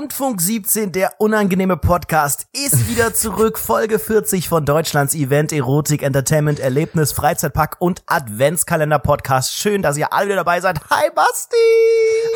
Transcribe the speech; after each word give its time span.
Rundfunk 0.00 0.40
17, 0.40 0.92
der 0.92 1.16
unangenehme 1.18 1.76
Podcast, 1.76 2.46
ist 2.54 2.88
wieder 2.88 3.12
zurück. 3.12 3.58
Folge 3.58 3.98
40 3.98 4.48
von 4.48 4.64
Deutschlands 4.64 5.14
Event, 5.14 5.52
Erotik, 5.52 6.02
Entertainment, 6.02 6.58
Erlebnis, 6.58 7.12
Freizeitpack 7.12 7.76
und 7.80 8.02
Adventskalender-Podcast. 8.06 9.52
Schön, 9.52 9.82
dass 9.82 9.98
ihr 9.98 10.10
alle 10.14 10.28
wieder 10.28 10.36
dabei 10.36 10.62
seid. 10.62 10.80
Hi, 10.88 11.10
Basti! 11.14 11.54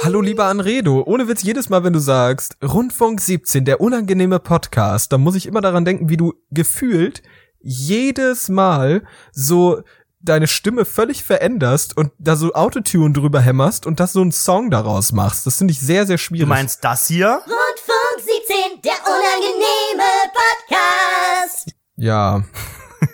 Hallo, 0.02 0.20
lieber 0.20 0.44
Anredo. 0.44 1.04
Ohne 1.06 1.26
Witz, 1.26 1.42
jedes 1.42 1.70
Mal, 1.70 1.82
wenn 1.84 1.94
du 1.94 2.00
sagst, 2.00 2.58
Rundfunk 2.62 3.22
17, 3.22 3.64
der 3.64 3.80
unangenehme 3.80 4.40
Podcast, 4.40 5.10
dann 5.14 5.22
muss 5.22 5.34
ich 5.34 5.46
immer 5.46 5.62
daran 5.62 5.86
denken, 5.86 6.10
wie 6.10 6.18
du 6.18 6.34
gefühlt 6.50 7.22
jedes 7.62 8.50
Mal 8.50 9.04
so 9.32 9.80
deine 10.24 10.46
Stimme 10.46 10.84
völlig 10.84 11.22
veränderst 11.22 11.96
und 11.96 12.12
da 12.18 12.36
so 12.36 12.52
Autotune 12.54 13.12
drüber 13.12 13.40
hämmerst 13.40 13.86
und 13.86 14.00
das 14.00 14.12
so 14.12 14.20
einen 14.20 14.32
Song 14.32 14.70
daraus 14.70 15.12
machst. 15.12 15.46
Das 15.46 15.58
finde 15.58 15.72
ich 15.72 15.80
sehr, 15.80 16.06
sehr 16.06 16.18
schwierig. 16.18 16.44
Du 16.44 16.48
meinst 16.48 16.82
das 16.82 17.06
hier? 17.06 17.40
Rundfunk 17.46 18.18
17, 18.18 18.82
der 18.82 18.92
unangenehme 19.04 20.10
Podcast. 20.32 21.74
Ja. 21.96 22.42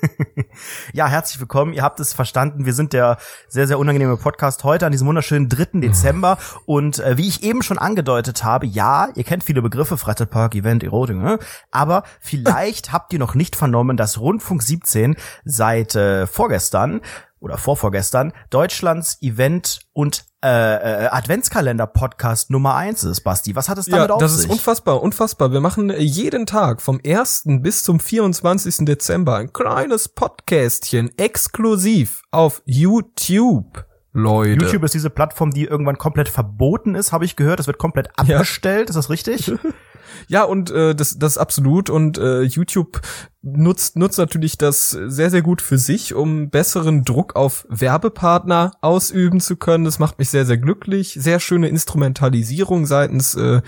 ja, 0.92 1.06
herzlich 1.06 1.40
willkommen. 1.40 1.72
Ihr 1.72 1.82
habt 1.82 2.00
es 2.00 2.12
verstanden. 2.12 2.66
Wir 2.66 2.74
sind 2.74 2.92
der 2.92 3.18
sehr, 3.48 3.66
sehr 3.66 3.78
unangenehme 3.78 4.16
Podcast 4.16 4.64
heute 4.64 4.86
an 4.86 4.92
diesem 4.92 5.06
wunderschönen 5.06 5.48
3. 5.48 5.80
Dezember. 5.80 6.38
Und 6.66 6.98
äh, 6.98 7.16
wie 7.16 7.28
ich 7.28 7.42
eben 7.42 7.62
schon 7.62 7.78
angedeutet 7.78 8.44
habe, 8.44 8.66
ja, 8.66 9.08
ihr 9.14 9.24
kennt 9.24 9.44
viele 9.44 9.62
Begriffe, 9.62 9.96
Freizeitpark, 9.96 10.54
Event, 10.54 10.82
Erotik, 10.82 11.16
ne? 11.16 11.38
aber 11.70 12.04
vielleicht 12.20 12.92
habt 12.92 13.12
ihr 13.12 13.18
noch 13.18 13.34
nicht 13.34 13.56
vernommen, 13.56 13.96
dass 13.96 14.18
Rundfunk 14.18 14.62
17 14.62 15.16
seit 15.44 15.94
äh, 15.94 16.26
vorgestern 16.26 17.00
oder 17.40 17.58
vorvorgestern 17.58 18.32
Deutschlands 18.50 19.18
Event 19.20 19.80
und 19.92 20.24
äh, 20.42 21.04
äh, 21.04 21.08
Adventskalender-Podcast 21.08 22.50
Nummer 22.50 22.74
eins 22.74 23.04
ist, 23.04 23.20
Basti. 23.22 23.56
Was 23.56 23.68
hat 23.68 23.78
es 23.78 23.86
damit 23.86 24.08
ja, 24.08 24.14
auf 24.14 24.20
das 24.20 24.36
sich? 24.36 24.46
ist 24.46 24.50
unfassbar, 24.50 25.02
unfassbar. 25.02 25.52
Wir 25.52 25.60
machen 25.60 25.90
äh, 25.90 25.98
jeden 26.00 26.46
Tag 26.46 26.80
vom 26.80 27.00
1. 27.04 27.42
bis 27.60 27.82
zum 27.82 28.00
24. 28.00 28.86
Dezember 28.86 29.36
ein 29.36 29.52
kleines 29.52 30.08
Podcastchen 30.08 31.10
exklusiv 31.18 32.22
auf 32.30 32.62
YouTube. 32.64 33.89
Leute. 34.12 34.64
YouTube 34.64 34.84
ist 34.84 34.94
diese 34.94 35.10
Plattform, 35.10 35.52
die 35.52 35.64
irgendwann 35.64 35.98
komplett 35.98 36.28
verboten 36.28 36.94
ist, 36.94 37.12
habe 37.12 37.24
ich 37.24 37.36
gehört. 37.36 37.60
Es 37.60 37.66
wird 37.66 37.78
komplett 37.78 38.08
abgestellt. 38.18 38.90
Ist 38.90 38.96
das 38.96 39.10
richtig? 39.10 39.52
Ja, 40.28 40.44
und 40.44 40.70
äh, 40.70 40.94
das, 40.94 41.18
das 41.18 41.38
absolut. 41.38 41.90
Und 41.90 42.18
äh, 42.18 42.42
YouTube 42.42 43.00
nutzt, 43.42 43.96
nutzt 43.96 44.18
natürlich 44.18 44.58
das 44.58 44.90
sehr, 44.90 45.30
sehr 45.30 45.42
gut 45.42 45.62
für 45.62 45.78
sich, 45.78 46.14
um 46.14 46.50
besseren 46.50 47.04
Druck 47.04 47.36
auf 47.36 47.66
Werbepartner 47.68 48.72
ausüben 48.80 49.40
zu 49.40 49.56
können. 49.56 49.84
Das 49.84 49.98
macht 49.98 50.18
mich 50.18 50.30
sehr, 50.30 50.46
sehr 50.46 50.58
glücklich. 50.58 51.16
Sehr 51.18 51.40
schöne 51.40 51.68
Instrumentalisierung 51.68 52.86
seitens 52.86 53.34
äh, 53.34 53.62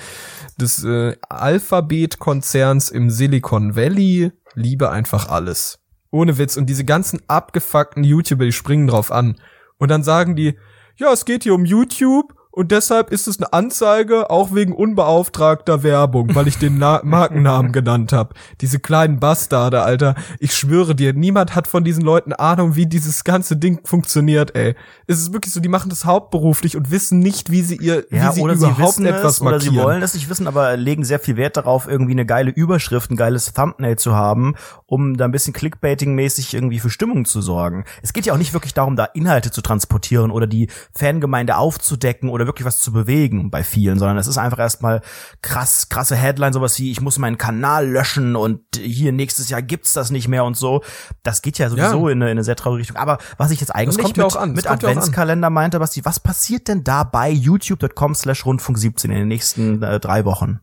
des 0.60 0.84
äh, 0.84 1.16
Alphabet-Konzerns 1.28 2.90
im 2.90 3.10
Silicon 3.10 3.76
Valley. 3.76 4.32
Liebe 4.54 4.90
einfach 4.90 5.28
alles. 5.28 5.78
Ohne 6.10 6.36
Witz. 6.38 6.56
Und 6.56 6.66
diese 6.66 6.84
ganzen 6.84 7.20
abgefuckten 7.28 8.04
YouTuber, 8.04 8.44
die 8.44 8.52
springen 8.52 8.86
drauf 8.86 9.10
an. 9.10 9.36
Und 9.82 9.88
dann 9.88 10.04
sagen 10.04 10.36
die, 10.36 10.56
ja, 10.96 11.12
es 11.12 11.24
geht 11.24 11.42
hier 11.42 11.54
um 11.54 11.64
YouTube 11.64 12.36
und 12.52 12.70
deshalb 12.70 13.10
ist 13.10 13.26
es 13.26 13.38
eine 13.38 13.52
Anzeige, 13.54 14.28
auch 14.30 14.54
wegen 14.54 14.74
unbeauftragter 14.74 15.82
Werbung, 15.82 16.34
weil 16.34 16.48
ich 16.48 16.58
den 16.58 16.76
Na 16.78 17.00
Markennamen 17.04 17.72
genannt 17.72 18.12
habe. 18.12 18.34
Diese 18.60 18.78
kleinen 18.78 19.18
Bastarde, 19.20 19.82
Alter. 19.82 20.14
Ich 20.38 20.54
schwöre 20.54 20.94
dir, 20.94 21.14
niemand 21.14 21.54
hat 21.54 21.66
von 21.66 21.82
diesen 21.82 22.02
Leuten 22.02 22.34
Ahnung, 22.34 22.76
wie 22.76 22.84
dieses 22.86 23.24
ganze 23.24 23.56
Ding 23.56 23.80
funktioniert, 23.84 24.54
ey. 24.54 24.74
Es 25.06 25.18
ist 25.18 25.32
wirklich 25.32 25.54
so, 25.54 25.60
die 25.60 25.68
machen 25.70 25.88
das 25.88 26.04
hauptberuflich 26.04 26.76
und 26.76 26.90
wissen 26.90 27.20
nicht, 27.20 27.50
wie 27.50 27.62
sie 27.62 27.76
ihr, 27.76 28.04
Ja, 28.10 28.30
wie 28.30 28.34
sie 28.34 28.40
oder 28.42 28.52
überhaupt 28.52 28.94
sie 28.96 29.06
etwas 29.06 29.36
es, 29.36 29.40
oder 29.40 29.52
markieren. 29.52 29.74
sie 29.74 29.80
wollen 29.80 30.02
es 30.02 30.12
nicht 30.12 30.28
wissen, 30.28 30.46
aber 30.46 30.76
legen 30.76 31.04
sehr 31.04 31.20
viel 31.20 31.36
Wert 31.38 31.56
darauf, 31.56 31.88
irgendwie 31.88 32.12
eine 32.12 32.26
geile 32.26 32.50
Überschrift, 32.50 33.10
ein 33.10 33.16
geiles 33.16 33.54
Thumbnail 33.54 33.96
zu 33.96 34.14
haben, 34.14 34.56
um 34.84 35.16
da 35.16 35.24
ein 35.24 35.32
bisschen 35.32 35.54
Clickbaiting-mäßig 35.54 36.52
irgendwie 36.52 36.80
für 36.80 36.90
Stimmung 36.90 37.24
zu 37.24 37.40
sorgen. 37.40 37.84
Es 38.02 38.12
geht 38.12 38.26
ja 38.26 38.34
auch 38.34 38.38
nicht 38.38 38.52
wirklich 38.52 38.74
darum, 38.74 38.94
da 38.94 39.06
Inhalte 39.06 39.50
zu 39.50 39.62
transportieren 39.62 40.30
oder 40.30 40.46
die 40.46 40.68
Fangemeinde 40.92 41.56
aufzudecken 41.56 42.28
oder 42.28 42.41
wirklich 42.46 42.66
was 42.66 42.78
zu 42.80 42.92
bewegen 42.92 43.50
bei 43.50 43.62
vielen, 43.64 43.98
sondern 43.98 44.18
es 44.18 44.26
ist 44.26 44.38
einfach 44.38 44.58
erstmal 44.58 45.00
krass, 45.42 45.88
krasse 45.88 46.16
Headline, 46.16 46.52
sowas 46.52 46.78
wie, 46.78 46.90
ich 46.90 47.00
muss 47.00 47.18
meinen 47.18 47.38
Kanal 47.38 47.88
löschen 47.88 48.36
und 48.36 48.60
hier 48.76 49.12
nächstes 49.12 49.48
Jahr 49.48 49.62
gibt's 49.62 49.92
das 49.92 50.10
nicht 50.10 50.28
mehr 50.28 50.44
und 50.44 50.56
so. 50.56 50.82
Das 51.22 51.42
geht 51.42 51.58
ja 51.58 51.68
sowieso 51.70 52.08
Ja. 52.08 52.12
in, 52.12 52.22
eine, 52.22 52.26
in 52.26 52.30
eine 52.32 52.44
sehr 52.44 52.56
traurige 52.56 52.80
Richtung. 52.80 52.96
Aber 52.96 53.18
was 53.38 53.50
ich 53.50 53.60
jetzt 53.60 53.74
eigentlich 53.74 53.96
ja 53.96 54.02
mit, 54.46 54.56
mit 54.56 54.64
ja 54.64 54.70
an. 54.70 54.76
Adventskalender 54.76 55.50
meinte, 55.50 55.78
Basti, 55.78 56.04
was 56.04 56.20
passiert 56.20 56.68
denn 56.68 56.84
da 56.84 57.04
bei 57.04 57.30
youtube.com 57.30 58.14
slash 58.14 58.46
rundfunk 58.46 58.78
17 58.78 59.10
in 59.10 59.18
den 59.18 59.28
nächsten 59.28 59.82
äh, 59.82 60.00
drei 60.00 60.24
Wochen? 60.24 60.60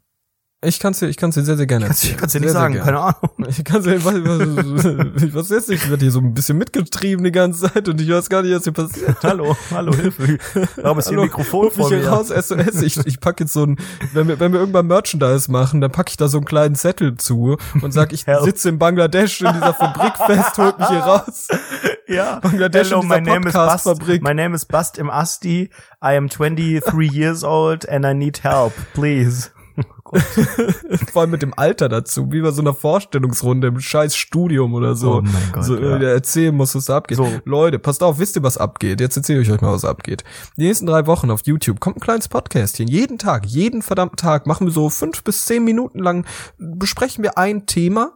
Ich 0.61 0.77
kann's 0.81 0.99
dir, 0.99 1.07
ich 1.07 1.15
kann's 1.15 1.35
dir 1.35 1.43
sehr, 1.45 1.55
sehr 1.55 1.67
gerne 1.67 1.85
Kannst 1.85 2.03
erzählen. 2.03 2.19
kannst 2.19 2.35
du 2.35 2.39
nicht 2.41 2.49
Sehr, 2.49 2.51
sehr 2.51 2.61
sagen, 2.61 2.73
gerne. 2.73 2.85
keine 2.85 2.99
Ahnung. 2.99 3.29
Ich 3.47 3.63
kann 3.63 3.81
dir, 3.81 4.03
was, 4.03 4.13
was, 4.13 5.33
was 5.33 5.49
jetzt? 5.51 5.69
Ich 5.71 5.89
werde 5.89 6.01
hier 6.03 6.11
so 6.11 6.19
ein 6.19 6.33
bisschen 6.33 6.57
mitgetrieben 6.57 7.23
die 7.23 7.31
ganze 7.31 7.71
Zeit 7.71 7.87
und 7.87 8.01
ich 8.01 8.09
weiß 8.09 8.29
gar 8.29 8.41
nicht, 8.41 8.53
was 8.53 8.63
hier 8.65 8.73
passiert. 8.73 9.15
Hallo, 9.23 9.55
hallo, 9.71 9.93
Hilfe. 9.95 10.37
Warum 10.75 10.99
ist 10.99 11.07
hier 11.07 11.17
ein 11.17 11.23
Mikrofon 11.23 11.71
vor 11.71 11.87
hier 11.87 11.99
mir? 11.99 12.09
raus, 12.09 12.27
SOS. 12.27 12.81
Ich, 12.81 12.97
ich 13.05 13.21
pack 13.21 13.39
jetzt 13.39 13.53
so 13.53 13.63
ein, 13.65 13.77
wenn 14.11 14.27
wir, 14.27 14.37
wenn 14.41 14.51
wir 14.51 14.59
irgendwann 14.59 14.87
Merchandise 14.87 15.49
machen, 15.49 15.79
dann 15.79 15.91
packe 15.91 16.09
ich 16.09 16.17
da 16.17 16.27
so 16.27 16.39
einen 16.39 16.45
kleinen 16.45 16.75
Zettel 16.75 17.15
zu 17.15 17.55
und 17.81 17.93
sag, 17.93 18.11
ich 18.11 18.25
sitze 18.43 18.67
in 18.67 18.79
Bangladesch 18.79 19.39
in 19.39 19.53
dieser 19.53 19.73
Fabrik 19.73 20.17
fest, 20.17 20.57
holt 20.57 20.77
mich 20.77 20.89
hier 20.89 20.99
raus. 20.99 21.47
Ja. 22.07 22.39
Bangladesch 22.41 22.89
Hello, 22.89 23.01
in 23.01 23.07
my 23.07 23.19
dieser 23.19 23.31
name 23.33 23.47
is 23.47 23.53
Bast. 23.53 23.85
Podcast-Fabrik. 23.85 24.23
My 24.23 24.33
name 24.33 24.53
is 24.53 24.65
Bast 24.65 24.97
im 24.97 25.09
Asti. 25.09 25.69
I 26.03 26.17
am 26.17 26.27
23 26.27 27.09
years 27.09 27.45
old 27.45 27.87
and 27.87 28.05
I 28.05 28.13
need 28.13 28.43
help, 28.43 28.73
please. 28.93 29.51
Vor 31.11 31.21
allem 31.21 31.31
mit 31.31 31.41
dem 31.41 31.53
Alter 31.55 31.89
dazu, 31.89 32.31
wie 32.31 32.41
bei 32.41 32.51
so 32.51 32.61
einer 32.61 32.73
Vorstellungsrunde 32.73 33.67
im 33.67 33.79
scheiß 33.79 34.15
Studium 34.15 34.73
oder 34.73 34.95
so. 34.95 35.17
Oh 35.17 35.21
mein 35.21 35.51
Gott, 35.51 35.63
so 35.63 35.77
ja. 35.77 35.97
äh, 35.97 36.13
erzählen 36.13 36.55
muss, 36.55 36.75
was 36.75 36.85
da 36.85 36.97
abgeht. 36.97 37.17
So. 37.17 37.29
Leute, 37.45 37.79
passt 37.79 38.01
auf, 38.01 38.19
wisst 38.19 38.35
ihr, 38.35 38.43
was 38.43 38.57
abgeht? 38.57 38.99
Jetzt 38.99 39.17
erzähle 39.17 39.41
ich 39.41 39.51
euch 39.51 39.61
mal, 39.61 39.73
was 39.73 39.85
abgeht. 39.85 40.23
Die 40.57 40.63
nächsten 40.63 40.85
drei 40.85 41.05
Wochen 41.05 41.31
auf 41.31 41.41
YouTube 41.45 41.79
kommt 41.79 41.97
ein 41.97 42.01
kleines 42.01 42.27
Podcastchen. 42.27 42.87
Jeden 42.87 43.17
Tag, 43.17 43.45
jeden 43.45 43.81
verdammten 43.81 44.17
Tag 44.17 44.47
machen 44.47 44.67
wir 44.67 44.71
so 44.71 44.89
fünf 44.89 45.23
bis 45.23 45.45
zehn 45.45 45.63
Minuten 45.63 45.99
lang, 45.99 46.25
besprechen 46.57 47.23
wir 47.23 47.37
ein 47.37 47.65
Thema 47.65 48.13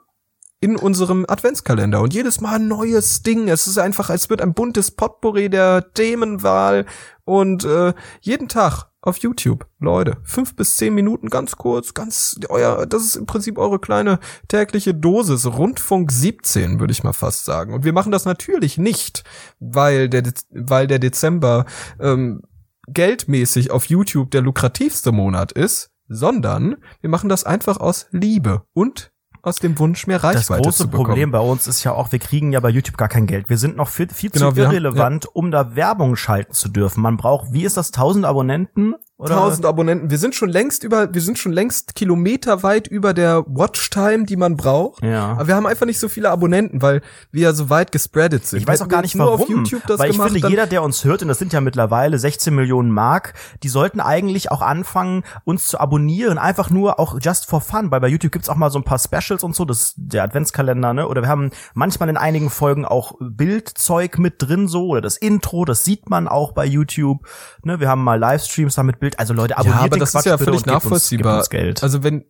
in 0.64 0.78
unserem 0.78 1.26
Adventskalender 1.28 2.00
und 2.00 2.14
jedes 2.14 2.40
Mal 2.40 2.56
ein 2.56 2.70
neues 2.70 3.22
Ding. 3.22 3.50
Es 3.50 3.68
ist 3.68 3.78
einfach, 3.78 4.10
es 4.10 4.30
wird 4.30 4.42
ein 4.42 4.54
buntes 4.54 4.92
Potpourri 4.92 5.50
der 5.50 5.94
Themenwahl 5.94 6.86
und 7.26 7.66
äh, 7.66 7.94
jeden 8.22 8.48
Tag 8.48 8.93
auf 9.04 9.18
YouTube, 9.18 9.68
Leute, 9.80 10.18
fünf 10.24 10.56
bis 10.56 10.78
zehn 10.78 10.96
Minuten, 10.96 11.30
ganz 11.30 11.58
kurz, 11.58 11.94
ganz 11.94 12.40
euer, 12.48 12.86
das 12.86 13.04
ist 13.04 13.16
im 13.18 13.26
Prinzip 13.26 13.58
eure 13.58 13.78
kleine 13.78 14.20
tägliche 14.48 14.94
Dosis, 14.94 15.46
Rundfunk 15.46 16.12
17, 16.12 16.80
würde 16.80 16.94
ich 16.94 17.04
mal 17.04 17.14
fast 17.14 17.44
sagen. 17.44 17.74
Und 17.74 17.84
wir 17.84 17.92
machen 17.92 18.14
das 18.14 18.24
natürlich 18.24 18.78
nicht, 18.78 19.26
weil 19.60 20.08
der, 20.08 20.24
weil 20.52 20.88
der 20.88 21.00
Dezember 21.00 21.66
ähm, 22.00 22.44
geldmäßig 22.88 23.72
auf 23.72 23.86
YouTube 23.86 24.32
der 24.32 24.42
lukrativste 24.42 25.12
Monat 25.12 25.52
ist, 25.52 25.92
sondern 26.08 26.78
wir 27.02 27.10
machen 27.10 27.30
das 27.30 27.44
einfach 27.44 27.78
aus 27.78 28.08
Liebe 28.12 28.64
und 28.74 29.13
aus 29.44 29.58
dem 29.58 29.78
Wunsch, 29.78 30.08
mehr 30.08 30.20
Das 30.20 30.36
Reichweite 30.50 30.64
große 30.64 30.78
zu 30.84 30.88
bekommen. 30.90 31.08
Problem 31.10 31.32
bei 31.32 31.40
uns 31.40 31.68
ist 31.68 31.84
ja 31.84 31.92
auch, 31.92 32.12
wir 32.12 32.20
kriegen 32.20 32.52
ja 32.54 32.60
bei 32.62 32.70
YouTube 32.70 32.98
gar 32.98 33.10
kein 33.10 33.28
Geld. 33.28 33.50
Wir 33.50 33.58
sind 33.58 33.76
noch 33.76 33.90
viel, 33.90 34.08
viel 34.10 34.30
Genau, 34.32 34.50
zu 34.50 34.56
wir 34.56 34.66
haben- 34.66 34.72
irrelevant, 34.74 35.28
um 35.36 35.52
da 35.52 35.76
Werbung 35.76 36.16
schalten 36.16 36.54
zu 36.54 36.70
dürfen. 36.70 37.02
Man 37.02 37.18
braucht, 37.18 37.52
wie 37.54 37.64
ist 37.64 37.78
das, 37.78 37.92
1000 37.92 38.26
Abonnenten? 38.26 38.96
Oder? 39.18 39.36
1000 39.36 39.66
Abonnenten. 39.68 40.10
Wir 40.10 40.18
sind 40.18 40.34
schon 40.34 40.50
längst 40.50 40.84
über, 40.84 41.14
wir 41.14 41.22
sind 41.22 41.38
schon 41.38 41.52
längst 41.52 41.94
kilometerweit 41.94 42.88
über 42.88 43.14
der 43.14 43.46
Watchtime, 43.48 44.26
die 44.26 44.36
man 44.36 44.58
braucht. 44.58 45.04
Ja. 45.04 45.34
Aber 45.34 45.48
wir 45.48 45.56
haben 45.56 45.68
einfach 45.68 45.86
nicht 45.86 46.00
so 46.00 46.10
viele 46.10 46.32
Abonnenten, 46.32 46.82
weil 46.82 47.02
wir 47.32 47.44
ja 47.44 47.54
so 47.54 47.70
weit 47.70 47.92
gespreadet 47.92 48.48
sind. 48.48 48.60
Ich 48.60 48.68
weiß 48.68 48.82
auch 48.82 48.88
gar 48.88 49.04
nicht 49.04 49.16
warum, 49.18 49.42
auf 49.42 49.48
YouTube 49.48 49.84
das 49.86 50.00
weil 50.00 50.10
ich 50.10 50.18
gemacht, 50.18 50.32
finde, 50.32 50.48
jeder, 50.50 50.66
der 50.66 50.82
uns 50.82 51.06
hört, 51.06 51.22
und 51.22 51.28
das 51.28 51.38
sind 51.38 51.54
ja 51.54 51.62
mittlerweile 51.62 52.18
16 52.18 52.56
Millionen 52.56 52.90
Mark, 52.90 53.36
die 53.62 53.70
sollten 53.70 54.00
eigentlich 54.00 54.52
auch 54.52 54.64
anfangen, 54.64 55.24
uns 55.46 55.68
zu 55.68 55.80
abonnieren, 55.80 56.40
einfach 56.40 56.72
nur 56.72 57.00
auch 57.00 57.20
just 57.22 57.46
for 57.46 57.62
fun, 57.62 57.92
weil 57.92 58.02
bei 58.02 58.08
YouTube 58.08 58.32
gibt's 58.32 58.50
auch 58.50 58.56
mal 58.56 58.72
so 58.72 58.80
ein 58.80 58.84
paar 58.84 59.00
Specials 59.00 59.44
und 59.44 59.56
so, 59.56 59.64
das 59.64 59.82
ist 59.84 59.94
der 59.98 60.24
Adventskalender, 60.24 60.94
ne, 60.94 61.08
oder 61.08 61.22
wir 61.22 61.30
haben 61.30 61.52
manchmal 61.76 62.10
in 62.10 62.18
einigen 62.18 62.50
Folgen 62.50 62.84
auch 62.84 63.14
Bildzeug 63.20 64.18
mit 64.18 64.42
drin 64.42 64.68
so, 64.68 64.88
oder 64.88 65.02
das 65.02 65.18
Intro, 65.18 65.66
das 65.66 65.86
sieht 65.86 66.10
man 66.10 66.28
auch 66.28 66.54
bei 66.54 66.66
YouTube, 66.66 67.28
ne, 67.64 67.80
wir 67.80 67.90
haben 67.90 68.04
mal 68.04 68.18
Livestreams 68.20 68.74
da 68.74 68.82
mit 68.82 69.03
Bild, 69.04 69.20
also 69.20 69.34
Leute, 69.34 69.58
abonniert 69.58 69.76
ja, 69.80 69.82
aber 69.86 69.90
den 69.96 70.00
das 70.00 70.12
Quatsch 70.12 70.20
ist 70.22 70.26
ja 70.32 70.38
völlig 70.38 70.62
uns- 70.62 70.66
nachvollziehbar. 70.66 71.40
Uns. 71.40 71.84
Also 71.84 72.04
wenn 72.04 72.22
we- 72.22 72.26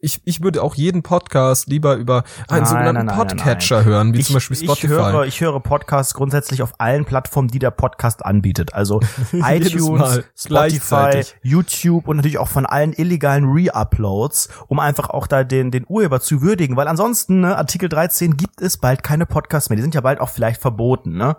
ich, 0.00 0.22
ich 0.24 0.42
würde 0.42 0.62
auch 0.62 0.74
jeden 0.74 1.02
Podcast 1.02 1.68
lieber 1.68 1.96
über 1.96 2.24
einen 2.48 2.62
Nein, 2.62 2.66
sogenannten 2.66 3.06
nein, 3.06 3.06
nein, 3.06 3.16
Podcatcher 3.16 3.84
hören, 3.84 4.14
wie 4.14 4.20
ich, 4.20 4.26
zum 4.26 4.34
Beispiel 4.34 4.56
Spotify. 4.56 4.86
Ich 4.86 4.90
höre, 4.90 5.24
ich 5.26 5.40
höre 5.40 5.60
Podcasts 5.60 6.14
grundsätzlich 6.14 6.62
auf 6.62 6.72
allen 6.78 7.04
Plattformen, 7.04 7.48
die 7.48 7.58
der 7.58 7.70
Podcast 7.70 8.24
anbietet. 8.24 8.72
Also 8.72 9.00
iTunes, 9.32 10.22
Spotify. 10.34 11.22
YouTube 11.42 12.08
und 12.08 12.16
natürlich 12.16 12.38
auch 12.38 12.48
von 12.48 12.64
allen 12.64 12.94
illegalen 12.94 13.44
Re-Uploads, 13.44 14.48
um 14.68 14.78
einfach 14.78 15.10
auch 15.10 15.26
da 15.26 15.44
den, 15.44 15.70
den 15.70 15.84
Urheber 15.86 16.20
zu 16.20 16.40
würdigen. 16.40 16.76
Weil 16.76 16.88
ansonsten, 16.88 17.40
ne, 17.40 17.56
Artikel 17.56 17.90
13 17.90 18.38
gibt 18.38 18.62
es 18.62 18.78
bald 18.78 19.02
keine 19.02 19.26
Podcasts 19.26 19.68
mehr. 19.68 19.76
Die 19.76 19.82
sind 19.82 19.94
ja 19.94 20.00
bald 20.00 20.20
auch 20.20 20.30
vielleicht 20.30 20.62
verboten, 20.62 21.16
ne? 21.16 21.36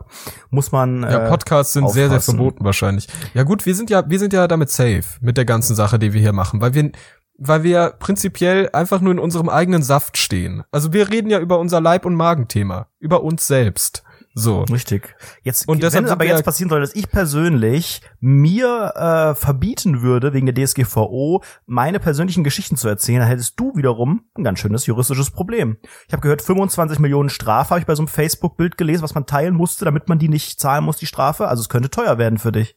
Muss 0.52 0.72
man. 0.72 1.02
Ja, 1.02 1.26
äh, 1.26 1.30
Podcasts 1.30 1.74
sind 1.74 1.90
sehr, 1.90 2.10
sehr 2.10 2.18
aufpassen. 2.20 2.38
verboten 2.38 2.64
wahrscheinlich. 2.64 3.08
Ja 3.34 3.42
gut, 3.42 3.66
wir 3.66 3.74
sind 3.74 3.90
ja, 3.90 4.08
wir 4.08 4.20
sind 4.20 4.34
ja 4.34 4.48
damit 4.48 4.70
safe 4.70 5.04
mit 5.20 5.36
der 5.38 5.46
ganzen 5.46 5.76
Sache, 5.76 5.98
die 5.98 6.14
wir 6.14 6.22
hier 6.22 6.34
machen, 6.34 6.62
weil 6.62 6.76
wir 6.76 6.92
weil 7.38 7.64
wir 7.64 7.96
prinzipiell 8.00 8.70
einfach 8.74 9.02
nur 9.02 9.12
in 9.12 9.20
unserem 9.20 9.50
eigenen 9.50 9.84
Saft 9.84 10.18
stehen. 10.18 10.64
Also 10.72 10.94
wir 10.94 11.10
reden 11.10 11.30
ja 11.30 11.40
über 11.40 11.60
unser 11.60 11.82
Leib- 11.82 12.06
und 12.06 12.16
Magenthema, 12.16 12.88
über 13.00 13.24
uns 13.24 13.48
selbst. 13.48 14.04
So. 14.36 14.62
Richtig. 14.64 15.16
Jetzt, 15.44 15.68
Und 15.68 15.76
wenn 15.76 15.82
deshalb 15.82 16.06
es 16.06 16.12
aber 16.12 16.26
jetzt 16.26 16.44
passieren 16.44 16.70
soll, 16.70 16.82
dass 16.82 16.96
ich 16.96 17.10
persönlich 17.10 18.02
mir 18.20 18.94
äh, 18.96 19.36
verbieten 19.36 20.02
würde, 20.02 20.34
wegen 20.34 20.48
der 20.48 20.56
DSGVO, 20.56 21.44
meine 21.68 22.00
persönlichen 22.00 22.44
Geschichten 22.44 22.76
zu 22.76 22.88
erzählen, 22.88 23.20
dann 23.20 23.28
hättest 23.28 23.60
du 23.60 23.76
wiederum 23.76 24.26
ein 24.36 24.44
ganz 24.44 24.60
schönes 24.60 24.88
juristisches 24.88 25.30
Problem. 25.30 25.78
Ich 26.08 26.14
habe 26.14 26.22
gehört, 26.22 26.42
25 26.42 27.00
Millionen 27.00 27.30
Strafe 27.30 27.72
habe 27.72 27.80
ich 27.80 27.86
bei 27.86 27.96
so 27.96 28.02
einem 28.02 28.08
Facebook-Bild 28.08 28.78
gelesen, 28.78 29.04
was 29.04 29.14
man 29.14 29.28
teilen 29.28 29.54
musste, 29.54 29.86
damit 29.86 30.10
man 30.10 30.18
die 30.18 30.30
nicht 30.30 30.60
zahlen 30.60 30.84
muss, 30.84 30.98
die 30.98 31.06
Strafe. 31.06 31.48
Also 31.48 31.62
es 31.62 31.70
könnte 31.70 31.92
teuer 31.92 32.18
werden 32.18 32.40
für 32.40 32.52
dich. 32.52 32.76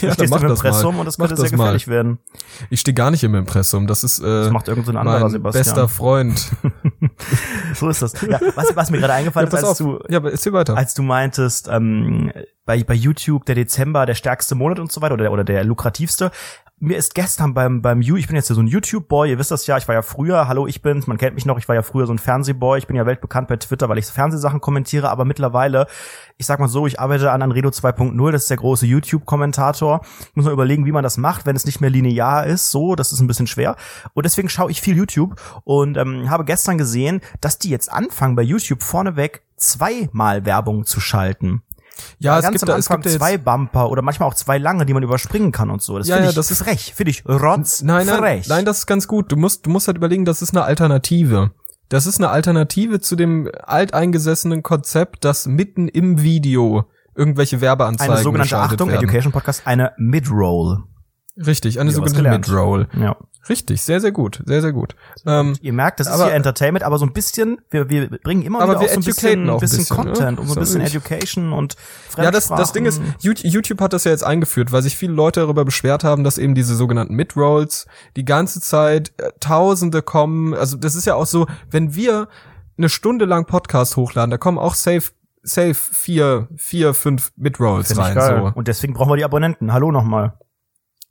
Ja, 0.00 0.12
stehst 0.12 0.30
mach 0.30 0.42
im 0.42 0.48
das 0.48 0.58
Impressum 0.60 0.94
mal. 0.94 1.00
und 1.00 1.06
das 1.06 1.16
könnte 1.16 1.36
sehr 1.36 1.44
das 1.44 1.52
mal. 1.52 1.58
gefährlich 1.64 1.86
werden. 1.88 2.18
Ich 2.70 2.80
stehe 2.80 2.94
gar 2.94 3.10
nicht 3.12 3.22
im 3.22 3.34
Impressum. 3.36 3.86
Das 3.86 4.02
ist 4.02 4.18
äh, 4.18 4.24
Das 4.24 4.50
macht 4.50 4.66
irgend 4.68 4.86
so 4.86 4.92
ein 4.92 4.96
anderer 4.96 5.20
mein 5.20 5.30
Sebastian. 5.30 5.64
bester 5.64 5.88
Freund. 5.88 6.50
So 7.74 7.88
ist 7.88 8.02
das. 8.02 8.12
Ja, 8.22 8.40
was, 8.54 8.74
was 8.76 8.90
mir 8.90 8.98
gerade 8.98 9.12
Ja, 9.12 9.18
eingefallen 9.18 9.48
pass 9.48 9.60
ist, 9.62 9.68
als 9.68 9.80
auf. 9.80 9.98
du 10.08 10.12
Ja, 10.12 10.22
erzähl 10.24 10.52
weiter. 10.52 10.76
als 10.76 10.94
du 10.94 11.02
meintest, 11.02 11.68
ähm, 11.68 12.32
bei, 12.64 12.82
bei 12.82 12.94
YouTube 12.94 13.44
der 13.44 13.54
Dezember 13.54 14.06
der 14.06 14.14
stärkste 14.14 14.54
Monat 14.54 14.78
und 14.78 14.90
so 14.90 15.00
weiter 15.02 15.14
oder, 15.14 15.30
oder 15.32 15.44
der 15.44 15.64
lukrativste. 15.64 16.30
Mir 16.80 16.96
ist 16.96 17.14
gestern 17.14 17.54
beim, 17.54 17.82
beim 17.82 18.02
You, 18.02 18.16
ich 18.16 18.26
bin 18.26 18.34
jetzt 18.34 18.48
ja 18.48 18.56
so 18.56 18.60
ein 18.60 18.66
YouTube-Boy, 18.66 19.30
ihr 19.30 19.38
wisst 19.38 19.52
das 19.52 19.64
ja, 19.68 19.78
ich 19.78 19.86
war 19.86 19.94
ja 19.94 20.02
früher, 20.02 20.48
hallo, 20.48 20.66
ich 20.66 20.82
bin's, 20.82 21.06
man 21.06 21.18
kennt 21.18 21.36
mich 21.36 21.46
noch, 21.46 21.56
ich 21.56 21.68
war 21.68 21.76
ja 21.76 21.82
früher 21.82 22.06
so 22.06 22.12
ein 22.12 22.18
Fernsehboy, 22.18 22.78
ich 22.78 22.88
bin 22.88 22.96
ja 22.96 23.06
weltbekannt 23.06 23.46
bei 23.46 23.56
Twitter, 23.56 23.88
weil 23.88 23.98
ich 23.98 24.06
Fernsehsachen 24.06 24.60
kommentiere, 24.60 25.08
aber 25.08 25.24
mittlerweile, 25.24 25.86
ich 26.36 26.46
sag 26.46 26.58
mal 26.58 26.66
so, 26.66 26.88
ich 26.88 26.98
arbeite 26.98 27.30
an 27.30 27.42
Anredo 27.42 27.68
2.0, 27.68 28.32
das 28.32 28.42
ist 28.42 28.50
der 28.50 28.56
große 28.56 28.86
YouTube-Kommentator. 28.86 30.00
Ich 30.30 30.36
muss 30.36 30.46
mal 30.46 30.52
überlegen, 30.52 30.84
wie 30.84 30.92
man 30.92 31.04
das 31.04 31.16
macht, 31.16 31.46
wenn 31.46 31.54
es 31.54 31.64
nicht 31.64 31.80
mehr 31.80 31.90
linear 31.90 32.44
ist, 32.44 32.72
so, 32.72 32.96
das 32.96 33.12
ist 33.12 33.20
ein 33.20 33.28
bisschen 33.28 33.46
schwer. 33.46 33.76
Und 34.12 34.26
deswegen 34.26 34.48
schaue 34.48 34.72
ich 34.72 34.80
viel 34.80 34.96
YouTube 34.96 35.40
und 35.62 35.96
ähm, 35.96 36.28
habe 36.28 36.44
gestern 36.44 36.76
gesehen, 36.76 37.20
dass 37.40 37.58
die 37.58 37.70
jetzt 37.70 37.90
anfangen, 37.90 38.34
bei 38.34 38.42
YouTube 38.42 38.82
vorneweg 38.82 39.42
zweimal 39.56 40.44
Werbung 40.44 40.86
zu 40.86 40.98
schalten. 40.98 41.62
Ja, 42.18 42.38
es 42.38 42.48
gibt, 42.50 42.62
am 42.62 42.66
da, 42.68 42.76
es 42.78 42.86
Anfang 42.90 43.02
gibt 43.02 43.14
zwei 43.18 43.38
Bumper 43.38 43.90
oder 43.90 44.02
manchmal 44.02 44.28
auch 44.28 44.34
zwei 44.34 44.58
lange, 44.58 44.86
die 44.86 44.94
man 44.94 45.02
überspringen 45.02 45.52
kann 45.52 45.70
und 45.70 45.82
so. 45.82 45.98
Das 45.98 46.08
Ja, 46.08 46.16
finde 46.16 46.26
ja, 46.26 46.30
ich 46.30 46.36
das 46.36 46.50
ist- 46.50 46.62
frech, 46.62 46.92
finde 46.94 47.10
ich 47.10 47.24
rotz 47.28 47.82
Nein, 47.82 48.06
nein, 48.06 48.18
frech. 48.18 48.48
nein, 48.48 48.64
das 48.64 48.78
ist 48.78 48.86
ganz 48.86 49.06
gut. 49.08 49.30
Du 49.32 49.36
musst, 49.36 49.66
du 49.66 49.70
musst 49.70 49.86
halt 49.86 49.96
überlegen, 49.96 50.24
das 50.24 50.42
ist 50.42 50.50
eine 50.54 50.64
Alternative. 50.64 51.50
Das 51.90 52.06
ist 52.06 52.18
eine 52.18 52.30
Alternative 52.30 53.00
zu 53.00 53.14
dem 53.14 53.50
alteingesessenen 53.62 54.62
Konzept, 54.62 55.24
dass 55.24 55.46
mitten 55.46 55.86
im 55.88 56.22
Video 56.22 56.84
irgendwelche 57.14 57.60
Werbeanzeigen 57.60 58.14
eine 58.14 58.22
sogenannte 58.22 58.58
Achtung, 58.58 58.88
werden. 58.88 59.04
Education 59.04 59.32
Podcast, 59.32 59.62
eine 59.66 59.92
Mid-Roll. 59.98 60.82
Richtig, 61.36 61.78
eine 61.80 61.90
Ja, 61.90 61.96
sogenannte. 61.96 62.30
Mid-Roll. 62.50 62.88
Ja. 62.98 63.16
Richtig, 63.48 63.82
sehr, 63.82 64.00
sehr 64.00 64.12
gut, 64.12 64.42
sehr, 64.46 64.62
sehr 64.62 64.72
gut. 64.72 64.96
Ähm, 65.26 65.54
Ihr 65.60 65.72
merkt, 65.72 66.00
das 66.00 66.06
ist 66.06 66.14
Aber- 66.14 66.26
hier 66.26 66.34
Entertainment, 66.34 66.82
aber 66.84 66.98
so 66.98 67.04
ein 67.04 67.12
bisschen, 67.12 67.60
wir, 67.70 67.90
wir 67.90 68.08
bringen 68.08 68.42
immer 68.42 68.62
wieder 68.62 68.78
auch 68.78 68.88
so 68.88 68.94
ein 68.94 69.04
bisschen, 69.04 69.50
auch 69.50 69.54
ein 69.54 69.60
bisschen, 69.60 69.78
bisschen, 69.78 69.96
Content 69.96 70.38
ja? 70.38 70.42
und 70.42 70.48
so 70.48 70.54
ein 70.54 70.60
bisschen. 70.60 70.80
Education 70.80 71.52
und 71.52 71.76
ja, 72.16 72.30
das, 72.30 72.48
das 72.48 72.72
Ding 72.72 72.86
ist. 72.86 73.00
YouTube 73.20 73.80
hat 73.80 73.92
das 73.92 74.04
ja 74.04 74.10
jetzt 74.10 74.24
eingeführt, 74.24 74.72
weil 74.72 74.82
sich 74.82 74.96
viele 74.96 75.12
Leute 75.12 75.40
darüber 75.40 75.64
beschwert 75.64 76.04
haben, 76.04 76.24
dass 76.24 76.38
eben 76.38 76.54
diese 76.54 76.74
sogenannten 76.74 77.14
Mid-Rolls 77.14 77.86
die 78.16 78.24
ganze 78.24 78.60
Zeit 78.60 79.12
äh, 79.18 79.30
Tausende 79.40 80.02
kommen. 80.02 80.54
Also 80.54 80.76
das 80.76 80.94
ist 80.94 81.04
ja 81.04 81.14
auch 81.14 81.26
so, 81.26 81.46
wenn 81.70 81.94
wir 81.94 82.28
eine 82.76 82.88
Stunde 82.88 83.24
lang 83.24 83.46
Podcast 83.46 83.96
hochladen, 83.96 84.30
da 84.30 84.38
kommen 84.38 84.58
auch 84.58 84.74
safe, 84.74 85.12
safe 85.42 85.74
vier, 85.74 86.48
vier, 86.56 86.94
fünf 86.94 87.32
Mid-Rolls 87.36 87.96
rein. 87.98 88.18
So. 88.20 88.52
Und 88.54 88.68
deswegen 88.68 88.94
brauchen 88.94 89.10
wir 89.10 89.16
die 89.16 89.24
Abonnenten. 89.24 89.72
Hallo 89.72 89.92
nochmal. 89.92 90.32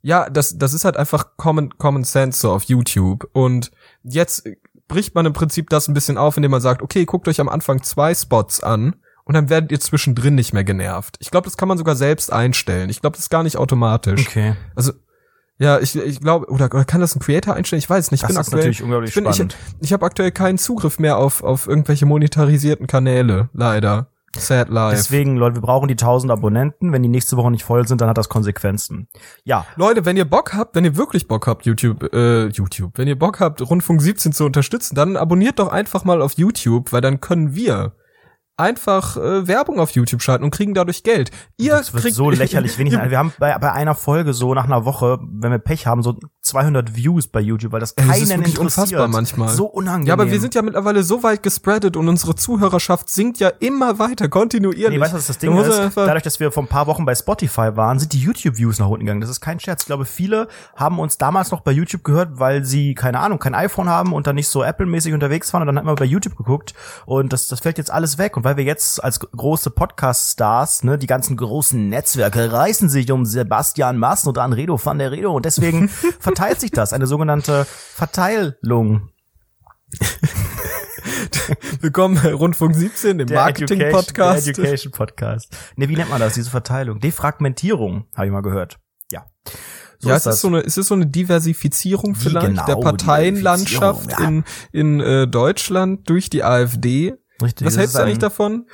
Ja, 0.04 0.28
das, 0.28 0.58
das 0.58 0.74
ist 0.74 0.84
halt 0.84 0.98
einfach 0.98 1.38
Common, 1.38 1.78
Common 1.78 2.04
Sense 2.04 2.38
so 2.38 2.52
auf 2.52 2.64
YouTube. 2.64 3.26
Und 3.32 3.70
jetzt 4.02 4.46
bricht 4.86 5.14
man 5.14 5.24
im 5.24 5.32
Prinzip 5.32 5.70
das 5.70 5.88
ein 5.88 5.94
bisschen 5.94 6.18
auf, 6.18 6.36
indem 6.36 6.50
man 6.50 6.60
sagt, 6.60 6.82
okay, 6.82 7.06
guckt 7.06 7.26
euch 7.26 7.40
am 7.40 7.48
Anfang 7.48 7.82
zwei 7.82 8.14
Spots 8.14 8.62
an 8.62 8.96
und 9.24 9.32
dann 9.32 9.48
werdet 9.48 9.72
ihr 9.72 9.80
zwischendrin 9.80 10.34
nicht 10.34 10.52
mehr 10.52 10.62
genervt. 10.62 11.16
Ich 11.20 11.30
glaube, 11.30 11.46
das 11.46 11.56
kann 11.56 11.68
man 11.68 11.78
sogar 11.78 11.96
selbst 11.96 12.30
einstellen. 12.30 12.90
Ich 12.90 13.00
glaube, 13.00 13.16
das 13.16 13.24
ist 13.24 13.30
gar 13.30 13.42
nicht 13.44 13.56
automatisch. 13.56 14.28
Okay. 14.28 14.54
Also, 14.74 14.92
ja, 15.56 15.78
ich, 15.78 15.96
ich 15.96 16.20
glaube, 16.20 16.50
oder, 16.50 16.66
oder 16.66 16.84
kann 16.84 17.00
das 17.00 17.16
ein 17.16 17.20
Creator 17.20 17.54
einstellen? 17.54 17.78
Ich 17.78 17.88
weiß 17.88 18.10
nicht. 18.10 18.22
Ich 18.22 18.28
Das 18.28 18.34
bin 18.34 18.40
ist 18.42 18.46
aktuell, 18.48 18.60
natürlich 18.60 18.82
unglaublich 18.82 19.08
ich 19.08 19.14
bin, 19.14 19.24
ich, 19.24 19.36
spannend. 19.36 19.56
ich 19.80 19.92
habe 19.94 20.04
aktuell 20.04 20.32
keinen 20.32 20.58
Zugriff 20.58 20.98
mehr 20.98 21.16
auf, 21.16 21.42
auf 21.42 21.66
irgendwelche 21.66 22.04
monetarisierten 22.04 22.86
Kanäle, 22.86 23.48
leider. 23.54 24.08
Sad 24.38 24.68
life. 24.68 24.96
Deswegen, 24.96 25.36
Leute, 25.36 25.56
wir 25.56 25.62
brauchen 25.62 25.88
die 25.88 25.94
1000 25.94 26.32
Abonnenten. 26.32 26.92
Wenn 26.92 27.02
die 27.02 27.08
nächste 27.08 27.36
Woche 27.36 27.50
nicht 27.50 27.64
voll 27.64 27.86
sind, 27.86 28.00
dann 28.00 28.08
hat 28.08 28.18
das 28.18 28.28
Konsequenzen. 28.28 29.08
Ja, 29.44 29.66
Leute, 29.76 30.04
wenn 30.04 30.16
ihr 30.16 30.24
Bock 30.24 30.54
habt, 30.54 30.74
wenn 30.74 30.84
ihr 30.84 30.96
wirklich 30.96 31.28
Bock 31.28 31.46
habt, 31.46 31.66
YouTube, 31.66 32.12
äh, 32.12 32.46
YouTube, 32.46 32.92
wenn 32.96 33.08
ihr 33.08 33.18
Bock 33.18 33.40
habt, 33.40 33.60
Rundfunk 33.62 34.02
17 34.02 34.32
zu 34.32 34.44
unterstützen, 34.44 34.94
dann 34.94 35.16
abonniert 35.16 35.58
doch 35.58 35.68
einfach 35.68 36.04
mal 36.04 36.22
auf 36.22 36.32
YouTube, 36.34 36.92
weil 36.92 37.00
dann 37.00 37.20
können 37.20 37.54
wir 37.54 37.92
einfach 38.56 39.16
äh, 39.16 39.48
Werbung 39.48 39.80
auf 39.80 39.90
YouTube 39.90 40.22
schalten 40.22 40.44
und 40.44 40.50
kriegen 40.50 40.74
dadurch 40.74 41.02
Geld. 41.02 41.30
Ihr 41.56 41.72
das 41.72 41.92
wird 41.92 42.02
kriegt 42.04 42.16
so 42.16 42.30
lächerlich 42.30 42.78
wenig. 42.78 42.92
Wir 43.08 43.18
haben 43.18 43.32
bei, 43.38 43.56
bei 43.58 43.72
einer 43.72 43.94
Folge 43.94 44.32
so 44.32 44.54
nach 44.54 44.64
einer 44.64 44.84
Woche, 44.84 45.18
wenn 45.22 45.50
wir 45.50 45.58
Pech 45.58 45.86
haben, 45.86 46.02
so 46.02 46.16
200 46.42 46.94
Views 46.94 47.26
bei 47.26 47.40
YouTube, 47.40 47.72
weil 47.72 47.80
das 47.80 47.92
Ey, 47.92 48.04
keinen 48.04 48.10
das 48.10 48.20
ist 48.22 48.30
interessiert. 48.30 48.58
unfassbar 48.60 49.08
manchmal. 49.08 49.48
So 49.48 49.66
unangenehm. 49.66 50.06
Ja, 50.06 50.14
aber 50.14 50.30
wir 50.30 50.40
sind 50.40 50.54
ja 50.54 50.62
mittlerweile 50.62 51.02
so 51.02 51.22
weit 51.22 51.42
gespreadet 51.42 51.96
und 51.96 52.08
unsere 52.08 52.34
Zuhörerschaft 52.34 53.08
sinkt 53.08 53.38
ja 53.40 53.48
immer 53.48 53.98
weiter, 53.98 54.28
kontinuierlich. 54.28 54.90
Nee, 54.90 55.00
weißt 55.00 55.14
du, 55.14 55.18
was 55.18 55.26
das 55.26 55.38
Ding 55.38 55.56
ist? 55.56 55.96
Dadurch, 55.96 56.22
dass 56.22 56.38
wir 56.40 56.52
vor 56.52 56.62
ein 56.62 56.68
paar 56.68 56.86
Wochen 56.86 57.04
bei 57.04 57.14
Spotify 57.14 57.76
waren, 57.76 57.98
sind 57.98 58.12
die 58.12 58.20
YouTube-Views 58.20 58.78
nach 58.78 58.88
unten 58.88 59.04
gegangen. 59.06 59.20
Das 59.20 59.30
ist 59.30 59.40
kein 59.40 59.58
Scherz. 59.58 59.82
Ich 59.82 59.86
glaube, 59.86 60.04
viele 60.04 60.48
haben 60.76 60.98
uns 60.98 61.18
damals 61.18 61.50
noch 61.50 61.60
bei 61.60 61.72
YouTube 61.72 62.04
gehört, 62.04 62.38
weil 62.38 62.64
sie, 62.64 62.94
keine 62.94 63.20
Ahnung, 63.20 63.38
kein 63.38 63.54
iPhone 63.54 63.88
haben 63.88 64.12
und 64.12 64.26
dann 64.26 64.36
nicht 64.36 64.48
so 64.48 64.62
Apple-mäßig 64.62 65.12
unterwegs 65.12 65.52
waren 65.52 65.62
und 65.62 65.66
dann 65.66 65.78
hat 65.78 65.84
man 65.84 65.94
bei 65.96 66.04
YouTube 66.04 66.36
geguckt 66.36 66.74
und 67.06 67.32
das, 67.32 67.48
das 67.48 67.60
fällt 67.60 67.78
jetzt 67.78 67.90
alles 67.90 68.18
weg. 68.18 68.36
Und 68.36 68.43
weil 68.44 68.58
wir 68.58 68.64
jetzt 68.64 69.02
als 69.02 69.20
große 69.20 69.70
Podcast-Stars, 69.70 70.84
ne, 70.84 70.98
die 70.98 71.06
ganzen 71.06 71.36
großen 71.36 71.88
Netzwerke 71.88 72.52
reißen 72.52 72.90
sich 72.90 73.10
um 73.10 73.24
Sebastian 73.24 73.96
Massen 73.96 74.28
und 74.28 74.38
Anredo 74.38 74.78
van 74.82 74.98
der 74.98 75.10
Redo 75.10 75.32
und 75.34 75.46
deswegen 75.46 75.88
verteilt 76.20 76.60
sich 76.60 76.70
das. 76.70 76.92
Eine 76.92 77.06
sogenannte 77.06 77.64
Verteilung. 77.64 79.08
Willkommen 81.80 82.20
bei 82.22 82.34
Rundfunk 82.34 82.74
17, 82.74 83.18
dem 83.18 83.28
Education- 83.28 83.34
Marketing-Podcast. 83.34 84.46
Der 84.46 84.58
Education 84.58 84.92
Podcast. 84.92 85.56
Ne, 85.76 85.88
wie 85.88 85.96
nennt 85.96 86.10
man 86.10 86.20
das, 86.20 86.34
diese 86.34 86.50
Verteilung? 86.50 87.00
Defragmentierung, 87.00 88.04
habe 88.14 88.26
ich 88.26 88.32
mal 88.32 88.42
gehört. 88.42 88.78
Ja. 89.10 89.24
So 89.98 90.10
ja, 90.10 90.16
ist 90.16 90.26
es 90.26 90.34
ist 90.34 90.40
so 90.42 90.48
eine, 90.48 90.60
es 90.60 90.76
ist 90.76 90.88
so 90.88 90.94
eine 90.94 91.06
Diversifizierung 91.06 92.14
vielleicht 92.14 92.46
genau, 92.46 92.66
der 92.66 92.76
Parteienlandschaft 92.76 94.02
Diversifizierung, 94.10 94.44
in, 94.72 94.98
in 94.98 95.00
äh, 95.00 95.26
Deutschland 95.26 96.10
durch 96.10 96.28
die 96.28 96.44
AfD. 96.44 97.14
Richtig. 97.42 97.66
Was 97.66 97.76
hältst 97.76 97.94
du 97.96 98.00
eigentlich 98.00 98.18
davon? 98.18 98.66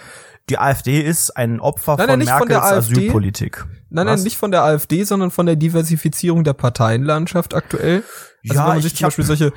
Die 0.49 0.59
AfD 0.59 1.01
ist 1.01 1.37
ein 1.37 1.61
Opfer 1.61 1.97
Nein, 1.97 2.09
von 2.09 2.19
nein, 2.19 2.29
von 2.39 2.49
Merkels 2.49 2.69
der 2.69 2.77
AfD. 2.79 2.93
Asylpolitik. 2.97 3.65
Nein, 3.91 4.07
Was? 4.07 4.17
nein, 4.21 4.25
nicht 4.25 4.37
von 4.37 4.51
der 4.51 4.63
AfD, 4.65 5.05
sondern 5.05 5.31
von 5.31 5.47
der 5.47 5.57
Diversifizierung 5.57 6.45
der 6.45 6.55
Parteienlandschaft 6.55 7.55
aktuell. 7.55 8.03
Also 8.43 8.55
Ja, 8.55 8.63
wenn 8.63 8.69
man 8.69 8.77
ich- 8.79 8.83
sich 8.85 8.93
ich 8.95 8.99
zum 8.99 9.07
Beispiel 9.07 9.25
solche, 9.25 9.53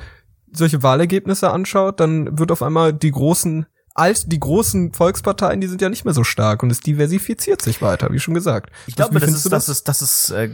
solche 0.52 0.82
Wahlergebnisse 0.82 1.50
anschaut, 1.50 1.98
dann 2.00 2.38
wird 2.38 2.52
auf 2.52 2.62
einmal 2.62 2.92
die 2.92 3.10
großen, 3.10 3.66
alt, 3.94 4.32
die 4.32 4.40
großen 4.40 4.92
Volksparteien, 4.92 5.60
die 5.60 5.68
sind 5.68 5.80
ja 5.80 5.88
nicht 5.88 6.04
mehr 6.04 6.14
so 6.14 6.24
stark 6.24 6.64
und 6.64 6.70
es 6.70 6.80
diversifiziert 6.80 7.62
sich 7.62 7.80
weiter, 7.80 8.10
wie 8.10 8.18
schon 8.18 8.34
gesagt. 8.34 8.70
Ich 8.88 8.96
glaube, 8.96 9.20
das 9.20 9.30
ist, 9.30 9.44
du 9.44 9.48
dass 9.48 9.68
es, 9.68 9.84
dass 9.84 10.02
es 10.02 10.30
äh, 10.30 10.50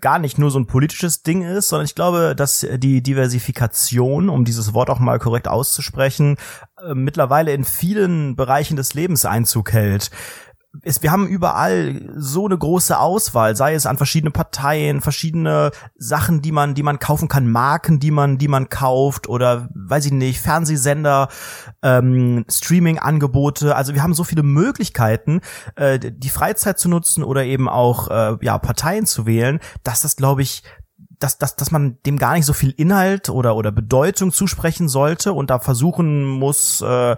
gar 0.00 0.20
nicht 0.20 0.38
nur 0.38 0.52
so 0.52 0.60
ein 0.60 0.66
politisches 0.66 1.22
Ding 1.22 1.42
ist, 1.42 1.68
sondern 1.68 1.86
ich 1.86 1.96
glaube, 1.96 2.34
dass 2.36 2.66
die 2.76 3.02
Diversifikation, 3.02 4.28
um 4.28 4.44
dieses 4.44 4.74
Wort 4.74 4.90
auch 4.90 5.00
mal 5.00 5.18
korrekt 5.18 5.48
auszusprechen, 5.48 6.36
äh, 6.82 6.94
mittlerweile 6.94 7.52
in 7.52 7.64
vielen 7.64 8.36
Bereichen 8.36 8.76
des 8.76 8.94
Lebens 8.94 9.24
Einzug 9.24 9.72
hält. 9.72 10.12
Es, 10.82 11.02
wir 11.02 11.12
haben 11.12 11.26
überall 11.26 12.00
so 12.16 12.46
eine 12.46 12.58
große 12.58 12.98
Auswahl, 12.98 13.54
sei 13.54 13.74
es 13.74 13.86
an 13.86 13.96
verschiedene 13.96 14.30
Parteien, 14.30 15.00
verschiedene 15.00 15.70
Sachen, 15.96 16.42
die 16.42 16.52
man, 16.52 16.74
die 16.74 16.82
man 16.82 16.98
kaufen 16.98 17.28
kann, 17.28 17.50
Marken, 17.50 18.00
die 18.00 18.10
man, 18.10 18.38
die 18.38 18.48
man 18.48 18.68
kauft 18.68 19.28
oder 19.28 19.68
weiß 19.74 20.06
ich 20.06 20.12
nicht, 20.12 20.40
Fernsehsender, 20.40 21.28
ähm, 21.82 22.44
Streaming-Angebote. 22.50 23.76
Also 23.76 23.94
wir 23.94 24.02
haben 24.02 24.14
so 24.14 24.24
viele 24.24 24.42
Möglichkeiten, 24.42 25.40
äh, 25.76 25.98
die 25.98 26.30
Freizeit 26.30 26.78
zu 26.78 26.88
nutzen 26.88 27.22
oder 27.22 27.44
eben 27.44 27.68
auch 27.68 28.08
äh, 28.08 28.36
ja 28.40 28.58
Parteien 28.58 29.06
zu 29.06 29.26
wählen, 29.26 29.60
dass 29.84 30.00
das, 30.00 30.16
glaube 30.16 30.42
ich, 30.42 30.64
dass, 31.18 31.38
dass, 31.38 31.56
dass 31.56 31.70
man 31.70 31.98
dem 32.04 32.18
gar 32.18 32.34
nicht 32.34 32.44
so 32.44 32.52
viel 32.52 32.70
Inhalt 32.70 33.28
oder, 33.28 33.56
oder 33.56 33.72
Bedeutung 33.72 34.32
zusprechen 34.32 34.88
sollte 34.88 35.32
und 35.32 35.50
da 35.50 35.58
versuchen 35.58 36.24
muss, 36.24 36.80
äh, 36.80 37.16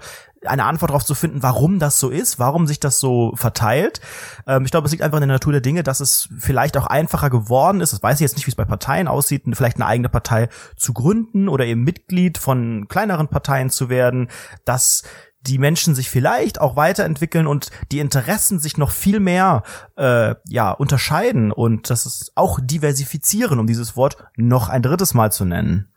eine 0.49 0.65
Antwort 0.65 0.91
darauf 0.91 1.05
zu 1.05 1.15
finden, 1.15 1.43
warum 1.43 1.79
das 1.79 1.99
so 1.99 2.11
ist, 2.11 2.39
warum 2.39 2.67
sich 2.67 2.81
das 2.81 3.01
so 3.01 3.33
verteilt. 3.37 4.01
Ähm, 4.47 4.65
ich 4.65 4.71
glaube, 4.71 4.87
es 4.87 4.93
liegt 4.93 5.03
einfach 5.03 5.19
in 5.19 5.29
der 5.29 5.35
Natur 5.35 5.53
der 5.53 5.61
Dinge, 5.61 5.83
dass 5.83 6.01
es 6.01 6.29
vielleicht 6.39 6.77
auch 6.77 6.87
einfacher 6.87 7.31
geworden 7.31 7.81
ist. 7.81 7.93
Das 7.93 8.03
weiß 8.03 8.17
ich 8.17 8.23
jetzt 8.23 8.37
nicht, 8.37 8.47
wie 8.47 8.51
es 8.51 8.57
bei 8.57 8.65
Parteien 8.65 9.09
aussieht, 9.09 9.45
vielleicht 9.53 9.77
eine 9.77 9.87
eigene 9.87 10.09
Partei 10.09 10.49
zu 10.77 10.93
gründen 10.93 11.49
oder 11.49 11.65
eben 11.65 11.85
Mitglied 11.85 12.39
von 12.39 12.87
kleineren 12.89 13.29
Parteien 13.29 13.71
zu 13.71 13.89
werden, 13.89 14.29
dass 14.65 15.03
die 15.47 15.59
Menschen 15.59 15.95
sich 15.95 16.11
vielleicht 16.11 16.61
auch 16.61 16.77
weiterentwickeln 16.77 17.47
und 17.47 17.71
die 17.93 18.01
Interessen 18.01 18.59
sich 18.59 18.79
noch 18.79 18.91
viel 18.91 19.21
mehr 19.21 19.63
äh, 19.97 20.35
ja 20.49 20.73
unterscheiden 20.73 21.53
und 21.53 21.91
das 21.91 22.07
ist 22.07 22.33
auch 22.35 22.59
diversifizieren, 22.61 23.59
um 23.59 23.67
dieses 23.67 23.97
Wort 23.97 24.17
noch 24.37 24.69
ein 24.69 24.83
drittes 24.83 25.15
Mal 25.15 25.31
zu 25.31 25.45
nennen. 25.45 25.89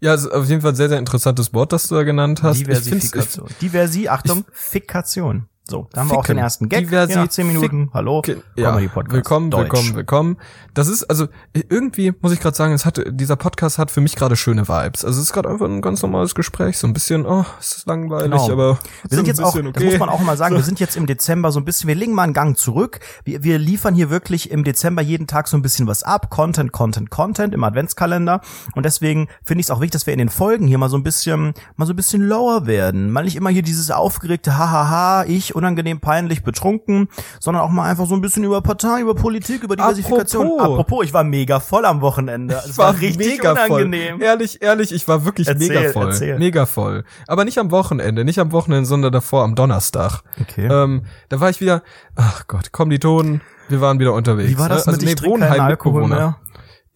Ja, 0.00 0.12
also 0.12 0.30
auf 0.30 0.48
jeden 0.48 0.60
Fall 0.60 0.72
ein 0.72 0.76
sehr, 0.76 0.88
sehr 0.88 0.98
interessantes 0.98 1.52
Wort, 1.52 1.72
das 1.72 1.88
du 1.88 1.94
da 1.96 2.02
genannt 2.02 2.42
hast. 2.42 2.56
Ich 2.56 2.64
Diversifikation. 2.64 3.48
Diversi, 3.60 4.08
Achtung, 4.08 4.44
Fikation. 4.52 5.48
So, 5.68 5.88
da 5.92 6.02
haben 6.02 6.10
wir 6.10 6.18
auch 6.18 6.22
Ficken. 6.22 6.36
den 6.36 6.44
ersten 6.44 6.68
Gag. 6.68 6.86
Diversi- 6.86 7.14
ja, 7.14 7.28
zehn 7.28 7.48
Minuten. 7.48 7.90
Hallo. 7.92 8.22
Ge- 8.22 8.36
Ja, 8.54 8.70
Comedy 8.70 8.86
Podcast. 8.86 9.14
willkommen, 9.16 9.50
Deutsch. 9.50 9.62
willkommen, 9.64 9.94
willkommen. 9.96 10.36
Das 10.74 10.86
ist, 10.86 11.02
also 11.10 11.26
irgendwie 11.54 12.14
muss 12.20 12.30
ich 12.30 12.38
gerade 12.38 12.56
sagen, 12.56 12.72
es 12.72 12.84
hat, 12.84 13.00
dieser 13.10 13.34
Podcast 13.34 13.76
hat 13.76 13.90
für 13.90 14.00
mich 14.00 14.14
gerade 14.14 14.36
schöne 14.36 14.68
Vibes. 14.68 15.04
Also 15.04 15.18
es 15.20 15.26
ist 15.26 15.32
gerade 15.32 15.48
einfach 15.48 15.66
ein 15.66 15.80
ganz 15.82 16.02
normales 16.02 16.36
Gespräch, 16.36 16.78
so 16.78 16.86
ein 16.86 16.92
bisschen, 16.92 17.26
oh, 17.26 17.44
es 17.58 17.78
ist 17.78 17.86
langweilig, 17.88 18.30
Genau. 18.30 18.48
aber 18.52 18.78
Wir 19.08 19.16
sind 19.16 19.26
jetzt 19.26 19.42
auch, 19.42 19.54
bisschen 19.54 19.72
das 19.72 19.82
muss 19.82 19.98
man 19.98 20.08
auch 20.08 20.20
mal 20.20 20.36
sagen, 20.36 20.54
wir 20.54 20.62
sind 20.62 20.78
jetzt 20.78 20.96
im 20.96 21.06
Dezember 21.06 21.50
so 21.50 21.58
ein 21.58 21.64
bisschen, 21.64 21.88
wir 21.88 21.96
legen 21.96 22.12
mal 22.14 22.22
einen 22.22 22.32
Gang 22.32 22.56
zurück. 22.56 23.00
Wir, 23.24 23.42
wir 23.42 23.58
liefern 23.58 23.92
hier 23.96 24.08
wirklich 24.08 24.52
im 24.52 24.62
Dezember 24.62 25.02
jeden 25.02 25.26
Tag 25.26 25.48
so 25.48 25.56
ein 25.56 25.62
bisschen 25.62 25.88
was 25.88 26.04
ab. 26.04 26.30
Content, 26.30 26.70
Content, 26.70 27.10
Content 27.10 27.52
im 27.52 27.64
Adventskalender. 27.64 28.40
Und 28.76 28.86
deswegen 28.86 29.26
finde 29.44 29.62
ich 29.62 29.66
es 29.66 29.70
auch 29.72 29.80
wichtig, 29.80 29.90
dass 29.94 30.06
wir 30.06 30.12
in 30.12 30.20
den 30.20 30.28
Folgen 30.28 30.68
hier 30.68 30.78
mal 30.78 30.90
so 30.90 30.96
ein 30.96 31.02
bisschen, 31.02 31.54
mal 31.74 31.86
so 31.86 31.92
ein 31.92 31.96
bisschen 31.96 32.22
lower 32.22 32.66
werden. 32.68 33.10
Mal 33.10 33.24
nicht 33.24 33.34
immer 33.34 33.50
hier 33.50 33.62
dieses 33.62 33.90
aufgeregte 33.90 34.56
Hahaha, 34.56 35.24
ich 35.24 35.55
unangenehm 35.56 36.00
peinlich 36.00 36.44
betrunken, 36.44 37.08
sondern 37.40 37.62
auch 37.64 37.70
mal 37.70 37.88
einfach 37.90 38.06
so 38.06 38.14
ein 38.14 38.20
bisschen 38.20 38.44
über 38.44 38.60
Partei, 38.60 39.00
über 39.00 39.14
Politik, 39.14 39.62
über 39.62 39.76
Diversifikation. 39.76 40.46
Apropos. 40.46 40.64
Apropos 40.70 41.04
ich 41.06 41.14
war 41.14 41.24
mega 41.24 41.58
voll 41.60 41.84
am 41.84 42.00
Wochenende. 42.00 42.54
Es 42.54 42.70
Ich 42.70 42.78
war, 42.78 43.00
richtig 43.00 43.42
unangenehm. 43.42 44.18
voll. 44.18 44.26
Ehrlich, 44.26 44.62
ehrlich, 44.62 44.92
ich 44.92 45.08
war 45.08 45.24
wirklich 45.24 45.48
Erzähl, 45.48 45.68
mega 45.68 45.92
voll. 45.92 46.06
erzähl. 46.06 46.38
Mega 46.38 46.66
voll. 46.66 47.04
Aber 47.26 47.44
nicht 47.44 47.58
am 47.58 47.70
Wochenende, 47.70 48.24
nicht 48.24 48.38
am 48.38 48.52
Wochenende, 48.52 48.86
sondern 48.86 49.12
davor 49.12 49.42
am 49.42 49.54
Donnerstag. 49.54 50.22
Okay. 50.40 50.66
Ähm, 50.70 51.02
da 51.28 51.40
war 51.40 51.50
ich 51.50 51.60
wieder, 51.60 51.82
ach 52.14 52.46
Gott, 52.46 52.70
komm 52.72 52.90
die 52.90 52.98
Toten, 52.98 53.40
wir 53.68 53.80
waren 53.80 53.98
wieder 53.98 54.12
unterwegs. 54.12 54.50
Wie 54.50 54.58
war 54.58 54.68
das 54.68 54.86
ne? 54.86 54.92
mit 54.92 55.00
also, 55.02 55.12
ich 55.12 55.16
trinke 55.16 55.40
keinen 55.40 55.60
Alkohol 55.60 56.06
mehr? 56.06 56.36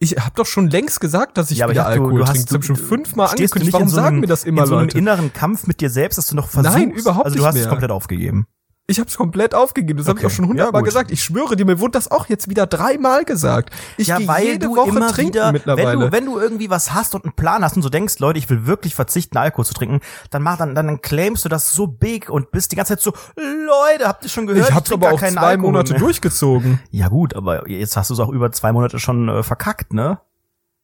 Ich 0.03 0.17
habe 0.17 0.31
doch 0.35 0.47
schon 0.47 0.67
längst 0.67 0.99
gesagt, 0.99 1.37
dass 1.37 1.51
ich 1.51 1.59
Ja, 1.59 1.65
aber 1.65 1.73
wieder 1.73 1.81
ich 1.81 1.85
dachte, 1.85 1.97
du- 1.99 2.03
Alkohol 2.05 2.19
du 2.21 2.25
hast- 2.27 2.31
trinke. 2.33 2.47
Ich 2.49 2.53
habe 2.53 2.59
du- 2.61 2.65
schon 2.65 2.75
fünfmal 2.75 3.27
du 3.27 3.31
angekündigt. 3.33 3.65
nicht 3.65 3.73
Warum 3.73 3.87
so 3.87 3.95
sagen 3.95 4.07
einem, 4.07 4.19
mir 4.21 4.27
das 4.27 4.43
immer 4.45 4.61
in 4.63 4.67
so 4.67 4.73
einem 4.75 4.85
Leute? 4.87 4.97
inneren 4.97 5.31
Kampf 5.31 5.67
mit 5.67 5.79
dir 5.79 5.91
selbst, 5.91 6.17
dass 6.17 6.25
du 6.27 6.35
noch 6.35 6.49
versuchst? 6.49 6.75
Nein, 6.75 6.89
überhaupt 6.91 7.25
also 7.25 7.35
du 7.35 7.41
nicht 7.41 7.47
hast 7.47 7.55
es 7.55 7.61
mehr. 7.61 7.69
komplett 7.69 7.91
aufgegeben. 7.91 8.47
Ich 8.91 8.99
habe 8.99 9.09
es 9.09 9.15
komplett 9.17 9.55
aufgegeben. 9.55 9.97
Das 9.97 10.07
hab 10.07 10.17
Okay. 10.17 10.25
ich 10.25 10.31
auch 10.31 10.35
schon 10.35 10.45
Ja, 10.45 10.49
hundertmal 10.49 10.81
gut. 10.81 10.87
gesagt. 10.89 11.11
Ich 11.11 11.23
schwöre 11.23 11.55
dir, 11.55 11.65
mir 11.65 11.79
wurde 11.79 11.91
das 11.93 12.11
auch 12.11 12.27
jetzt 12.27 12.49
wieder 12.49 12.67
dreimal 12.67 13.23
gesagt. 13.25 13.73
Ich 13.97 14.07
ja, 14.07 14.19
weil 14.27 14.43
jede 14.45 14.67
du 14.67 14.75
Woche 14.75 14.89
immer 14.89 15.07
trinken 15.07 15.33
wieder, 15.33 15.51
mittlerweile. 15.51 15.87
wenn 15.87 15.99
du, 15.99 16.11
wenn 16.11 16.25
du 16.25 16.39
irgendwie 16.39 16.69
was 16.69 16.93
hast 16.93 17.15
und 17.15 17.23
einen 17.23 17.33
Plan 17.33 17.63
hast 17.63 17.75
und 17.77 17.81
so 17.81 17.89
denkst, 17.89 18.19
Leute, 18.19 18.37
ich 18.39 18.49
will 18.49 18.65
wirklich 18.65 18.93
verzichten, 18.95 19.37
Alkohol 19.37 19.65
zu 19.65 19.73
trinken, 19.73 20.01
dann 20.29 20.43
mach, 20.43 20.57
dann, 20.57 20.75
dann, 20.75 20.87
dann 20.87 21.01
claimst 21.01 21.45
du 21.45 21.49
das 21.49 21.71
so 21.71 21.87
big 21.87 22.29
und 22.29 22.51
bist 22.51 22.71
die 22.71 22.75
ganze 22.75 22.97
Zeit 22.97 23.01
so, 23.01 23.13
Leute, 23.37 24.07
habt 24.07 24.23
ihr 24.23 24.29
schon 24.29 24.45
gehört? 24.47 24.69
ich 24.69 24.75
hab's 24.75 24.91
aber 24.91 25.11
auch 25.13 25.19
zwei 25.19 25.27
Alkohol 25.37 25.57
Monate 25.71 25.93
mehr. 25.93 25.99
durchgezogen. 26.01 26.79
Ja 26.91 27.07
gut, 27.07 27.33
aber 27.35 27.69
jetzt 27.69 27.95
hast 27.95 28.09
du 28.09 28.13
es 28.15 28.19
auch 28.19 28.29
über 28.29 28.51
zwei 28.51 28.71
Monate 28.73 28.99
schon 28.99 29.29
äh, 29.29 29.43
verkackt, 29.43 29.93
ne? 29.93 30.19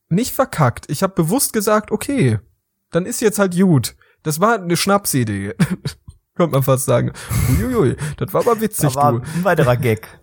Nicht 0.10 0.34
verkackt. 0.34 0.86
Ich 0.90 1.04
habe 1.04 1.14
bewusst 1.14 1.52
gesagt, 1.52 1.92
okay, 1.92 2.40
dann 2.92 3.06
ist 3.06 3.20
jetzt 3.20 3.40
halt 3.40 3.58
gut. 3.60 3.96
Das 4.24 4.40
war 4.40 4.56
eine 4.56 4.78
Schnapsidee. 4.78 5.54
Könnte 6.38 6.52
man 6.54 6.64
fast 6.64 6.86
sagen. 6.86 7.12
Uiuiui, 7.50 7.96
das 8.18 8.34
war 8.34 8.42
aber 8.42 8.62
witzig, 8.62 8.96
war 8.96 9.12
du. 9.14 9.18
ein 9.20 9.44
weiterer 9.44 9.76
Gag. 9.78 10.08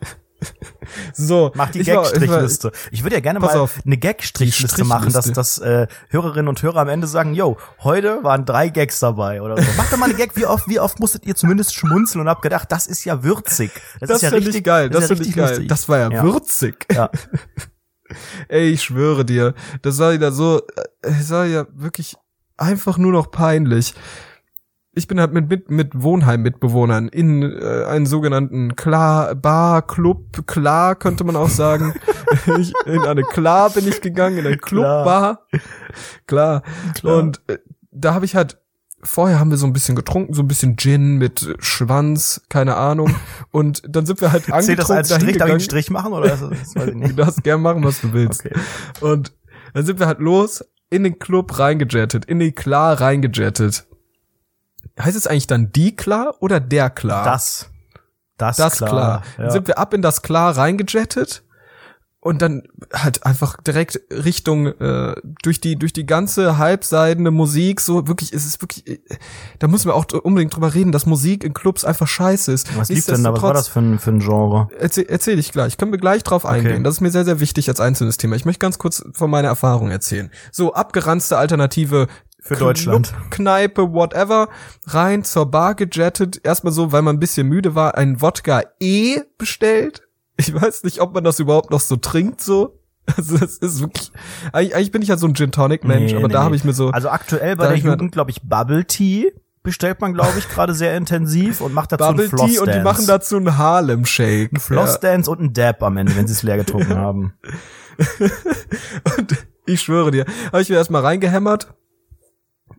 So, 1.14 1.52
Mach 1.54 1.70
die 1.70 1.80
ich 1.80 1.86
Gag-Strichliste. 1.86 2.70
Ich 2.90 3.02
würde 3.02 3.16
ja 3.16 3.20
gerne 3.20 3.40
mal 3.40 3.56
auf. 3.58 3.80
eine 3.86 3.96
Gag-Strichliste 3.96 4.84
machen, 4.84 5.10
dass, 5.10 5.32
dass 5.32 5.56
äh, 5.58 5.86
Hörerinnen 6.10 6.48
und 6.48 6.62
Hörer 6.62 6.80
am 6.82 6.88
Ende 6.88 7.06
sagen, 7.06 7.32
yo, 7.32 7.56
heute 7.82 8.22
waren 8.22 8.44
drei 8.44 8.68
Gags 8.68 9.00
dabei 9.00 9.40
oder 9.40 9.56
so. 9.56 9.66
Macht 9.78 9.90
doch 9.90 9.96
mal 9.96 10.04
eine 10.06 10.14
Gag, 10.14 10.36
wie 10.36 10.44
oft, 10.44 10.68
wie 10.68 10.78
oft 10.80 11.00
musstet 11.00 11.24
ihr 11.24 11.34
zumindest 11.34 11.74
schmunzeln 11.74 12.20
und 12.20 12.28
habt 12.28 12.42
gedacht, 12.42 12.70
das 12.70 12.86
ist 12.86 13.04
ja 13.06 13.22
würzig. 13.22 13.70
Das, 14.00 14.08
Das 14.08 14.16
ist 14.18 14.22
ja 14.24 14.28
richtig 14.30 14.56
ich 14.56 14.64
geil. 14.64 14.90
Das, 14.90 15.04
ist 15.04 15.10
ja 15.10 15.16
richtig 15.16 15.34
geil. 15.36 15.48
lustig. 15.48 15.68
Das 15.68 15.88
war 15.88 15.98
ja, 15.98 16.10
Ja. 16.10 16.22
würzig. 16.22 16.86
Ja. 16.92 17.10
Ey, 18.48 18.68
ich 18.70 18.82
schwöre 18.82 19.24
dir, 19.24 19.54
das 19.80 19.98
war 19.98 20.12
wieder 20.12 20.30
so, 20.30 20.58
äh, 20.76 20.82
es 21.00 21.30
war 21.30 21.46
ja 21.46 21.66
wirklich 21.72 22.16
einfach 22.58 22.98
nur 22.98 23.12
noch 23.12 23.30
peinlich. 23.30 23.94
Ich 24.96 25.08
bin 25.08 25.18
halt 25.18 25.32
mit, 25.32 25.48
mit, 25.48 25.70
mit 25.70 26.02
Wohnheim-Mitbewohnern 26.02 27.08
in 27.08 27.42
äh, 27.42 27.84
einen 27.84 28.06
sogenannten 28.06 28.76
Klar, 28.76 29.34
Bar, 29.34 29.82
Club, 29.86 30.46
Klar 30.46 30.94
könnte 30.94 31.24
man 31.24 31.34
auch 31.36 31.48
sagen. 31.48 31.94
ich, 32.58 32.72
in 32.86 33.00
eine 33.00 33.22
Klar 33.22 33.70
bin 33.70 33.88
ich 33.88 34.00
gegangen, 34.00 34.38
in 34.38 34.46
eine 34.46 34.56
Clubbar. 34.56 35.46
Klar. 36.26 36.62
Klar. 36.94 37.18
Und 37.18 37.40
äh, 37.48 37.58
da 37.90 38.14
habe 38.14 38.24
ich 38.24 38.36
halt, 38.36 38.58
vorher 39.02 39.40
haben 39.40 39.50
wir 39.50 39.56
so 39.56 39.66
ein 39.66 39.72
bisschen 39.72 39.96
getrunken, 39.96 40.32
so 40.32 40.42
ein 40.42 40.48
bisschen 40.48 40.76
Gin 40.76 41.16
mit 41.16 41.54
Schwanz, 41.58 42.42
keine 42.48 42.76
Ahnung. 42.76 43.14
Und 43.50 43.82
dann 43.88 44.06
sind 44.06 44.20
wir 44.20 44.30
halt 44.30 44.44
angetrunken 44.44 44.66
Zählt 44.66 44.78
das 44.78 44.90
als 44.90 45.14
Strich? 45.14 45.36
Darf 45.38 45.48
ich 45.48 45.52
einen. 45.54 45.60
Strich 45.60 45.90
machen 45.90 46.12
oder 46.12 46.28
das, 46.28 46.40
das 46.40 46.76
weiß 46.76 46.86
ich 46.88 46.92
Du 46.92 46.98
nicht. 46.98 47.18
darfst 47.18 47.42
gern 47.42 47.60
machen, 47.62 47.82
was 47.82 48.00
du 48.00 48.12
willst. 48.12 48.44
Okay. 48.46 48.54
Und 49.00 49.32
dann 49.72 49.84
sind 49.84 49.98
wir 49.98 50.06
halt 50.06 50.20
los, 50.20 50.64
in 50.90 51.02
den 51.02 51.18
Club 51.18 51.58
reingejettet, 51.58 52.24
in 52.26 52.38
die 52.38 52.52
Klar 52.52 53.00
reingejettet. 53.00 53.86
Heißt 55.00 55.16
es 55.16 55.26
eigentlich 55.26 55.46
dann 55.46 55.72
die 55.72 55.96
Klar 55.96 56.36
oder 56.40 56.60
der 56.60 56.90
Klar? 56.90 57.24
Das. 57.24 57.70
Das, 58.36 58.56
das 58.56 58.78
klar. 58.78 58.90
klar. 58.90 59.22
Ja. 59.36 59.42
Dann 59.44 59.50
sind 59.52 59.68
wir 59.68 59.78
ab 59.78 59.94
in 59.94 60.02
das 60.02 60.22
Klar 60.22 60.56
reingejettet 60.56 61.44
und 62.24 62.40
dann 62.40 62.62
halt 62.90 63.26
einfach 63.26 63.58
direkt 63.62 64.00
Richtung 64.10 64.68
äh, 64.68 65.14
durch 65.42 65.60
die 65.60 65.76
durch 65.76 65.92
die 65.92 66.06
ganze 66.06 66.56
halbseidene 66.56 67.30
Musik 67.30 67.82
so 67.82 68.08
wirklich 68.08 68.32
es 68.32 68.46
ist 68.46 68.62
wirklich 68.62 68.88
äh, 68.88 68.98
da 69.58 69.68
müssen 69.68 69.90
wir 69.90 69.94
auch 69.94 70.06
unbedingt 70.22 70.56
drüber 70.56 70.72
reden, 70.72 70.90
dass 70.90 71.04
Musik 71.04 71.44
in 71.44 71.52
Clubs 71.52 71.84
einfach 71.84 72.08
scheiße 72.08 72.50
ist. 72.50 72.74
Was 72.78 72.88
lief 72.88 73.04
denn 73.04 73.22
da? 73.22 73.34
Was 73.34 73.42
war 73.42 73.52
das 73.52 73.68
für 73.68 73.80
ein, 73.80 73.98
für 73.98 74.10
ein 74.10 74.20
Genre? 74.20 74.68
Erzähl, 74.78 75.04
erzähl 75.06 75.38
ich 75.38 75.52
gleich. 75.52 75.76
Können 75.76 75.92
wir 75.92 75.98
gleich 75.98 76.22
drauf 76.22 76.46
eingehen. 76.46 76.82
Das 76.82 76.94
ist 76.94 77.00
mir 77.02 77.10
sehr, 77.10 77.26
sehr 77.26 77.40
wichtig 77.40 77.68
als 77.68 77.78
einzelnes 77.78 78.16
Thema. 78.16 78.36
Ich 78.36 78.46
möchte 78.46 78.60
ganz 78.60 78.78
kurz 78.78 79.04
von 79.12 79.28
meiner 79.28 79.48
Erfahrung 79.48 79.90
erzählen. 79.90 80.30
So, 80.50 80.72
abgeranzte 80.72 81.36
Alternative 81.36 82.06
Für 82.44 82.56
Deutschland. 82.56 83.08
Club, 83.08 83.30
Kneipe, 83.30 83.92
whatever, 83.94 84.48
rein 84.86 85.24
zur 85.24 85.46
Bar 85.46 85.74
gejettet. 85.74 86.40
Erstmal 86.44 86.74
so, 86.74 86.92
weil 86.92 87.00
man 87.00 87.16
ein 87.16 87.20
bisschen 87.20 87.48
müde 87.48 87.74
war, 87.74 87.96
ein 87.96 88.20
Wodka 88.20 88.64
E 88.78 89.20
bestellt. 89.38 90.02
Ich 90.36 90.52
weiß 90.54 90.84
nicht, 90.84 91.00
ob 91.00 91.14
man 91.14 91.24
das 91.24 91.38
überhaupt 91.40 91.70
noch 91.70 91.80
so 91.80 91.96
trinkt, 91.96 92.40
so. 92.40 92.78
Also, 93.18 93.36
das 93.36 93.58
ist 93.58 93.80
wirklich, 93.80 94.12
eigentlich, 94.52 94.74
eigentlich 94.74 94.90
bin 94.90 95.02
ich 95.02 95.08
ja 95.08 95.18
so 95.18 95.26
ein 95.26 95.34
Gin 95.34 95.52
Tonic 95.52 95.84
Mensch, 95.84 96.12
Nee, 96.12 96.18
aber 96.18 96.28
nee, 96.28 96.32
da 96.32 96.42
habe 96.42 96.56
ich 96.56 96.64
mir 96.64 96.72
so, 96.72 96.88
Also 96.88 97.10
aktuell 97.10 97.54
bei 97.54 97.68
der 97.68 97.76
Jugend, 97.76 98.12
glaube 98.12 98.30
ich, 98.30 98.40
Bubble 98.42 98.86
Tea 98.86 99.30
bestellt 99.62 100.00
man, 100.00 100.14
glaube 100.14 100.38
ich, 100.38 100.48
gerade 100.48 100.74
sehr 100.74 100.96
intensiv 100.96 101.60
und 101.60 101.74
macht 101.74 101.92
dazu 101.92 102.04
Bubble 102.04 102.22
einen 102.24 102.30
Floss 102.30 102.50
Tea 102.50 102.58
und 102.60 102.74
die 102.74 102.80
machen 102.80 103.06
dazu 103.06 103.36
einen 103.36 103.58
Harlem 103.58 104.04
Shake. 104.06 104.52
Ein 104.52 104.60
Flossdance 104.60 105.30
und 105.30 105.40
ein 105.40 105.52
Dab 105.52 105.82
am 105.82 105.96
Ende, 105.98 106.16
wenn 106.16 106.26
sie 106.26 106.32
es 106.32 106.42
leer 106.42 106.56
getrunken 106.56 106.94
haben. 106.96 107.34
Und 109.18 109.36
ich 109.66 109.80
schwöre 109.82 110.10
dir, 110.10 110.24
habe 110.52 110.62
ich 110.62 110.68
mir 110.68 110.76
erstmal 110.76 111.02
reingehämmert. 111.02 111.74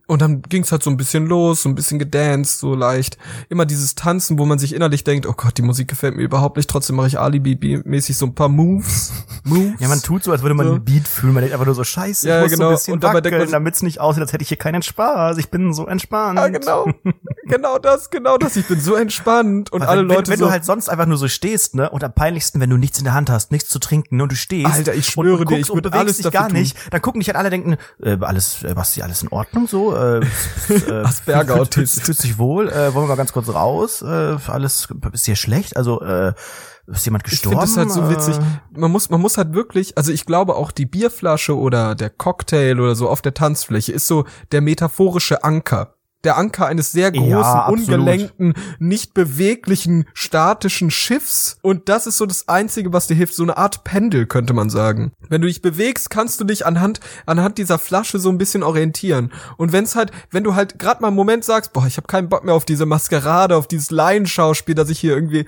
Und 0.08 0.22
dann 0.22 0.42
ging's 0.42 0.70
halt 0.70 0.84
so 0.84 0.90
ein 0.90 0.96
bisschen 0.96 1.26
los, 1.26 1.62
so 1.62 1.68
ein 1.68 1.74
bisschen 1.74 1.98
gedanced, 1.98 2.60
so 2.60 2.76
leicht. 2.76 3.18
Immer 3.48 3.66
dieses 3.66 3.96
Tanzen, 3.96 4.38
wo 4.38 4.46
man 4.46 4.58
sich 4.60 4.72
innerlich 4.72 5.02
denkt, 5.02 5.26
oh 5.26 5.32
Gott, 5.36 5.58
die 5.58 5.62
Musik 5.62 5.88
gefällt 5.88 6.14
mir 6.14 6.22
überhaupt 6.22 6.56
nicht. 6.56 6.70
Trotzdem 6.70 6.94
mache 6.94 7.08
ich 7.08 7.18
Alibi-mäßig 7.18 8.16
so 8.16 8.26
ein 8.26 8.34
paar 8.34 8.48
Moves. 8.48 9.12
Moves. 9.44 9.80
Ja, 9.80 9.88
man 9.88 10.00
tut 10.00 10.22
so, 10.22 10.30
als 10.30 10.42
würde 10.42 10.54
man 10.54 10.66
So. 10.66 10.74
einen 10.74 10.84
Beat 10.84 11.08
fühlen. 11.08 11.34
Man 11.34 11.40
denkt 11.42 11.54
einfach 11.54 11.66
nur 11.66 11.74
so, 11.74 11.82
scheiße, 11.82 12.28
Ja, 12.28 12.36
ich 12.38 12.42
muss 12.44 12.52
genau. 12.52 12.64
so 12.66 12.68
ein 12.70 12.76
bisschen 12.76 12.94
Und 12.94 13.02
dabei 13.04 13.24
wackeln, 13.24 13.50
damit's 13.50 13.82
nicht 13.82 13.98
aussieht, 14.00 14.22
als 14.22 14.32
hätte 14.32 14.42
ich 14.42 14.48
hier 14.48 14.56
keinen 14.58 14.82
Spaß. 14.82 15.38
Ich 15.38 15.50
bin 15.50 15.72
so 15.72 15.86
entspannt. 15.86 16.38
Ja, 16.38 16.48
genau. 16.48 16.88
genau 17.48 17.78
das, 17.78 18.10
genau 18.10 18.38
das. 18.38 18.54
Ich 18.54 18.68
bin 18.68 18.78
so 18.78 18.94
entspannt. 18.94 19.72
Und 19.72 19.80
Weil 19.80 19.88
alle 19.88 20.00
wenn, 20.02 20.08
Leute 20.08 20.18
wenn, 20.30 20.32
wenn 20.34 20.38
so, 20.38 20.44
du 20.46 20.50
halt 20.52 20.64
sonst 20.64 20.88
einfach 20.88 21.06
nur 21.06 21.18
so 21.18 21.26
stehst, 21.26 21.74
ne, 21.74 21.90
und 21.90 22.04
am 22.04 22.12
peinlichsten, 22.12 22.60
wenn 22.60 22.70
du 22.70 22.76
nichts 22.76 22.98
in 22.98 23.04
der 23.04 23.14
Hand 23.14 23.28
hast, 23.28 23.50
nichts 23.50 23.70
zu 23.70 23.80
trinken, 23.80 24.18
ne, 24.18 24.22
und 24.22 24.30
du 24.30 24.36
stehst. 24.36 24.66
Alter, 24.72 24.94
ich 24.94 25.16
und, 25.16 25.24
schwöre 25.24 25.38
und 25.40 25.50
dir, 25.50 25.56
guckst 25.56 25.64
ich 25.64 25.70
und 25.70 25.76
würd 25.78 25.84
bewegst 25.84 26.00
alles 26.00 26.16
dich 26.18 26.30
gar 26.30 26.48
tun. 26.48 26.58
nicht, 26.58 26.76
dann 26.92 27.02
gucken 27.02 27.20
dich 27.20 27.28
halt 27.28 27.36
alle 27.36 27.50
denken, 27.50 27.76
äh, 28.00 28.16
alles, 28.20 28.62
äh, 28.62 28.72
Basti, 28.72 29.02
alles 29.02 29.22
in 29.22 29.28
Ordnung 29.30 29.66
so? 29.66 29.95
Äh, 29.96 30.20
äh, 30.72 31.02
Asperger-Autist. 31.04 31.74
fühlst, 31.74 32.02
fühlst 32.02 32.24
dich 32.24 32.38
wohl? 32.38 32.68
Äh, 32.68 32.94
wollen 32.94 33.04
wir 33.04 33.08
mal 33.08 33.16
ganz 33.16 33.32
kurz 33.32 33.48
raus? 33.48 34.02
Äh, 34.02 34.36
alles, 34.46 34.88
ist 35.12 35.26
dir 35.26 35.36
schlecht? 35.36 35.76
Also, 35.76 36.00
äh, 36.00 36.32
ist 36.86 37.04
jemand 37.04 37.24
ich 37.26 37.30
gestorben? 37.30 37.58
finde 37.58 37.66
das 37.66 37.76
halt 37.76 37.90
so 37.90 38.08
witzig. 38.10 38.36
Äh, 38.36 38.78
Man 38.78 38.90
muss, 38.92 39.10
man 39.10 39.20
muss 39.20 39.38
halt 39.38 39.54
wirklich, 39.54 39.98
also 39.98 40.12
ich 40.12 40.24
glaube 40.24 40.54
auch 40.54 40.70
die 40.70 40.86
Bierflasche 40.86 41.56
oder 41.56 41.94
der 41.94 42.10
Cocktail 42.10 42.78
oder 42.78 42.94
so 42.94 43.08
auf 43.08 43.22
der 43.22 43.34
Tanzfläche 43.34 43.92
ist 43.92 44.06
so 44.06 44.24
der 44.52 44.60
metaphorische 44.60 45.42
Anker. 45.42 45.95
Der 46.24 46.36
Anker 46.36 46.66
eines 46.66 46.92
sehr 46.92 47.12
großen, 47.12 47.34
absolut. 47.34 47.80
ungelenkten, 47.80 48.54
nicht 48.78 49.14
beweglichen, 49.14 50.06
statischen 50.14 50.90
Schiffs. 50.90 51.58
Und 51.62 51.88
das 51.88 52.06
ist 52.06 52.16
so 52.16 52.26
das 52.26 52.48
Einzige, 52.48 52.92
was 52.92 53.06
dir 53.06 53.14
hilft. 53.14 53.34
So 53.34 53.44
eine 53.44 53.56
Art 53.56 53.84
Pendel, 53.84 54.26
könnte 54.26 54.52
man 54.52 54.68
sagen. 54.68 55.12
Wenn 55.28 55.40
du 55.40 55.46
dich 55.46 55.62
bewegst, 55.62 56.10
kannst 56.10 56.40
du 56.40 56.44
dich 56.44 56.66
anhand, 56.66 57.00
anhand 57.26 57.58
dieser 57.58 57.78
Flasche 57.78 58.18
so 58.18 58.28
ein 58.28 58.38
bisschen 58.38 58.62
orientieren. 58.62 59.32
Und 59.56 59.72
wenn's 59.72 59.94
halt, 59.94 60.10
wenn 60.30 60.42
du 60.42 60.54
halt 60.54 60.78
gerade 60.78 61.00
mal 61.00 61.08
einen 61.08 61.16
Moment 61.16 61.44
sagst, 61.44 61.72
boah, 61.72 61.86
ich 61.86 61.96
habe 61.96 62.06
keinen 62.06 62.28
Bock 62.28 62.44
mehr 62.44 62.54
auf 62.54 62.64
diese 62.64 62.86
Maskerade, 62.86 63.56
auf 63.56 63.68
dieses 63.68 63.90
Laienschauspiel, 63.90 64.74
das 64.74 64.90
ich 64.90 64.98
hier 64.98 65.14
irgendwie 65.14 65.46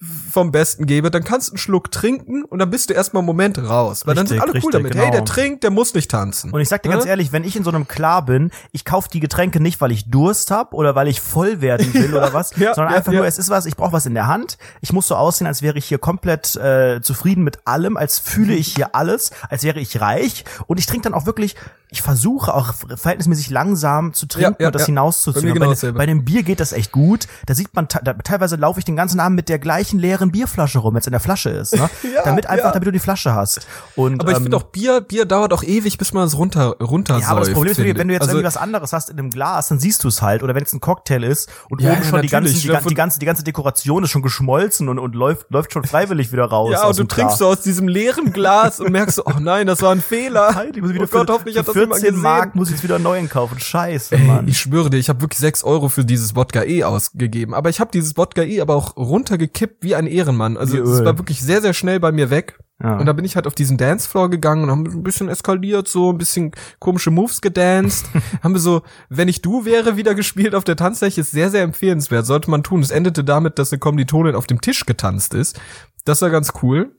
vom 0.00 0.52
Besten 0.52 0.86
gebe, 0.86 1.10
dann 1.10 1.24
kannst 1.24 1.48
du 1.48 1.52
einen 1.52 1.58
Schluck 1.58 1.90
trinken 1.90 2.44
und 2.44 2.60
dann 2.60 2.70
bist 2.70 2.88
du 2.88 2.94
erstmal 2.94 3.20
einen 3.22 3.26
Moment 3.26 3.58
raus. 3.58 4.06
Weil 4.06 4.14
dann 4.14 4.28
sind 4.28 4.36
Richtig, 4.36 4.42
alle 4.42 4.52
cool 4.52 4.70
richtig, 4.70 4.72
damit. 4.72 4.92
genau. 4.92 5.04
Hey, 5.04 5.10
der 5.10 5.24
trinkt, 5.24 5.64
der 5.64 5.70
muss 5.70 5.92
nicht 5.92 6.08
tanzen. 6.08 6.52
Und 6.52 6.60
ich 6.60 6.68
sag 6.68 6.84
dir 6.84 6.90
ganz 6.90 7.04
Ne? 7.04 7.10
ehrlich, 7.10 7.32
wenn 7.32 7.42
ich 7.42 7.56
in 7.56 7.64
so 7.64 7.70
einem 7.70 7.88
Klar 7.88 8.24
bin, 8.24 8.52
ich 8.70 8.84
kauf 8.84 9.08
die 9.08 9.18
Getränke 9.18 9.58
nicht, 9.60 9.80
weil 9.80 9.90
ich 9.90 10.08
Durst 10.08 10.52
hab 10.52 10.72
oder 10.72 10.94
weil 10.94 11.08
ich 11.08 11.20
voll 11.20 11.60
werden 11.60 11.92
will 11.94 12.14
oder 12.16 12.32
was, 12.32 12.56
Ja, 12.56 12.74
sondern 12.74 12.92
ja, 12.92 12.98
einfach 12.98 13.12
ja. 13.12 13.18
nur, 13.18 13.26
es 13.26 13.38
ist 13.38 13.50
was, 13.50 13.66
ich 13.66 13.76
brauche 13.76 13.92
was 13.92 14.06
in 14.06 14.14
der 14.14 14.28
Hand. 14.28 14.56
Ich 14.80 14.92
muss 14.92 15.08
so 15.08 15.16
aussehen, 15.16 15.48
als 15.48 15.62
wäre 15.62 15.76
ich 15.78 15.86
hier 15.86 15.98
komplett 15.98 16.54
äh, 16.54 17.00
zufrieden 17.02 17.42
mit 17.42 17.66
allem, 17.66 17.96
als 17.96 18.20
fühle 18.20 18.54
ich 18.54 18.74
hier 18.74 18.94
alles, 18.94 19.32
als 19.48 19.64
wäre 19.64 19.80
ich 19.80 20.00
reich. 20.00 20.44
Und 20.68 20.78
ich 20.78 20.86
trinke 20.86 21.04
dann 21.04 21.14
auch 21.14 21.26
wirklich 21.26 21.56
ich 21.90 22.02
versuche 22.02 22.52
auch 22.54 22.74
verhältnismäßig 22.74 23.48
langsam 23.48 24.12
zu 24.12 24.26
trinken 24.26 24.56
Ja, 24.58 24.64
ja, 24.64 24.66
und 24.68 24.74
das 24.74 24.82
ja. 24.82 24.86
hinauszuziehen. 24.86 25.54
Bei 25.54 25.66
genau 25.66 25.74
bei, 25.74 25.92
bei 25.92 26.06
dem 26.06 26.24
Bier 26.24 26.42
geht 26.42 26.60
das 26.60 26.72
echt 26.72 26.92
gut. 26.92 27.26
Da 27.46 27.54
sieht 27.54 27.74
man, 27.74 27.88
da, 27.88 28.12
teilweise 28.12 28.56
laufe 28.56 28.78
ich 28.78 28.84
den 28.84 28.96
ganzen 28.96 29.20
Abend 29.20 29.36
mit 29.36 29.48
der 29.48 29.58
gleichen 29.58 29.87
leeren 29.96 30.32
Bierflasche 30.32 30.80
rum, 30.80 30.94
wenn 30.94 31.00
es 31.00 31.06
in 31.06 31.12
der 31.12 31.20
Flasche 31.20 31.50
ist, 31.50 31.74
ne? 31.76 31.88
Ja, 32.14 32.22
damit 32.24 32.46
einfach, 32.46 32.66
ja. 32.66 32.72
damit 32.72 32.86
du 32.88 32.92
die 32.92 32.98
Flasche 32.98 33.34
hast. 33.34 33.66
Und, 33.96 34.20
Aber 34.20 34.32
ich 34.32 34.36
ähm, 34.38 34.42
finde 34.44 34.56
auch 34.56 34.64
Bier, 34.64 35.00
Bier 35.00 35.24
dauert 35.24 35.52
auch 35.52 35.62
ewig, 35.62 35.96
bis 35.98 36.12
man 36.12 36.26
es 36.26 36.36
runter, 36.36 36.76
runter 36.80 37.18
ja, 37.18 37.28
aber 37.28 37.40
das 37.40 37.50
Problem 37.52 37.72
ist, 37.72 37.78
wenn 37.78 37.86
du- 37.94 37.98
wenn 37.98 38.08
du 38.08 38.14
jetzt 38.14 38.22
also, 38.22 38.32
irgendwie 38.32 38.46
was 38.46 38.56
anderes 38.56 38.92
hast 38.92 39.08
in 39.10 39.18
einem 39.18 39.30
Glas, 39.30 39.68
dann 39.68 39.78
siehst 39.78 40.02
du 40.04 40.08
es 40.08 40.20
halt. 40.20 40.42
Oder 40.42 40.54
wenn 40.54 40.64
es 40.64 40.72
ein 40.72 40.80
Cocktail 40.80 41.22
ist 41.22 41.48
und 41.70 41.80
Ja, 41.80 41.92
oben 41.92 42.04
schon 42.04 42.22
die 42.22 42.28
ganze, 42.28 42.52
natürlich. 42.52 42.82
die, 42.82 42.88
die 42.88 42.94
ganze, 42.94 43.18
die 43.20 43.26
ganze 43.26 43.44
Dekoration 43.44 44.02
ist 44.04 44.10
schon 44.10 44.22
geschmolzen 44.22 44.88
und, 44.88 44.98
und 44.98 45.14
läuft, 45.14 45.46
läuft 45.50 45.72
schon 45.72 45.84
freiwillig 45.84 46.32
wieder 46.32 46.44
raus. 46.46 46.72
Ja, 46.72 46.86
und 46.86 46.98
du 46.98 47.04
trinkst 47.04 47.38
so 47.38 47.46
aus 47.46 47.60
diesem 47.60 47.86
leeren 47.88 48.32
Glas 48.32 48.80
und 48.80 48.90
merkst 48.90 49.20
oh 49.24 49.32
nein, 49.40 49.66
das 49.66 49.82
war 49.82 49.92
ein 49.92 50.00
Fehler. 50.02 50.48
Halt, 50.54 50.76
ich 50.76 50.82
muss 50.82 50.92
wieder 50.92 51.04
oh 51.04 51.06
Gott, 51.10 51.26
für, 51.28 51.32
hoffentlich 51.34 51.54
für 51.54 51.60
hat 51.60 51.68
das 51.68 51.74
jemand 51.74 52.00
14 52.00 52.14
gesehen. 52.14 52.22
Mark 52.22 52.54
muss 52.54 52.68
ich 52.68 52.74
jetzt 52.74 52.82
wieder 52.84 52.96
einen 52.96 53.04
neuen 53.04 53.28
kaufen. 53.28 53.58
Scheiße, 53.58 54.14
Ey, 54.16 54.24
Mann. 54.24 54.48
ich 54.48 54.58
schwöre 54.58 54.90
dir, 54.90 54.96
ich 54.98 55.08
habe 55.08 55.20
wirklich 55.20 55.38
sechs 55.38 55.62
Euro 55.64 55.88
für 55.88 56.04
dieses 56.04 56.34
Wodka 56.34 56.62
E 56.64 56.84
ausgegeben. 56.84 57.54
Aber 57.54 57.68
ich 57.70 57.80
habe 57.80 57.90
dieses 57.92 58.16
Wodka 58.16 58.42
E 58.42 58.60
aber 58.60 58.74
auch 58.74 58.96
runtergekippt 58.96 59.77
wie 59.80 59.94
ein 59.94 60.06
Ehrenmann. 60.06 60.56
Also 60.56 60.80
es 60.82 61.04
war 61.04 61.18
wirklich 61.18 61.42
sehr, 61.42 61.60
sehr 61.62 61.74
schnell 61.74 62.00
bei 62.00 62.12
mir 62.12 62.30
weg. 62.30 62.58
Ja. 62.82 62.96
Und 62.96 63.06
da 63.06 63.12
bin 63.12 63.24
ich 63.24 63.34
halt 63.34 63.46
auf 63.46 63.54
diesen 63.54 63.76
Dancefloor 63.76 64.30
gegangen 64.30 64.64
und 64.64 64.70
haben 64.70 64.86
ein 64.86 65.02
bisschen 65.02 65.28
eskaliert, 65.28 65.88
so 65.88 66.12
ein 66.12 66.18
bisschen 66.18 66.52
komische 66.78 67.10
Moves 67.10 67.40
gedanced. 67.40 68.06
haben 68.42 68.54
wir 68.54 68.60
so, 68.60 68.82
wenn 69.08 69.26
ich 69.28 69.42
du 69.42 69.64
wäre, 69.64 69.96
wieder 69.96 70.14
gespielt 70.14 70.54
auf 70.54 70.64
der 70.64 70.76
Tanzfläche, 70.76 71.20
ist 71.20 71.32
sehr, 71.32 71.50
sehr 71.50 71.62
empfehlenswert, 71.62 72.26
sollte 72.26 72.50
man 72.50 72.62
tun. 72.62 72.80
Es 72.80 72.90
endete 72.90 73.24
damit, 73.24 73.58
dass 73.58 73.72
eine 73.72 73.80
Kommilitonin 73.80 74.36
auf 74.36 74.46
dem 74.46 74.60
Tisch 74.60 74.86
getanzt 74.86 75.34
ist. 75.34 75.60
Das 76.04 76.22
war 76.22 76.30
ganz 76.30 76.52
cool. 76.62 76.92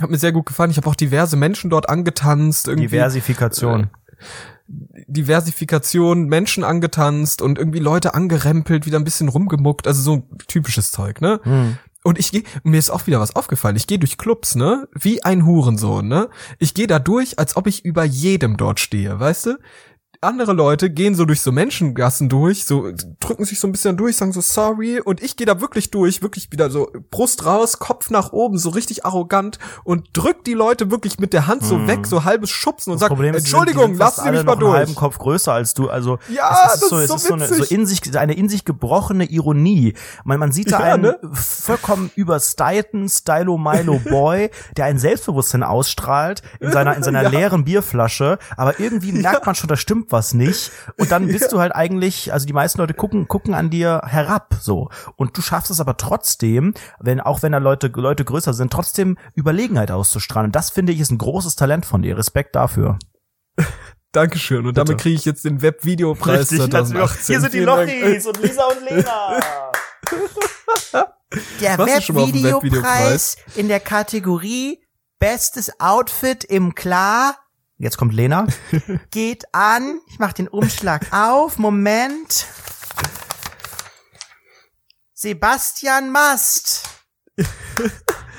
Hat 0.00 0.10
mir 0.10 0.18
sehr 0.18 0.32
gut 0.32 0.46
gefallen. 0.46 0.70
Ich 0.70 0.76
habe 0.76 0.88
auch 0.88 0.94
diverse 0.94 1.36
Menschen 1.36 1.70
dort 1.70 1.88
angetanzt. 1.88 2.68
Irgendwie 2.68 2.88
Diversifikation. 2.88 3.90
Diversifikation, 5.06 6.26
Menschen 6.26 6.64
angetanzt 6.64 7.42
und 7.42 7.58
irgendwie 7.58 7.78
Leute 7.78 8.14
angerempelt, 8.14 8.86
wieder 8.86 8.98
ein 8.98 9.04
bisschen 9.04 9.28
rumgemuckt, 9.28 9.86
also 9.86 10.02
so 10.02 10.28
typisches 10.46 10.92
Zeug, 10.92 11.20
ne? 11.20 11.40
Hm. 11.42 11.78
Und 12.02 12.18
ich 12.18 12.32
gehe, 12.32 12.44
mir 12.62 12.78
ist 12.78 12.88
auch 12.88 13.06
wieder 13.06 13.20
was 13.20 13.36
aufgefallen. 13.36 13.76
Ich 13.76 13.86
gehe 13.86 13.98
durch 13.98 14.16
Clubs, 14.16 14.54
ne? 14.54 14.88
Wie 14.98 15.22
ein 15.22 15.44
Hurensohn, 15.44 16.08
ne? 16.08 16.30
Ich 16.58 16.72
gehe 16.72 16.86
da 16.86 16.98
durch, 16.98 17.38
als 17.38 17.56
ob 17.56 17.66
ich 17.66 17.84
über 17.84 18.04
jedem 18.04 18.56
dort 18.56 18.80
stehe, 18.80 19.20
weißt 19.20 19.46
du? 19.46 19.58
Andere 20.22 20.52
Leute 20.52 20.90
gehen 20.90 21.14
so 21.14 21.24
durch 21.24 21.40
so 21.40 21.50
Menschengassen 21.50 22.28
durch, 22.28 22.66
so 22.66 22.92
drücken 23.20 23.46
sich 23.46 23.58
so 23.58 23.66
ein 23.66 23.72
bisschen 23.72 23.96
durch, 23.96 24.18
sagen 24.18 24.32
so 24.32 24.42
sorry 24.42 25.00
und 25.00 25.22
ich 25.22 25.34
gehe 25.34 25.46
da 25.46 25.62
wirklich 25.62 25.90
durch, 25.90 26.20
wirklich 26.20 26.52
wieder 26.52 26.68
so 26.70 26.92
Brust 27.10 27.46
raus, 27.46 27.78
Kopf 27.78 28.10
nach 28.10 28.30
oben, 28.32 28.58
so 28.58 28.68
richtig 28.68 29.06
arrogant 29.06 29.58
und 29.82 30.08
drück 30.12 30.44
die 30.44 30.52
Leute 30.52 30.90
wirklich 30.90 31.18
mit 31.20 31.32
der 31.32 31.46
Hand 31.46 31.64
so 31.64 31.86
weg, 31.88 32.06
so 32.06 32.24
halbes 32.24 32.50
Schubsen 32.50 32.92
und 32.92 32.98
sag 32.98 33.10
ist, 33.18 33.34
Entschuldigung, 33.34 33.94
lass 33.94 34.16
sie 34.16 34.30
mich 34.30 34.44
mal 34.44 34.52
einen 34.58 34.68
halben 34.68 34.86
durch. 34.88 34.94
Kopf 34.94 35.16
größer 35.16 35.54
als 35.54 35.72
du. 35.72 35.88
Also 35.88 36.18
Ja, 36.28 36.66
es 36.66 36.74
ist 36.74 36.82
das 36.82 36.90
so, 36.90 36.98
ist 36.98 37.02
es 37.04 37.08
so 37.08 37.14
ist 37.14 37.26
so 37.26 37.34
eine, 37.34 37.48
so 37.48 37.74
in 37.74 37.86
sich 37.86 38.18
eine 38.18 38.34
in 38.34 38.50
sich 38.50 38.66
gebrochene 38.66 39.24
Ironie. 39.24 39.94
Man, 40.24 40.38
man 40.38 40.52
sieht 40.52 40.70
da 40.70 40.80
Ja, 40.86 40.94
einen 40.96 41.02
ne? 41.02 41.18
vollkommen 41.32 42.10
überstylten 42.14 43.08
Stylo 43.08 43.56
Milo 43.56 43.98
Boy, 44.04 44.50
der 44.76 44.84
ein 44.84 44.98
Selbstbewusstsein 44.98 45.62
ausstrahlt 45.62 46.42
in 46.60 46.72
seiner 46.72 46.94
in 46.94 47.02
seiner 47.02 47.22
Ja. 47.22 47.30
leeren 47.30 47.64
Bierflasche, 47.64 48.38
aber 48.58 48.78
irgendwie 48.80 49.12
merkt 49.22 49.46
man 49.46 49.54
schon, 49.54 49.68
da 49.68 49.78
stimmt 49.78 50.09
was 50.12 50.34
nicht. 50.34 50.72
Und 50.96 51.10
dann 51.10 51.26
bist 51.28 51.52
du 51.52 51.60
halt 51.60 51.74
eigentlich, 51.74 52.32
also 52.32 52.46
die 52.46 52.52
meisten 52.52 52.78
Leute 52.80 52.94
gucken 52.94 53.28
gucken 53.28 53.54
an 53.54 53.70
dir 53.70 54.02
herab 54.04 54.56
so. 54.60 54.88
Und 55.16 55.36
du 55.36 55.42
schaffst 55.42 55.70
es 55.70 55.80
aber 55.80 55.96
trotzdem, 55.96 56.74
wenn 56.98 57.20
auch 57.20 57.42
wenn 57.42 57.52
da 57.52 57.58
Leute 57.58 57.88
Leute 57.88 58.24
größer 58.24 58.54
sind, 58.54 58.72
trotzdem 58.72 59.18
Überlegenheit 59.34 59.90
auszustrahlen. 59.90 60.48
Und 60.48 60.56
das 60.56 60.70
finde 60.70 60.92
ich 60.92 61.00
ist 61.00 61.10
ein 61.10 61.18
großes 61.18 61.56
Talent 61.56 61.86
von 61.86 62.02
dir. 62.02 62.16
Respekt 62.16 62.56
dafür. 62.56 62.98
Dankeschön. 64.12 64.66
Und 64.66 64.76
damit 64.76 64.98
kriege 64.98 65.14
ich 65.14 65.24
jetzt 65.24 65.44
den 65.44 65.62
Webvideopreis 65.62 66.48
2018. 66.48 67.26
Hier 67.26 67.40
sind 67.40 67.54
die. 67.54 67.60
Lochis 67.60 68.26
und 68.26 68.42
Lisa 68.42 68.64
und 68.64 68.84
Lena. 68.84 69.40
Der 71.60 71.78
Webvideopreis? 71.78 73.36
in 73.54 73.68
der 73.68 73.78
Kategorie 73.78 74.82
Bestes 75.20 75.78
Outfit 75.78 76.44
im 76.44 76.74
Klar. 76.74 77.36
Jetzt 77.80 77.96
kommt 77.96 78.12
Lena. 78.12 78.46
Geht 79.10 79.54
an. 79.54 80.02
Ich 80.06 80.18
mach 80.18 80.34
den 80.34 80.48
Umschlag 80.48 81.14
auf. 81.14 81.56
Moment. 81.56 82.46
Sebastian 85.14 86.12
Mast. 86.12 86.90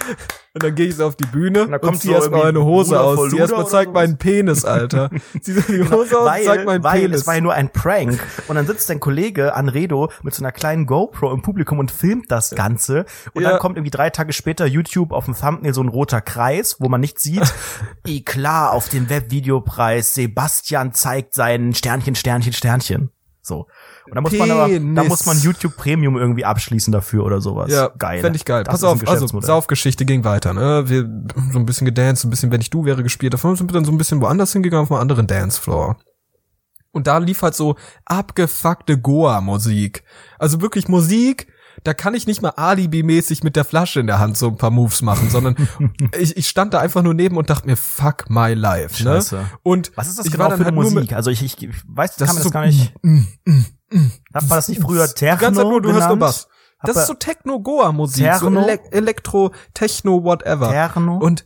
Und 0.54 0.64
dann 0.64 0.76
gehe 0.76 0.88
ich 0.88 0.96
so 0.98 1.06
auf 1.06 1.16
die 1.16 1.26
Bühne 1.28 1.60
da 1.66 1.76
und, 1.76 1.82
kommt 1.82 2.02
zieh 2.02 2.10
so 2.10 2.14
erstmal 2.14 2.44
meine 2.44 2.62
Hose 2.66 2.90
Bruder 2.90 3.04
aus. 3.06 3.30
Zieh 3.30 3.38
erstmal, 3.38 3.62
oder 3.62 3.70
zeig 3.70 3.86
sowas. 3.86 3.94
meinen 4.02 4.18
Penis, 4.18 4.66
Alter. 4.66 5.10
Zieh 5.42 5.54
so 5.54 5.62
die 5.62 5.90
Hose 5.90 6.20
aus, 6.20 6.28
weil, 6.28 6.44
zeig 6.44 6.66
meinen 6.66 6.84
weil 6.84 7.00
Penis. 7.04 7.22
es 7.22 7.28
war 7.28 7.36
ja 7.36 7.42
nur 7.42 7.54
ein 7.54 7.70
Prank. 7.72 8.20
Und 8.50 8.56
dann 8.58 8.68
sitzt 8.68 8.90
dein 8.90 9.00
Kollege 9.00 9.56
Anredo 9.56 10.12
mit 10.24 10.34
so 10.34 10.44
einer 10.44 10.52
kleinen 10.52 10.88
GoPro 10.88 11.32
im 11.32 11.42
Publikum 11.42 11.80
und 11.80 11.90
filmt 11.90 12.30
das 12.32 12.50
Ganze. 12.52 13.06
Und 13.34 13.44
Ja. 13.44 13.52
dann 13.52 13.60
kommt 13.60 13.78
irgendwie 13.78 13.92
drei 13.92 14.10
Tage 14.10 14.34
später 14.34 14.66
YouTube 14.66 15.14
auf 15.14 15.24
dem 15.24 15.36
Thumbnail 15.36 15.74
so 15.74 15.82
ein 15.84 15.88
roter 15.88 16.20
Kreis, 16.20 16.76
wo 16.80 16.90
man 16.90 17.00
nichts 17.00 17.24
sieht. 17.24 17.54
I 18.06 18.22
klar, 18.22 18.74
auf 18.74 18.90
dem 18.90 19.10
Webvideopreis. 19.10 20.16
Sebastian 20.16 20.92
zeigt 20.92 21.34
seinen 21.34 21.74
Sternchen, 21.74 22.16
Sternchen, 22.16 22.52
Sternchen. 22.52 23.10
So. 23.42 23.68
Und 24.08 24.16
da 24.16 24.22
muss 24.22 24.32
man 24.34 24.52
aber, 24.52 24.68
da 24.68 24.74
Penis. 24.74 25.08
muss 25.10 25.26
man 25.26 25.40
YouTube 25.40 25.76
Premium 25.78 26.18
irgendwie 26.18 26.44
abschließen 26.46 26.92
dafür 26.92 27.24
oder 27.26 27.42
sowas. 27.42 27.72
ja, 27.72 27.90
geil. 27.98 28.22
Fände 28.22 28.38
ich 28.38 28.46
geil. 28.46 28.64
Das 28.64 28.74
Pass 28.74 28.84
auf, 28.84 29.08
also. 29.08 29.40
Saufgeschichte 29.42 30.06
ging 30.06 30.24
weiter, 30.24 30.54
ne? 30.54 30.84
Wir 30.90 31.08
so 31.52 31.60
ein 31.60 31.66
bisschen 31.66 31.86
gedanced, 31.86 32.26
ein 32.26 32.30
bisschen, 32.30 32.52
wenn 32.52 32.62
ich 32.62 32.70
du 32.70 32.86
wäre, 32.86 33.04
gespielt. 33.04 33.34
Davon 33.34 33.56
sind 33.56 33.70
wir 33.70 33.74
dann 33.74 33.86
so 33.86 33.92
ein 33.92 33.98
bisschen 33.98 34.22
woanders 34.22 34.54
hingegangen, 34.54 34.86
auf 34.86 34.92
einen 34.92 35.02
anderen 35.02 35.28
Dancefloor. 35.28 35.98
Und 36.92 37.08
da 37.08 37.20
lief 37.20 37.42
halt 37.42 37.56
so 37.56 37.76
abgefuckte 38.06 39.00
Goa-Musik. 39.00 40.04
Also 40.40 40.60
wirklich 40.62 40.90
Musik, 40.90 41.48
da 41.86 41.94
kann 41.94 42.14
ich 42.14 42.28
nicht 42.28 42.42
mal 42.42 42.50
Alibi-mäßig 42.50 43.44
mit 43.46 43.56
der 43.56 43.64
Flasche 43.64 44.02
in 44.02 44.08
der 44.08 44.20
Hand 44.20 44.38
so 44.38 44.50
ein 44.50 44.58
paar 44.58 44.72
Moves 44.72 45.02
machen, 45.02 45.30
sondern 45.30 45.56
ich, 46.20 46.36
ich 46.36 46.50
stand 46.50 46.74
da 46.74 46.80
einfach 46.80 47.02
nur 47.02 47.14
neben 47.14 47.38
und 47.38 47.50
dachte 47.50 47.66
mir, 47.66 47.78
fuck 47.78 48.30
my 48.30 48.54
life, 48.54 49.02
ne? 49.04 49.12
Scheiße. 49.16 49.46
Und 49.64 49.92
Was 49.96 50.10
ist 50.10 50.20
das 50.20 50.30
genau 50.30 50.50
für 50.52 50.66
halt 50.66 50.76
Musik? 50.76 51.14
Also 51.14 51.32
ich, 51.32 51.42
ich, 51.44 51.62
ich 51.64 51.76
weiß, 51.88 52.18
das 52.18 52.28
kann 52.28 52.36
man 52.36 52.38
ist 52.38 52.38
das 52.38 52.44
so- 52.44 52.50
gar 52.50 52.66
nicht. 52.66 52.94
Hat 54.34 54.48
man 54.48 54.50
das 54.50 54.70
nicht 54.70 54.82
früher 54.82 55.08
die 55.08 55.14
Techno 55.14 55.38
ganze 55.40 55.62
Zeit 55.62 55.70
nur, 55.70 55.82
du 55.82 55.92
hörst 55.92 56.08
nur? 56.08 56.18
Bass. 56.18 56.48
Das 56.84 56.98
ist 56.98 57.08
so 57.08 57.14
Techno-Goa-Musik, 57.14 58.34
so? 58.36 58.48
Ele 58.48 58.80
Elektro, 58.92 59.52
Techno, 59.74 60.24
whatever. 60.24 60.70
Techno? 60.72 61.18
Und 61.18 61.46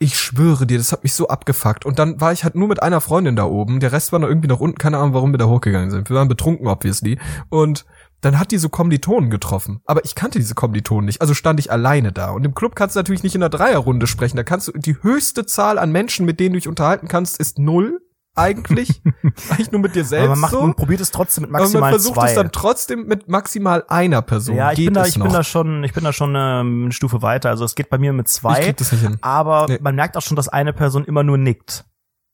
ich 0.00 0.18
schwöre 0.18 0.66
dir, 0.66 0.78
das 0.78 0.92
hat 0.92 1.02
mich 1.02 1.12
so 1.12 1.28
abgefuckt. 1.28 1.84
Und 1.84 1.98
dann 1.98 2.20
war 2.20 2.32
ich 2.32 2.44
halt 2.44 2.54
nur 2.54 2.68
mit 2.68 2.82
einer 2.82 3.00
Freundin 3.00 3.36
da 3.36 3.44
oben. 3.44 3.80
Der 3.80 3.92
Rest 3.92 4.12
war 4.12 4.18
noch 4.18 4.28
irgendwie 4.28 4.48
nach 4.48 4.60
unten. 4.60 4.78
Keine 4.78 4.98
Ahnung, 4.98 5.14
warum 5.14 5.32
wir 5.32 5.38
da 5.38 5.46
hochgegangen 5.46 5.90
sind. 5.90 6.08
Wir 6.08 6.16
waren 6.16 6.28
betrunken, 6.28 6.68
obviously. 6.68 7.18
Und 7.48 7.84
dann 8.20 8.38
hat 8.38 8.50
die 8.50 8.58
so 8.58 8.68
Kommilitonen 8.68 9.30
getroffen. 9.30 9.80
Aber 9.86 10.04
ich 10.04 10.14
kannte 10.14 10.38
diese 10.38 10.54
Kommilitonen 10.54 11.06
nicht. 11.06 11.20
Also 11.20 11.34
stand 11.34 11.58
ich 11.60 11.72
alleine 11.72 12.12
da. 12.12 12.30
Und 12.30 12.44
im 12.44 12.54
Club 12.54 12.76
kannst 12.76 12.94
du 12.94 13.00
natürlich 13.00 13.22
nicht 13.22 13.34
in 13.34 13.42
einer 13.42 13.50
Dreierrunde 13.50 14.06
sprechen. 14.06 14.36
Da 14.36 14.44
kannst 14.44 14.68
du, 14.68 14.72
die 14.72 15.02
höchste 15.02 15.46
Zahl 15.46 15.78
an 15.78 15.90
Menschen, 15.90 16.26
mit 16.26 16.38
denen 16.38 16.52
du 16.52 16.58
dich 16.58 16.68
unterhalten 16.68 17.08
kannst, 17.08 17.38
ist 17.38 17.58
null. 17.58 18.00
Eigentlich. 18.38 19.02
Eigentlich 19.50 19.70
nur 19.72 19.80
mit 19.80 19.94
dir 19.94 20.04
selbst. 20.04 20.24
Aber 20.24 20.30
man 20.30 20.40
macht, 20.40 20.52
so. 20.52 20.60
man 20.62 20.74
probiert 20.74 21.00
es 21.00 21.10
trotzdem 21.10 21.42
mit 21.42 21.50
Aber 21.50 21.58
man 21.58 21.62
maximal 21.64 21.90
versucht 21.90 22.14
zwei. 22.14 22.28
es 22.28 22.34
dann 22.34 22.52
trotzdem 22.52 23.06
mit 23.06 23.28
maximal 23.28 23.84
einer 23.88 24.22
Person. 24.22 24.56
ja, 24.56 24.70
ich 24.72 24.76
Geht 24.76 24.86
bin 24.86 24.94
da, 24.94 25.04
ich 25.06 25.16
noch. 25.18 25.26
bin 25.26 25.32
da 25.32 25.42
schon, 25.44 25.84
ich 25.84 25.92
bin 25.92 26.04
da 26.04 26.12
schon 26.12 26.34
ähm, 26.36 26.82
eine 26.84 26.92
Stufe 26.92 27.22
weiter. 27.22 27.50
Also 27.50 27.64
es 27.64 27.74
geht 27.74 27.90
bei 27.90 27.98
mir 27.98 28.12
mit 28.12 28.28
Ich 28.28 28.34
zwei, 28.34 28.60
krieg 28.62 28.76
das 28.76 28.92
nicht 28.92 29.02
hin. 29.02 29.18
aber 29.20 29.66
Nee. 29.68 29.78
man 29.82 29.94
merkt 29.94 30.16
auch 30.16 30.22
schon, 30.22 30.36
dass 30.36 30.48
eine 30.48 30.72
Person 30.72 31.04
immer 31.04 31.22
nur 31.22 31.38
nickt. 31.38 31.84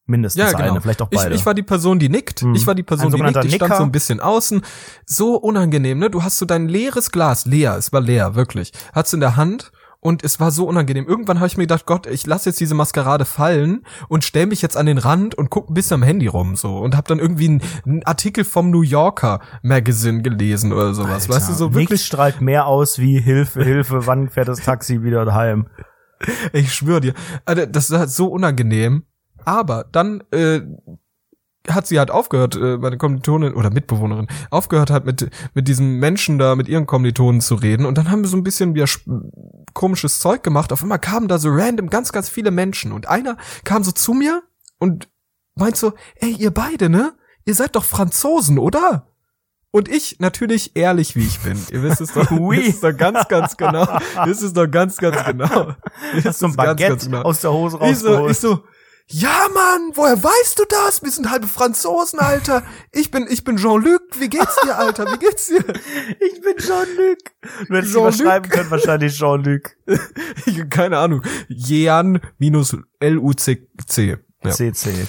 Mindestens 0.07 0.39
Ja, 0.43 0.53
genau. 0.53 0.73
eine, 0.73 0.81
vielleicht 0.83 1.01
auch 1.01 1.09
ich, 1.11 1.19
beide. 1.19 1.35
ich 1.35 1.47
war 1.47 1.55
die 1.55 1.63
Person, 1.63 1.99
die 1.99 2.11
nickt. 2.11 2.43
Mhm. 2.43 2.55
Ich 2.55 2.67
war 2.67 2.75
die 2.75 2.83
Person, 2.83 3.11
die 3.11 3.23
nickt. 3.23 3.43
Ich 3.45 3.55
stand 3.55 3.63
Nicker. 3.71 3.77
so 3.79 3.83
ein 3.85 3.91
bisschen 3.93 4.21
außen. 4.21 4.61
So 5.07 5.37
unangenehm, 5.37 5.99
ne? 5.99 6.11
Du 6.11 6.23
hast 6.23 6.37
so 6.37 6.45
dein 6.45 6.69
leeres 6.69 7.11
Glas, 7.11 7.47
leer, 7.47 7.77
es 7.79 7.91
war 7.91 8.03
leer, 8.03 8.35
wirklich. 8.35 8.73
Hat's 8.95 9.15
in 9.15 9.21
der 9.21 9.37
Hand 9.37 9.73
und 10.05 10.23
es 10.23 10.39
war 10.39 10.51
so 10.51 10.67
unangenehm. 10.69 11.07
Irgendwann 11.07 11.39
habe 11.39 11.47
ich 11.47 11.57
mir 11.57 11.63
gedacht, 11.63 11.87
Gott, 11.87 12.07
ich 12.07 12.27
lasse 12.27 12.51
jetzt 12.51 12.61
diese 12.61 12.75
Maskerade 12.75 13.25
fallen 13.25 13.87
und 14.09 14.23
stell 14.23 14.45
mich 14.45 14.61
jetzt 14.61 14.77
an 14.77 14.85
den 14.85 14.99
Rand 14.99 15.35
und 15.35 15.49
guck 15.49 15.71
ein 15.71 15.75
bisschen 15.75 15.95
am 15.95 16.03
Handy 16.03 16.27
rum 16.27 16.57
so 16.57 16.77
und 16.77 16.95
habe 16.95 17.09
dann 17.09 17.19
irgendwie 17.19 17.49
einen, 17.49 17.63
einen 17.87 18.03
Artikel 18.05 18.45
vom 18.45 18.71
New 18.71 18.83
Yorker 18.83 19.41
Magazine 19.63 20.21
gelesen 20.21 20.75
oder 20.75 20.93
sowas. 20.93 21.31
weißt 21.31 21.49
du, 21.49 21.55
so 21.55 21.65
Nichts 21.65 21.79
wirklich 21.79 22.05
strahlt 22.05 22.43
mehr 22.43 22.67
aus 22.67 22.99
wie 22.99 23.19
Hilfe, 23.19 23.65
Hilfe, 23.65 24.07
wann 24.07 24.29
fährt 24.29 24.49
das 24.49 24.61
Taxi 24.61 25.03
wieder 25.03 25.35
heim? 25.35 25.69
Ich 26.53 26.75
schwöre 26.75 27.01
dir, 27.01 27.15
Alter, 27.47 27.67
das 27.67 27.89
ist 27.89 27.99
halt 27.99 28.11
so 28.11 28.27
unangenehm. 28.29 29.05
Aber 29.47 29.87
dann 29.91 30.23
äh, 30.33 30.61
hat 31.69 31.87
sie 31.87 31.99
halt 31.99 32.11
aufgehört, 32.11 32.57
äh, 32.57 32.77
meine 32.77 32.99
Kommilitonin 32.99 33.55
oder 33.55 33.71
Mitbewohnerin, 33.71 34.27
aufgehört 34.51 34.91
hat 34.91 35.05
mit 35.07 35.31
mit 35.55 35.67
diesen 35.69 35.99
Menschen 35.99 36.39
da, 36.39 36.57
mit 36.57 36.69
ihren 36.69 36.87
Kommilitonen 36.87 37.41
zu 37.41 37.55
reden. 37.55 37.87
Und 37.87 37.97
dann 37.99 38.11
haben 38.11 38.23
wir 38.23 38.29
so 38.29 38.37
ein 38.37 38.43
bisschen 38.45 38.75
wieder 38.75 38.87
komisches 39.73 40.19
Zeug 40.19 40.43
gemacht. 40.43 40.73
Auf 40.73 40.83
einmal 40.83 40.99
kamen 40.99 41.29
da 41.29 41.39
so 41.39 41.49
random 41.51 41.89
ganz, 41.91 42.13
ganz 42.13 42.29
viele 42.29 42.51
Menschen. 42.51 42.93
Und 42.93 43.09
einer 43.09 43.37
kam 43.65 43.83
so 43.85 43.93
zu 43.93 44.13
mir 44.13 44.43
und 44.79 45.09
meint 45.55 45.77
so, 45.77 45.93
ey, 46.17 46.33
ihr 46.33 46.51
beide, 46.53 46.89
ne? 46.89 47.15
Ihr 47.47 47.55
seid 47.55 47.77
doch 47.77 47.85
Franzosen, 47.85 48.59
oder? 48.59 49.09
Und 49.71 49.89
ich 49.89 50.21
natürlich 50.21 50.77
ehrlich, 50.77 51.17
wie 51.17 51.25
ich 51.27 51.41
bin. 51.41 51.59
Ihr 51.73 51.83
wisst 51.83 52.01
es 52.01 52.13
doch, 52.13 52.31
Oui. 52.31 52.59
wisst 52.59 52.75
es 52.75 52.81
doch 52.81 52.97
ganz, 52.97 53.27
ganz 53.27 53.57
genau. 53.57 53.87
Wisst 54.25 54.43
es 54.43 54.53
doch 54.53 54.67
ganz, 54.69 54.97
ganz 54.99 55.25
genau. 55.25 55.47
Ihr 56.15 56.25
Hast 56.25 56.25
wisst 56.25 56.43
du 56.43 56.47
ein 56.47 56.51
es 56.51 56.57
ganz, 56.57 56.57
Baguette 56.57 56.89
ganz 56.91 57.05
genau. 57.07 57.23
aus 57.23 57.41
der 57.41 57.53
Hose 57.53 57.79
Ich 57.83 57.99
so, 57.99 58.09
ich 58.09 58.15
rausgeholt? 58.31 58.37
so, 58.37 58.65
Ja, 59.11 59.49
Mann, 59.53 59.91
woher 59.95 60.23
weißt 60.23 60.59
du 60.59 60.65
das? 60.69 61.03
Wir 61.03 61.11
sind 61.11 61.31
halbe 61.31 61.47
Franzosen, 61.47 62.19
Alter. 62.21 62.65
Ich 62.91 63.11
bin, 63.11 63.27
ich 63.29 63.45
bin 63.45 63.59
Jean-Luc. 63.59 64.01
Wie 64.19 64.29
geht's 64.31 64.57
dir, 64.65 64.79
Alter? 64.79 65.05
Wie 65.13 65.19
geht's 65.19 65.47
dir? 65.47 65.59
Ich 66.21 66.41
bin 66.41 66.57
Jean-Luc. 66.57 67.19
Du 67.69 67.75
hättest 67.77 67.93
Jean-Luc. 67.93 68.15
überschreiben 68.15 68.51
können, 68.51 68.71
wahrscheinlich 68.71 69.17
Jean-Luc. 69.17 69.77
Keine 70.71 70.99
Ahnung. 70.99 71.23
Jean 71.51 72.21
minus 72.39 72.77
L-U-C-C. 73.01 74.17
Ja. 74.43 74.51
CC. 74.51 75.07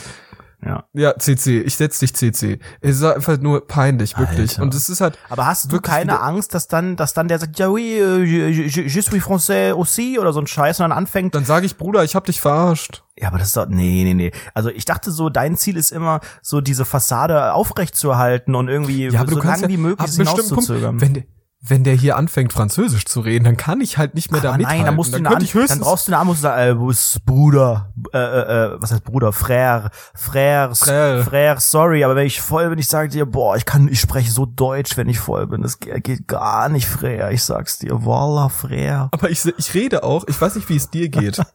Ja. 0.65 0.84
ja, 0.93 1.17
CC. 1.17 1.62
Ich 1.62 1.75
setz 1.75 1.99
dich 1.99 2.15
CC. 2.15 2.60
Es 2.82 2.95
ist 2.95 3.04
einfach 3.04 3.38
nur 3.38 3.67
peinlich, 3.67 4.17
wirklich. 4.17 4.51
Alter. 4.51 4.63
Und 4.63 4.73
es 4.73 4.89
ist 4.89 4.99
halt, 4.99 5.17
Aber 5.30 5.45
hast 5.45 5.71
du 5.71 5.80
keine 5.80 6.21
Angst, 6.21 6.56
dass 6.56 6.67
dann, 6.67 6.95
dass 6.95 7.13
dann 7.13 7.28
der 7.28 7.38
sagt, 7.38 7.60
ja 7.60 7.69
oui, 7.69 7.99
euh, 7.99 8.23
je, 8.23 8.47
je, 8.49 8.82
je 8.82 9.01
suis 9.01 9.23
français 9.23 9.73
aussi 9.73 10.17
oder 10.17 10.34
so 10.34 10.39
ein 10.39 10.47
Scheiß 10.47 10.80
und 10.80 10.86
dann 10.86 10.91
anfängt, 10.91 11.36
dann 11.36 11.45
sage 11.45 11.67
ich, 11.67 11.78
Bruder, 11.78 12.04
ich 12.04 12.15
hab 12.15 12.25
dich 12.25 12.41
verarscht. 12.41 13.04
ja, 13.15 13.28
aber 13.28 13.38
das 13.38 13.49
ist 13.49 13.58
doch, 13.58 13.67
nee, 13.67 14.04
nee, 14.04 14.13
nee. 14.15 14.32
Also 14.54 14.69
ich 14.69 14.86
dachte 14.86 15.12
so, 15.12 15.30
dein 15.30 15.56
Ziel 15.56 15.78
ist 15.78 15.91
immer, 15.91 16.19
so 16.41 16.62
diese 16.62 16.84
Fassade 16.84 17.54
aufrechtzuerhalten 17.54 18.56
und 18.56 18.67
irgendwie 18.67 19.08
Ja, 19.10 19.21
aber 19.21 19.34
so 19.34 19.41
lange 19.41 19.63
ja, 19.63 19.69
wie 19.69 19.78
möglich 19.78 20.15
hinauszuzögern. 20.15 20.97
Punkt, 20.97 21.15
wenn, 21.15 21.25
wenn 21.67 21.84
der 21.84 21.95
hier 21.95 22.15
anfängt, 22.15 22.54
Französisch 22.54 23.06
zu 23.06 23.21
reden, 23.21 23.43
dann 23.43 23.58
kann 23.58 23.82
ich 23.82 23.97
halt 23.97 24.13
nicht 24.13 24.32
mehr 24.32 24.41
da 24.41 24.49
aber 24.49 24.58
mithalten. 24.58 24.80
nein, 24.80 24.86
dann 24.86 24.95
musst 24.95 25.13
du 25.13 25.21
dann 25.21 25.34
eine 25.34 25.43
ich 25.43 25.51
dann 25.54 25.80
brauchst 25.80 26.08
du 26.08 26.15
eine 26.15 26.36
sagen, 26.36 26.80
äh, 26.80 27.19
Bruder, 27.25 27.91
äh, 28.13 28.17
äh, 28.17 28.65
äh, 28.75 28.82
was 28.82 28.91
heißt 28.91 29.04
Bruder, 29.04 29.30
Frère, 29.30 29.89
Frère, 30.15 30.78
Frère. 30.78 31.23
Frère, 31.23 31.60
sorry, 31.60 32.04
aber 32.04 32.15
wenn 32.15 32.28
ich 32.28 32.39
voll 32.39 32.69
bin, 32.69 32.78
ich 32.78 32.88
sage 32.88 33.10
dir, 33.10 33.25
boah, 33.25 33.56
ich 33.56 33.65
kann, 33.65 33.88
ich 33.88 33.99
spreche 33.99 34.32
so 34.32 34.45
Deutsch, 34.45 34.95
wenn 34.97 35.10
ich 35.10 35.19
voll 35.19 35.47
bin, 35.47 35.62
das 35.63 35.80
geht, 35.80 36.28
gar 36.28 36.69
nicht, 36.69 36.88
Frère, 36.88 37.32
ich 37.32 37.43
sag's 37.43 37.80
dir, 37.80 38.04
voila, 38.06 38.47
Frère. 38.47 39.10
aber 39.12 39.30
ich, 39.30 39.43
ich 39.58 39.73
rede 39.73 40.04
auch, 40.04 40.25
ich 40.28 40.39
weiß 40.39 40.56
nicht, 40.56 40.69
wie 40.69 40.75
es 40.75 40.89
dir 40.89 41.10
geht. 41.10 41.41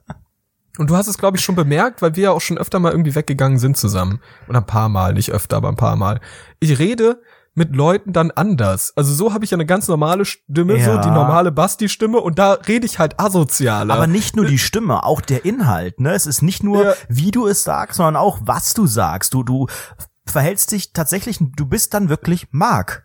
Und 0.78 0.88
du 0.88 0.96
hast 0.96 1.08
es, 1.08 1.18
glaube 1.18 1.36
ich, 1.36 1.44
schon 1.44 1.56
bemerkt, 1.56 2.00
weil 2.00 2.16
wir 2.16 2.22
ja 2.22 2.30
auch 2.30 2.40
schon 2.40 2.56
öfter 2.56 2.78
mal 2.78 2.92
irgendwie 2.92 3.14
weggegangen 3.14 3.58
sind 3.58 3.76
zusammen. 3.76 4.20
Oder 4.48 4.60
ein 4.60 4.66
paar 4.66 4.88
Mal, 4.88 5.12
nicht 5.12 5.30
öfter, 5.30 5.56
aber 5.58 5.68
ein 5.68 5.76
paar 5.76 5.96
Mal. 5.96 6.20
Ich 6.58 6.78
rede 6.78 7.20
mit 7.54 7.74
Leuten 7.74 8.12
dann 8.12 8.30
anders. 8.30 8.92
Also 8.96 9.12
so 9.12 9.32
habe 9.32 9.44
ich 9.44 9.50
ja 9.50 9.56
eine 9.56 9.66
ganz 9.66 9.88
normale 9.88 10.24
Stimme, 10.24 10.76
Ja. 10.78 10.84
so 10.84 11.00
die 11.00 11.12
normale 11.14 11.50
Basti-Stimme 11.52 12.18
und 12.18 12.38
da 12.38 12.52
rede 12.52 12.86
ich 12.86 12.98
halt 12.98 13.18
asozialer. 13.18 13.92
Aber 13.94 14.06
nicht 14.06 14.36
nur 14.36 14.46
die 14.46 14.58
Stimme, 14.58 15.04
auch 15.04 15.20
der 15.20 15.44
Inhalt, 15.44 16.00
ne? 16.00 16.12
Es 16.12 16.26
ist 16.26 16.42
nicht 16.42 16.62
nur, 16.62 16.84
Ja. 16.84 16.94
wie 17.08 17.30
du 17.30 17.46
es 17.46 17.64
sagst, 17.64 17.96
sondern 17.96 18.16
auch, 18.16 18.38
was 18.42 18.74
du 18.74 18.86
sagst. 18.86 19.34
Du, 19.34 19.42
du 19.42 19.66
verhältst 20.26 20.70
dich 20.72 20.92
tatsächlich, 20.92 21.38
du 21.40 21.66
bist 21.66 21.92
dann 21.92 22.08
wirklich 22.08 22.46
Mark. 22.52 23.04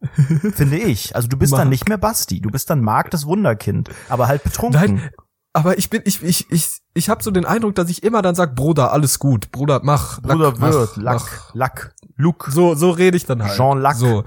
Finde 0.54 0.78
ich. 0.78 1.14
Also 1.16 1.28
du 1.28 1.36
bist 1.36 1.52
dann 1.52 1.60
Mark. 1.60 1.68
nicht 1.70 1.88
mehr 1.88 1.98
Basti. 1.98 2.40
Du 2.40 2.50
bist 2.50 2.68
dann 2.70 2.80
Mark 2.80 3.10
das 3.10 3.26
Wunderkind. 3.26 3.90
Aber 4.08 4.28
halt 4.28 4.42
betrunken. 4.44 4.80
Nein, 4.96 5.10
aber 5.52 5.78
ich 5.78 5.88
bin, 5.88 6.02
ich, 6.04 6.22
ich, 6.22 6.50
ich, 6.50 6.80
ich 6.92 7.08
habe 7.08 7.22
so 7.22 7.30
den 7.30 7.46
Eindruck, 7.46 7.74
dass 7.74 7.88
ich 7.88 8.02
immer 8.02 8.20
dann 8.20 8.34
sag, 8.34 8.54
Bruder, 8.54 8.92
alles 8.92 9.18
gut, 9.18 9.50
Bruder, 9.52 9.80
mach, 9.82 10.20
Bruder 10.20 10.52
Lack, 10.52 10.60
wird, 10.60 10.96
mach, 10.96 10.96
Lack, 11.02 11.14
mach. 11.14 11.54
Lack, 11.54 11.94
Luke. 12.16 12.50
So, 12.50 12.74
so 12.74 12.90
rede 12.90 13.16
ich 13.16 13.26
dann 13.26 13.42
halt. 13.42 13.56
Jean 13.56 13.78
Lack. 13.80 13.96
So. 13.96 14.24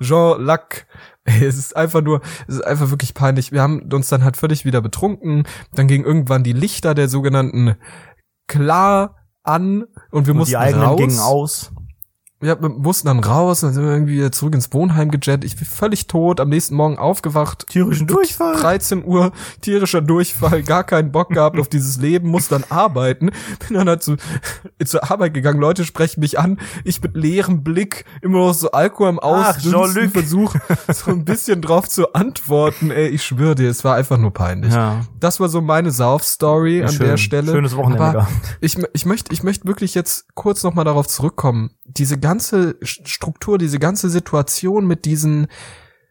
Jean 0.00 0.40
Lack. 0.42 0.86
Ey, 1.24 1.44
Es 1.46 1.56
ist 1.58 1.76
einfach 1.76 2.02
nur, 2.02 2.20
es 2.46 2.56
ist 2.56 2.64
einfach 2.66 2.90
wirklich 2.90 3.14
peinlich. 3.14 3.52
Wir 3.52 3.62
haben 3.62 3.90
uns 3.92 4.08
dann 4.08 4.24
halt 4.24 4.36
völlig 4.36 4.64
wieder 4.64 4.80
betrunken. 4.80 5.44
Dann 5.74 5.88
gingen 5.88 6.04
irgendwann 6.04 6.44
die 6.44 6.52
Lichter 6.52 6.94
der 6.94 7.08
sogenannten 7.08 7.76
klar 8.46 9.16
an 9.42 9.84
und 10.10 10.26
wir 10.26 10.32
Und 10.32 10.38
mussten 10.38 10.52
die 10.52 10.56
eigenen 10.56 10.84
raus. 10.84 10.98
gingen 10.98 11.18
aus. 11.18 11.72
Ja, 12.44 12.60
wir 12.60 12.68
mussten 12.68 13.08
dann 13.08 13.20
raus 13.20 13.62
und 13.62 13.68
dann 13.68 13.74
sind 13.74 13.84
wir 13.84 13.92
irgendwie 13.92 14.16
wieder 14.16 14.32
zurück 14.32 14.54
ins 14.54 14.72
Wohnheim 14.72 15.10
gejettet. 15.10 15.44
Ich 15.44 15.56
bin 15.56 15.64
völlig 15.64 16.06
tot, 16.06 16.40
am 16.40 16.50
nächsten 16.50 16.74
Morgen 16.74 16.98
aufgewacht. 16.98 17.66
Tierischen 17.68 18.06
Durchfall. 18.06 18.56
13 18.56 19.04
Uhr, 19.04 19.32
tierischer 19.62 20.02
Durchfall, 20.02 20.62
gar 20.62 20.84
keinen 20.84 21.10
Bock 21.10 21.30
gehabt 21.30 21.58
auf 21.58 21.68
dieses 21.68 21.96
Leben, 21.96 22.28
muss 22.28 22.48
dann 22.48 22.64
arbeiten. 22.68 23.30
Bin 23.66 23.78
dann 23.78 23.88
halt 23.88 24.02
zu, 24.02 24.16
zur 24.84 25.10
Arbeit 25.10 25.32
gegangen, 25.32 25.58
Leute 25.58 25.84
sprechen 25.84 26.20
mich 26.20 26.38
an, 26.38 26.58
ich 26.84 27.00
mit 27.00 27.16
leerem 27.16 27.64
Blick, 27.64 28.04
immer 28.20 28.38
noch 28.38 28.54
so 28.54 28.70
Alkohol 28.72 29.08
im 29.08 29.18
Ausdünsten, 29.18 29.72
Jean-Luc. 29.72 30.12
Versuch 30.12 30.54
so 30.92 31.10
ein 31.10 31.24
bisschen 31.24 31.62
drauf 31.62 31.88
zu 31.88 32.12
antworten. 32.12 32.90
Ey, 32.90 33.08
ich 33.08 33.24
schwöre 33.24 33.54
dir, 33.54 33.70
es 33.70 33.84
war 33.84 33.96
einfach 33.96 34.18
nur 34.18 34.32
peinlich. 34.32 34.74
Ja. 34.74 35.00
Das 35.18 35.40
war 35.40 35.48
so 35.48 35.60
meine 35.60 35.90
Sauf-Story 35.90 36.82
an 36.82 36.92
schön. 36.92 37.06
der 37.06 37.16
Stelle. 37.16 37.52
Schönes 37.52 37.76
Wochenende 37.76 38.04
Aber 38.04 38.28
ich, 38.60 38.76
ich 38.92 39.06
möchte, 39.06 39.32
ich 39.32 39.42
möchte 39.42 39.66
wirklich 39.66 39.94
jetzt 39.94 40.26
kurz 40.34 40.62
noch 40.62 40.74
mal 40.74 40.84
darauf 40.84 41.06
zurückkommen. 41.08 41.70
Diese 41.84 42.18
ganze 42.18 42.33
Sch- 42.82 43.06
Struktur, 43.06 43.58
diese 43.58 43.78
ganze 43.78 44.08
Situation 44.10 44.86
mit 44.86 45.04
diesen, 45.04 45.46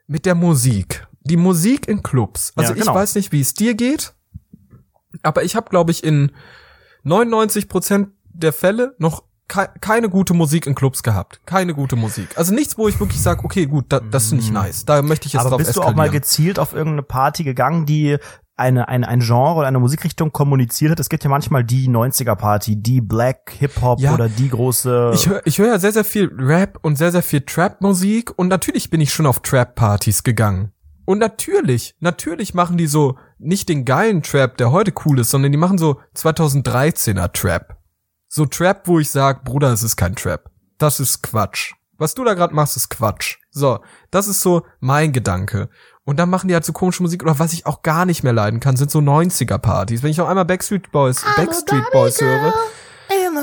mit 0.07 0.25
der 0.25 0.35
Musik. 0.35 1.07
Die 1.21 1.37
Musik 1.37 1.87
in 1.87 2.03
Clubs. 2.03 2.51
Also 2.55 2.73
Ja, 2.73 2.79
genau. 2.79 2.91
ich 2.91 2.95
weiß 2.95 3.15
nicht, 3.15 3.31
wie 3.31 3.41
es 3.41 3.53
dir 3.53 3.75
geht, 3.75 4.13
aber 5.21 5.43
ich 5.43 5.55
habe, 5.55 5.69
glaube 5.69 5.91
ich, 5.91 6.03
in 6.03 6.31
99 7.03 7.67
Prozent 7.69 8.09
der 8.33 8.53
Fälle 8.53 8.95
noch 8.97 9.23
kei- 9.47 9.69
keine 9.81 10.09
gute 10.09 10.33
Musik 10.33 10.65
in 10.67 10.75
Clubs 10.75 11.03
gehabt. 11.03 11.41
Keine 11.45 11.73
gute 11.73 11.95
Musik. 11.95 12.29
Also 12.37 12.53
nichts, 12.53 12.77
wo 12.77 12.87
ich 12.87 12.99
wirklich 12.99 13.21
sage, 13.21 13.43
okay, 13.43 13.65
gut, 13.65 13.85
da, 13.89 13.99
das 13.99 14.29
finde 14.29 14.43
ich 14.43 14.51
nice. 14.51 14.85
Da 14.85 15.01
möchte 15.01 15.27
ich 15.27 15.33
jetzt 15.33 15.41
Mhm. 15.43 15.47
Aber 15.47 15.49
drauf 15.51 15.57
bist 15.59 15.69
du 15.75 15.81
eskalieren. 15.81 15.93
auch 15.93 15.97
mal 15.97 16.09
gezielt 16.09 16.59
auf 16.59 16.73
irgendeine 16.73 17.03
Party 17.03 17.43
gegangen, 17.43 17.85
die 17.85 18.17
eine, 18.55 18.87
eine, 18.87 19.07
ein 19.07 19.19
Genre 19.19 19.55
oder 19.55 19.67
eine 19.67 19.79
Musikrichtung 19.79 20.31
kommuniziert 20.31 20.91
hat? 20.91 20.99
Es 20.99 21.09
gibt 21.09 21.23
ja 21.23 21.29
manchmal 21.29 21.63
die 21.63 21.87
90er 21.89 22.35
Party, 22.35 22.75
die 22.75 23.01
Black 23.01 23.51
Hip-Hop 23.59 23.99
Ja. 23.99 24.13
oder 24.13 24.29
die 24.29 24.49
große. 24.49 25.11
Ich 25.13 25.27
höre 25.27 25.41
ich 25.45 25.57
hör 25.57 25.67
ja 25.67 25.79
sehr, 25.79 25.91
sehr 25.91 26.03
viel 26.05 26.31
Rap 26.37 26.77
und 26.81 26.97
sehr, 26.97 27.11
sehr 27.11 27.23
viel 27.23 27.41
Trap-Musik 27.41 28.31
und 28.37 28.47
natürlich 28.47 28.89
bin 28.89 29.01
ich 29.01 29.13
schon 29.13 29.25
auf 29.25 29.39
Trap-Partys 29.39 30.23
gegangen. 30.23 30.71
Und 31.05 31.19
natürlich, 31.19 31.95
natürlich 31.99 32.53
machen 32.53 32.77
die 32.77 32.87
so 32.87 33.17
nicht 33.37 33.67
den 33.67 33.83
geilen 33.83 34.23
Trap, 34.23 34.55
der 34.57 34.71
heute 34.71 34.93
cool 35.05 35.19
ist, 35.19 35.31
sondern 35.31 35.51
die 35.51 35.57
machen 35.57 35.77
so 35.77 35.99
2013er 36.15 37.31
Trap. 37.33 37.77
So 38.27 38.45
Trap, 38.45 38.87
wo 38.87 38.99
ich 38.99 39.11
sag, 39.11 39.43
Bruder, 39.43 39.71
es 39.73 39.83
ist 39.83 39.95
kein 39.97 40.15
Trap. 40.15 40.49
Das 40.77 40.99
ist 40.99 41.21
Quatsch. 41.21 41.73
Was 41.97 42.15
du 42.15 42.23
da 42.23 42.33
gerade 42.33 42.55
machst, 42.55 42.75
ist 42.77 42.89
Quatsch. 42.89 43.37
So, 43.51 43.79
das 44.11 44.27
ist 44.27 44.41
so 44.41 44.63
mein 44.79 45.11
Gedanke. 45.13 45.69
Und 46.05 46.17
dann 46.19 46.29
machen 46.29 46.49
die 46.49 46.53
halt 46.53 46.65
so 46.65 46.73
komische 46.73 47.01
Musik 47.01 47.23
oder 47.23 47.39
was 47.39 47.53
ich 47.53 47.65
auch 47.65 47.81
gar 47.81 48.05
nicht 48.05 48.23
mehr 48.23 48.33
leiden 48.33 48.59
kann, 48.59 48.75
sind 48.75 48.91
so 48.91 48.99
90er 48.99 49.57
Partys. 49.57 50.03
Wenn 50.03 50.11
ich 50.11 50.19
auch 50.19 50.27
einmal 50.27 50.45
Backstreet 50.45 50.91
Boys, 50.91 51.23
Backstreet 51.37 51.89
Boys 51.91 52.19
höre, 52.19 52.53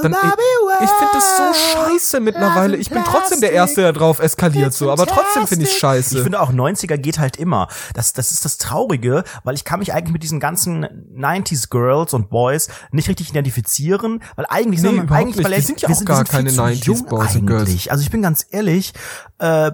dann 0.03 0.13
ich, 0.13 0.85
ich 0.85 0.91
finde 0.91 1.13
das 1.13 1.37
so 1.37 1.53
scheiße 1.53 2.21
mittlerweile. 2.21 2.77
Ich 2.77 2.91
bin 2.91 3.03
trotzdem 3.05 3.41
der 3.41 3.53
Erste, 3.53 3.83
der 3.83 3.93
drauf 3.93 4.19
eskaliert 4.19 4.73
so, 4.73 4.91
aber 4.91 5.07
trotzdem 5.07 5.47
finde 5.47 5.65
ich 5.67 5.73
Ich 5.73 5.79
scheiße. 5.79 6.23
finde 6.23 6.41
auch 6.41 6.53
90er 6.53 6.97
geht 6.97 7.19
halt 7.19 7.37
immer. 7.37 7.69
Das, 7.95 8.13
das 8.13 8.33
ist 8.33 8.45
das 8.45 8.59
Traurige, 8.59 9.23
weil 9.45 9.55
ich 9.55 9.65
kann 9.65 9.79
mich 9.79 9.93
eigentlich 9.93 10.13
mit 10.13 10.23
diesen 10.23 10.41
ganzen 10.41 10.87
90s 11.17 11.69
Girls 11.71 12.15
und 12.15 12.31
Boys 12.31 12.69
nicht 12.91 13.09
richtig 13.09 13.31
identifizieren, 13.31 14.23
weil 14.37 14.47
eigentlich 14.49 14.81
Nee, 14.83 14.89
sind 14.89 15.09
wir, 15.11 15.15
eigentlich 15.17 15.37
nicht. 15.37 15.45
weil 15.45 15.53
Wir 15.53 15.59
ich- 15.59 15.67
sind 15.67 15.81
ja 15.83 15.89
wir 15.89 15.97
auch 15.97 16.01
wir 16.01 16.07
gar 16.07 16.17
viel 16.25 16.27
keine 16.27 16.51
zu 16.51 16.63
90s 16.63 16.85
jung 16.87 17.05
Boys 17.07 17.35
und 17.37 17.47
Girls. 17.47 17.63
eigentlich. 17.69 17.93
Also 17.93 18.03
ich 18.03 18.11
bin 18.11 18.23
ganz 18.23 18.47
ehrlich, 18.51 18.93
äh, 19.39 19.71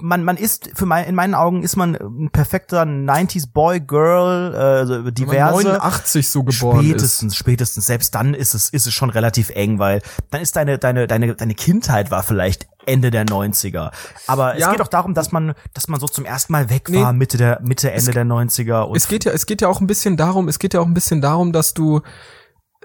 man, 0.00 0.24
man 0.24 0.36
ist, 0.36 0.70
für 0.74 0.86
mein, 0.86 1.04
in 1.06 1.14
meinen 1.14 1.34
Augen 1.34 1.62
ist 1.62 1.76
man 1.76 1.94
ein 1.94 2.30
perfekter 2.30 2.82
90s 2.82 3.52
Boy, 3.52 3.80
Girl, 3.80 4.52
äh, 4.54 4.56
also 4.58 4.94
Wenn 4.94 5.02
man 5.04 5.14
diverse. 5.14 5.68
89 5.68 6.28
so 6.28 6.42
geboren 6.44 6.82
Spätestens, 6.84 7.36
spätestens. 7.36 7.86
Selbst 7.86 8.14
dann 8.14 8.34
ist 8.34 8.54
es, 8.54 8.68
ist 8.70 8.86
es 8.86 8.94
schon 8.94 9.10
relativ 9.10 9.50
eng, 9.50 9.78
weil 9.78 10.02
dann 10.30 10.40
ist 10.40 10.56
deine, 10.56 10.78
deine, 10.78 11.06
deine, 11.06 11.34
deine 11.34 11.54
Kindheit 11.54 12.10
war 12.10 12.22
vielleicht 12.22 12.66
Ende 12.86 13.10
der 13.10 13.26
90er. 13.26 13.90
Aber 14.26 14.56
Ja. 14.56 14.66
es 14.66 14.72
geht 14.72 14.82
auch 14.82 14.88
darum, 14.88 15.14
dass 15.14 15.32
man, 15.32 15.54
dass 15.74 15.88
man 15.88 15.98
so 16.00 16.06
zum 16.06 16.24
ersten 16.24 16.52
Mal 16.52 16.70
weg 16.70 16.88
Nee. 16.88 17.02
war, 17.02 17.12
Mitte 17.12 17.36
der, 17.36 17.60
Mitte, 17.62 17.90
Ende 17.90 18.12
der 18.12 18.24
90er. 18.24 18.82
Und 18.82 18.96
ist. 18.96 19.04
Es 19.04 19.08
geht 19.08 19.24
ja, 19.24 19.32
es 19.32 19.46
geht 19.46 19.60
ja 19.60 19.68
auch 19.68 19.80
ein 19.80 19.86
bisschen 19.86 20.16
darum, 20.16 20.48
es 20.48 20.58
geht 20.58 20.74
ja 20.74 20.80
auch 20.80 20.86
ein 20.86 20.94
bisschen 20.94 21.20
darum, 21.20 21.52
dass 21.52 21.74
du 21.74 22.00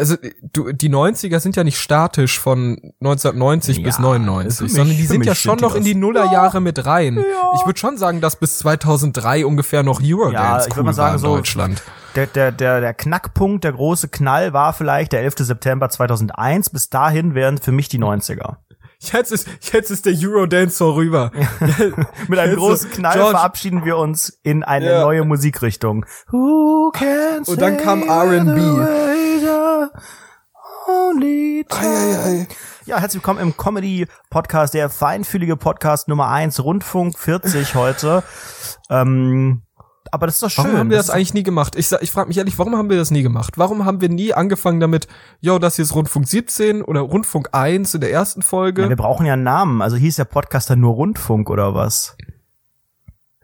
also 0.01 0.15
du, 0.51 0.71
die 0.73 0.89
90er 0.89 1.39
sind 1.39 1.55
ja 1.55 1.63
nicht 1.63 1.77
statisch 1.79 2.39
von 2.39 2.77
1990 3.01 3.77
Ja, 3.77 3.83
bis 3.83 3.95
für 3.97 4.01
99, 4.01 4.61
mich- 4.61 4.73
sondern 4.73 4.97
die 4.97 5.05
sind 5.05 5.25
ja 5.25 5.35
schon 5.35 5.59
sind 5.59 5.61
noch 5.61 5.75
in 5.75 5.83
die. 5.83 5.95
Nullerjahre 5.95 6.59
mit 6.59 6.85
rein. 6.85 7.23
Ich 7.55 7.65
würde 7.65 7.79
schon 7.79 7.97
sagen, 7.97 8.19
dass 8.19 8.35
bis 8.35 8.57
2003 8.57 9.45
ungefähr 9.45 9.83
noch 9.83 10.01
Eurodance 10.03 10.33
Ja, 10.33 10.67
ich 10.67 10.75
cool 10.77 10.83
mal 10.83 10.93
sagen, 10.93 11.07
war 11.09 11.13
in 11.15 11.19
so- 11.19 11.35
Deutschland. 11.35 11.83
der, 12.15 12.25
der, 12.27 12.51
der, 12.51 12.81
der 12.81 12.93
Knackpunkt, 12.95 13.63
der 13.63 13.73
große 13.73 14.07
Knall 14.09 14.51
war 14.53 14.73
vielleicht 14.73 15.11
der 15.13 15.21
11. 15.21 15.35
September 15.45 15.89
2001. 15.89 16.71
Bis 16.71 16.89
dahin 16.89 17.35
wären 17.35 17.59
für 17.59 17.71
mich 17.71 17.87
die 17.87 17.99
90er. 17.99 18.55
Jetzt 19.03 19.31
ist, 19.31 19.47
jetzt 19.73 19.89
ist 19.89 20.05
der 20.05 20.13
Eurodance 20.15 20.77
vorüber. 20.77 21.31
Mit 22.27 22.37
einem 22.37 22.51
Jetzt 22.51 22.59
so, 22.61 22.67
großen 22.67 22.91
Knall 22.91 23.13
George- 23.13 23.31
verabschieden 23.31 23.83
wir 23.83 23.97
uns 23.97 24.39
in 24.43 24.63
eine 24.63 24.91
Ja. 24.91 25.01
neue 25.01 25.25
Musikrichtung. 25.25 26.05
Who 26.29 26.91
can 26.93 27.43
Und 27.47 27.59
dann 27.59 27.77
kam 27.77 28.03
R&B. 28.03 28.61
Ja, 32.85 32.99
herzlich 32.99 33.21
willkommen 33.23 33.39
im 33.39 33.57
Comedy-Podcast, 33.57 34.73
der 34.75 34.89
feinfühlige 34.89 35.57
Podcast 35.57 36.07
Nummer 36.07 36.27
eins, 36.29 36.63
Rundfunk 36.63 37.17
40 37.17 37.73
heute. 37.75 38.23
Ähm, 38.89 39.61
aber 40.11 40.25
das 40.27 40.35
ist 40.35 40.43
doch 40.43 40.49
schön. 40.49 40.65
Warum 40.65 40.77
haben 40.77 40.89
wir 40.89 40.97
das, 40.97 41.07
ist- 41.07 41.11
eigentlich 41.11 41.33
nie 41.33 41.43
gemacht? 41.43 41.75
Ich, 41.75 41.91
ich 42.01 42.11
frage 42.11 42.27
mich 42.27 42.37
ehrlich, 42.37 42.57
warum 42.59 42.75
haben 42.77 42.89
wir 42.89 42.97
das 42.97 43.11
nie 43.11 43.23
gemacht? 43.23 43.53
Warum 43.57 43.85
haben 43.85 44.01
wir 44.01 44.09
nie 44.09 44.33
angefangen 44.33 44.79
damit, 44.79 45.07
yo, 45.39 45.57
das 45.57 45.77
hier 45.77 45.83
ist 45.83 45.95
Rundfunk 45.95 46.27
17 46.27 46.81
oder 46.81 47.01
Rundfunk 47.01 47.49
1 47.53 47.93
in 47.95 48.01
der 48.01 48.11
ersten 48.11 48.41
Folge? 48.41 48.83
Ja, 48.83 48.89
wir 48.89 48.95
brauchen 48.95 49.25
ja 49.25 49.33
einen 49.33 49.43
Namen. 49.43 49.81
Also 49.81 49.97
hieß 49.97 50.17
der 50.17 50.25
Podcast 50.25 50.69
dann 50.69 50.79
nur 50.81 50.93
Rundfunk 50.93 51.49
oder 51.49 51.73
was? 51.73 52.15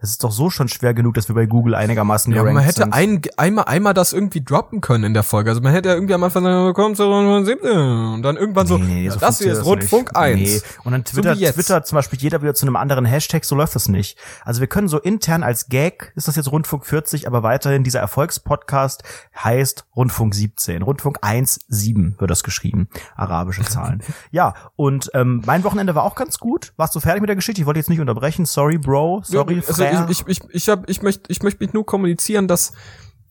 Das 0.00 0.10
ist 0.10 0.22
doch 0.22 0.30
so 0.30 0.48
schon 0.48 0.68
schwer 0.68 0.94
genug, 0.94 1.14
dass 1.14 1.26
wir 1.26 1.34
bei 1.34 1.46
Google 1.46 1.74
einigermaßen 1.74 2.32
Ja, 2.32 2.42
gerankt 2.42 2.54
man 2.54 2.62
hätte 2.64 2.82
sind. 2.82 2.92
ein, 2.92 3.20
einmal, 3.36 3.64
einmal 3.64 3.94
das 3.94 4.12
irgendwie 4.12 4.44
droppen 4.44 4.80
können 4.80 5.02
in 5.02 5.12
der 5.12 5.24
Folge. 5.24 5.50
Also 5.50 5.60
man 5.60 5.72
hätte 5.72 5.88
ja 5.88 5.94
irgendwie 5.96 6.14
am 6.14 6.22
Anfang 6.22 6.44
sagen, 6.44 6.72
komm 6.72 6.94
zu 6.94 7.04
Rundfunk 7.04 7.46
17 7.46 7.76
und 8.14 8.22
dann 8.22 8.36
irgendwann 8.36 8.68
so, 8.68 8.78
Nee, 8.78 8.84
nee, 8.84 9.04
ja, 9.06 9.10
so 9.10 9.18
das 9.18 9.38
hier 9.38 9.52
ist 9.52 9.64
Rundfunk 9.64 10.12
nicht. 10.12 10.16
1. 10.16 10.38
Nee. 10.40 10.60
Und 10.84 10.92
dann 10.92 11.04
So 11.04 11.14
Twitter, 11.14 11.32
jetzt. 11.34 11.54
Twitter 11.56 11.82
zum 11.82 11.96
Beispiel 11.96 12.18
jeder 12.20 12.40
wieder 12.42 12.54
zu 12.54 12.64
einem 12.64 12.76
anderen 12.76 13.06
Hashtag, 13.06 13.44
so 13.44 13.56
läuft 13.56 13.74
das 13.74 13.88
nicht. 13.88 14.16
Also 14.44 14.60
wir 14.60 14.68
können 14.68 14.86
so 14.86 14.98
intern 15.00 15.42
als 15.42 15.68
Gag, 15.68 16.12
ist 16.14 16.28
das 16.28 16.36
jetzt 16.36 16.52
Rundfunk 16.52 16.86
40, 16.86 17.26
aber 17.26 17.42
weiterhin 17.42 17.82
dieser 17.82 17.98
Erfolgspodcast 17.98 19.02
heißt 19.42 19.84
Rundfunk 19.96 20.32
17. 20.32 20.82
Rundfunk 20.82 21.18
1,7 21.24 22.20
wird 22.20 22.30
das 22.30 22.44
geschrieben. 22.44 22.88
Arabische 23.16 23.62
Zahlen. 23.64 24.02
ja, 24.30 24.54
und 24.76 25.10
ähm, 25.14 25.42
mein 25.44 25.64
Wochenende 25.64 25.96
war 25.96 26.04
auch 26.04 26.14
ganz 26.14 26.38
gut. 26.38 26.72
Warst 26.76 26.94
du 26.94 27.00
fertig 27.00 27.20
mit 27.20 27.28
der 27.28 27.36
Geschichte? 27.36 27.60
Ich 27.60 27.66
wollte 27.66 27.80
jetzt 27.80 27.90
nicht 27.90 28.00
unterbrechen. 28.00 28.44
Sorry, 28.46 28.78
Bro. 28.78 29.22
Sorry, 29.24 29.62
also 29.66 29.87
Frère. 29.96 30.10
ich, 30.10 30.26
ich, 30.26 30.40
ich, 30.50 30.68
hab, 30.68 30.88
ich 30.88 31.02
möchte 31.02 31.30
ich 31.30 31.42
möchte 31.42 31.64
mich 31.64 31.72
nur 31.72 31.86
kommunizieren, 31.86 32.48
dass 32.48 32.72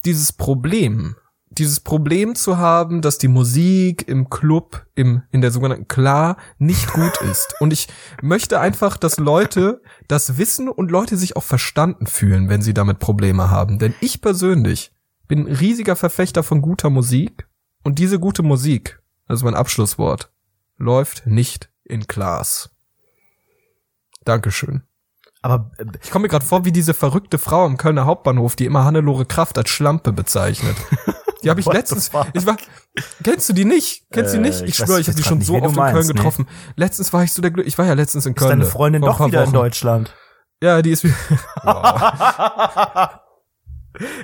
dieses 0.05 0.33
Problem, 0.33 1.15
dieses 1.49 1.79
Problem 1.79 2.35
zu 2.35 2.57
haben, 2.57 3.01
dass 3.01 3.17
die 3.17 3.27
Musik 3.27 4.07
im 4.07 4.29
Club, 4.29 4.85
im, 4.95 5.23
in 5.31 5.41
der 5.41 5.51
sogenannten 5.51 5.87
Klar 5.87 6.37
nicht 6.57 6.91
gut 6.93 7.21
ist. 7.31 7.55
Und 7.59 7.73
ich 7.73 7.87
möchte 8.21 8.59
einfach, 8.59 8.97
dass 8.97 9.17
Leute 9.17 9.81
das 10.07 10.37
wissen 10.37 10.69
und 10.69 10.91
Leute 10.91 11.17
sich 11.17 11.35
auch 11.35 11.43
verstanden 11.43 12.07
fühlen, 12.07 12.49
wenn 12.49 12.61
sie 12.61 12.73
damit 12.73 12.99
Probleme 12.99 13.49
haben. 13.49 13.79
Denn 13.79 13.93
ich 14.01 14.21
persönlich 14.21 14.91
bin 15.27 15.47
ein 15.47 15.55
riesiger 15.55 15.95
Verfechter 15.95 16.43
von 16.43 16.61
guter 16.61 16.89
Musik 16.89 17.47
und 17.83 17.99
diese 17.99 18.19
gute 18.19 18.43
Musik, 18.43 19.01
das 19.27 19.39
ist 19.39 19.43
mein 19.43 19.55
Abschlusswort, 19.55 20.31
läuft 20.77 21.25
nicht 21.25 21.69
in 21.83 22.07
Class. 22.07 22.69
Dankeschön. 24.23 24.83
Aber 25.41 25.71
äh, 25.77 25.85
Ich 26.03 26.11
komme 26.11 26.23
mir 26.23 26.29
gerade 26.29 26.45
vor 26.45 26.65
wie 26.65 26.71
diese 26.71 26.93
verrückte 26.93 27.37
Frau 27.37 27.65
am 27.65 27.77
Kölner 27.77 28.05
Hauptbahnhof, 28.05 28.55
die 28.55 28.65
immer 28.65 28.83
Hannelore 28.85 29.25
Kraft 29.25 29.57
als 29.57 29.69
Schlampe 29.69 30.11
bezeichnet. 30.13 30.75
Die 31.43 31.49
habe 31.49 31.59
ich 31.59 31.65
letztens. 31.71 32.11
Ich 32.33 32.45
war. 32.45 32.57
Kennst 33.23 33.49
du 33.49 33.53
die 33.53 33.65
nicht? 33.65 34.03
Kennst 34.11 34.33
du 34.33 34.37
die 34.37 34.43
Äh, 34.43 34.47
nicht? 34.47 34.61
Ich, 34.63 34.69
ich 34.69 34.79
weiß 34.79 34.87
schwöre, 34.87 34.99
ich 34.99 35.07
habe 35.07 35.17
die 35.17 35.23
schon 35.23 35.41
so 35.41 35.53
oft 35.55 35.63
in 35.65 35.73
Köln 35.73 35.93
meinst, 35.93 36.09
nee. 36.09 36.13
getroffen. 36.15 36.47
Letztens 36.75 37.13
war 37.13 37.23
ich 37.23 37.31
so 37.31 37.41
der 37.41 37.51
Glück. 37.51 37.67
Ich 37.67 37.77
war 37.77 37.85
ja 37.85 37.93
letztens 37.93 38.25
in 38.25 38.33
ist 38.33 38.39
Köln. 38.39 38.59
deine 38.59 38.65
Freundin 38.65 39.01
doch 39.01 39.19
wieder 39.25 39.41
in 39.41 39.47
Wochen. 39.47 39.53
Deutschland? 39.53 40.15
Ja, 40.61 40.81
die 40.81 40.91
ist 40.91 41.03
wieder. 41.03 41.13
Wow. 41.63 43.09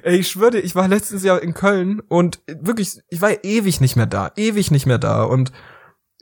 Ey, 0.04 0.18
ich 0.18 0.30
schwöre 0.30 0.52
dir, 0.52 0.60
ich 0.60 0.76
war 0.76 0.88
letztens 0.88 1.24
ja 1.24 1.36
in 1.38 1.54
Köln 1.56 2.00
und 2.00 2.42
wirklich, 2.48 3.00
ich 3.10 3.22
war 3.22 3.32
ja 3.32 3.38
ewig 3.42 3.82
nicht 3.82 3.96
mehr 3.96 4.06
da, 4.06 4.32
ewig 4.36 4.70
nicht 4.70 4.86
mehr 4.86 5.00
da 5.00 5.24
und 5.24 5.52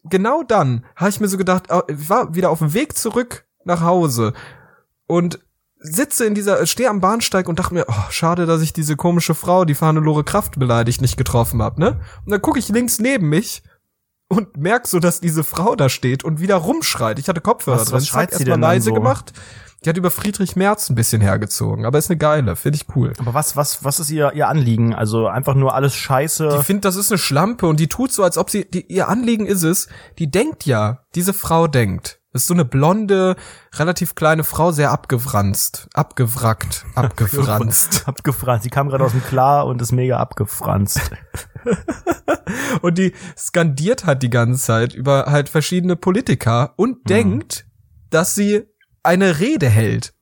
genau 0.06 0.42
dann 0.44 0.86
habe 0.96 1.10
ich 1.10 1.20
mir 1.20 1.28
so 1.28 1.38
gedacht, 1.38 1.64
ich 1.90 2.10
war 2.10 2.34
wieder 2.34 2.50
auf 2.50 2.60
dem 2.60 2.74
Weg 2.74 2.98
zurück 2.98 3.46
nach 3.66 3.82
Hause 3.82 4.32
und 5.12 5.40
sitze 5.78 6.26
in 6.26 6.36
dieser, 6.36 6.66
stehe 6.66 6.90
am 6.90 7.02
Bahnsteig 7.02 7.50
und 7.50 7.60
dachte 7.60 7.74
mir, 7.74 7.86
oh, 7.88 8.10
schade, 8.12 8.46
dass 8.46 8.62
ich 8.62 8.72
diese 8.72 8.96
komische 8.96 9.36
Frau, 9.36 9.66
die 9.66 9.74
Lore 9.74 10.24
Kraft 10.24 10.58
beleidigt, 10.58 11.02
nicht 11.02 11.18
getroffen 11.18 11.62
hab, 11.62 11.78
ne? 11.78 12.00
Und 12.26 12.32
dann 12.32 12.42
gucke 12.42 12.60
ich 12.60 12.70
links 12.70 13.00
neben 13.00 13.28
mich 13.30 13.64
und 14.30 14.58
merk 14.58 14.88
so, 14.88 15.00
dass 15.00 15.20
diese 15.20 15.44
Frau 15.44 15.76
da 15.76 15.90
steht 15.90 16.24
und 16.24 16.40
wieder 16.40 16.56
rumschreit. 16.56 17.20
Ich 17.20 17.28
hatte 17.28 17.42
Kopfhörer 17.42 17.80
Was- 17.80 17.88
drin, 17.90 17.98
was 17.98 18.08
schreit 18.08 18.34
sie 18.34 18.46
denn 18.46 18.62
leise 18.62 18.90
so? 18.90 18.94
gemacht. 18.94 19.34
Die 19.84 19.90
hat 19.90 19.98
über 19.98 20.12
Friedrich 20.12 20.56
Merz 20.56 20.90
ein 20.92 20.96
bisschen 20.96 21.22
hergezogen, 21.22 21.86
aber 21.86 21.98
ist 21.98 22.12
eine 22.12 22.20
geile, 22.20 22.56
finde 22.56 22.76
ich 22.76 22.96
cool. 22.96 23.14
Aber 23.18 23.34
was, 23.34 23.56
was, 23.56 23.84
was 23.84 24.00
ist 24.00 24.12
ihr, 24.12 24.32
ihr 24.34 24.48
Anliegen? 24.48 24.94
Also 24.94 25.26
einfach 25.28 25.56
nur 25.56 25.74
alles 25.74 25.96
Scheiße. 25.96 26.50
Die 26.60 26.64
findet, 26.64 26.86
das 26.86 26.96
ist 26.96 27.12
eine 27.12 27.18
Schlampe 27.18 27.66
und 27.66 27.80
die 27.80 27.88
tut 27.88 28.12
so, 28.12 28.24
als 28.24 28.38
ob 28.38 28.52
sie, 28.52 28.70
die, 28.70 28.86
ihr 28.86 29.10
Anliegen 29.10 29.48
ist 29.48 29.64
es, 29.64 29.88
die 30.20 30.30
denkt 30.30 30.68
ja, 30.68 31.00
diese 31.16 31.34
Frau 31.34 31.66
denkt. 31.68 32.21
Das 32.34 32.44
ist 32.44 32.48
so 32.48 32.54
eine 32.54 32.64
blonde, 32.64 33.36
relativ 33.76 34.16
kleine 34.16 34.46
Frau, 34.46 34.72
sehr 34.72 34.92
abgefranst, 34.92 35.90
abgewrackt, 35.94 36.86
abgefranst. 36.96 38.08
abgefranst. 38.08 38.64
Sie 38.64 38.70
kam 38.70 38.88
gerade 38.88 39.04
aus 39.04 39.12
dem 39.12 39.24
Klar 39.24 39.66
und 39.66 39.82
ist 39.82 39.92
mega 39.92 40.18
abgefranst. 40.18 41.02
und 42.82 42.98
die 42.98 43.14
skandiert 43.38 44.06
halt 44.06 44.24
die 44.24 44.30
ganze 44.30 44.64
Zeit 44.64 44.94
über 44.94 45.26
halt 45.26 45.50
verschiedene 45.50 45.98
Politiker 45.98 46.74
und 46.78 47.10
denkt, 47.10 47.66
dass 48.10 48.34
sie 48.34 48.64
eine 49.04 49.40
Rede 49.40 49.70
hält. 49.70 50.14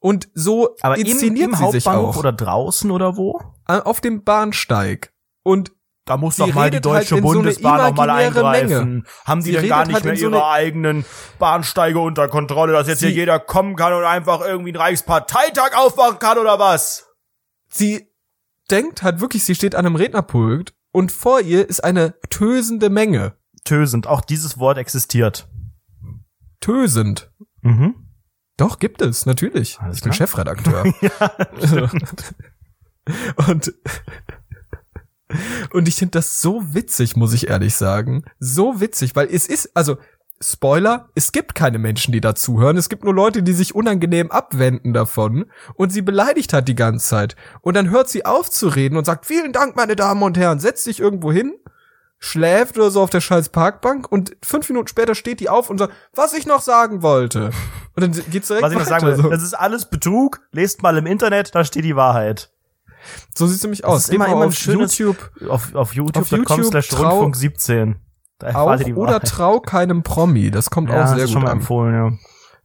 Und 0.00 0.28
so 0.34 0.76
Aber 0.82 0.98
im, 0.98 1.06
inszeniert 1.06 1.48
im 1.48 1.56
sie 1.56 1.70
sich 1.72 1.86
Hauptbahnhof 1.86 2.16
auch 2.16 2.20
oder 2.20 2.32
draußen 2.32 2.90
oder 2.90 3.16
wo? 3.16 3.40
Äh, 3.66 3.78
auf 3.80 4.00
dem 4.00 4.22
Bahnsteig. 4.22 5.12
Und 5.42 5.72
Da 6.08 6.16
muss 6.16 6.36
Sie 6.36 6.42
doch 6.46 6.54
mal 6.54 6.70
die 6.70 6.76
redet 6.76 6.90
halt 6.90 7.02
Deutsche 7.04 7.16
in 7.16 7.22
so 7.22 7.28
Bundesbahn 7.34 7.90
noch 7.90 7.94
mal 7.96 8.10
eingreifen. 8.10 8.68
Menge. 8.94 9.02
Haben 9.26 9.40
die 9.42 9.46
Sie 9.50 9.52
denn 9.56 9.68
gar 9.68 9.78
redet 9.80 9.86
nicht 9.88 9.94
halt 9.96 10.04
mehr 10.06 10.16
so 10.16 10.28
ihre 10.30 10.48
eigenen 10.48 11.04
Bahnsteige 11.38 11.98
unter 12.00 12.28
Kontrolle, 12.28 12.72
dass 12.72 12.88
jetzt 12.88 13.00
Sie- 13.00 13.08
hier 13.08 13.16
jeder 13.16 13.38
kommen 13.38 13.76
kann 13.76 13.92
und 13.92 14.04
einfach 14.04 14.40
irgendwie 14.40 14.70
einen 14.70 14.80
Reichsparteitag 14.80 15.76
aufmachen 15.76 16.18
kann 16.18 16.38
oder 16.38 16.58
was? 16.58 17.06
sie 17.70 18.08
denkt 18.70 19.02
halt 19.02 19.20
wirklich, 19.20 19.44
sie 19.44 19.54
steht 19.54 19.74
an 19.74 19.84
einem 19.86 19.96
Rednerpult 19.96 20.74
und 20.92 21.12
vor 21.12 21.40
ihr 21.40 21.68
ist 21.68 21.84
eine 21.84 22.14
tösende 22.30 22.88
Menge. 22.90 23.34
Tösend, 23.64 24.06
auch 24.06 24.22
dieses 24.22 24.58
Wort 24.58 24.78
existiert. 24.78 25.46
Tösend. 26.60 27.30
Mhm. 27.60 27.94
Doch, 28.56 28.78
gibt 28.78 29.02
es, 29.02 29.26
natürlich. 29.26 29.78
Alles 29.80 29.98
ich 29.98 30.02
bin 30.02 30.12
klar. 30.12 30.26
Chefredakteur. 30.26 30.84
und 33.48 33.72
und 35.72 35.88
ich 35.88 35.96
finde 35.96 36.12
das 36.12 36.40
so 36.40 36.74
witzig, 36.74 37.16
muss 37.16 37.32
ich 37.32 37.48
ehrlich 37.48 37.74
sagen. 37.74 38.24
So 38.38 38.80
witzig, 38.80 39.14
weil 39.16 39.28
es 39.32 39.46
ist, 39.46 39.70
also, 39.74 39.96
Spoiler, 40.40 41.08
es 41.16 41.32
gibt 41.32 41.56
keine 41.56 41.78
Menschen, 41.78 42.12
die 42.12 42.20
dazuhören. 42.20 42.76
Es 42.76 42.88
gibt 42.88 43.02
nur 43.02 43.12
Leute, 43.12 43.42
die 43.42 43.52
sich 43.52 43.74
unangenehm 43.74 44.30
abwenden 44.30 44.92
davon. 44.92 45.46
Und 45.74 45.92
sie 45.92 46.02
beleidigt 46.02 46.52
hat 46.52 46.68
die 46.68 46.76
ganze 46.76 47.08
Zeit. 47.08 47.36
Und 47.60 47.74
dann 47.74 47.90
hört 47.90 48.08
sie 48.08 48.24
auf 48.24 48.48
zu 48.48 48.68
reden 48.68 48.96
und 48.96 49.04
sagt, 49.04 49.26
vielen 49.26 49.52
Dank, 49.52 49.74
meine 49.74 49.96
Damen 49.96 50.22
und 50.22 50.38
Herren, 50.38 50.60
setzt 50.60 50.84
sich 50.84 51.00
irgendwo 51.00 51.32
hin, 51.32 51.54
schläft 52.20 52.76
oder 52.78 52.90
so 52.90 53.02
auf 53.02 53.10
der 53.10 53.20
scheiß 53.20 53.48
Parkbank 53.48 54.10
und 54.10 54.36
fünf 54.44 54.68
Minuten 54.68 54.88
später 54.88 55.14
steht 55.14 55.40
die 55.40 55.48
auf 55.48 55.70
und 55.70 55.78
sagt, 55.78 55.92
was 56.14 56.32
ich 56.34 56.46
noch 56.46 56.60
sagen 56.60 57.02
wollte. 57.02 57.50
Und 57.96 58.02
dann 58.02 58.12
geht's 58.30 58.46
direkt 58.46 58.64
Was 58.64 58.72
ich 58.72 58.78
noch 58.78 58.86
sagen 58.86 59.06
will, 59.06 59.16
so. 59.16 59.30
das 59.30 59.42
ist 59.42 59.54
alles 59.54 59.86
Betrug. 59.86 60.40
Lest 60.52 60.82
mal 60.82 60.96
im 60.96 61.06
Internet, 61.06 61.52
da 61.54 61.64
steht 61.64 61.84
die 61.84 61.96
Wahrheit. 61.96 62.52
So 63.34 63.46
sieht's 63.46 63.62
nämlich 63.62 63.84
aus. 63.84 64.08
immer- 64.08 64.26
immer 64.28 64.46
auf 64.46 64.54
schönes- 64.54 64.98
YouTube 64.98 65.30
Auf, 65.48 65.74
auf 65.74 65.94
youtube.com 65.94 66.38
YouTube 66.38 66.64
slash 66.66 66.88
trau- 66.88 67.08
Rundfunk 67.10 67.36
17. 67.36 67.96
Da 68.38 68.54
auch 68.54 68.76
die 68.76 68.94
oder 68.94 69.20
trau 69.20 69.58
keinem 69.60 70.02
Promi. 70.02 70.50
Das 70.50 70.70
kommt 70.70 70.90
ja, 70.90 71.02
auch 71.02 71.06
sehr 71.08 71.16
das 71.16 71.24
gut 71.26 71.32
schon 71.32 71.42
mal 71.42 71.50
an. 71.50 71.58
empfohlen, 71.58 71.94
ja. 71.94 72.12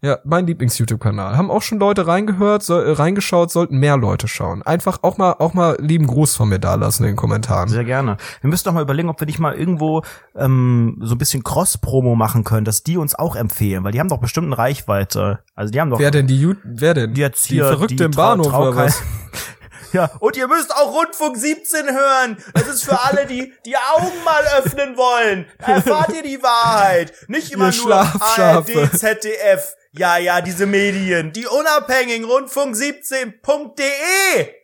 Ja, 0.06 0.18
mein 0.26 0.46
Lieblings-YouTube-Kanal. 0.46 1.38
Haben 1.38 1.50
auch 1.50 1.62
schon 1.62 1.80
Leute 1.80 2.06
reingehört, 2.06 2.62
so, 2.62 2.78
äh, 2.78 2.92
reingeschaut, 2.92 3.50
sollten 3.52 3.78
mehr 3.78 3.96
Leute 3.96 4.28
schauen. 4.28 4.62
Einfach 4.62 5.00
auch 5.02 5.18
mal, 5.18 5.32
auch 5.40 5.54
mal 5.54 5.78
lieben 5.80 6.08
Gruß 6.08 6.36
von 6.36 6.50
mir 6.50 6.60
da 6.60 6.76
lassen 6.76 7.04
in 7.04 7.12
den 7.12 7.16
Kommentaren. 7.16 7.70
Sehr 7.70 7.86
gerne. 7.86 8.18
Wir 8.42 8.50
müssen 8.50 8.66
doch 8.66 8.74
mal 8.74 8.82
überlegen, 8.84 9.08
ob 9.08 9.18
wir 9.22 9.28
nicht 9.28 9.40
mal 9.40 9.56
irgendwo 9.56 10.02
ähm, 10.36 10.98
so 11.02 11.16
ein 11.16 11.18
bisschen 11.18 11.46
Cross-Promo 11.46 12.16
machen 12.16 12.44
können, 12.44 12.66
dass 12.66 12.84
die 12.84 12.98
uns 12.98 13.16
auch 13.16 13.38
empfehlen, 13.38 13.86
weil 13.86 13.94
die 13.94 14.02
haben 14.02 14.10
doch 14.10 14.20
bestimmt 14.20 14.48
eine 14.48 14.58
Reichweite. 14.58 15.40
Also 15.56 15.72
die 15.72 15.80
haben 15.80 15.90
doch 15.90 16.00
Wer 16.00 16.12
denn 16.12 16.28
die, 16.28 16.38
Ju 16.40 16.56
wer 16.66 16.94
denn? 16.94 17.14
die 17.14 17.22
jetzt 17.22 17.50
die 17.50 17.54
hier 17.54 17.68
Verrückte 17.68 17.96
die 17.96 18.04
im 18.04 18.12
Bahnhof 18.12 18.54
oder 18.54 18.76
was? 18.76 19.02
Ja, 19.94 20.10
und 20.20 20.36
ihr 20.36 20.48
müsst 20.48 20.76
auch 20.76 20.92
Rundfunk 20.94 21.38
17 21.38 21.86
hören. 21.86 22.44
Das 22.54 22.68
ist 22.68 22.84
für 22.84 23.00
alle, 23.00 23.28
die 23.28 23.54
die 23.66 23.78
Augen 23.78 24.24
mal 24.26 24.44
öffnen 24.58 24.98
wollen. 24.98 25.46
Da 25.60 25.74
erfahrt 25.74 26.16
ihr 26.16 26.24
die 26.24 26.42
Wahrheit. 26.42 27.14
Nicht 27.28 27.52
immer 27.52 27.72
Ihr 27.72 27.84
nur. 27.84 27.94
ARD, 27.94 28.90
ZDF. 28.98 29.76
Ja, 29.92 30.18
ja, 30.18 30.42
diese 30.42 30.66
Medien. 30.66 31.32
Die 31.32 31.46
unabhängigen 31.46 32.28
Rundfunk17.de. 32.28 34.64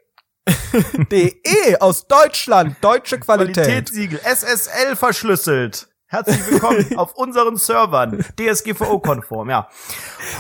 DE 1.12 1.78
aus 1.80 2.08
Deutschland, 2.08 2.78
deutsche 2.82 3.20
Qualität. 3.20 3.66
Qualitätssiegel, 3.66 4.20
SSL 4.20 4.96
verschlüsselt. 4.96 5.88
Herzlich 6.12 6.40
willkommen 6.50 6.88
auf 6.98 7.14
unseren 7.14 7.58
Servern. 7.58 8.26
DSGVO-konform, 8.36 9.52
ja. 9.52 9.68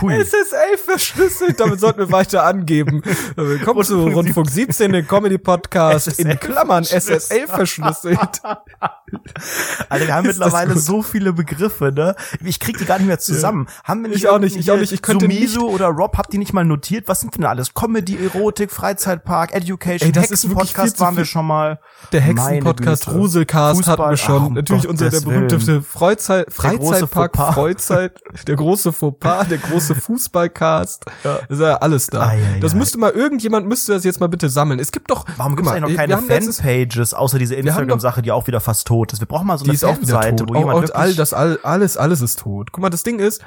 Hui. 0.02 0.20
SSL 0.20 0.78
verschlüsselt, 0.84 1.60
damit 1.60 1.80
sollten 1.80 2.00
wir 2.00 2.12
weiter 2.12 2.44
angeben. 2.44 3.04
Willkommen 3.36 3.84
zu 3.84 4.00
Rundfunk 4.00 4.16
Rundfunk 4.16 4.50
17, 4.50 4.92
den 4.92 5.08
Comedy-Podcast, 5.08 6.18
in 6.18 6.40
Klammern. 6.40 6.86
SSL 6.86 7.46
verschlüsselt. 7.46 8.18
Alter, 9.90 10.08
wir 10.08 10.16
haben 10.16 10.28
Ist 10.28 10.40
mittlerweile 10.40 10.76
so 10.76 11.04
viele 11.04 11.34
Begriffe, 11.34 11.92
ne? 11.92 12.16
Ich 12.44 12.60
krieg 12.60 12.80
die 12.80 12.86
gar 12.86 12.98
nicht 12.98 13.08
mehr 13.08 13.20
zusammen. 13.20 13.68
Haben 13.84 14.02
wir 14.02 14.10
nicht 14.10 14.24
Ich 14.24 14.28
auch 14.28 14.40
nicht, 14.40 14.56
ich 14.56 14.72
auch 14.72 14.78
nicht. 14.78 14.92
Ich 14.92 15.04
könnte 15.04 15.26
Sumisu 15.26 15.70
oder 15.70 15.90
Rob, 15.90 16.18
habt 16.18 16.34
ihr 16.34 16.40
nicht 16.40 16.54
mal 16.54 16.66
notiert? 16.66 17.08
Was 17.08 17.20
sind 17.20 17.36
denn 17.36 17.46
alles? 17.46 17.76
Comedy, 17.76 18.18
Erotik, 18.18 18.72
Freizeitpark, 18.72 19.54
Education, 19.54 20.12
Ey, 20.12 20.20
Hexenpodcast 20.20 21.00
waren 21.00 21.16
wir 21.16 21.26
schon 21.26 21.46
mal. 21.46 21.80
Der 22.12 22.22
Hexen-Podcast. 22.22 23.10
Ruselcast 23.10 23.68
hatten 23.68 23.84
Fußball, 23.84 24.10
wir 24.10 24.18
schon. 24.18 24.54
Natürlich 24.54 24.88
unser, 24.88 25.12
der 25.12 25.22
Gottes 25.59 25.59
Willen. 25.68 25.80
berühmteste 25.80 25.82
Freizeit, 25.82 26.54
Freizeitpark. 26.54 27.36
Freizeit, 27.54 28.20
der 28.48 28.56
große 28.56 28.92
Fauxpas, 28.92 29.48
der 29.48 29.58
große 29.58 29.96
Fußballcast. 29.96 31.06
Ja. 31.24 31.36
Ist 31.50 31.60
ja 31.60 31.76
alles 31.76 32.08
da. 32.08 32.28
Ei, 32.28 32.36
ei, 32.36 32.60
das 32.62 32.74
ei. 32.74 32.78
müsste 32.78 32.98
mal, 32.98 33.12
irgendjemand 33.12 33.68
müsste 33.68 33.92
das 33.94 34.04
jetzt 34.06 34.22
mal 34.22 34.30
bitte 34.30 34.48
sammeln. 34.48 34.80
Es 34.80 34.92
gibt 34.92 35.12
doch, 35.12 35.26
Warum 35.36 35.56
gibt's 35.56 35.70
mal, 35.70 35.76
eigentlich 35.76 35.98
noch 35.98 35.98
keine 35.98 36.18
Fanpages, 36.18 37.14
außer 37.14 37.38
diese 37.40 37.56
Instagram-Sache, 37.56 38.22
die 38.22 38.32
auch 38.32 38.48
wieder 38.48 38.62
fast 38.62 38.88
tot 38.88 39.12
ist? 39.12 39.20
Wir 39.20 39.28
brauchen 39.28 39.48
mal 39.48 39.58
so 39.58 39.66
eine 39.66 39.74
auch 39.74 39.96
Fanseite, 39.96 40.46
wo 40.48 40.54
Oh, 40.54 40.60
jemand 40.60 40.76
und 40.76 40.82
wirklich 40.84 40.96
all 40.96 41.14
das, 41.16 41.34
all, 41.34 41.60
alles, 41.64 41.98
alles 41.98 42.22
ist 42.22 42.40
tot. 42.40 42.72
Guck 42.72 42.82
mal, 42.82 42.90
das 42.90 43.04
Ding 43.04 43.20
ist, 43.20 43.42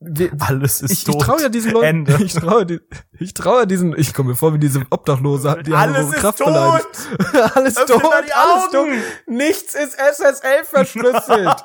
wir, 0.00 0.30
Alles 0.38 0.80
ist 0.80 0.90
ich, 0.92 0.98
ich 0.98 1.04
tot. 1.04 1.22
traue 1.22 1.42
ja 1.42 1.48
diesen 1.48 1.72
Leuten, 1.72 2.06
Ende. 2.06 2.18
ich 2.24 2.32
traue 2.34 2.64
die, 2.64 2.80
ich 3.18 3.34
traue 3.34 3.66
diesen, 3.66 3.98
ich 3.98 4.14
komme 4.14 4.30
mir 4.30 4.36
vor 4.36 4.54
wie 4.54 4.58
diese 4.58 4.82
Obdachlose, 4.90 5.60
die 5.66 5.74
haben 5.74 5.94
Alles 5.94 6.08
ist 6.08 6.14
Kraft 6.14 6.38
tot. 6.38 6.46
beleidigt. 6.46 6.86
alles 7.56 7.76
Öffne 7.76 7.94
tot, 8.00 8.12
alles 8.12 8.70
tot. 8.70 8.88
Nichts 9.26 9.74
ist 9.74 9.96
SSL 9.98 10.64
verschlüsselt. 10.64 11.62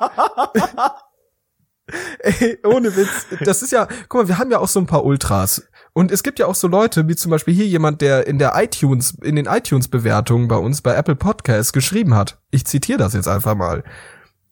Ey, 2.20 2.58
ohne 2.64 2.96
Witz. 2.96 3.26
Das 3.44 3.62
ist 3.62 3.70
ja, 3.70 3.86
guck 4.08 4.22
mal, 4.22 4.28
wir 4.28 4.38
haben 4.38 4.50
ja 4.50 4.58
auch 4.58 4.68
so 4.68 4.80
ein 4.80 4.86
paar 4.86 5.04
Ultras. 5.04 5.68
Und 5.92 6.10
es 6.10 6.22
gibt 6.22 6.38
ja 6.38 6.46
auch 6.46 6.54
so 6.54 6.66
Leute, 6.66 7.06
wie 7.08 7.14
zum 7.14 7.30
Beispiel 7.30 7.54
hier 7.54 7.66
jemand, 7.66 8.00
der 8.00 8.26
in 8.26 8.38
der 8.38 8.54
iTunes, 8.56 9.16
in 9.22 9.36
den 9.36 9.46
iTunes-Bewertungen 9.46 10.48
bei 10.48 10.56
uns 10.56 10.80
bei 10.82 10.94
Apple 10.94 11.14
Podcasts 11.14 11.72
geschrieben 11.72 12.14
hat. 12.14 12.40
Ich 12.50 12.64
zitiere 12.66 12.98
das 12.98 13.12
jetzt 13.12 13.28
einfach 13.28 13.54
mal. 13.54 13.84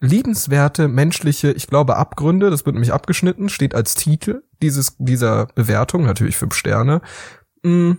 Liebenswerte 0.03 0.89
menschliche, 0.89 1.53
ich 1.53 1.69
glaube, 1.69 1.97
Abgründe, 1.97 2.51
das 2.51 2.67
wird 2.67 2.75
nämlich 2.75 2.93
abgeschnitten, 2.93 3.49
steht 3.49 3.73
als 3.75 3.95
Titel 3.95 4.43
dieses, 4.61 4.97
dieser 4.99 5.47
Bewertung, 5.55 6.03
natürlich 6.05 6.37
fünf 6.37 6.55
Sterne. 6.55 7.03
Mm, 7.63 7.93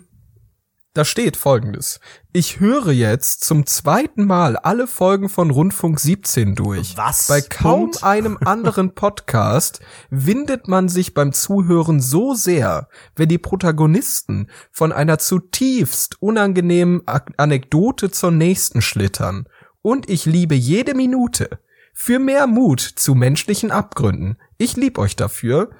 Da 0.96 1.06
steht 1.06 1.38
folgendes. 1.38 2.00
Ich 2.34 2.60
höre 2.60 2.92
jetzt 2.92 3.44
zum 3.46 3.66
zweiten 3.66 4.26
Mal 4.26 4.58
alle 4.58 4.86
Folgen 4.86 5.28
von 5.30 5.50
Rundfunk 5.50 6.00
17 6.00 6.54
durch. 6.56 6.98
Was? 6.98 7.28
Bei 7.28 7.42
kaum 7.42 7.92
Punkt. 7.92 8.04
einem 8.04 8.38
anderen 8.44 8.94
Podcast 8.96 9.80
windet 10.12 10.68
man 10.68 10.90
sich 10.90 11.14
beim 11.14 11.32
Zuhören 11.32 12.00
so 12.02 12.36
sehr, 12.36 12.90
wenn 13.16 13.30
die 13.30 13.40
Protagonisten 13.40 14.50
von 14.72 14.92
einer 14.92 15.18
zutiefst 15.20 16.22
unangenehmen 16.22 17.02
Anekdote 17.38 18.12
zur 18.12 18.32
nächsten 18.32 18.82
schlittern. 18.82 19.48
Und 19.82 20.10
ich 20.10 20.26
liebe 20.26 20.54
jede 20.54 20.94
Minute. 20.96 21.60
Für 21.94 22.20
mehr 22.20 22.48
Mut 22.48 22.82
zu 22.82 23.16
menschlichen 23.16 23.72
Abgründen. 23.72 24.38
Ich 24.58 24.76
lieb 24.76 24.98
euch 24.98 25.16
dafür. 25.16 25.72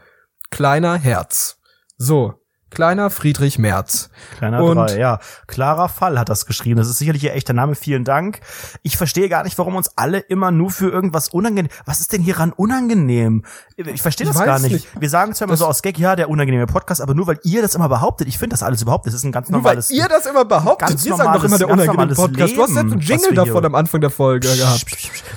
Kleiner 0.52 0.96
Herz. 0.96 1.60
So, 1.98 2.43
kleiner 2.74 3.10
Friedrich 3.10 3.58
Merz. 3.60 4.10
Kleiner 4.38 4.64
Und- 4.64 4.76
drei, 4.78 4.98
ja. 4.98 5.20
Klarer 5.48 5.90
Fall 5.90 6.20
hat 6.20 6.30
das 6.30 6.46
geschrieben. 6.46 6.78
Das 6.78 6.88
ist 6.90 6.98
sicherlich 6.98 7.24
ihr 7.24 7.34
echter 7.34 7.54
Name. 7.54 7.76
Vielen 7.76 8.04
Dank. 8.04 8.40
Ich 8.82 8.98
verstehe 8.98 9.30
gar 9.30 9.44
nicht, 9.44 9.58
warum 9.58 9.76
uns 9.76 9.92
alle 9.96 10.20
immer 10.20 10.52
nur 10.52 10.72
für 10.72 10.90
irgendwas 10.90 11.30
unangenehm. 11.30 11.72
Was 11.86 12.00
ist 12.00 12.14
denn 12.14 12.22
hieran 12.22 12.52
unangenehm? 12.52 13.44
Ich 13.78 14.02
verstehe 14.02 14.28
Ich 14.28 14.34
das 14.34 14.44
gar 14.44 14.56
weiß 14.56 14.62
nicht. 14.64 14.72
nicht. 14.74 14.88
Wir 15.02 15.10
sagen 15.10 15.34
zwar 15.34 15.46
immer 15.48 15.54
Das- 15.54 15.60
so 15.60 15.68
aus 15.68 15.82
Gag, 15.82 15.98
ja, 15.98 16.16
der 16.16 16.30
unangenehme 16.30 16.66
Podcast, 16.68 17.02
aber 17.02 17.14
nur 17.14 17.28
weil 17.28 17.40
ihr 17.44 17.62
das 17.62 17.76
immer 17.76 17.90
behauptet. 17.90 18.28
Ich 18.28 18.38
finde 18.38 18.54
das 18.54 18.64
alles 18.64 18.82
überhaupt. 18.82 19.06
Das 19.08 19.14
ist 19.14 19.24
ein 19.24 19.32
ganz 19.32 19.50
Nur 19.50 19.64
weil 19.64 19.72
normales. 19.76 19.92
ihr 19.92 20.08
das 20.08 20.26
immer 20.26 20.46
behauptet. 20.46 20.90
ganz 20.90 21.04
Wir 21.06 21.16
sagen 21.16 21.34
doch 21.34 21.44
normales- 21.44 21.44
immer 21.46 21.58
der 21.58 21.68
unangenehme 21.68 21.94
normales 21.94 22.18
Podcast. 22.18 22.56
Du 22.56 22.62
hast 22.64 22.74
selbst 22.74 22.92
einen 22.92 23.02
Leben, 23.02 23.22
Jingle 23.22 23.36
davon 23.36 23.66
am 23.66 23.76
Anfang 23.76 24.02
der 24.02 24.10
Folge 24.10 24.48
gehabt. 24.56 24.86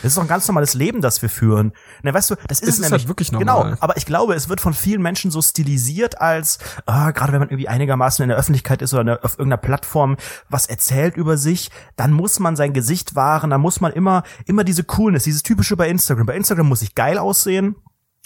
Das 0.02 0.04
ist 0.04 0.16
doch 0.16 0.22
ein 0.22 0.28
ganz 0.28 0.46
normales 0.48 0.74
Leben, 0.74 1.00
das 1.00 1.22
wir 1.22 1.28
führen. 1.28 1.72
Na, 2.02 2.12
weißt 2.14 2.30
du, 2.30 2.34
das 2.48 2.60
ist 2.60 2.62
Es 2.62 2.68
es, 2.68 2.74
ist 2.76 2.80
nämlich. 2.82 3.02
halt 3.02 3.08
wirklich 3.08 3.32
normal. 3.32 3.62
Genau, 3.64 3.76
aber 3.80 3.96
ich 3.96 4.06
glaube, 4.06 4.34
es 4.34 4.48
wird 4.48 4.60
von 4.60 4.74
vielen 4.74 5.02
Menschen 5.02 5.30
so 5.30 5.40
stilisiert 5.42 6.20
als, 6.20 6.58
ah, 6.86 7.10
gerade 7.26 7.32
wenn 7.32 7.40
man 7.40 7.48
irgendwie 7.48 7.68
einigermaßen 7.68 8.22
in 8.22 8.28
der 8.28 8.38
Öffentlichkeit 8.38 8.82
ist 8.82 8.94
oder 8.94 9.18
auf 9.22 9.38
irgendeiner 9.38 9.60
Plattform 9.60 10.16
was 10.48 10.66
erzählt 10.66 11.16
über 11.16 11.36
sich, 11.36 11.70
dann 11.96 12.12
muss 12.12 12.38
man 12.38 12.56
sein 12.56 12.72
Gesicht 12.72 13.16
wahren, 13.16 13.50
dann 13.50 13.60
muss 13.60 13.80
man 13.80 13.92
immer, 13.92 14.22
immer 14.46 14.64
diese 14.64 14.84
Coolness, 14.84 15.24
dieses 15.24 15.42
typische 15.42 15.76
bei 15.76 15.88
Instagram. 15.88 16.26
Bei 16.26 16.36
Instagram 16.36 16.68
muss 16.68 16.82
ich 16.82 16.94
geil 16.94 17.18
aussehen. 17.18 17.76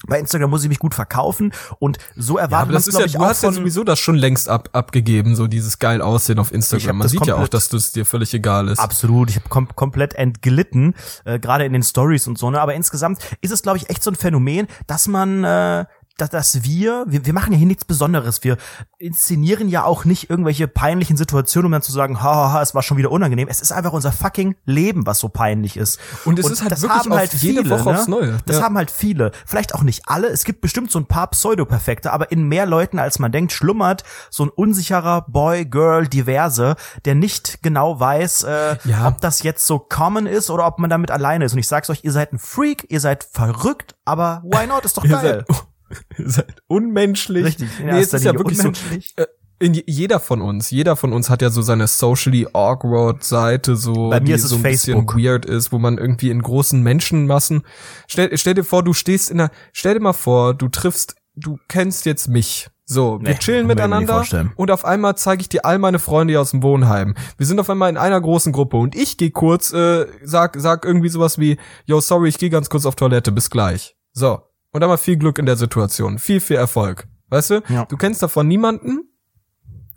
Bei 0.07 0.19
Instagram 0.19 0.49
muss 0.49 0.63
ich 0.63 0.71
mich 0.71 0.79
gut 0.79 0.95
verkaufen 0.95 1.53
und 1.79 1.99
so 2.17 2.39
Ja, 2.39 2.45
erwartet 2.45 2.69
aber 2.69 2.73
man 2.73 2.79
es, 2.79 2.87
glaube 2.87 3.03
ja, 3.03 3.07
ich, 3.07 3.13
du 3.13 3.19
auch 3.19 3.27
hast 3.27 3.43
ja 3.43 3.53
sowieso 3.53 3.85
das 3.85 3.99
schon 3.99 4.17
längst 4.17 4.49
ab, 4.49 4.71
abgegeben, 4.73 5.37
so 5.37 5.47
dieses 5.47 5.79
geil 5.79 6.01
Aussehen 6.01 6.39
auf 6.39 6.55
Instagram. 6.55 6.97
Man 6.97 7.09
sieht 7.09 7.27
ja 7.27 7.37
auch, 7.37 7.49
dass 7.49 7.69
das 7.69 7.93
dir 7.93 8.07
völlig 8.07 8.33
egal 8.33 8.69
ist. 8.69 8.79
Absolut, 8.79 9.29
ich 9.29 9.37
habe 9.37 9.51
kom 9.51 9.69
komplett 9.77 10.15
entglitten, 10.15 10.95
äh, 11.27 11.39
gerade 11.39 11.67
in 11.67 11.75
den 11.75 11.83
Stories 11.83 12.27
und 12.29 12.39
so. 12.39 12.51
Ne? 12.51 12.59
Aber 12.59 12.75
insgesamt 12.75 13.19
ist 13.43 13.51
es, 13.51 13.61
glaube 13.61 13.77
ich, 13.77 13.91
echt 13.91 14.03
so 14.03 14.11
ein 14.11 14.15
Phänomen, 14.15 14.69
dass 14.87 15.07
man, 15.07 15.45
äh, 15.45 15.85
dass, 16.21 16.31
dass 16.31 16.63
wir, 16.65 17.05
wir, 17.09 17.25
wir 17.27 17.33
machen 17.33 17.53
ja 17.53 17.59
hier 17.59 17.67
nichts 17.67 17.85
Besonderes. 17.85 18.45
Wir 18.45 18.57
inszenieren 18.99 19.69
ja 19.69 19.85
auch 19.85 20.05
nicht 20.05 20.29
irgendwelche 20.31 20.69
peinlichen 20.69 21.17
Situationen, 21.17 21.67
um 21.67 21.73
dann 21.73 21.83
zu 21.83 21.93
sagen, 21.93 22.23
haha, 22.23 22.61
es 22.63 22.75
war 22.75 22.83
schon 22.83 22.97
wieder 22.99 23.11
unangenehm. 23.11 23.49
Es 23.49 23.61
ist 23.61 23.73
einfach 23.73 23.93
unser 23.93 24.13
fucking 24.13 24.57
Leben, 24.65 25.07
was 25.07 25.19
so 25.19 25.29
peinlich 25.29 25.77
ist. 25.77 25.99
Und 26.25 26.39
es 26.39 26.49
ist 26.51 26.63
halt 26.63 26.73
das 26.73 26.83
wirklich 26.83 27.01
haben 27.01 27.15
halt 27.15 27.33
jede 27.35 27.63
viele, 27.63 27.71
Woche 27.71 27.91
ne? 27.91 27.99
aufs 27.99 28.09
Neue. 28.09 28.39
Das 28.47 28.59
Ja. 28.59 28.63
haben 28.65 28.77
halt 28.77 28.91
viele. 28.91 29.33
Vielleicht 29.47 29.75
auch 29.75 29.83
nicht 29.83 30.03
alle. 30.07 30.29
Es 30.29 30.45
gibt 30.45 30.61
bestimmt 30.61 30.91
so 30.91 30.99
ein 30.99 31.07
paar 31.07 31.29
Pseudoperfekte, 31.29 32.13
aber 32.13 32.31
in 32.33 32.45
mehr 32.49 32.67
Leuten, 32.67 32.99
als 32.99 33.19
man 33.19 33.33
denkt, 33.33 33.53
schlummert 33.53 34.05
so 34.31 34.45
ein 34.45 34.49
unsicherer 34.51 35.23
Boy, 35.29 35.65
Girl, 35.65 36.07
diverse, 36.07 36.77
der 37.05 37.15
nicht 37.15 37.63
genau 37.63 37.99
weiß, 37.99 38.43
äh, 38.45 38.77
Ja. 38.85 39.09
ob 39.09 39.21
das 39.21 39.43
jetzt 39.43 39.67
so 39.67 39.79
common 39.79 40.27
ist 40.27 40.51
oder 40.51 40.67
ob 40.67 40.79
man 40.79 40.91
damit 40.91 41.11
alleine 41.11 41.45
ist. 41.45 41.53
Und 41.53 41.59
ich 41.59 41.69
sag's 41.69 41.91
euch, 41.91 42.05
ihr 42.05 42.13
seid 42.13 42.33
ein 42.33 42.39
Freak, 42.39 42.87
ihr 42.91 43.01
seid 43.01 43.25
verrückt, 43.25 43.95
aber 44.05 44.43
why 44.45 44.67
not? 44.67 44.85
Ist 44.85 44.97
doch 44.97 45.09
geil. 45.09 45.45
Seid, 45.91 46.07
ihr 46.19 46.31
seid 46.31 46.63
unmenschlich. 46.67 47.45
Richtig, 47.45 47.69
in 47.81 47.87
Nee, 47.87 48.01
es 48.01 48.13
ist 48.13 48.25
ja 48.25 48.35
wirklich 48.35 48.59
unmenschlich. 48.59 49.15
so. 49.17 49.23
Äh, 49.25 49.27
in 49.63 49.75
je- 49.75 49.85
jeder 49.87 50.21
von 50.21 50.41
uns, 50.41 50.71
jeder 50.71 50.97
von 50.97 51.13
uns 51.13 51.29
hat 51.29 51.43
ja 51.43 51.51
so 51.51 51.61
seine 51.61 51.87
socially 51.87 52.47
awkward 52.55 53.23
Seite, 53.23 53.77
so 53.77 54.09
Bei 54.09 54.19
mir 54.21 54.25
die 54.27 54.33
ist 54.33 54.49
so 54.49 54.57
ein 54.57 54.63
Facebook. 54.63 55.07
bisschen 55.15 55.25
weird 55.25 55.45
ist, 55.45 55.71
wo 55.71 55.79
man 55.79 55.99
irgendwie 55.99 56.31
in 56.31 56.41
großen 56.41 56.83
Menschenmassen. 56.83 57.63
Stell, 58.09 58.35
stell 58.39 58.55
dir 58.55 58.65
vor, 58.65 58.83
du 58.83 58.95
stehst 58.95 59.31
in 59.31 59.37
der. 59.37 59.51
Stell 59.75 59.95
dir 59.95 60.01
mal 60.01 60.15
vor, 60.15 60.55
du 60.55 60.69
triffst, 60.69 61.15
du 61.37 61.59
kennst 61.69 62.07
jetzt 62.07 62.29
mich. 62.29 62.69
So, 62.87 63.21
wir 63.21 63.29
Nee, 63.29 63.35
chillen 63.39 63.67
mir 63.69 63.75
nicht 63.77 63.85
miteinander 63.85 64.25
und 64.57 64.71
auf 64.73 64.85
einmal 64.85 65.15
zeige 65.17 65.43
ich 65.43 65.49
dir 65.49 65.65
all 65.65 65.79
meine 65.79 66.01
Freunde 66.01 66.33
hier 66.33 66.41
aus 66.41 66.51
dem 66.51 66.63
Wohnheim. 66.65 67.15
Wir 67.37 67.47
sind 67.47 67.61
auf 67.61 67.71
einmal 67.71 67.89
in 67.91 67.97
einer 67.97 68.21
großen 68.21 68.53
Gruppe 68.53 68.79
und 68.79 68.97
ich 68.97 69.17
gehe 69.17 69.31
kurz, 69.31 69.73
äh, 69.73 70.07
sag, 70.25 70.57
sag 70.59 70.85
irgendwie 70.85 71.09
sowas 71.09 71.39
wie, 71.39 71.57
yo, 71.85 72.01
sorry, 72.01 72.31
ich 72.31 72.39
gehe 72.39 72.51
ganz 72.51 72.69
kurz 72.69 72.87
auf 72.87 72.97
Toilette, 72.97 73.31
bis 73.31 73.49
gleich. 73.49 73.95
So. 74.13 74.41
Und 74.73 74.81
mal 74.81 74.97
viel 74.99 75.17
Glück 75.17 75.39
in 75.39 75.47
der 75.47 75.57
Situation. 75.57 76.19
Viel, 76.19 76.41
viel 76.41 76.57
Erfolg. 76.57 77.09
Weißt 77.29 77.51
du? 77.51 77.63
Ja. 77.69 77.85
Du 77.87 77.97
kennst 77.97 78.23
davon 78.23 78.49
niemanden 78.49 79.09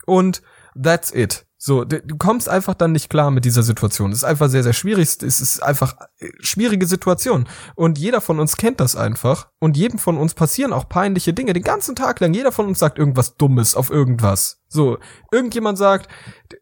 und 0.06 0.42
that's 0.82 1.14
it. 1.14 1.46
So, 1.66 1.86
du 1.86 2.02
du 2.02 2.18
kommst 2.18 2.50
einfach 2.50 2.74
dann 2.74 2.92
nicht 2.92 3.10
klar 3.10 3.32
mit 3.32 3.46
dieser 3.46 3.64
Situation. 3.64 4.12
Es 4.12 4.18
ist 4.18 4.24
einfach 4.26 4.50
sehr, 4.50 4.64
sehr 4.64 4.74
schwierig. 4.74 5.08
Es 5.22 5.40
ist 5.40 5.64
einfach 5.64 5.96
äh, 6.20 6.28
schwierige 6.42 6.86
Situation. 6.86 7.48
Und 7.76 7.98
jeder 7.98 8.20
von 8.20 8.42
uns 8.42 8.58
kennt 8.58 8.82
das 8.82 8.98
einfach. 8.98 9.48
Und 9.60 9.78
jedem 9.78 9.98
von 9.98 10.18
uns 10.18 10.34
passieren 10.34 10.74
auch 10.74 10.90
peinliche 10.90 11.34
Dinge 11.34 11.54
den 11.54 11.64
ganzen 11.64 11.96
Tag 11.96 12.20
lang. 12.20 12.34
Jeder 12.34 12.52
von 12.52 12.68
uns 12.68 12.80
sagt 12.80 13.00
irgendwas 13.00 13.38
Dummes 13.38 13.76
auf 13.76 13.90
irgendwas. 13.90 14.62
So, 14.68 14.98
irgendjemand 15.32 15.78
sagt, 15.78 16.10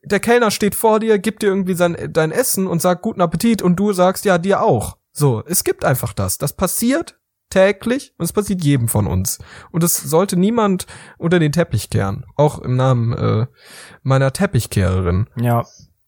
der 0.03 0.19
Kellner 0.19 0.51
steht 0.51 0.75
vor 0.75 0.99
dir, 0.99 1.17
gibt 1.17 1.41
dir 1.41 1.47
irgendwie 1.47 1.73
sein, 1.73 1.97
dein 2.11 2.31
Essen 2.31 2.67
und 2.67 2.79
sagt 2.79 3.01
guten 3.01 3.21
Appetit 3.21 3.63
und 3.63 3.77
du 3.77 3.93
sagst 3.93 4.23
ja 4.23 4.37
dir 4.37 4.61
auch. 4.61 4.97
So, 5.11 5.41
es 5.47 5.63
gibt 5.63 5.83
einfach 5.83 6.13
das. 6.13 6.37
Das 6.37 6.53
passiert 6.53 7.19
täglich 7.51 8.13
und 8.17 8.25
es 8.25 8.33
passiert 8.33 8.63
jedem 8.63 8.87
von 8.87 9.07
uns. 9.07 9.39
Und 9.71 9.83
es 9.83 9.95
sollte 9.97 10.37
niemand 10.37 10.87
unter 11.17 11.39
den 11.39 11.51
Teppich 11.51 11.89
kehren. 11.89 12.25
Auch 12.35 12.59
im 12.59 12.75
Namen 12.75 13.13
äh, 13.13 13.47
meiner 14.03 14.33
Teppichkehrerin. 14.33 15.27
Ja. 15.35 15.63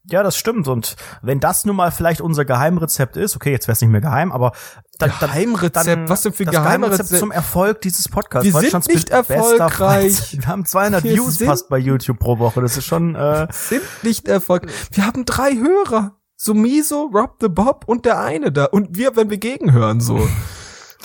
Ja, 0.05 0.21
das 0.21 0.35
stimmt. 0.35 0.67
Und 0.67 0.97
wenn 1.21 1.39
das 1.39 1.63
nun 1.63 1.77
mal 1.77 1.89
vielleicht 1.89 2.19
unser 2.19 2.43
Geheimrezept 2.43 3.15
ist, 3.15 3.37
okay, 3.37 3.51
jetzt 3.51 3.67
wäre 3.67 3.73
es 3.73 3.81
nicht 3.81 3.89
mehr 3.89 4.01
geheim, 4.01 4.33
aber 4.33 4.51
dann, 4.99 5.11
Geheimrezept? 5.17 5.87
dann 5.87 6.09
Was 6.09 6.23
denn 6.23 6.33
für 6.33 6.43
das 6.43 6.53
Geheimrezept? 6.53 6.97
Geheimrezept 6.97 7.19
zum 7.19 7.31
Erfolg 7.31 7.81
dieses 7.81 8.09
Podcasts? 8.09 8.53
Wir 8.53 8.69
sind 8.69 8.87
nicht 8.87 9.09
erfolgreich. 9.11 10.37
Wir 10.37 10.47
haben 10.47 10.65
200 10.65 11.03
Wir 11.05 11.13
Views 11.13 11.37
fast 11.37 11.69
bei 11.69 11.77
YouTube 11.77 12.19
pro 12.19 12.37
Woche. 12.37 12.61
Das 12.61 12.75
ist 12.75 12.85
schon 12.85 13.15
äh, 13.15 13.47
Sind 13.51 13.83
nicht 14.03 14.27
erfolgreich. 14.27 14.73
Wir 14.91 15.05
haben 15.05 15.23
drei 15.23 15.51
Hörer. 15.53 16.17
So 16.35 16.53
Miso, 16.53 17.09
Rob 17.13 17.37
the 17.39 17.47
Bob 17.47 17.85
und 17.87 18.03
der 18.03 18.19
eine 18.19 18.51
da. 18.51 18.65
Und 18.65 18.97
wir, 18.97 19.15
wenn 19.15 19.29
wir 19.29 19.37
gegenhören, 19.37 20.01
so. 20.01 20.27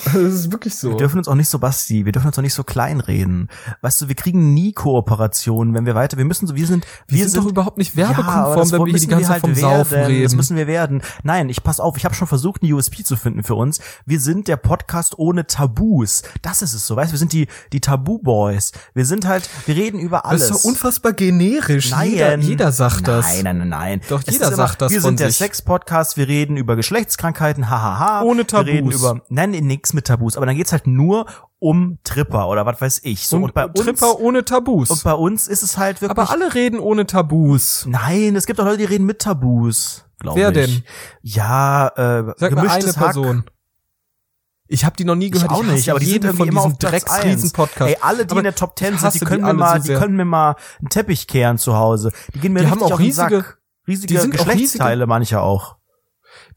Das 0.13 0.15
ist 0.15 0.51
wirklich 0.51 0.75
so. 0.75 0.89
Wir 0.91 0.97
dürfen 0.97 1.17
uns 1.17 1.27
auch 1.27 1.35
nicht 1.35 1.49
so 1.49 1.59
Basti, 1.59 2.05
wir 2.05 2.11
dürfen 2.11 2.27
uns 2.27 2.37
auch 2.37 2.41
nicht 2.41 2.53
so 2.53 2.63
klein 2.63 2.99
reden. 2.99 3.49
Weißt 3.81 4.01
du, 4.01 4.07
wir 4.07 4.15
kriegen 4.15 4.53
nie 4.53 4.71
Kooperationen, 4.73 5.73
wenn 5.73 5.85
wir 5.85 5.95
weiter, 5.95 6.17
wir 6.17 6.25
müssen 6.25 6.47
so, 6.47 6.55
wir 6.55 6.65
sind, 6.67 6.85
wir, 7.07 7.17
wir 7.17 7.23
sind, 7.23 7.31
sind 7.31 7.43
doch 7.43 7.49
überhaupt 7.49 7.77
nicht 7.77 7.95
Ja, 7.95 8.09
werbekonform, 8.09 8.55
das 8.59 8.71
wenn 8.71 8.79
wir 8.85 8.91
hier 8.91 8.99
die 8.99 9.07
ganze 9.07 9.27
Zeit 9.27 9.41
vom 9.41 9.55
Saufen 9.55 9.91
werden. 9.91 10.21
Das 10.23 10.31
reden. 10.31 10.37
müssen 10.37 10.57
wir 10.57 10.67
werden. 10.67 11.01
Nein, 11.23 11.49
ich 11.49 11.63
pass 11.63 11.79
auf, 11.79 11.97
ich 11.97 12.05
habe 12.05 12.15
schon 12.15 12.27
versucht, 12.27 12.63
eine 12.63 12.73
USP 12.73 13.03
zu 13.03 13.15
finden 13.15 13.43
für 13.43 13.55
uns. 13.55 13.79
Wir 14.05 14.19
sind 14.19 14.47
der 14.47 14.57
Podcast 14.57 15.17
ohne 15.17 15.45
Tabus. 15.47 16.23
Das 16.41 16.61
ist 16.61 16.73
es 16.73 16.85
so, 16.87 16.95
weißt 16.95 17.11
du, 17.11 17.13
wir 17.13 17.19
sind 17.19 17.33
die, 17.33 17.47
die 17.73 17.79
Tabu-Boys. 17.79 18.71
Wir 18.93 19.05
sind 19.05 19.27
halt, 19.27 19.49
wir 19.65 19.75
reden 19.75 19.99
über 19.99 20.17
Das 20.23 20.25
alles. 20.25 20.41
ist 20.43 20.51
doch 20.51 20.63
unfassbar 20.69 21.13
generisch. 21.13 21.91
Nein. 21.91 22.11
Jeder, 22.11 22.37
jeder 22.37 22.71
sagt 22.71 23.07
das. 23.07 23.25
Nein, 23.25 23.43
nein, 23.43 23.57
nein, 23.57 23.69
nein. 23.69 24.01
Doch, 24.09 24.21
Es 24.25 24.33
jeder 24.33 24.49
ist 24.49 24.55
sagt 24.55 24.81
das 24.81 24.91
Wir 24.91 25.01
sind 25.01 25.19
der. 25.19 25.31
Sex-Podcast, 25.31 26.17
wir 26.17 26.27
reden 26.27 26.57
über 26.57 26.75
Geschlechtskrankheiten, 26.75 27.69
hahaha. 27.69 28.21
Ohne 28.23 28.43
Wir 28.49 28.65
reden 28.65 28.89
Tabus. 28.89 28.95
über, 28.95 29.21
nein, 29.29 29.51
nix 29.51 29.88
mit 29.93 30.05
Tabus, 30.07 30.37
aber 30.37 30.45
dann 30.45 30.55
geht's 30.55 30.71
halt 30.71 30.87
nur 30.87 31.25
um 31.59 31.99
Tripper 32.03 32.47
oder 32.47 32.65
was 32.65 32.79
weiß 32.81 33.01
ich. 33.03 33.27
So, 33.27 33.37
und, 33.37 33.43
und, 33.45 33.53
bei 33.53 33.65
uns, 33.65 33.79
Tripper 33.79 34.19
ohne 34.19 34.45
Tabus. 34.45 34.89
und 34.89 35.03
bei 35.03 35.13
uns 35.13 35.47
ist 35.47 35.61
es 35.63 35.77
halt 35.77 36.01
wirklich. 36.01 36.17
Aber 36.17 36.29
alle 36.31 36.53
reden 36.53 36.79
ohne 36.79 37.05
Tabus. 37.05 37.85
Nein, 37.87 38.35
es 38.35 38.45
gibt 38.45 38.59
auch 38.59 38.65
Leute, 38.65 38.77
die 38.79 38.85
reden 38.85 39.05
mit 39.05 39.19
Tabus. 39.19 40.05
Glaub 40.19 40.35
Wer 40.35 40.49
ich. 40.49 40.53
denn? 40.55 40.83
Ja, 41.21 41.87
äh, 41.89 42.33
Sag 42.37 42.51
mal 42.53 42.67
eine 42.69 42.85
Hack. 42.87 42.95
Person. 42.95 43.43
Ich 44.71 44.85
habe 44.85 44.95
die 44.97 45.03
noch 45.05 45.15
nie 45.15 45.25
Ich 45.27 45.31
gehört. 45.31 45.49
auch 45.49 45.63
hasse 45.63 45.71
nicht, 45.71 45.89
aber 45.89 45.99
die 45.99 46.05
sind 46.05 46.23
irgendwie 46.25 46.37
von 46.37 46.47
immer 46.49 46.61
auf 46.61 46.77
Platz 46.77 46.93
eins. 46.93 47.03
Drecksriesen-Podcast. 47.05 47.89
Ey, 47.89 47.97
alle, 48.01 48.25
die 48.25 48.31
Aber 48.31 48.41
in 48.41 48.43
der 48.43 48.53
Top 48.55 48.75
Ten 48.75 48.93
ich 48.93 48.99
sind, 48.99 49.15
die 49.15 49.19
können 49.21 49.43
mir 49.43 49.53
mal, 49.55 49.81
so 49.81 49.87
die 49.93 49.97
können 49.99 50.15
mir 50.15 50.25
mal 50.25 50.55
einen 50.79 50.89
Teppich 50.89 51.25
kehren 51.25 51.57
zu 51.57 51.75
Hause. 51.75 52.11
Die 52.35 52.39
gehen 52.39 52.53
mir 52.53 52.59
Die 52.59 52.65
richtig 52.67 52.83
haben 52.83 52.93
auch 52.93 52.99
riesige-. 52.99 53.45
Riesige 53.87 54.07
die 54.13 54.17
sind 54.19 54.35
auch 54.39 54.45
Geschlechtsteile, 54.45 54.93
riesige- 55.05 55.07
manche 55.07 55.41
auch. 55.41 55.77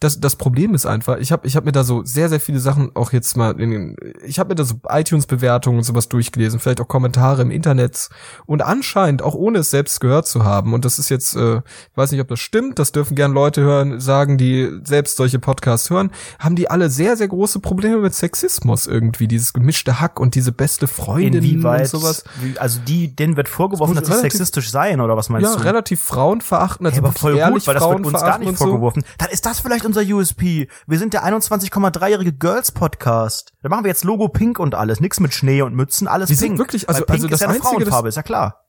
Das, 0.01 0.21
das 0.21 0.37
Problem 0.37 0.75
ist 0.75 0.87
einfach, 0.87 1.19
ich 1.19 1.33
habe 1.33 1.47
ich 1.47 1.57
hab 1.57 1.65
mir 1.65 1.73
da 1.73 1.85
so 1.85 2.03
sehr, 2.05 2.29
sehr 2.29 2.41
viele 2.41 2.59
Sachen 2.61 2.91
auch 2.95 3.13
jetzt 3.13 3.37
mal 3.37 3.59
in 3.61 3.71
den, 3.71 3.97
ich 4.25 4.39
habe 4.39 4.51
mir 4.51 4.55
da 4.55 4.65
so 4.65 4.75
iTunes-Bewertungen 4.89 5.79
und 5.79 5.85
sowas 5.85 6.09
durchgelesen, 6.09 6.61
vielleicht 6.61 6.81
auch 6.81 6.89
Kommentare 6.89 7.43
im 7.43 7.51
Internet 7.51 8.09
und 8.47 8.63
anscheinend, 8.63 9.23
auch 9.23 9.35
ohne 9.35 9.59
es 9.59 9.71
selbst 9.71 10.01
gehört 10.01 10.27
zu 10.27 10.45
haben, 10.45 10.75
und 10.75 10.85
das 10.85 10.99
ist 10.99 11.09
jetzt, 11.09 11.37
äh, 11.37 11.57
ich 11.59 11.97
weiß 11.97 12.13
nicht, 12.13 12.21
ob 12.21 12.29
das 12.29 12.41
stimmt, 12.41 12.79
das 12.79 12.93
dürfen 12.93 13.15
gern 13.15 13.33
Leute 13.33 13.61
hören, 13.63 14.01
sagen, 14.01 14.39
die 14.39 14.71
selbst 14.85 15.17
solche 15.17 15.39
Podcasts 15.39 15.91
hören, 15.91 16.11
haben 16.39 16.57
die 16.57 16.69
alle 16.71 16.91
sehr, 16.91 17.17
sehr 17.17 17.29
große 17.29 17.61
Probleme 17.61 17.99
mit 17.99 18.15
Sexismus 18.15 18.87
irgendwie, 18.87 19.29
dieses 19.29 19.53
gemischte 19.53 20.01
Hack 20.01 20.19
und 20.21 20.35
diese 20.35 20.53
beste 20.53 20.87
Freundin 20.87 21.35
Inwieweit, 21.35 21.93
und 21.95 22.01
sowas. 22.01 22.25
wie- 22.41 22.59
also 22.59 22.81
die, 22.87 23.15
denen 23.15 23.37
wird 23.37 23.49
vorgeworfen, 23.49 23.95
dass 23.95 24.05
Das 24.05 24.17
sie 24.17 24.23
sexistisch 24.23 24.71
seien, 24.71 25.01
oder 25.01 25.17
was 25.17 25.29
meinst 25.29 25.49
Ja, 25.51 25.57
du? 25.57 25.65
relativ 25.65 26.03
frauenverachtend, 26.03 26.87
also 26.87 27.01
Ja, 27.01 27.07
aber 27.09 27.13
voll 27.19 27.37
ehrlich 27.37 27.65
gut, 27.65 27.67
weil 27.69 27.75
das 27.75 27.89
wird 27.89 28.07
uns 28.07 28.21
gar 28.21 28.39
nicht 28.39 28.49
und 28.49 28.59
so. 28.59 28.65
vorgeworfen. 28.67 29.05
Dann 29.19 29.29
ist 29.31 29.45
das 29.47 29.61
vielleicht 29.61 29.72
unser 29.87 30.03
USP. 30.03 30.69
Wir 30.87 30.99
sind 30.99 31.15
der 31.15 31.25
21,3-jährige 31.25 32.33
Girls-Podcast. 32.33 33.53
Da 33.63 33.69
machen 33.71 33.85
wir 33.85 33.89
jetzt 33.89 34.05
Logo 34.05 34.29
pink 34.29 34.59
und 34.59 34.75
alles. 34.75 35.01
Nix 35.01 35.19
mit 35.21 35.33
Schnee 35.35 35.63
und 35.63 35.75
Mützen, 35.75 36.07
alles 36.07 36.29
Wir 36.29 36.37
sind 36.37 36.49
pink. 36.51 36.59
wirklich- 36.59 36.89
also- 36.89 37.07
also 37.07 37.27
das 37.29 37.35
ist 37.37 37.41
ja 37.41 37.49
eine 37.49 37.57
Einzige, 37.57 37.71
Frauenfarbe, 37.73 38.09
ist 38.09 38.17
ja 38.17 38.23
klar. 38.23 38.67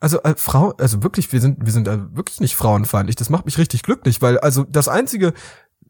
Also 0.00 0.22
äh, 0.22 0.34
Frau, 0.36 0.70
also 0.78 1.02
wirklich, 1.02 1.32
wir 1.32 1.40
sind, 1.40 1.64
wir 1.66 1.72
sind 1.72 1.88
äh, 1.88 1.98
wirklich 2.16 2.38
nicht 2.40 2.54
frauenfeindlich. 2.54 3.16
Das 3.16 3.30
macht 3.30 3.44
mich 3.46 3.58
richtig 3.58 3.82
glücklich, 3.82 4.22
weil 4.22 4.38
also 4.38 4.62
das 4.62 4.86
einzige 4.88 5.32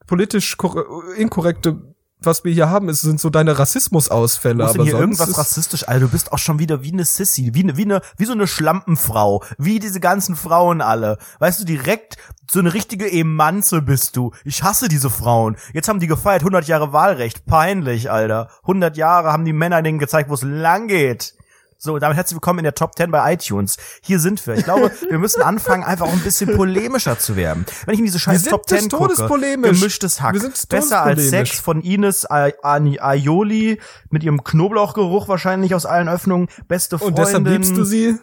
politisch 0.07 0.57
korre- 0.59 1.13
inkorrekte, 1.17 1.95
was 2.21 2.45
wir 2.45 2.53
hier 2.53 2.69
haben, 2.69 2.89
ist, 2.89 3.03
sind 3.03 3.21
so 3.21 3.31
deine 3.31 3.59
Rassismusausfälle. 3.59 4.65
Aber 4.65 4.83
hier 4.83 4.93
sonst 4.93 5.01
irgendwas 5.01 5.29
ist, 5.29 5.39
rassistisch? 5.39 5.89
Alter, 5.89 6.07
du 6.07 6.09
bist 6.09 6.33
auch 6.33 6.39
schon 6.39 6.59
wieder 6.59 6.83
wie 6.83 6.93
eine 6.93 7.05
Sissy, 7.05 7.55
wie 7.55 7.63
eine, 7.63 7.77
wie 7.77 7.85
eine, 7.85 8.01
wie 8.17 8.25
so 8.25 8.33
eine 8.33 8.47
Schlampenfrau, 8.47 9.45
wie 9.57 9.79
diese 9.79 10.01
ganzen 10.01 10.37
Frauen 10.37 10.81
alle. 10.81 11.19
Weißt 11.39 11.61
du, 11.61 11.65
direkt 11.65 12.17
so 12.51 12.59
eine 12.59 12.75
richtige 12.75 13.11
Emanze 13.11 13.83
bist 13.83 14.17
du. 14.17 14.33
Ich 14.45 14.63
hasse 14.63 14.89
diese 14.89 15.11
Frauen. 15.11 15.57
Jetzt 15.73 15.89
haben 15.89 16.01
die 16.01 16.07
gefeiert, 16.07 16.43
100 16.43 16.67
Jahre 16.67 16.93
Wahlrecht. 16.93 17.47
Peinlich, 17.47 18.11
Alter. 18.11 18.49
100 18.63 18.97
Jahre 18.97 19.33
haben 19.33 19.45
die 19.45 19.53
Männer 19.53 19.83
denen 19.83 19.99
gezeigt, 19.99 20.29
wo 20.29 20.35
es 20.35 20.43
lang 20.43 20.89
geht. 20.89 21.35
So, 21.81 22.01
damit 22.01 22.17
herzlich 22.17 22.35
willkommen 22.35 22.59
in 22.59 22.65
der 22.65 22.75
Top 22.75 22.97
10 22.97 23.13
bei 23.13 23.35
iTunes. 23.35 23.77
Hier 24.03 24.19
sind 24.19 24.45
wir. 24.49 24.55
Ich 24.55 24.65
glaube, 24.65 24.91
wir 25.11 25.19
müssen 25.21 25.43
anfangen, 25.43 25.85
einfach 25.85 26.07
auch 26.07 26.13
ein 26.13 26.19
bisschen 26.25 26.57
polemischer 26.57 27.21
zu 27.21 27.37
werden. 27.37 27.67
Wenn 27.87 27.95
ich 27.95 28.01
in 28.01 28.05
diese 28.05 28.19
scheiß 28.19 28.43
Top 28.43 28.67
des 28.67 28.81
10 28.81 28.89
Todes 28.89 29.19
gucke, 29.25 29.57
gemischtes 29.57 30.21
Hack, 30.21 30.35
Wir 30.35 30.41
sind 30.41 30.69
besser 30.69 31.03
als. 31.03 31.29
Sex 31.29 31.61
von 31.61 31.81
Ines 31.81 32.29
Aioli 32.29 33.81
mit 34.11 34.25
ihrem 34.25 34.43
Knoblauchgeruch 34.43 35.29
wahrscheinlich 35.29 35.73
aus 35.73 35.87
allen 35.87 36.09
Öffnungen, 36.09 36.49
beste 36.67 36.99
Freundin, 36.99 37.17
und 37.17 37.27
deshalb 37.29 37.47
liebst 37.47 37.77
du 37.77 37.85
sie. 37.85 38.19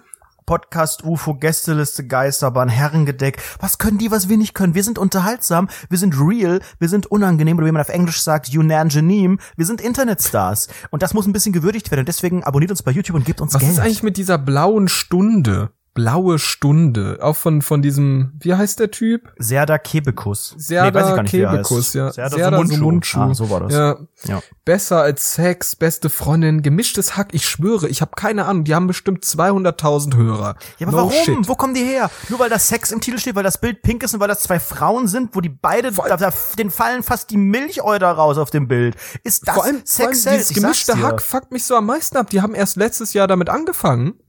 Podcast 0.45 1.03
UFO, 1.03 1.33
Gästeliste 1.33 2.05
Geisterbahn, 2.05 2.69
Herrengedeck. 2.69 3.41
Was 3.59 3.77
können 3.79 3.97
die, 3.97 4.11
was 4.11 4.29
wir 4.29 4.37
nicht 4.37 4.53
können? 4.53 4.75
Wir 4.75 4.83
sind 4.83 4.99
unterhaltsam, 4.99 5.69
wir 5.89 5.97
sind 5.97 6.15
real, 6.19 6.59
wir 6.79 6.87
sind 6.87 7.07
unangenehm 7.07 7.57
oder 7.57 7.67
wie 7.67 7.71
man 7.71 7.81
auf 7.81 7.89
Englisch 7.89 8.21
sagt, 8.21 8.55
unangenehm. 8.55 9.39
Wir 9.57 9.65
sind 9.65 9.81
Internetstars 9.81 10.67
und 10.91 11.01
das 11.01 11.13
muss 11.13 11.25
ein 11.25 11.33
bisschen 11.33 11.53
gewürdigt 11.53 11.89
werden. 11.89 12.01
Und 12.01 12.07
deswegen 12.07 12.43
abonniert 12.43 12.71
uns 12.71 12.83
bei 12.83 12.91
YouTube 12.91 13.15
und 13.15 13.25
gebt 13.25 13.41
uns 13.41 13.53
Was 13.53 13.61
Geld. 13.61 13.73
ist 13.73 13.79
eigentlich 13.79 14.03
mit 14.03 14.17
dieser 14.17 14.37
blauen 14.37 14.87
Stunde? 14.87 15.71
Blaue 15.95 16.39
Stunde. 16.39 17.19
Auch 17.21 17.37
von, 17.37 17.61
von 17.61 17.81
diesem, 17.81 18.33
wie 18.41 18.53
heißt 18.53 18.81
der 18.81 18.91
Typ? 18.91 19.31
Serda 19.37 19.77
Kebekus. 19.77 20.53
Serda 20.57 20.93
weiß 20.93 21.09
ich 21.09 21.15
gar 21.15 21.23
nicht, 21.23 21.33
wie 21.33 21.39
er 21.39 21.51
Kebekus, 21.51 21.93
ja. 21.93 22.11
Serda, 22.11 22.35
Serda 22.35 22.57
Sumunchu. 22.57 22.75
Sumunchu. 22.75 23.19
Ah, 23.21 23.33
so 23.33 23.49
war 23.49 23.61
das. 23.61 23.73
Ja. 23.73 23.97
Ja. 24.25 24.41
Besser 24.65 25.01
als 25.01 25.35
Sex, 25.35 25.77
beste 25.77 26.09
Freundin, 26.09 26.61
gemischtes 26.61 27.15
Hack. 27.15 27.29
Ich 27.31 27.47
schwöre, 27.47 27.87
ich 27.87 28.01
habe 28.01 28.11
keine 28.13 28.45
Ahnung. 28.45 28.65
Die 28.65 28.75
haben 28.75 28.87
bestimmt 28.87 29.23
200.000 29.23 30.17
Hörer. 30.17 30.57
Ja, 30.79 30.87
aber 30.87 30.91
no 30.91 30.97
warum? 30.97 31.13
Shit. 31.13 31.47
Wo 31.47 31.55
kommen 31.55 31.73
die 31.73 31.83
her? 31.83 32.11
Nur 32.27 32.39
weil 32.39 32.49
das 32.49 32.67
Sex 32.67 32.91
im 32.91 32.99
Titel 32.99 33.17
steht, 33.17 33.35
weil 33.35 33.43
das 33.43 33.57
Bild 33.57 33.81
pink 33.81 34.03
ist 34.03 34.13
und 34.13 34.19
weil 34.19 34.27
das 34.27 34.43
zwei 34.43 34.59
Frauen 34.59 35.07
sind, 35.07 35.33
wo 35.33 35.39
die 35.39 35.47
beide, 35.47 35.93
da, 35.93 36.17
da, 36.17 36.33
denen 36.59 36.71
fallen 36.71 37.03
fast 37.03 37.29
die 37.29 37.37
Milchäuder 37.37 38.11
raus 38.11 38.37
auf 38.37 38.49
dem 38.49 38.67
Bild. 38.67 38.97
Ist 39.23 39.47
das 39.47 39.55
vor 39.55 39.63
allem, 39.63 39.81
vor 39.85 40.07
allem 40.07 40.13
Sex 40.13 40.49
dieses 40.49 40.61
gemischte. 40.61 41.01
Hack 41.01 41.21
fuckt 41.21 41.53
mich 41.53 41.63
so 41.63 41.77
am 41.77 41.85
meisten 41.85 42.17
ab. 42.17 42.29
Die 42.31 42.41
haben 42.41 42.53
erst 42.53 42.75
letztes 42.75 43.13
Jahr 43.13 43.27
damit 43.27 43.49
angefangen. 43.49 44.19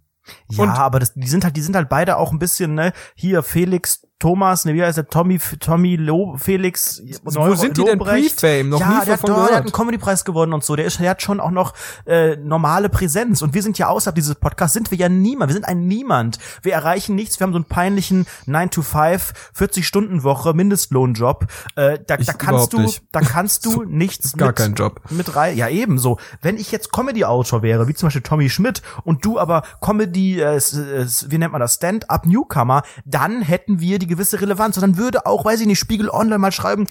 Ja, 0.50 0.64
Und- 0.64 0.70
aber 0.70 0.98
das, 0.98 1.14
die 1.14 1.28
sind 1.28 1.44
halt, 1.44 1.56
die 1.56 1.62
sind 1.62 1.76
halt 1.76 1.88
beide 1.88 2.16
auch 2.16 2.32
ein 2.32 2.38
bisschen, 2.38 2.74
ne, 2.74 2.92
hier 3.14 3.42
Felix 3.42 4.06
Thomas, 4.18 4.64
ne, 4.64 4.72
wie 4.72 4.82
heißt 4.82 4.96
der, 4.96 5.08
Tommy, 5.08 5.38
Tommy 5.60 5.96
Lo, 5.96 6.36
Felix, 6.38 7.02
Wo 7.22 7.54
sind 7.54 7.76
die 7.76 7.84
denn 7.84 7.98
Lobrecht? 7.98 8.40
Pre-Fame? 8.40 8.70
Noch 8.70 8.80
ja, 8.80 8.86
nie 8.88 8.92
der, 8.92 9.00
hat, 9.00 9.08
davon 9.08 9.30
doch- 9.30 9.46
der 9.48 9.56
hat 9.56 9.62
einen 9.64 9.72
Comedy-Preis 9.72 10.24
gewonnen 10.24 10.54
und 10.54 10.64
so, 10.64 10.74
der 10.74 10.86
ist, 10.86 10.98
der 11.00 11.10
hat 11.10 11.20
schon 11.20 11.38
auch 11.38 11.50
noch, 11.50 11.74
äh, 12.06 12.36
normale 12.36 12.88
Präsenz 12.88 13.42
und 13.42 13.52
wir 13.52 13.62
sind 13.62 13.76
ja 13.76 13.88
außerhalb 13.88 14.14
dieses 14.14 14.34
Podcasts, 14.36 14.72
sind 14.72 14.90
wir 14.90 14.96
ja 14.96 15.10
niemand, 15.10 15.50
wir 15.50 15.54
sind 15.54 15.66
ein 15.66 15.86
Niemand. 15.86 16.38
Wir 16.62 16.72
erreichen 16.72 17.14
nichts, 17.14 17.38
wir 17.38 17.44
haben 17.44 17.52
so 17.52 17.58
einen 17.58 17.66
peinlichen 17.66 18.26
9 18.46 18.70
to 18.70 18.80
5, 18.80 19.32
40-Stunden-Woche, 19.54 20.54
Mindestlohnjob, 20.54 21.46
äh, 21.76 21.98
da, 22.06 22.16
Ich 22.18 22.26
da 22.26 22.32
kannst 22.32 22.72
du, 22.72 22.80
nicht. 22.80 23.02
da 23.12 23.20
kannst 23.20 23.66
du 23.66 23.82
nichts 23.86 24.32
Gar 24.36 24.48
mit, 24.48 24.56
kein 24.56 24.74
Job. 24.74 25.00
mit 25.10 25.36
rein. 25.36 25.56
Ja, 25.58 25.68
ebenso. 25.68 26.18
Wenn 26.40 26.56
ich 26.56 26.72
jetzt 26.72 26.90
Comedy-Autor 26.90 27.60
wäre, 27.62 27.86
wie 27.86 27.94
zum 27.94 28.06
Beispiel 28.06 28.22
Tommy 28.22 28.48
Schmidt, 28.48 28.80
und 29.04 29.24
du 29.26 29.38
aber 29.38 29.62
Comedy, 29.82 30.40
äh, 30.40 30.56
äh, 30.56 31.06
wie 31.28 31.38
nennt 31.38 31.52
man 31.52 31.60
das, 31.60 31.74
Stand-up-Newcomer, 31.74 32.82
dann 33.04 33.42
hätten 33.42 33.78
wir 33.80 33.98
die 33.98 34.05
gewisse 34.06 34.40
Relevanz. 34.40 34.76
Und 34.76 34.82
dann 34.82 34.96
würde 34.96 35.26
auch, 35.26 35.44
weiß 35.44 35.60
ich 35.60 35.66
nicht, 35.66 35.78
Spiegel 35.78 36.10
Online 36.10 36.38
mal 36.38 36.52
schreiben, 36.52 36.86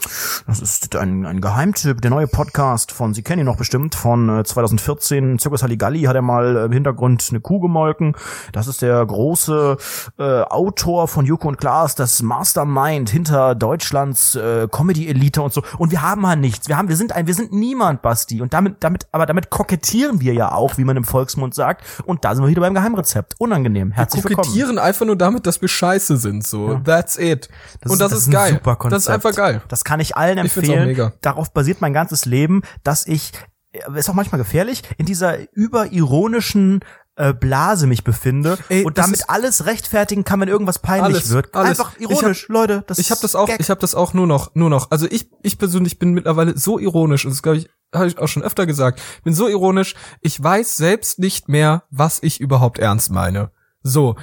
das 0.48 0.62
ist 0.62 0.96
ein, 0.96 1.26
ein 1.26 1.42
Geheimtipp, 1.42 2.02
der 2.02 2.12
neue 2.12 2.28
Podcast 2.28 2.92
von, 2.92 3.14
Sie 3.14 3.24
kennen 3.24 3.42
ihn 3.42 3.46
noch 3.46 3.58
bestimmt, 3.58 3.96
von 3.96 4.40
äh, 4.40 4.44
2014, 4.44 5.40
Zirkus 5.40 5.64
Halligalli 5.64 6.04
hat 6.04 6.16
er 6.16 6.22
mal 6.22 6.58
äh, 6.58 6.66
im 6.66 6.72
Hintergrund 6.72 7.26
eine 7.30 7.40
Kuh 7.40 7.60
gemolken. 7.60 8.16
Das 8.52 8.68
ist 8.68 8.82
der 8.82 9.06
große 9.06 9.78
äh, 10.20 10.42
Autor 10.42 11.08
von 11.08 11.26
Joko 11.26 11.48
und 11.48 11.58
Klaas, 11.58 11.96
das 11.96 12.22
Mastermind 12.22 13.10
hinter 13.10 13.56
Deutschlands 13.56 14.36
äh, 14.36 14.68
Comedy-Elite 14.70 15.42
und 15.42 15.54
so. 15.54 15.64
Und 15.78 15.92
wir 15.92 16.02
haben 16.02 16.28
halt 16.28 16.40
nichts. 16.40 16.68
Wir 16.68 16.78
haben, 16.78 16.90
wir 16.90 16.96
sind 16.96 17.14
ein, 17.14 17.28
wir 17.28 17.34
sind 17.34 17.52
niemand, 17.52 18.02
Basti. 18.02 18.42
Und 18.42 18.54
damit, 18.54 18.78
damit, 18.82 19.08
aber 19.12 19.26
damit 19.26 19.50
kokettieren 19.50 20.22
wir 20.22 20.34
ja 20.34 20.52
auch, 20.52 20.78
wie 20.78 20.84
man 20.84 20.98
im 20.98 21.04
Volksmund 21.04 21.56
sagt. 21.56 21.84
Und 22.06 22.26
da 22.26 22.36
sind 22.36 22.44
wir 22.44 22.50
wieder 22.50 22.62
beim 22.62 22.74
Geheimrezept. 22.74 23.36
Unangenehm. 23.40 23.92
Herzlich 23.92 24.24
willkommen. 24.24 24.48
Kokettieren 24.48 24.80
einfach 24.80 25.06
nur 25.06 25.16
damit, 25.16 25.46
dass 25.48 25.62
wir 25.62 25.70
scheiße 25.70 26.18
sind, 26.18 26.46
so. 26.46 26.80
That's 27.06 27.18
it. 27.18 27.50
Und 27.88 28.00
das, 28.02 28.12
ist, 28.12 28.28
ein 28.28 28.32
geil. 28.32 28.54
super 28.54 28.78
das 28.90 29.04
ist 29.04 29.10
einfach 29.10 29.34
geil. 29.36 29.62
Das 29.68 29.84
kann 29.84 30.00
ich 30.00 30.16
allen 30.18 30.38
Ich 30.46 30.56
empfehlen. 30.56 30.88
mega. 30.88 31.14
Darauf 31.22 31.54
basiert 31.54 31.82
mein 31.82 31.94
ganzes 31.94 32.26
Leben, 32.26 32.62
dass 32.84 33.06
ich, 33.08 33.32
äh, 33.72 33.80
ist 34.00 34.10
auch 34.10 34.14
manchmal 34.14 34.40
gefährlich, 34.40 34.82
in 34.98 35.06
dieser 35.06 35.38
überironischen 35.54 36.82
äh, 37.18 37.34
Blase 37.34 37.88
mich 37.88 38.04
befinde 38.04 38.58
Ey, 38.68 38.84
und 38.84 38.98
das 38.98 39.06
damit 39.06 39.20
ist- 39.22 39.30
alles 39.30 39.66
rechtfertigen 39.66 40.26
kann, 40.26 40.42
wenn 40.42 40.50
irgendwas 40.50 40.80
peinlich 40.80 41.16
Alles, 41.16 41.30
wird. 41.30 41.56
alles. 41.56 41.80
Einfach 41.80 41.94
Ich 41.98 42.10
ironisch, 42.10 42.48
Leute. 42.50 42.84
Das 42.88 42.98
Ich 43.00 43.10
habe 43.10 43.16
ist 43.20 43.24
das 43.24 43.36
auch, 43.36 43.48
Gag. 43.48 43.60
ich 43.62 43.70
habe 43.70 43.80
das 43.80 43.96
auch 43.96 44.14
nur 44.14 44.28
noch, 44.28 44.54
nur 44.54 44.70
noch. 44.70 44.92
Also 44.92 45.08
ich, 45.10 45.30
ich 45.42 45.58
persönlich 45.58 45.98
bin 45.98 46.12
mittlerweile 46.14 46.58
so 46.58 46.78
ironisch, 46.78 47.24
und 47.24 47.32
das 47.32 47.42
glaube 47.42 47.60
ich, 47.60 47.70
habe 47.94 48.08
ich 48.08 48.18
auch 48.18 48.28
schon 48.28 48.44
öfter 48.44 48.66
gesagt, 48.66 49.02
bin 49.24 49.34
so 49.34 49.48
ironisch, 49.48 49.96
ich 50.20 50.44
weiß 50.44 50.76
selbst 50.76 51.20
nicht 51.20 51.48
mehr, 51.48 51.84
was 51.90 52.20
ich 52.22 52.42
überhaupt 52.42 52.80
ernst 52.80 53.12
meine. 53.12 53.52
So. 53.82 54.18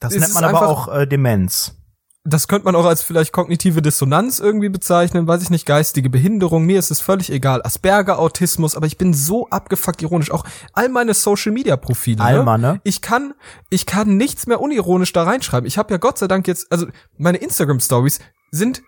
das 0.00 0.12
nennt 0.12 0.24
ist 0.26 0.34
man 0.34 0.44
aber 0.44 0.60
einfach- 0.68 0.88
auch 0.88 0.94
äh, 0.94 1.06
Demenz. 1.06 1.76
Das 2.26 2.48
könnte 2.48 2.64
man 2.64 2.74
auch 2.74 2.86
als 2.86 3.02
vielleicht 3.02 3.32
kognitive 3.32 3.82
Dissonanz 3.82 4.38
irgendwie 4.38 4.70
bezeichnen, 4.70 5.28
weiß 5.28 5.42
ich 5.42 5.50
nicht, 5.50 5.66
geistige 5.66 6.08
Behinderung, 6.08 6.64
mir 6.64 6.78
ist 6.78 6.90
es 6.90 7.02
völlig 7.02 7.30
egal. 7.30 7.60
Asperger, 7.62 8.18
Autismus, 8.18 8.76
aber 8.76 8.86
ich 8.86 8.96
bin 8.96 9.12
so 9.12 9.48
abgefuckt 9.50 10.00
ironisch. 10.00 10.30
Auch 10.30 10.44
all 10.72 10.88
meine 10.88 11.12
Social 11.12 11.52
Media 11.52 11.76
Profile. 11.76 12.22
Alma, 12.22 12.56
ne? 12.56 12.80
Ich 12.82 13.02
kann, 13.02 13.34
ich 13.68 13.84
kann 13.84 14.16
nichts 14.16 14.46
mehr 14.46 14.62
unironisch 14.62 15.12
da 15.12 15.24
reinschreiben. 15.24 15.66
Ich 15.66 15.76
habe 15.76 15.92
ja 15.92 15.98
Gott 15.98 16.16
sei 16.16 16.26
Dank 16.26 16.48
jetzt, 16.48 16.72
also 16.72 16.86
meine 17.18 17.38
Instagram 17.38 17.80
Stories 17.80 18.20
sind 18.50 18.82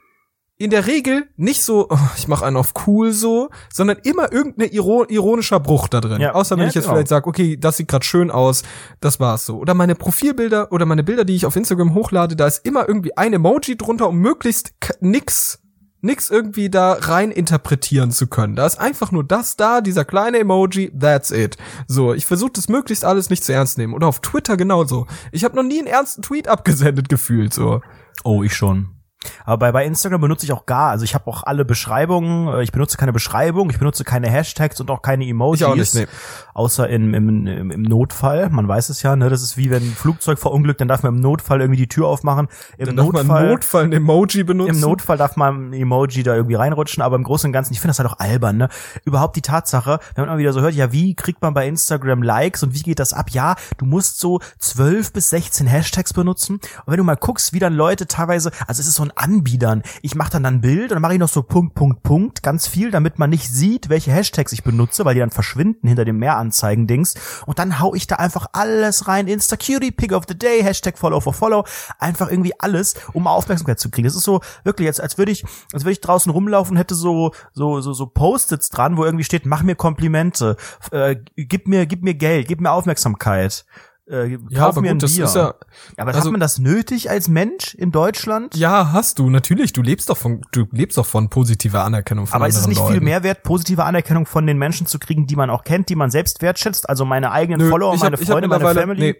in 0.59 0.71
der 0.71 0.87
Regel 0.87 1.29
nicht 1.37 1.63
so, 1.63 1.89
oh, 1.91 1.99
ich 2.17 2.29
mache 2.29 2.45
einen 2.45 2.57
auf 2.57 2.73
cool 2.87 3.13
so, 3.13 3.51
sondern 3.73 3.99
immer 4.05 4.33
irgendein 4.33 4.71
iro 4.71 5.05
ironischer 5.05 5.61
Bruch 5.61 5.89
da 5.89 6.01
drin. 6.01 6.21
Ja. 6.21 6.35
Außer 6.35 6.57
wenn 6.57 6.63
Ja, 6.65 6.69
ich 6.69 6.75
jetzt 6.75 6.85
genau. 6.85 6.95
vielleicht 6.95 7.09
sage, 7.09 7.27
okay, 7.27 7.57
das 7.57 7.77
sieht 7.77 7.89
gerade 7.89 8.05
schön 8.05 8.31
aus, 8.31 8.63
das 9.01 9.21
war's 9.21 9.47
so. 9.47 9.59
Oder 9.59 9.75
meine 9.75 9.95
Profilbilder 9.95 10.73
oder 10.73 10.87
meine 10.87 11.05
Bilder, 11.05 11.25
die 11.25 11.35
ich 11.35 11.47
auf 11.47 11.57
Instagram 11.57 11.95
hochlade, 11.95 12.37
da 12.37 12.47
ist 12.47 12.65
immer 12.65 12.89
irgendwie 12.89 13.17
ein 13.17 13.33
Emoji 13.33 13.77
drunter, 13.77 14.09
um 14.09 14.19
möglichst 14.19 14.75
nix 15.01 15.61
nix 16.03 16.31
irgendwie 16.31 16.71
da 16.71 16.93
rein 16.93 17.33
interpretieren 17.33 18.13
zu 18.13 18.29
können. 18.29 18.55
Da 18.55 18.65
ist 18.65 18.79
einfach 18.79 19.11
nur 19.11 19.25
das 19.25 19.57
da, 19.57 19.81
dieser 19.81 20.05
kleine 20.05 20.39
Emoji, 20.39 20.93
that's 20.97 21.33
it. 21.33 21.57
So, 21.89 22.15
ich 22.15 22.27
versuche 22.27 22.53
das 22.53 22.69
möglichst 22.69 23.05
alles 23.05 23.29
nicht 23.29 23.43
zu 23.43 23.53
ernst 23.53 23.77
nehmen. 23.77 23.93
Oder 23.93 24.07
auf 24.07 24.21
Twitter 24.21 24.57
genauso. 24.57 25.07
Ich 25.33 25.43
habe 25.43 25.57
noch 25.57 25.65
nie 25.65 25.79
einen 25.79 25.89
ernsten 25.89 26.23
Tweet 26.23 26.47
abgesendet 26.47 27.09
gefühlt 27.09 27.53
so. 27.53 27.81
Oh, 28.23 28.43
ich 28.45 28.55
schon. 28.55 28.96
Aber 29.45 29.59
bei, 29.59 29.73
bei 29.73 29.85
Instagram 29.85 30.21
benutze 30.21 30.47
ich 30.47 30.53
auch 30.53 30.67
gar, 30.67 30.91
also 30.91 31.05
ich 31.05 31.15
habe 31.15 31.27
auch 31.29 31.43
alle 31.43 31.65
Beschreibungen, 31.65 32.49
äh, 32.49 32.63
ich 32.63 32.73
benutze 32.73 32.97
keine 32.97 33.13
Beschreibung, 33.13 33.71
ich 33.71 33.79
benutze 33.79 34.05
keine 34.05 34.29
Hashtags 34.29 34.81
und 34.81 34.91
auch 34.91 35.03
keine 35.03 35.27
Emojis. 35.27 35.61
Ich 35.61 35.67
auch 35.67 35.77
nicht, 35.77 35.95
nee. 35.95 36.07
Außer 36.55 36.89
in, 36.89 37.15
im, 37.15 37.47
im, 37.47 37.71
im 37.71 37.83
Notfall, 37.83 38.49
man 38.51 38.67
weiß 38.69 38.89
es 38.89 39.03
ja, 39.03 39.17
ne, 39.17 39.29
das 39.29 39.43
ist 39.43 39.57
wie 39.57 39.71
wenn 39.71 39.83
ein 39.83 39.95
Flugzeug 39.95 40.39
verunglückt, 40.39 40.81
dann 40.81 40.89
darf 40.89 41.03
man 41.03 41.17
im 41.17 41.21
Notfall 41.21 41.61
irgendwie 41.61 41.79
die 41.79 41.89
Tür 41.89 42.07
aufmachen. 42.09 42.49
Im 42.79 42.87
Dann 42.87 42.97
darf 42.97 43.13
man 43.13 43.27
Notfall, 43.27 43.43
im 43.45 43.51
Notfall 43.51 43.85
ein 43.85 43.93
Emoji 43.93 44.45
benutzen. 44.45 44.75
im 44.75 44.81
Notfall 44.81 45.17
darf 45.17 45.37
man 45.37 45.71
ein 45.71 45.73
Emoji 45.73 46.23
da 46.23 46.35
irgendwie 46.35 46.57
reinrutschen, 46.57 47.03
aber 47.03 47.17
im 47.17 47.25
Großen 47.25 47.49
und 47.49 47.53
Ganzen, 47.53 47.73
ich 47.73 47.81
finde 47.81 47.91
das 47.91 47.99
halt 47.99 48.11
auch 48.11 48.19
albern, 48.19 48.57
ne? 48.57 48.69
Überhaupt 49.05 49.37
die 49.37 49.43
Tatsache, 49.43 49.99
wenn 50.15 50.27
man 50.27 50.39
wieder 50.39 50.53
so 50.53 50.61
hört, 50.61 50.75
ja, 50.75 50.93
wie 50.93 51.15
kriegt 51.15 51.43
man 51.43 51.55
bei 51.55 51.67
Instagram 51.67 52.23
Likes 52.23 52.63
und 52.63 52.75
wie 52.75 52.83
geht 52.83 52.99
das 52.99 53.13
ab? 53.13 53.31
Ja, 53.31 53.57
du 53.79 53.85
musst 53.85 54.21
so 54.21 54.41
12 54.59 55.13
bis 55.13 55.31
16 55.31 55.67
Hashtags 55.67 56.13
benutzen. 56.13 56.55
Und 56.55 56.87
wenn 56.87 56.97
du 56.97 57.05
mal 57.05 57.17
guckst, 57.17 57.53
wie 57.53 57.59
dann 57.59 57.75
Leute 57.75 58.07
teilweise, 58.07 58.51
also 58.67 58.81
es 58.81 58.87
ist 58.87 58.95
so 58.95 59.03
ein 59.03 59.13
anbiedern. 59.17 59.83
Ich 60.03 60.15
mache 60.15 60.31
dann 60.31 60.47
ein 60.47 60.61
Bild 60.61 60.91
und 60.91 60.97
dann 60.97 61.03
mache 61.03 61.15
ich 61.15 61.19
noch 61.19 61.29
so 61.29 61.43
Punkt, 61.43 61.75
Punkt, 61.75 62.03
Punkt, 62.03 62.43
ganz 62.43 62.67
viel, 62.67 62.91
damit 62.91 63.19
man 63.19 63.31
nicht 63.31 63.49
sieht, 63.49 63.89
welche 63.89 64.13
Hashtags 64.13 64.53
ich 64.53 64.63
benutze, 64.63 65.05
weil 65.05 65.15
die 65.15 65.21
dann 65.21 65.31
verschwinden 65.31 65.89
hinter 65.89 66.05
dem 66.05 66.19
Mehranzeigen-Dings. 66.19 67.15
Und 67.47 67.59
dann 67.59 67.81
hau 67.81 67.95
ich 67.95 68.07
da 68.07 68.17
einfach 68.17 68.47
alles 68.53 69.09
rein. 69.09 69.29
Insta 69.29 69.57
Cutie, 69.57 69.91
Pick 69.91 70.13
of 70.13 70.25
the 70.29 70.39
Day, 70.39 70.63
Hashtag 70.63 70.99
Follow 70.99 71.21
for 71.21 71.33
Follow. 71.33 71.65
Einfach 71.99 72.31
irgendwie 72.31 72.53
alles, 72.59 72.95
um 73.13 73.27
Aufmerksamkeit 73.27 73.81
zu 73.81 73.91
kriegen. 73.91 74.07
Das 74.07 74.17
ist 74.17 74.25
so 74.25 74.41
wirklich 74.65 74.87
jetzt, 74.87 75.01
als 75.01 75.19
würde 75.19 75.33
ich, 75.33 75.45
als 75.73 75.85
würde 75.85 75.93
ich 75.93 76.01
draußen 76.01 76.31
rumlaufen 76.31 76.73
und 76.73 76.79
hätte 76.79 76.95
so, 76.95 77.33
so, 77.53 77.81
so, 77.81 77.93
so 77.93 78.07
Post-its 78.07 78.71
dran, 78.71 78.97
wo 78.97 79.05
irgendwie 79.05 79.25
steht, 79.25 79.47
mach 79.47 79.63
mir 79.63 79.75
Komplimente, 79.75 80.57
äh, 80.91 81.17
gib 81.37 81.69
mir, 81.69 81.87
gib 81.87 82.03
mir 82.03 82.15
Geld, 82.15 82.49
gib 82.49 82.61
mir 82.61 82.71
Aufmerksamkeit. 82.71 83.65
Äh, 84.09 84.27
Ja, 84.51 84.61
kauf 84.61 84.69
aber 84.77 84.83
mir 84.83 84.89
gut, 84.89 84.97
ein 84.97 84.99
das 85.01 85.17
Bier. 85.17 85.25
ist 85.25 85.35
ja, 85.35 85.55
aber 85.97 86.15
also- 86.15 86.27
hat 86.27 86.31
man 86.31 86.41
das 86.41 86.59
nötig 86.61 87.11
als 87.11 87.27
Mensch 87.29 87.75
in 87.75 87.91
Deutschland? 87.91 88.55
ja, 88.57 88.93
hast 88.93 89.19
du, 89.19 89.31
natürlich, 89.31 89.73
du 89.73 89.83
lebst 89.83 90.09
doch 90.11 90.17
von, 90.17 90.43
du 90.53 90.67
lebst 90.71 90.97
doch 90.97 91.07
von 91.07 91.29
positiver 91.29 91.83
Anerkennung 91.85 92.27
von 92.29 92.37
Aber 92.37 92.47
ist 92.47 92.57
es 92.57 92.69
nicht 92.69 92.79
Leuten. 92.79 92.93
viel 92.93 93.01
mehr 93.01 93.23
wert, 93.25 93.43
positive 93.43 93.83
Anerkennung 93.85 94.25
von 94.27 94.47
den 94.47 94.59
Menschen 94.59 94.87
zu 94.87 94.99
kriegen, 95.01 95.27
die 95.27 95.35
man 95.35 95.51
auch 95.51 95.65
kennt, 95.65 95.89
die 95.89 95.97
man 95.97 96.11
selbst 96.11 96.41
wertschätzt? 96.41 96.89
Also 96.89 97.05
meine 97.05 97.33
eigenen 97.33 97.61
Nö, 97.63 97.69
Follower, 97.71 97.97
meine 97.97 98.17
hab, 98.17 98.25
Freunde, 98.25 98.47
meine 98.49 98.65
Family? 98.75 99.01
Nee, 99.01 99.17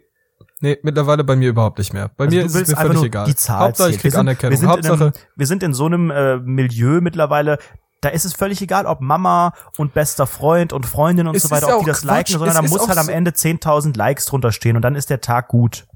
nee, 0.61 0.79
mittlerweile 0.85 1.25
bei 1.25 1.35
mir 1.35 1.49
überhaupt 1.49 1.79
nicht 1.79 1.93
mehr. 1.93 2.09
Bei 2.17 2.27
Also 2.27 2.37
mir 2.37 2.45
ist 2.45 2.55
es 2.55 2.69
mir 2.69 2.77
völlig 2.77 3.03
egal. 3.03 3.27
Die 3.27 3.35
Zahl 3.35 3.59
Hauptsache 3.69 3.91
ich 3.91 3.95
zählt. 3.97 4.05
Wir 4.05 4.11
krieg 4.11 4.13
sind, 4.13 4.21
Anerkennung. 4.21 4.51
Wir 4.53 4.59
sind, 4.59 4.69
Hauptsache, 4.69 4.95
in 4.95 5.03
einem, 5.03 5.13
wir 5.35 5.47
sind 5.49 5.63
in 5.65 5.75
so 5.75 5.87
einem 5.87 6.11
äh, 6.13 6.37
Milieu 6.39 7.01
mittlerweile, 7.01 7.59
da 8.01 8.11
ist 8.11 8.25
es 8.25 8.35
völlig 8.35 8.61
egal, 8.63 8.87
ob 8.87 9.01
Mama 9.01 9.53
und 9.79 9.95
bester 9.95 10.27
Freund 10.27 10.73
und 10.73 10.87
Freundin 10.87 11.27
und 11.27 11.35
Es 11.35 11.45
so 11.45 11.51
weiter, 11.51 11.77
ob 11.77 11.85
die 11.85 11.87
das 11.91 12.03
Quatsch. 12.03 12.11
liken, 12.31 12.33
sondern 12.39 12.65
Es 12.65 12.71
da 12.71 12.77
muss 12.79 12.89
halt 12.89 12.99
am 12.99 13.09
Ende 13.09 13.31
10.000 13.33 13.97
Likes 13.97 14.27
drunter 14.27 14.53
stehen 14.53 14.77
und 14.77 14.83
dann 14.83 14.95
ist 14.95 15.11
der 15.11 15.21
Tag 15.21 15.49
gut. 15.49 15.87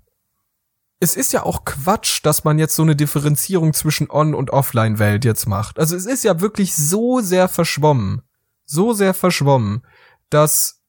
es 1.02 1.16
ist 1.16 1.32
ja 1.32 1.44
auch 1.44 1.64
Quatsch, 1.64 2.20
dass 2.24 2.44
man 2.44 2.58
jetzt 2.58 2.76
so 2.76 2.82
eine 2.82 2.94
Differenzierung 2.94 3.72
zwischen 3.72 4.10
On- 4.10 4.34
und 4.34 4.50
Offline-Welt 4.50 5.24
jetzt 5.24 5.46
macht. 5.46 5.78
Also 5.78 5.96
es 5.96 6.04
ist 6.04 6.24
ja 6.24 6.40
wirklich 6.40 6.74
so 6.74 7.20
sehr 7.20 7.48
verschwommen, 7.48 8.22
so 8.66 8.92
sehr 8.92 9.14
verschwommen, 9.14 9.82
dass 10.28 10.82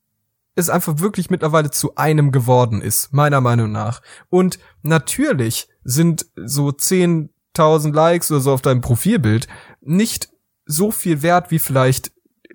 es 0.56 0.70
einfach 0.70 1.00
wirklich 1.00 1.30
mittlerweile 1.30 1.72
zu 1.72 1.96
einem 1.96 2.32
geworden 2.32 2.82
ist, 2.82 3.14
meiner 3.14 3.40
Meinung 3.40 3.72
nach. 3.72 4.02
Und 4.30 4.60
natürlich 4.82 5.70
sind 5.86 6.26
so 6.36 6.68
10.000 6.70 7.94
Likes 7.94 8.32
oder 8.32 8.42
so 8.42 8.52
auf 8.52 8.62
deinem 8.62 8.82
Profilbild 8.82 9.48
nicht 9.80 10.28
so 10.72 10.92
viel 10.92 11.22
wert 11.22 11.52
wie 11.52 11.60
vielleicht 11.60 12.12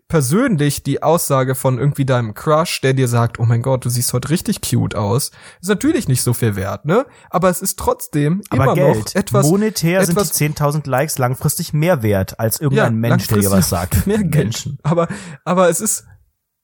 persönlich 0.09 0.83
die 0.83 1.03
Aussage 1.03 1.55
von 1.55 1.79
irgendwie 1.79 2.05
deinem 2.05 2.35
Crush, 2.35 2.81
der 2.81 2.95
dir 2.95 3.09
sagt, 3.09 3.41
oh 3.41 3.45
mein 3.45 3.63
Gott, 3.63 3.85
du 3.85 3.89
siehst 3.89 4.13
heute 4.13 4.31
richtig 4.31 4.61
cute 4.61 4.95
aus, 4.95 5.33
ist 5.61 5.69
natürlich 5.69 6.07
nicht 6.07 6.23
so 6.23 6.33
viel 6.33 6.55
wert, 6.55 6.85
ne? 6.85 7.07
Aber 7.29 7.49
es 7.51 7.61
ist 7.61 7.79
trotzdem 7.79 8.43
Aber 8.51 8.65
immer 8.65 8.75
Geld, 8.75 8.97
noch 8.97 9.15
etwas 9.15 9.49
monetär 9.49 10.01
etwas, 10.01 10.37
sind 10.37 10.59
die 10.59 10.63
10.000 10.63 10.89
Likes 10.89 11.19
langfristig 11.19 11.73
mehr 11.73 12.03
wert 12.03 12.39
als 12.39 12.61
irgendein 12.61 12.97
Mensch, 12.97 13.27
der 13.27 13.39
dir 13.39 13.51
was 13.51 13.69
sagt. 13.69 14.07
Mehr 14.07 14.19
Geld. 14.19 14.35
Menschen. 14.35 14.79
Aber, 14.83 15.09
aber 15.45 15.69
es 15.69 15.81
ist, 15.81 16.05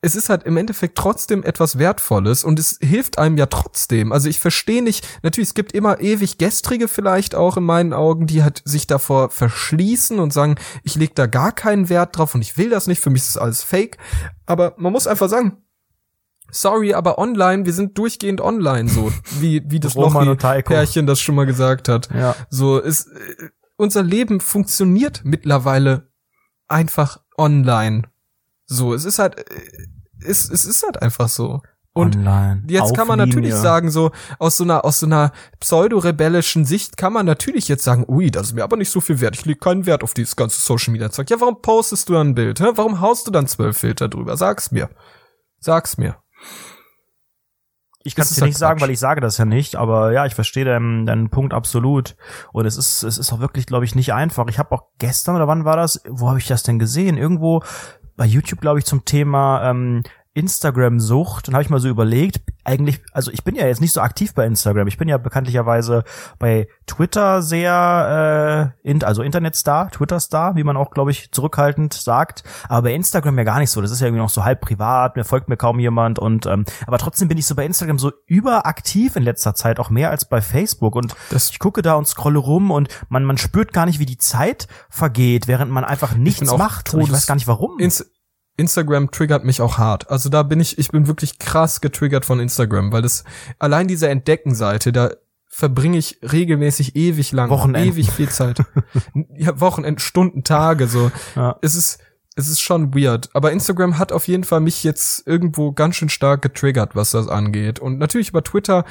es 0.05 0.17
ist 0.17 0.29
halt 0.29 0.43
im 0.43 0.57
Endeffekt 0.57 0.99
trotzdem 0.99 1.45
etwas 1.45 1.79
Wertvolles 1.79 2.43
und 2.43 2.59
es 2.59 2.77
hilft 2.83 3.19
einem 3.19 3.39
ja 3.39 3.47
trotzdem. 3.47 4.11
Also 4.11 4.29
ich 4.29 4.41
verstehe 4.41 4.83
nicht, 4.83 5.07
natürlich, 5.23 5.51
es 5.51 5.55
gibt 5.55 5.73
immer 5.73 6.01
ewig 6.01 6.39
Gestrige 6.39 6.89
vielleicht 6.89 7.37
auch 7.37 7.57
in 7.57 7.63
meinen 7.63 7.93
Augen, 7.93 8.27
die 8.27 8.43
halt 8.43 8.63
sich 8.65 8.89
davor 8.89 9.31
verschließen 9.31 10.19
und 10.19 10.33
sagen, 10.33 10.57
ich 10.83 10.97
leg 10.97 11.15
da 11.15 11.27
gar 11.27 11.53
keinen 11.53 11.89
Wert 11.89 12.19
drauf 12.19 12.35
und 12.35 12.43
ich 12.43 12.59
will 12.59 12.69
das 12.69 12.89
nicht, 12.89 13.01
für 13.01 13.11
mich 13.11 13.23
ist 13.23 13.37
das 13.37 13.43
alles 13.43 13.63
fake. 13.63 13.97
Aber 14.45 14.75
man 14.77 14.93
muss 14.93 15.07
einfach 15.07 15.29
sagen, 15.29 15.59
sorry, 16.51 16.95
aber 16.95 17.19
online, 17.19 17.65
wir 17.65 17.73
sind 17.73 17.97
durchgehend 17.97 18.41
online, 18.41 18.89
so 18.89 19.13
wie, 19.39 19.63
wie 19.71 19.79
das. 19.79 19.95
Lochi-Pärchen 19.95 21.07
das 21.07 21.21
schon 21.21 21.37
mal 21.37 21.47
gesagt 21.47 21.89
hat. 21.89 22.09
Ja. 22.13 22.35
So, 22.51 22.83
es, 22.83 23.07
äh, 23.07 23.51
unser 23.77 24.03
Leben 24.03 24.41
funktioniert 24.41 25.21
mittlerweile 25.25 26.11
einfach 26.67 27.21
online. 27.39 28.12
So, 28.73 28.95
es 28.95 29.05
ist 29.05 29.18
halt, 29.18 29.39
äh, 29.39 29.45
es, 30.25 30.49
es 30.49 30.64
ist 30.64 30.83
halt 30.83 31.01
einfach 31.03 31.29
so. 31.29 31.61
Und 31.95 32.16
Online. 32.16 32.62
jetzt 32.68 32.83
Auf 32.85 32.93
kann 32.95 33.07
man 33.07 33.18
Linie. 33.18 33.35
natürlich 33.35 33.55
sagen, 33.55 33.91
so 33.91 34.12
aus 34.39 34.57
so 34.57 34.64
einer 34.64 34.83
aus 34.83 35.01
so 35.01 35.07
einer 35.07 35.31
pseudo-rebellischen 35.61 36.64
Sicht 36.64 36.97
kann 36.97 37.12
man 37.12 37.27
natürlich 37.27 37.68
jetzt 37.68 37.85
sagen, 37.85 38.07
ui, 38.09 38.31
das 38.31 38.47
ist 38.47 38.55
mir 38.55 38.64
aber 38.64 38.79
nicht 38.79 38.89
so 38.89 39.03
viel 39.03 39.20
wert. 39.20 39.37
Ich 39.37 39.45
lege 39.45 39.59
keinen 39.59 39.85
Wert 39.85 40.03
auf 40.03 40.14
dieses 40.14 40.35
ganze 40.35 40.62
Social 40.62 40.93
Media 40.93 41.11
Zeug. 41.11 41.29
Ja, 41.29 41.39
warum 41.41 41.61
postest 41.61 42.09
du 42.09 42.14
dann 42.14 42.29
ein 42.29 42.35
Bild? 42.35 42.61
Hä? 42.61 42.68
Warum 42.77 43.03
haust 43.03 43.27
du 43.27 43.31
dann 43.31 43.47
zwölf 43.47 43.77
Filter 43.77 44.09
drüber? 44.09 44.39
Sag's 44.39 44.70
mir. 44.70 44.89
Sag's 45.59 45.99
mir. 45.99 46.16
Ich 48.05 48.14
kann 48.14 48.23
es 48.25 48.35
dir 48.35 48.45
nicht 48.45 48.57
sagen, 48.57 48.79
Quatsch. 48.79 48.89
weil 48.89 48.95
ich 48.95 48.99
sage 48.99 49.20
das 49.20 49.39
ja 49.39 49.45
nicht, 49.45 49.77
aber 49.77 50.12
ja, 50.12 50.27
ich 50.27 50.35
verstehe 50.35 50.64
deinen, 50.64 51.05
deinen 51.07 51.29
Punkt 51.31 51.53
absolut. 51.53 52.16
Und 52.53 52.64
es 52.64 52.77
ist, 52.77 53.03
es 53.03 53.18
ist 53.18 53.33
auch 53.33 53.41
wirklich, 53.41 53.66
glaube 53.66 53.85
ich, 53.85 53.95
nicht 53.95 54.12
einfach. 54.12 54.49
Ich 54.49 54.59
habe 54.59 54.73
auch 54.73 54.89
gestern 54.99 55.37
oder 55.37 55.47
wann 55.47 55.64
war 55.64 55.77
das? 55.77 56.01
Wo 56.09 56.29
habe 56.29 56.39
ich 56.39 56.47
das 56.49 56.62
denn 56.62 56.79
gesehen? 56.79 57.16
Irgendwo 57.18 57.62
bei 58.17 58.27
YouTube, 58.27 58.61
glaube 58.61 58.79
ich, 58.79 58.85
zum 58.85 59.05
Thema 59.05 59.71
ähm, 59.71 60.03
Instagram-Sucht. 60.35 61.49
Dann 61.49 61.55
habe 61.55 61.62
ich 61.62 61.70
mal 61.70 61.80
so 61.80 61.89
überlegt, 61.89 62.41
eigentlich, 62.64 63.01
also 63.12 63.30
ich 63.33 63.43
bin 63.43 63.55
ja 63.57 63.66
jetzt 63.66 63.80
nicht 63.80 63.93
so 63.93 64.01
aktiv 64.01 64.35
bei 64.35 64.47
Instagram. 64.47 64.87
Ich 64.87 64.97
bin 64.97 65.09
ja 65.09 65.18
bekanntlicherweise 65.18 66.05
bei 66.39 66.68
Twitter 66.87 67.43
sehr, 67.43 68.72
äh, 68.85 68.89
in, 68.89 69.03
also 69.03 69.22
Internetstar, 69.22 69.91
Twitter-Star, 69.91 70.55
wie 70.57 70.62
man 70.64 70.76
auch, 70.76 70.91
glaube 70.93 71.11
ich, 71.11 71.33
zurückhaltend 71.33 71.93
sagt. 71.95 72.45
Aber 72.68 72.83
bei 72.83 72.95
Instagram 72.95 73.37
ja 73.39 73.45
gar 73.45 73.59
nicht 73.59 73.70
so. 73.70 73.80
Das 73.80 73.91
ist 73.91 74.01
ja 74.01 74.07
irgendwie 74.07 74.22
noch 74.22 74.30
so 74.30 74.45
halb 74.45 74.61
privat, 74.61 75.16
mir 75.16 75.24
folgt 75.24 75.49
mir 75.49 75.57
kaum 75.57 75.80
jemand 75.80 76.18
und 76.18 76.47
ähm, 76.47 76.64
aber 76.87 76.99
trotzdem 76.99 77.28
bin 77.28 77.37
ich 77.39 77.47
so 77.47 77.55
bei 77.55 77.64
Instagram 77.66 77.99
so 77.99 78.12
überaktiv 78.26 79.16
in 79.16 79.24
letzter 79.24 79.55
Zeit, 79.55 79.80
auch 79.80 79.91
mehr 79.91 80.11
als 80.11 80.24
bei 80.24 80.41
Facebook. 80.41 80.95
Und 80.95 81.14
Das- 81.30 81.51
ich 81.51 81.59
gucke 81.59 81.83
da 81.83 81.95
und 81.95 82.07
scrolle 82.07 82.39
rum 82.39 82.70
und 82.70 82.89
man, 83.09 83.24
man 83.24 83.39
spürt 83.39 83.72
gar 83.72 83.87
nicht, 83.87 83.99
wie 83.99 84.07
die 84.07 84.18
Zeit 84.18 84.68
vergeht, 84.89 85.49
während 85.49 85.72
man 85.72 85.85
einfach 85.85 86.14
nichts 86.14 86.53
macht. 86.57 86.95
Und 86.95 87.01
ich 87.03 87.12
weiß 87.12 87.26
gar 87.26 87.35
nicht 87.35 87.49
warum. 87.49 87.78
Ins 87.78 88.12
Instagram 88.57 89.11
triggert 89.11 89.45
mich 89.45 89.61
auch 89.61 89.79
hart. 89.79 90.11
Also 90.11 90.29
da 90.29 90.43
bin 90.43 90.61
ich, 90.61 90.79
ich 90.79 90.89
bin 90.91 91.07
wirklich 91.07 91.39
krass 91.39 91.81
getriggert 91.81 92.25
von 92.25 92.41
Instagram, 92.41 92.93
weil 92.93 93.03
das 93.03 93.25
allein 93.59 93.89
diese 93.89 94.09
Entdeckenseite, 94.09 94.93
da 94.93 95.11
verbringe 95.49 95.99
ich 95.99 96.19
regelmäßig 96.23 96.97
ewig 96.97 97.33
lang, 97.33 97.51
Wochenenden. 97.51 97.93
ewig 97.93 98.11
viel 98.11 98.29
Zeit. 98.29 98.63
ja, 99.37 99.61
Wochenend, 99.61 100.01
Stunden, 100.01 100.45
Tage, 100.45 100.87
so. 100.87 101.11
Ja. 101.37 101.59
Es 101.61 101.75
ist, 101.75 102.01
es 102.37 102.49
ist 102.49 102.61
schon 102.61 102.95
weird. 102.95 103.29
Aber 103.35 103.53
Instagram 103.53 103.99
hat 103.99 104.13
auf 104.13 104.29
jeden 104.29 104.45
Fall 104.45 104.61
mich 104.61 104.83
jetzt 104.83 105.27
irgendwo 105.27 105.73
ganz 105.73 105.97
schön 105.97 106.09
stark 106.09 106.41
getriggert, 106.43 106.97
was 106.97 107.11
das 107.11 107.29
angeht. 107.29 107.81
Und 107.81 107.99
natürlich 107.99 108.31
über 108.31 108.43
Twitter 108.43 108.85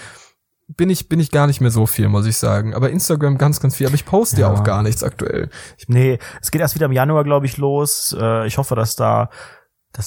bin 0.77 0.89
ich, 0.89 1.09
bin 1.09 1.19
ich 1.19 1.31
gar 1.31 1.47
nicht 1.47 1.61
mehr 1.61 1.71
so 1.71 1.85
viel, 1.85 2.07
muss 2.07 2.25
ich 2.25 2.37
sagen. 2.37 2.73
Aber 2.73 2.89
Instagram 2.89 3.37
ganz, 3.37 3.59
ganz 3.59 3.75
viel. 3.75 3.87
Aber 3.87 3.95
ich 3.95 4.05
poste 4.05 4.41
ja, 4.41 4.47
Ja. 4.47 4.53
auch 4.53 4.63
gar 4.63 4.83
nichts 4.83 5.03
aktuell. 5.03 5.49
Nee, 5.87 6.19
es 6.41 6.51
geht 6.51 6.61
erst 6.61 6.75
wieder 6.75 6.85
im 6.85 6.91
Januar, 6.91 7.23
glaube 7.23 7.45
ich, 7.45 7.57
los. 7.57 8.15
Äh, 8.19 8.47
ich 8.47 8.57
hoffe, 8.57 8.75
dass 8.75 8.95
da, 8.95 9.29
dass 9.29 9.29
da 9.29 9.29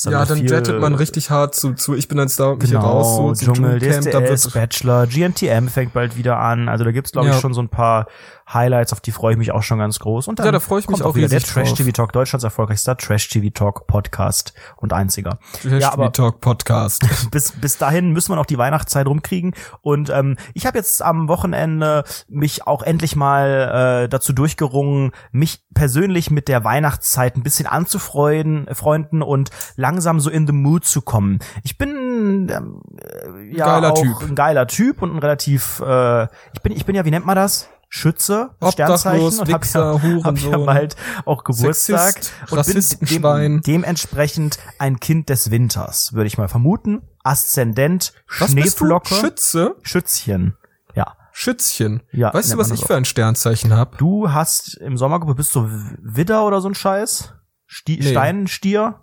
ja, 0.05 0.25
dann 0.25 0.39
jettet 0.39 0.81
man 0.81 0.95
richtig 0.95 1.31
hart 1.31 1.55
zu, 1.55 1.75
zu 1.75 1.95
ich 1.95 2.09
bin 2.09 2.19
ein 2.19 2.29
Star 2.29 2.57
mich 2.57 2.71
hier 2.71 2.79
Genau, 2.79 3.01
raus, 3.01 3.39
so 3.39 3.53
Dschungel, 3.53 3.79
Dschungelcamp, 3.81 4.27
DSDS, 4.27 4.53
Bachelor, 4.53 5.07
GNTM 5.07 5.69
fängt 5.69 5.93
bald 5.93 6.17
wieder 6.17 6.39
an. 6.39 6.69
Also 6.69 6.85
da 6.85 6.93
gibt's 6.93 7.13
glaube 7.13 7.29
ich 7.29 7.35
Ja. 7.35 7.41
schon 7.41 7.53
so 7.55 7.61
ein 7.61 7.69
paar 7.69 8.07
Highlights, 8.53 8.93
auf 8.93 9.01
die 9.01 9.11
freue 9.13 9.33
ich 9.33 9.39
mich 9.39 9.53
auch 9.53 9.63
schon 9.63 9.79
ganz 9.79 9.99
groß. 9.99 10.29
Und 10.29 10.39
dann 10.39 10.47
Ja, 10.47 10.53
da 10.53 10.61
freue 10.61 10.81
ich 10.81 10.89
mich 10.89 11.03
auch 11.03 11.15
wieder 11.15 11.29
der 11.29 11.41
Trash. 11.41 11.73
TV 11.75 11.91
Talk, 11.93 12.13
Deutschlands 12.13 12.45
erfolgreichster 12.45 12.97
Trash 12.97 13.29
TV 13.29 13.49
Talk 13.53 13.87
Podcast 13.87 14.53
und 14.77 14.93
einziger. 14.93 15.39
Ja, 15.63 15.93
aber 15.93 16.13
Talk 16.13 16.41
Podcast. 16.41 17.07
bis, 17.31 17.53
bis 17.53 17.79
dahin 17.79 18.13
müssen 18.13 18.33
wir 18.33 18.37
noch 18.37 18.47
die 18.47 18.59
Weihnachtszeit 18.59 19.07
rumkriegen. 19.07 19.55
Und 19.81 20.11
ähm, 20.11 20.37
ich 20.53 20.67
habe 20.67 20.77
jetzt 20.77 21.03
am 21.03 21.29
Wochenende 21.29 22.05
mich 22.29 22.67
auch 22.67 22.83
endlich 22.83 23.17
mal 23.17 24.05
äh, 24.05 24.09
dazu 24.09 24.33
durchgerungen, 24.35 25.13
mich 25.33 25.65
persönlich 25.75 26.31
mit 26.31 26.49
der 26.49 26.65
Weihnachtszeit 26.65 27.37
ein 27.37 27.43
bisschen 27.43 27.67
anzufreunden 27.67 28.67
freunden 28.75 29.23
und 29.23 29.51
langsam 29.77 30.21
so 30.21 30.31
in 30.31 30.47
the 30.47 30.53
mood 30.53 30.85
zu 30.85 31.03
kommen. 31.03 31.39
Ich 31.63 31.79
bin 31.79 32.49
ähm, 32.51 32.81
äh, 32.97 33.57
ja 33.57 33.67
Geiler 33.67 33.93
auch 33.93 34.03
Typ. 34.03 34.23
ein 34.23 34.35
geiler 34.35 34.67
Typ 34.67 35.03
und 35.03 35.13
ein 35.13 35.19
relativ 35.19 35.81
äh, 35.81 36.25
ich 36.53 36.63
bin 36.63 36.73
ich 36.73 36.85
bin 36.85 36.95
ja 36.95 37.05
wie 37.05 37.11
nennt 37.11 37.27
man 37.27 37.37
das 37.37 37.69
Schütze, 37.89 38.51
Sternzeichen 38.73 39.39
und 39.39 39.53
hab 39.53 39.65
ja, 39.73 40.25
hab 40.25 40.39
ja 40.39 40.59
bald 40.59 40.97
auch 41.27 41.45
Geburtstag 41.45 42.25
Sexist, 42.49 43.01
und 43.01 43.09
bin 43.09 43.23
dem, 43.23 43.61
dementsprechend 43.61 44.59
ein 44.81 44.99
Kind 44.99 45.29
des 45.29 45.53
Winters, 45.53 46.13
würde 46.13 46.27
ich 46.27 46.37
mal 46.37 46.49
vermuten. 46.49 47.03
Aszendent, 47.23 48.13
Was? 48.41 48.51
Schneeflocke, 48.51 49.15
Schütze? 49.15 49.77
Schützchen. 49.83 50.57
Ja. 50.97 51.15
Schützchen. 51.31 52.03
Ja, 52.11 52.35
weißt 52.35 52.53
du, 52.53 52.59
was 52.59 52.73
ich 52.73 52.81
so. 52.81 52.87
für 52.87 52.97
ein 52.97 53.05
Sternzeichen 53.05 53.77
hab? 53.77 53.97
Du 53.99 54.33
hast 54.33 54.77
im 54.79 54.97
Sommer, 54.97 55.21
bist 55.21 55.55
du 55.55 55.69
Widder 56.03 56.45
oder 56.45 56.61
so 56.61 56.69
ein 56.69 56.75
Scheiß? 56.75 57.33
Sti 57.67 57.99
Nee. 58.03 58.11
Steinstier? 58.11 59.01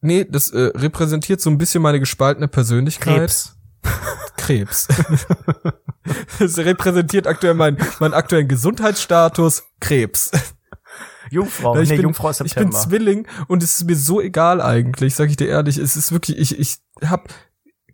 Nee, 0.00 0.24
das 0.28 0.50
äh, 0.50 0.72
repräsentiert 0.74 1.40
so 1.40 1.50
ein 1.50 1.58
bisschen 1.58 1.82
meine 1.82 2.00
gespaltene 2.00 2.48
Persönlichkeit. 2.48 3.18
Krebs. 3.18 3.56
Krebs. 4.36 4.88
das 6.38 6.58
repräsentiert 6.58 7.26
aktuell 7.26 7.54
mein, 7.54 7.76
meinen 7.98 8.14
aktuellen 8.14 8.48
Gesundheitsstatus. 8.48 9.64
Krebs. 9.80 10.30
Jungfrau. 11.30 11.76
ich, 11.80 11.90
nee, 11.90 11.96
bin, 11.96 12.04
Jungfrau 12.04 12.30
ist 12.30 12.40
ich 12.40 12.54
bin 12.54 12.72
September. 12.72 12.78
Zwilling 12.78 13.26
und 13.48 13.62
es 13.62 13.74
ist 13.74 13.84
mir 13.84 13.96
so 13.96 14.20
egal 14.20 14.60
eigentlich, 14.60 15.14
sag 15.14 15.28
ich 15.28 15.36
dir 15.36 15.48
ehrlich. 15.48 15.76
Es 15.76 15.96
ist 15.96 16.12
wirklich, 16.12 16.38
ich, 16.38 16.58
ich 16.58 16.78
hab, 17.08 17.28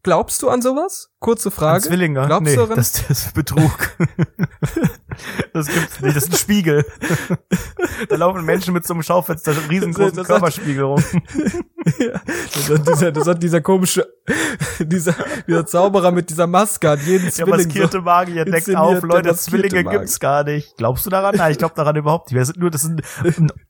glaubst 0.07 0.41
du 0.41 0.49
an 0.49 0.63
sowas? 0.63 1.11
Kurze 1.19 1.51
Frage. 1.51 1.83
Zwillinge? 1.83 2.25
Glaubst 2.27 2.45
nee, 2.45 2.55
du 2.55 2.61
daran? 2.61 2.77
das, 2.77 2.93
das 2.93 3.11
ist 3.11 3.35
Betrug. 3.35 3.91
Das 5.55 5.67
gibt's 5.69 5.99
nicht, 6.03 6.15
das 6.15 6.25
ist 6.25 6.33
ein 6.33 6.37
Spiegel. 6.37 6.85
da 8.11 8.17
laufen 8.17 8.45
Menschen 8.45 8.75
mit 8.75 8.87
so 8.87 8.93
einem 8.93 9.03
Schaufenster, 9.03 9.55
so 9.55 9.61
einem 9.61 9.71
riesengroßen 9.71 10.15
Das 10.15 10.27
Körperspiegel 10.27 10.85
rum. 10.85 11.03
Das 11.87 12.69
hat 12.69 12.87
dieser, 12.87 13.13
das 13.13 13.27
hat 13.27 13.43
dieser 13.43 13.61
komische, 13.63 14.07
dieser, 14.79 15.15
dieser 15.47 15.65
Zauberer 15.65 16.11
mit 16.11 16.29
dieser 16.29 16.47
Maske 16.47 16.91
hat 16.91 17.01
jeden 17.03 17.23
Der 17.23 17.33
Zwilling 17.33 17.51
maskierte 17.69 17.99
so 17.99 18.03
Magier 18.03 18.45
deckt 18.45 18.77
auf, 18.77 19.01
der 19.01 19.09
Leute, 19.09 19.35
Zwillinge 19.37 19.85
Magier. 19.85 20.01
gibt's 20.01 20.21
gar 20.21 20.45
nicht. 20.45 20.77
Glaubst 20.77 21.07
du 21.07 21.11
daran? 21.11 21.37
Nein, 21.37 21.53
ich 21.53 21.59
glaube 21.59 21.75
daran 21.77 21.97
überhaupt 21.97 22.27
nicht. 22.27 22.37
Wir 22.37 22.45
sind 22.45 22.59
nur, 22.59 22.71
das 22.71 22.83
sind 22.83 23.03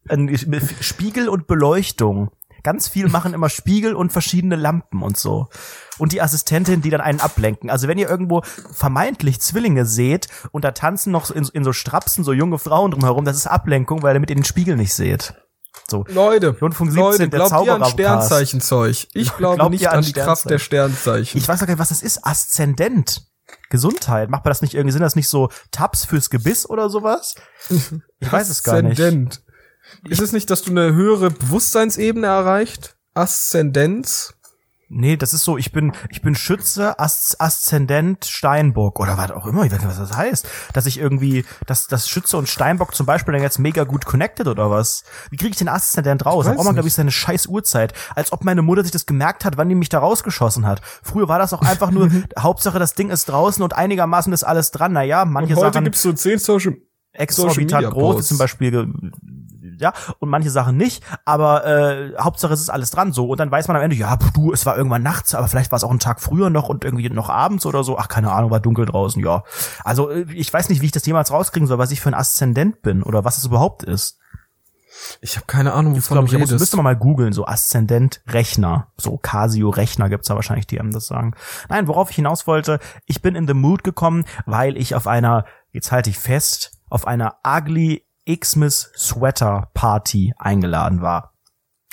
ein, 0.09 0.29
ein 0.29 0.71
Spiegel 0.81 1.29
und 1.29 1.47
Beleuchtung. 1.47 2.33
Ganz 2.67 2.89
viel 2.89 3.09
machen 3.09 3.33
immer 3.33 3.49
Spiegel 3.49 3.95
und 3.95 4.11
verschiedene 4.11 4.57
Lampen 4.57 5.01
und 5.01 5.17
so. 5.17 5.47
Und 5.99 6.11
die 6.11 6.21
Assistentin, 6.21 6.83
die 6.83 6.91
dann 6.91 7.01
einen 7.01 7.21
ablenken. 7.21 7.71
Also 7.71 7.87
wenn 7.87 7.97
ihr 7.97 8.11
irgendwo 8.11 8.43
vermeintlich 8.73 9.41
Zwillinge 9.41 9.87
seht 9.87 10.27
und 10.51 10.65
da 10.65 10.73
tanzen 10.73 11.13
noch 11.13 11.31
in, 11.31 11.47
in 11.53 11.63
so 11.63 11.73
Strapsen 11.73 12.25
so 12.25 12.33
junge 12.33 12.59
Frauen 12.59 12.91
drumherum, 12.91 13.25
das 13.25 13.37
ist 13.37 13.47
Ablenkung, 13.47 14.03
weil 14.03 14.17
ihr 14.17 14.19
mit 14.19 14.33
in 14.33 14.39
den 14.39 14.45
Spiegel 14.45 14.75
nicht 14.75 14.95
seht. 14.95 15.35
So. 15.89 16.07
Leute, 16.09 16.59
Rundfunk 16.59 16.91
17, 16.91 17.05
Leute, 17.05 17.29
der 17.29 17.47
glaubt 17.47 17.67
ihr 17.69 17.75
an. 17.77 17.85
Sternzeichenzeug? 17.85 19.07
Ich 19.15 19.37
glaube 19.37 19.59
Glaubt 19.59 19.71
nicht 19.71 19.89
an 19.89 19.99
an 19.99 20.05
die 20.05 20.13
Kraft 20.13 20.51
der 20.51 20.59
Sternzeichen. 20.59 21.39
Ich 21.39 21.47
weiß 21.47 21.61
gar 21.61 21.69
nicht, 21.69 21.79
was 21.79 21.91
das 21.91 22.03
ist. 22.03 22.27
Aszendent. 22.27 23.29
Gesundheit. 23.71 24.29
Macht 24.29 24.45
man 24.45 24.51
das 24.51 24.61
nicht 24.61 24.75
irgendwie, 24.75 24.91
sind 24.91 25.03
das 25.03 25.15
nicht 25.15 25.29
so 25.29 25.51
Tabs 25.71 26.05
fürs 26.05 26.31
Gebiss 26.31 26.69
oder 26.69 26.91
sowas? 26.91 27.37
Ich 28.19 28.33
weiß 28.33 28.49
es 28.49 28.65
gar 28.65 28.83
nicht. 28.83 28.99
Aszendent. 28.99 29.45
Ist 30.09 30.21
es 30.21 30.33
nicht, 30.33 30.51
dass 30.51 30.63
du 30.63 30.71
eine 30.71 30.95
höhere 30.95 31.31
Bewusstseinsebene 31.31 32.27
erreicht? 32.27 32.97
Aszendenz? 33.15 34.35
Nee, 34.89 35.17
das 35.17 35.35
ist 35.35 35.43
so, 35.43 35.59
ich 35.59 35.73
bin, 35.73 35.93
ich 36.11 36.23
bin 36.23 36.37
Schütze, 36.37 36.97
Aszendent 37.01 38.25
Steinbock 38.25 39.01
oder 39.01 39.19
was 39.19 39.33
auch 39.33 39.47
immer, 39.47 39.65
ich 39.65 39.73
weiß 39.73 39.81
nicht, 39.81 39.89
was 39.89 39.99
das 39.99 40.17
heißt. 40.17 40.49
Dass 40.75 40.87
ich 40.87 40.99
irgendwie, 40.99 41.45
dass, 41.67 41.89
dass 41.89 42.09
Schütze 42.09 42.37
und 42.37 42.49
Steinbock 42.49 42.95
zum 42.95 43.05
Beispiel 43.05 43.33
dann 43.33 43.43
jetzt 43.43 43.59
mega 43.59 43.83
gut 43.83 44.05
connected 44.07 44.47
oder 44.47 44.71
was? 44.71 45.03
Wie 45.31 45.37
kriege 45.37 45.51
ich 45.51 45.57
den 45.57 45.69
Aszendent 45.69 46.25
raus? 46.25 46.47
Da 46.47 46.53
braucht 46.53 46.67
man, 46.67 46.75
glaube 46.75 46.87
ich, 46.87 46.95
seine 46.95 47.11
scheiß 47.11 47.47
Uhrzeit. 47.47 47.95
Als 48.15 48.33
ob 48.33 48.45
meine 48.45 48.63
Mutter 48.63 48.83
sich 48.83 48.93
das 48.93 49.07
gemerkt 49.07 49.45
hat, 49.45 49.57
wann 49.57 49.69
die 49.69 49.75
mich 49.75 49.89
da 49.89 49.99
rausgeschossen 49.99 50.67
hat. 50.67 50.81
Früher 51.03 51.27
war 51.29 51.41
das 51.41 51.53
auch 51.53 51.63
einfach 51.63 51.91
nur, 51.91 52.09
Hauptsache 52.39 52.79
das 52.79 52.95
Ding 52.95 53.11
ist 53.11 53.29
draußen 53.29 53.65
und 53.65 53.75
einigermaßen 53.75 54.33
ist 54.33 54.45
alles 54.45 54.71
dran. 54.71 54.93
Naja, 54.93 55.25
manche 55.25 55.55
Und 55.55 55.63
heute 55.63 55.75
Sachen. 55.75 55.85
gibt's 55.85 56.03
so 56.03 56.13
zehn 56.13 56.39
Social... 56.39 56.77
exorbitant 57.13 57.91
groß, 57.91 58.17
Posts. 58.17 58.29
zum 58.29 58.39
Beispiel 58.39 58.89
ja, 59.79 59.93
und 60.19 60.29
manche 60.29 60.51
Sachen 60.51 60.77
nicht, 60.77 61.03
aber 61.25 61.65
äh, 61.67 62.13
Hauptsache 62.19 62.53
es 62.53 62.61
ist 62.61 62.71
alles 62.71 62.91
dran 62.91 63.13
so 63.13 63.29
und 63.29 63.39
dann 63.41 63.51
weiß 63.51 63.69
man 63.69 63.77
am 63.77 63.83
Ende, 63.83 63.97
ja, 63.97 64.17
du, 64.35 64.53
es 64.53 64.67
war 64.67 64.77
irgendwann 64.77 65.03
nachts, 65.03 65.35
aber 65.35 65.49
vielleicht 65.49 65.71
war 65.73 65.77
es 65.77 65.85
auch 65.85 65.91
ein 65.91 65.99
Tag 65.99 66.21
früher 66.21 66.51
noch 66.51 66.69
und 66.69 66.85
irgendwie 66.85 67.09
noch 67.11 67.29
abends 67.29 67.67
oder 67.67 67.85
so, 67.85 67.99
ach, 67.99 68.09
keine 68.09 68.33
Ahnung, 68.33 68.51
war 68.51 68.61
dunkel 68.61 68.87
draußen, 68.87 69.23
ja. 69.23 69.43
Also 69.85 70.11
äh, 70.11 70.27
ich 70.33 70.53
weiß 70.53 70.69
nicht, 70.69 70.83
wie 70.83 70.87
ich 70.87 70.93
das 70.93 71.07
jemals 71.07 71.31
rauskriegen 71.31 71.67
soll, 71.67 71.79
was 71.79 71.91
ich 71.91 72.01
für 72.01 72.11
ein 72.11 72.15
Aszendent 72.15 72.83
bin 72.83 73.03
oder 73.03 73.25
was 73.25 73.39
es 73.39 73.45
überhaupt 73.45 73.83
ist. 73.83 74.19
Ich 75.21 75.37
habe 75.37 75.47
keine 75.47 75.75
Ahnung, 75.75 75.95
Ich 75.95 75.99
wovon 76.11 76.25
du 76.27 76.33
ich 76.33 76.33
muss, 76.39 76.49
redest. 76.49 76.61
müsste 76.61 76.77
man 76.77 76.85
mal 76.85 76.97
googeln, 76.97 77.33
so 77.35 77.47
Aszendent 77.47 78.23
Rechner, 78.29 78.89
so 78.97 79.19
Casio 79.19 79.69
Rechner 79.69 80.09
gibt's 80.09 80.29
da 80.29 80.35
wahrscheinlich, 80.35 80.67
die 80.67 80.81
einem 80.81 80.91
das 80.91 81.07
sagen. 81.07 81.35
Nein, 81.69 81.87
worauf 81.87 82.11
ich 82.11 82.17
hinaus 82.17 82.47
wollte, 82.47 82.79
ich 83.05 83.21
bin 83.21 83.35
in 83.35 83.47
the 83.47 83.53
mood 83.53 83.85
gekommen, 83.85 84.25
weil 84.47 84.77
ich 84.79 84.95
auf 84.95 85.07
einer, 85.07 85.45
jetzt 85.73 85.93
halte 85.93 86.09
ich 86.09 86.19
fest, 86.19 86.73
auf 86.89 87.07
einer 87.07 87.37
ugly 87.47 88.06
Xmas 88.27 88.91
Sweater 88.97 89.71
Party 89.75 90.35
eingeladen 90.39 91.01
war. 91.01 91.33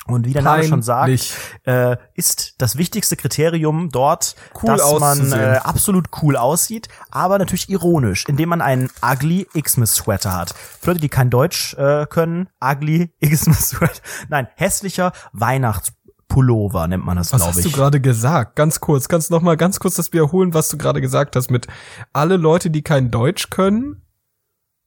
Und 0.06 0.26
wie 0.26 0.32
der 0.34 0.42
Name 0.42 0.64
schon 0.64 0.82
sagt, 0.82 1.34
äh, 1.64 1.96
ist 2.12 2.56
das 2.58 2.76
wichtigste 2.76 3.16
Kriterium 3.16 3.88
dort, 3.90 4.36
Cool 4.62 4.76
dass 4.76 5.00
man 5.00 5.32
äh, 5.32 5.60
absolut 5.62 6.08
cool 6.20 6.36
aussieht, 6.36 6.88
aber 7.10 7.38
natürlich 7.38 7.70
ironisch, 7.70 8.26
indem 8.28 8.50
man 8.50 8.60
einen 8.60 8.90
ugly 9.02 9.46
Xmas 9.58 9.94
Sweater 9.94 10.36
hat. 10.36 10.54
Für 10.80 10.90
Leute, 10.90 11.00
die 11.00 11.08
kein 11.08 11.30
Deutsch 11.30 11.72
äh, 11.74 12.06
können, 12.06 12.50
ugly 12.62 13.14
Xmas 13.24 13.70
Sweater. 13.70 14.02
Nein, 14.28 14.46
hässlicher 14.56 15.12
Weihnachtspullover 15.32 16.86
nennt 16.86 17.06
man 17.06 17.16
das, 17.16 17.32
Was 17.32 17.40
glaube 17.40 17.54
hast 17.56 17.64
du 17.64 17.68
ich. 17.70 17.74
gerade 17.74 18.00
gesagt? 18.02 18.56
Ganz 18.56 18.80
kurz. 18.80 19.08
Kannst 19.08 19.30
du 19.30 19.34
noch 19.34 19.42
mal 19.42 19.56
ganz 19.56 19.80
kurz 19.80 19.94
das 19.94 20.12
wiederholen, 20.12 20.52
was 20.52 20.68
du 20.68 20.76
gerade 20.76 21.00
gesagt 21.00 21.34
hast 21.34 21.50
mit 21.50 21.66
alle 22.12 22.36
Leute, 22.36 22.68
die 22.68 22.82
kein 22.82 23.10
Deutsch 23.10 23.48
können? 23.48 24.03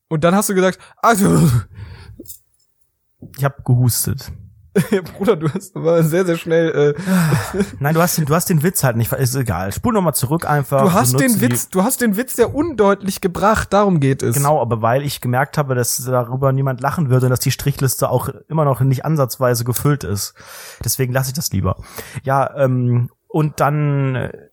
Und 0.10 0.24
dann 0.24 0.36
hast 0.36 0.50
du 0.50 0.56
gesagt, 0.56 0.80
also, 1.02 1.50
Ich 3.38 3.44
habe 3.44 3.62
gehustet. 3.64 4.32
Bruder, 5.18 5.36
du 5.36 5.50
hast 5.52 5.76
aber 5.76 6.04
sehr, 6.04 6.26
sehr 6.26 6.38
schnell, 6.38 6.94
äh, 6.96 7.64
Nein, 7.80 7.96
du 7.96 8.02
hast 8.02 8.18
den, 8.18 8.26
du 8.26 8.36
hast 8.36 8.50
den 8.50 8.62
Witz 8.62 8.84
halt 8.84 8.96
nicht, 8.96 9.12
ist 9.12 9.36
egal. 9.36 9.72
Spul 9.72 9.94
noch 9.94 10.02
mal 10.02 10.14
zurück 10.14 10.48
einfach. 10.48 10.84
du 10.84 10.94
hast 10.94 11.20
den 11.20 11.42
Witz, 11.42 11.70
du 11.70 11.84
hast 11.84 12.02
den 12.02 12.16
Witz 12.16 12.36
sehr 12.36 12.54
undeutlich 12.54 13.22
gebracht, 13.22 13.74
darum 13.74 14.00
geht 14.00 14.22
es. 14.22 14.36
Genau, 14.36 14.62
aber 14.62 14.82
weil 14.82 15.02
ich 15.02 15.22
gemerkt 15.22 15.58
habe, 15.58 15.74
dass 15.74 15.98
darüber 15.98 16.52
niemand 16.52 16.82
lachen 16.82 17.10
würde 17.10 17.26
und 17.26 17.32
dass 17.32 17.40
die 17.40 17.52
Strichliste 17.52 18.10
auch 18.10 18.30
immer 18.50 18.66
noch 18.66 18.82
nicht 18.82 19.04
ansatzweise 19.04 19.64
gefüllt 19.64 20.04
ist. 20.04 20.36
Deswegen 20.84 21.14
lasse 21.14 21.30
ich 21.30 21.36
das 21.36 21.52
lieber. 21.52 21.78
Ja, 22.24 22.56
ähm, 22.58 23.10
und 23.28 23.60
dann 23.60 24.16
äh, 24.16 24.47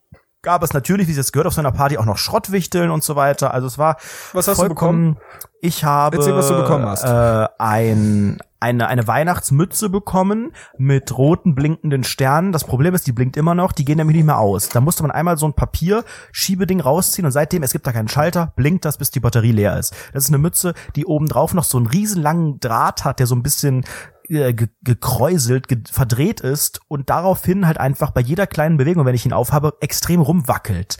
gab 0.45 0.62
es 0.62 0.72
natürlich, 0.72 1.09
wie 1.09 1.11
es 1.11 1.16
jetzt 1.16 1.32
gehört, 1.32 1.49
auf 1.49 1.55
so 1.55 1.61
einer 1.61 1.72
Party 1.72 1.99
auch 1.99 2.05
noch 2.05 2.18
Schrottwichteln 2.18 2.90
und 2.90 3.03
so 3.03 3.16
weiter. 3.16 3.53
Also 3.53 3.66
es 3.66 3.78
war 3.78 3.97
Was 4.32 4.47
hast 4.47 4.59
du 4.59 4.66
vollkommen, 4.66 5.16
Ich 5.61 5.82
habe 5.82 6.18
Erzähl, 6.18 6.36
was 6.36 6.47
du 6.47 6.55
bekommen 6.55 6.86
hast. 6.86 7.03
Äh, 7.03 7.49
ein, 7.59 8.38
eine, 8.61 8.86
eine 8.86 9.07
Weihnachtsmütze 9.07 9.88
bekommen 9.88 10.53
mit 10.78 11.16
roten 11.16 11.55
blinkenden 11.55 12.05
Sternen. 12.05 12.53
Das 12.53 12.64
Problem 12.64 12.95
ist, 12.95 13.07
die 13.07 13.12
blinkt 13.12 13.36
immer 13.36 13.55
noch, 13.55 13.72
die 13.72 13.84
gehen 13.84 13.97
nämlich 13.97 14.16
nicht 14.16 14.26
mehr 14.26 14.38
aus. 14.38 14.68
Da 14.68 14.80
musste 14.80 15.03
man 15.03 15.11
einmal 15.11 15.36
so 15.36 15.47
ein 15.47 15.55
Papier-Schiebeding 15.55 16.80
rausziehen 16.80 17.26
und 17.26 17.32
seitdem, 17.32 17.62
es 17.62 17.72
gibt 17.72 17.86
da 17.86 17.92
keinen 17.92 18.09
Schalter, 18.09 18.53
blinkt 18.55 18.84
das, 18.84 18.99
bis 18.99 19.11
die 19.11 19.20
Batterie 19.20 19.53
leer 19.53 19.78
ist. 19.78 19.95
Das 20.12 20.24
ist 20.24 20.30
eine 20.30 20.38
Mütze, 20.38 20.74
die 20.95 21.07
obendrauf 21.07 21.55
noch 21.55 21.64
so 21.64 21.78
einen 21.78 21.86
riesenlangen 21.86 22.61
Draht 22.61 23.05
hat, 23.05 23.18
der 23.18 23.26
so 23.26 23.34
ein 23.34 23.42
bisschen 23.42 23.84
äh, 24.29 24.53
ge 24.53 24.68
gekräuselt, 24.83 25.68
ge 25.68 25.83
verdreht 25.91 26.41
ist 26.41 26.81
und 26.89 27.11
daraufhin 27.11 27.66
halt 27.66 27.79
einfach 27.79 28.11
bei 28.11 28.20
jeder 28.20 28.47
kleinen 28.47 28.77
Bewegung, 28.77 29.05
wenn 29.05 29.14
ich 29.14 29.27
ihn 29.27 29.33
aufhabe, 29.33 29.75
extrem 29.81 30.20
rumwackelt. 30.20 30.99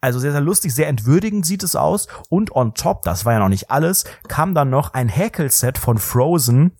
Also 0.00 0.18
sehr, 0.18 0.32
sehr 0.32 0.40
lustig, 0.40 0.74
sehr 0.74 0.88
entwürdigend 0.88 1.44
sieht 1.46 1.62
es 1.62 1.74
aus. 1.74 2.06
Und 2.28 2.54
on 2.54 2.74
top, 2.74 3.02
das 3.02 3.24
war 3.24 3.32
ja 3.32 3.38
noch 3.38 3.48
nicht 3.48 3.70
alles, 3.70 4.04
kam 4.28 4.54
dann 4.54 4.70
noch 4.70 4.94
ein 4.94 5.08
Häkelset 5.08 5.78
von 5.78 5.98
Frozen, 5.98 6.76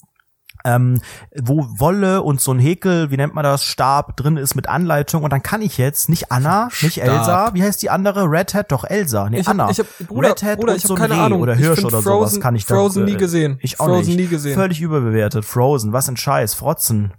ähm, 0.67 1.01
wo 1.35 1.67
Wolle 1.79 2.23
und 2.23 2.41
so 2.41 2.53
ein 2.53 2.59
Häkel, 2.59 3.11
wie 3.11 3.17
nennt 3.17 3.35
man 3.35 3.45
das, 3.45 3.65
Stab 3.65 4.17
drin 4.17 4.37
ist 4.37 4.55
mit 4.57 4.69
Anleitung. 4.69 5.23
Und 5.23 5.33
dann 5.33 5.43
kann 5.43 5.63
ich 5.63 5.79
jetzt 5.79 6.09
nicht 6.09 6.33
Anna, 6.33 6.69
nicht 6.83 6.95
Stab. 6.95 7.07
Elsa, 7.07 7.55
wie 7.55 7.63
heißt 7.63 7.81
die 7.83 7.91
andere? 7.91 8.25
Red 8.31 8.55
Hat, 8.55 8.73
doch 8.73 8.85
Elsa, 8.85 9.31
nee, 9.31 9.41
Ich 9.41 9.47
hab, 9.47 9.55
Anna. 9.55 9.71
ich 9.71 9.79
hab, 9.79 9.87
Bruder, 10.09 10.31
Red 10.31 10.43
Hat 10.43 10.59
Bruder, 10.59 10.73
und 10.73 10.79
ich 10.79 10.83
so 10.85 10.95
ein 10.95 11.01
keine 11.01 11.15
Reh 11.15 11.21
Ahnung. 11.21 11.41
oder 11.41 11.55
Hirsch 11.55 11.85
oder 11.85 12.03
Frozen, 12.03 12.05
sowas 12.05 12.41
kann 12.41 12.57
ich 12.57 12.67
da. 12.67 12.75
Frozen 12.75 13.05
nie 13.05 13.13
äh, 13.13 13.17
gesehen. 13.17 13.59
Ich 13.63 13.81
auch 13.81 13.87
Frozen 13.87 14.09
nicht. 14.09 14.17
nie 14.19 14.27
gesehen. 14.27 14.55
Völlig 14.55 14.81
überbewertet. 14.81 15.45
Frozen, 15.45 15.93
was 15.93 16.09
ein 16.09 16.17
Scheiß. 16.17 16.55
Frotzen. 16.55 17.13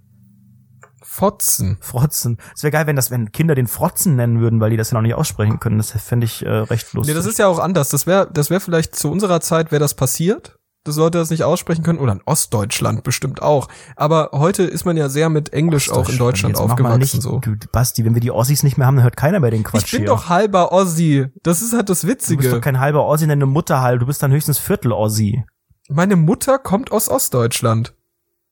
Fotzen. 1.02 1.78
Frotzen. 1.82 2.38
Es 2.56 2.62
wäre 2.62 2.72
geil, 2.72 2.86
wenn 2.86 2.96
das, 2.96 3.10
wenn 3.10 3.32
Kinder 3.32 3.56
den 3.56 3.66
Frotzen 3.66 4.16
nennen 4.16 4.40
würden, 4.40 4.60
weil 4.60 4.70
die 4.70 4.78
das 4.78 4.92
ja 4.92 4.96
noch 4.96 5.02
nicht 5.02 5.16
aussprechen 5.16 5.60
können. 5.60 5.78
Das 5.78 5.92
fände 5.92 6.26
ich 6.26 6.46
äh, 6.46 6.50
recht 6.50 6.94
lustig. 6.94 7.14
Nee, 7.16 7.18
das 7.18 7.26
ist 7.26 7.40
ja 7.40 7.48
auch 7.48 7.58
anders. 7.58 7.90
Das 7.90 8.06
wäre, 8.06 8.30
das 8.32 8.52
wäre 8.52 8.60
vielleicht 8.60 8.96
zu 8.96 9.10
unserer 9.10 9.42
Zeit 9.42 9.72
wäre 9.72 9.80
das 9.80 9.96
passiert. 9.96 10.57
Leute 10.96 11.18
das 11.18 11.30
nicht 11.30 11.44
aussprechen 11.44 11.84
können. 11.84 12.00
Oder 12.00 12.14
in 12.14 12.22
Ostdeutschland 12.26 13.04
bestimmt 13.04 13.42
auch. 13.42 13.68
Aber 13.96 14.30
heute 14.34 14.64
ist 14.64 14.86
man 14.86 14.96
ja 14.96 15.10
sehr 15.10 15.30
mit 15.30 15.52
Englisch 15.54 15.92
auch 15.92 16.08
in 16.08 16.18
Deutschland 16.18 16.56
Jetzt 16.56 16.62
aufgewachsen. 16.64 17.00
nicht, 17.00 17.22
so. 17.22 17.40
Du, 17.40 17.56
Basti, 17.72 18.06
wenn 18.06 18.14
wir 18.14 18.22
die 18.22 18.32
Ossis 18.32 18.64
nicht 18.64 18.78
mehr 18.78 18.88
haben, 18.88 18.96
dann 18.96 19.04
hört 19.04 19.18
keiner 19.18 19.40
mehr 19.40 19.52
den 19.52 19.64
Quatsch 19.64 19.84
Ich 19.86 19.92
bin 19.92 20.00
hier. 20.02 20.08
doch 20.08 20.30
halber 20.30 20.72
Ossi. 20.72 21.28
Das 21.44 21.62
ist 21.62 21.74
halt 21.74 21.90
das 21.90 22.02
du 22.02 22.08
bist 22.08 22.30
Witzige. 22.30 22.50
doch 22.52 22.62
kein 22.62 22.80
halber 22.80 23.06
Ossi, 23.06 23.28
deine 23.28 23.46
Mutter 23.46 23.82
halt. 23.82 24.02
Du 24.02 24.06
bist 24.06 24.24
dann 24.24 24.32
höchstens 24.32 24.58
Viertel 24.58 24.92
Ossi. 24.94 25.44
Meine 25.90 26.16
Mutter 26.16 26.58
kommt 26.60 26.92
aus 26.92 27.10
Ostdeutschland. 27.10 27.94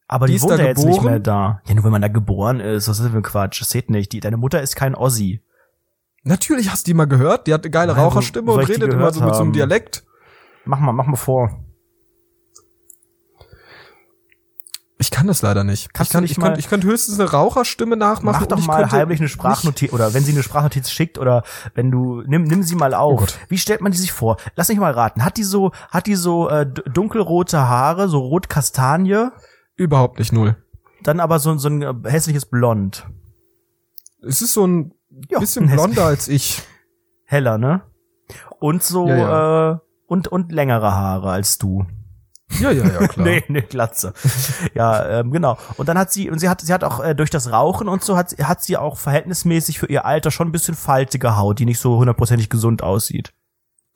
Aber 0.08 0.28
Die 0.28 0.34
die, 0.34 0.38
ist 0.38 0.44
wohnt 0.44 0.52
da 0.54 0.58
ja 0.58 0.66
jetzt 0.66 0.86
nicht 0.86 1.02
mehr 1.02 1.20
da. 1.20 1.62
Ja, 1.66 1.74
nur 1.74 1.84
wenn 1.84 1.92
man 1.92 2.02
da 2.02 2.08
geboren 2.10 2.60
ist. 2.60 2.88
Was 2.88 3.00
ist 3.00 3.06
das 3.06 3.12
für 3.12 3.18
ein 3.18 3.24
Quatsch? 3.24 3.60
Das 3.62 3.72
geht 3.72 3.90
nicht. 3.90 4.12
Die, 4.12 4.20
deine 4.20 4.38
Mutter 4.38 4.62
ist 4.62 4.76
kein 4.76 4.94
Ossi. 4.94 5.42
Natürlich 6.24 6.72
hast 6.72 6.86
du 6.88 6.90
die 6.92 6.94
mal 6.94 7.06
gehört. 7.06 7.48
Die 7.48 7.54
hat 7.54 7.64
eine 7.64 7.72
geile 7.72 7.94
Nein, 7.94 8.02
Raucherstimme 8.04 8.52
und 8.52 8.60
redet 8.68 8.94
immer 8.94 9.12
so 9.14 9.22
mit 9.22 9.30
so 9.34 9.42
einem 9.42 9.48
haben? 9.50 9.54
Dialekt. 9.54 10.04
Mach 10.66 10.80
mal, 10.80 10.92
mach 10.94 11.06
mal 11.06 11.16
vor. 11.16 11.65
Ich 14.98 15.12
kann 15.12 15.28
das 15.28 15.42
leider 15.42 15.66
nicht. 15.66 15.94
Kannst 15.94 16.10
ich 16.10 16.14
kann, 16.14 16.22
du 16.22 16.24
nicht 16.24 16.32
ich, 16.32 16.38
mal- 16.38 16.58
ich 16.58 16.70
könnte 16.70 16.88
höchstens 16.88 17.20
eine 17.20 17.30
Raucherstimme 17.30 17.98
nachmachen. 17.98 18.40
Mach 18.42 18.48
doch 18.48 18.66
mal 18.66 18.82
könnte 18.84 18.96
heimlich 18.96 19.20
eine 19.20 19.28
Sprachnotiz 19.28 19.92
oder 19.92 20.14
wenn 20.14 20.24
sie 20.24 20.32
eine 20.32 20.42
Sprachnotiz 20.42 20.90
schickt 20.90 21.18
oder 21.18 21.44
wenn 21.74 21.92
du 21.92 22.22
nimm 22.26 22.44
nimm 22.44 22.64
sie 22.64 22.76
mal 22.76 22.94
auf. 22.94 23.22
Oh. 23.22 23.26
Wie 23.50 23.58
stellt 23.58 23.82
man 23.82 23.92
die 23.92 23.98
sich 23.98 24.14
vor? 24.14 24.38
Lass 24.56 24.70
mich 24.70 24.78
mal 24.78 24.94
raten. 24.94 25.26
Hat 25.26 25.36
die 25.36 25.44
so 25.44 25.72
hat 25.90 26.08
die 26.08 26.16
so 26.16 26.48
äh, 26.50 26.66
dunkelrote 26.66 27.68
Haare, 27.68 28.08
so 28.08 28.20
rot 28.20 28.48
Kastanie, 28.50 29.28
Überhaupt 29.76 30.18
nicht 30.20 30.32
null. 30.32 30.56
dann 31.04 31.20
aber 31.20 31.40
so 31.40 31.58
so 31.58 31.68
ein 31.68 31.82
äh, 31.82 31.94
hässliches 32.06 32.46
Blond. 32.46 33.06
Es 34.26 34.42
ist 34.42 34.54
so 34.54 34.66
ein 34.66 34.94
Ja, 35.30 35.40
bisschen 35.40 35.68
ein 35.70 35.76
blonder 35.76 36.06
als 36.06 36.30
ich. 36.30 36.64
heller, 37.26 37.58
ne? 37.58 37.82
Und 38.60 38.82
so 38.82 39.10
Ja, 39.10 39.72
äh 39.74 39.78
und 40.08 40.28
und 40.30 40.52
längere 40.54 40.94
Haare 40.96 41.32
als 41.32 41.58
du. 41.58 41.86
Ja, 42.60 42.72
ja, 42.72 42.86
ja, 42.86 43.08
klar. 43.08 43.26
Nee, 43.28 43.44
nee, 43.48 43.62
Glatze. 43.62 44.14
ja, 44.76 45.20
ähm, 45.20 45.32
genau. 45.32 45.58
Und 45.78 45.90
dann 45.90 45.98
hat 45.98 46.12
sie, 46.14 46.30
und 46.30 46.40
sie 46.40 46.48
hat, 46.48 46.62
sie 46.62 46.72
hat 46.74 46.84
auch 46.84 47.04
äh, 47.04 47.16
durch 47.16 47.30
das 47.32 47.52
Rauchen 47.52 47.88
und 47.88 48.04
so, 48.04 48.16
hat, 48.18 48.30
sie- 48.30 48.44
hat 48.44 48.64
sie 48.64 48.78
auch 48.78 48.98
verhältnismäßig 49.00 49.80
für 49.80 49.88
ihr 49.88 50.06
Alter 50.06 50.30
schon 50.32 50.50
ein 50.50 50.52
bisschen 50.52 50.76
faltige 50.76 51.38
Haut, 51.38 51.60
die 51.60 51.66
nicht 51.66 51.80
so 51.80 51.98
hundertprozentig 51.98 52.50
gesund 52.50 52.84
aussieht. 52.84 53.34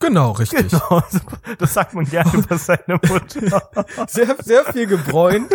Genau, 0.02 0.32
richtig. 0.32 0.70
Genau, 0.72 1.02
das 1.60 1.74
sagt 1.74 1.94
man 1.94 2.06
gerne 2.06 2.32
über 2.34 2.58
seine 2.58 3.00
Mutter. 3.08 3.70
Sehr, 4.08 4.36
sehr 4.44 4.64
viel 4.72 4.88
gebräunt. 4.88 5.52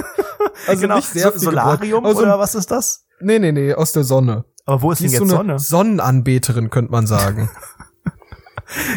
Also 0.66 0.82
genau, 0.82 0.96
nicht 0.96 1.08
sehr 1.08 1.24
so, 1.24 1.30
viel 1.32 1.38
Solarium. 1.40 2.04
Also, 2.04 2.22
oder 2.22 2.38
was 2.38 2.54
ist 2.54 2.70
das? 2.70 3.06
Nee, 3.20 3.38
nee, 3.38 3.52
nee, 3.52 3.72
aus 3.74 3.92
der 3.92 4.04
Sonne. 4.04 4.44
Aber 4.66 4.82
wo 4.82 4.92
ist 4.92 4.98
Die 4.98 5.04
denn 5.04 5.14
ist 5.14 5.20
jetzt 5.20 5.30
so 5.30 5.38
eine 5.38 5.58
Sonne? 5.58 5.58
Sonnenanbeterin, 5.58 6.68
könnte 6.70 6.92
man 6.92 7.06
sagen. 7.06 7.48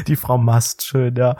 Die 0.07 0.15
Frau 0.15 0.37
Mast, 0.37 0.83
schön, 0.85 1.15
ja. 1.15 1.35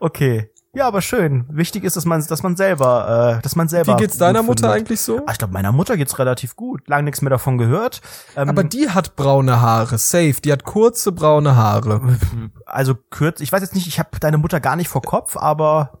Okay. 0.00 0.50
Ja, 0.72 0.86
aber 0.86 1.02
schön. 1.02 1.46
Wichtig 1.50 1.82
ist, 1.82 1.96
dass 1.96 2.04
man, 2.04 2.24
dass 2.24 2.44
man 2.44 2.54
selber, 2.56 3.38
äh, 3.38 3.42
dass 3.42 3.56
man 3.56 3.68
selber. 3.68 3.94
Wie 3.94 4.00
geht's 4.02 4.18
deiner 4.18 4.42
Mutter 4.44 4.68
findet. 4.68 4.76
eigentlich 4.88 5.00
so? 5.00 5.20
Ah, 5.26 5.32
ich 5.32 5.38
glaube, 5.38 5.52
meiner 5.52 5.72
Mutter 5.72 5.96
geht's 5.96 6.16
relativ 6.20 6.54
gut. 6.54 6.86
Lang 6.88 7.04
nichts 7.04 7.22
mehr 7.22 7.30
davon 7.30 7.58
gehört. 7.58 8.00
Ähm, 8.36 8.48
Aber 8.48 8.62
die 8.62 8.88
hat 8.88 9.16
braune 9.16 9.60
Haare, 9.60 9.98
safe. 9.98 10.34
Die 10.44 10.52
hat 10.52 10.62
kurze 10.62 11.10
braune 11.10 11.56
Haare. 11.56 12.00
also 12.66 12.94
kurz, 13.10 13.40
ich 13.40 13.50
weiß 13.50 13.62
jetzt 13.62 13.74
nicht, 13.74 13.88
ich 13.88 13.98
habe 13.98 14.10
deine 14.20 14.38
Mutter 14.38 14.60
gar 14.60 14.76
nicht 14.76 14.88
vor 14.88 15.02
Kopf, 15.02 15.36
aber 15.36 15.98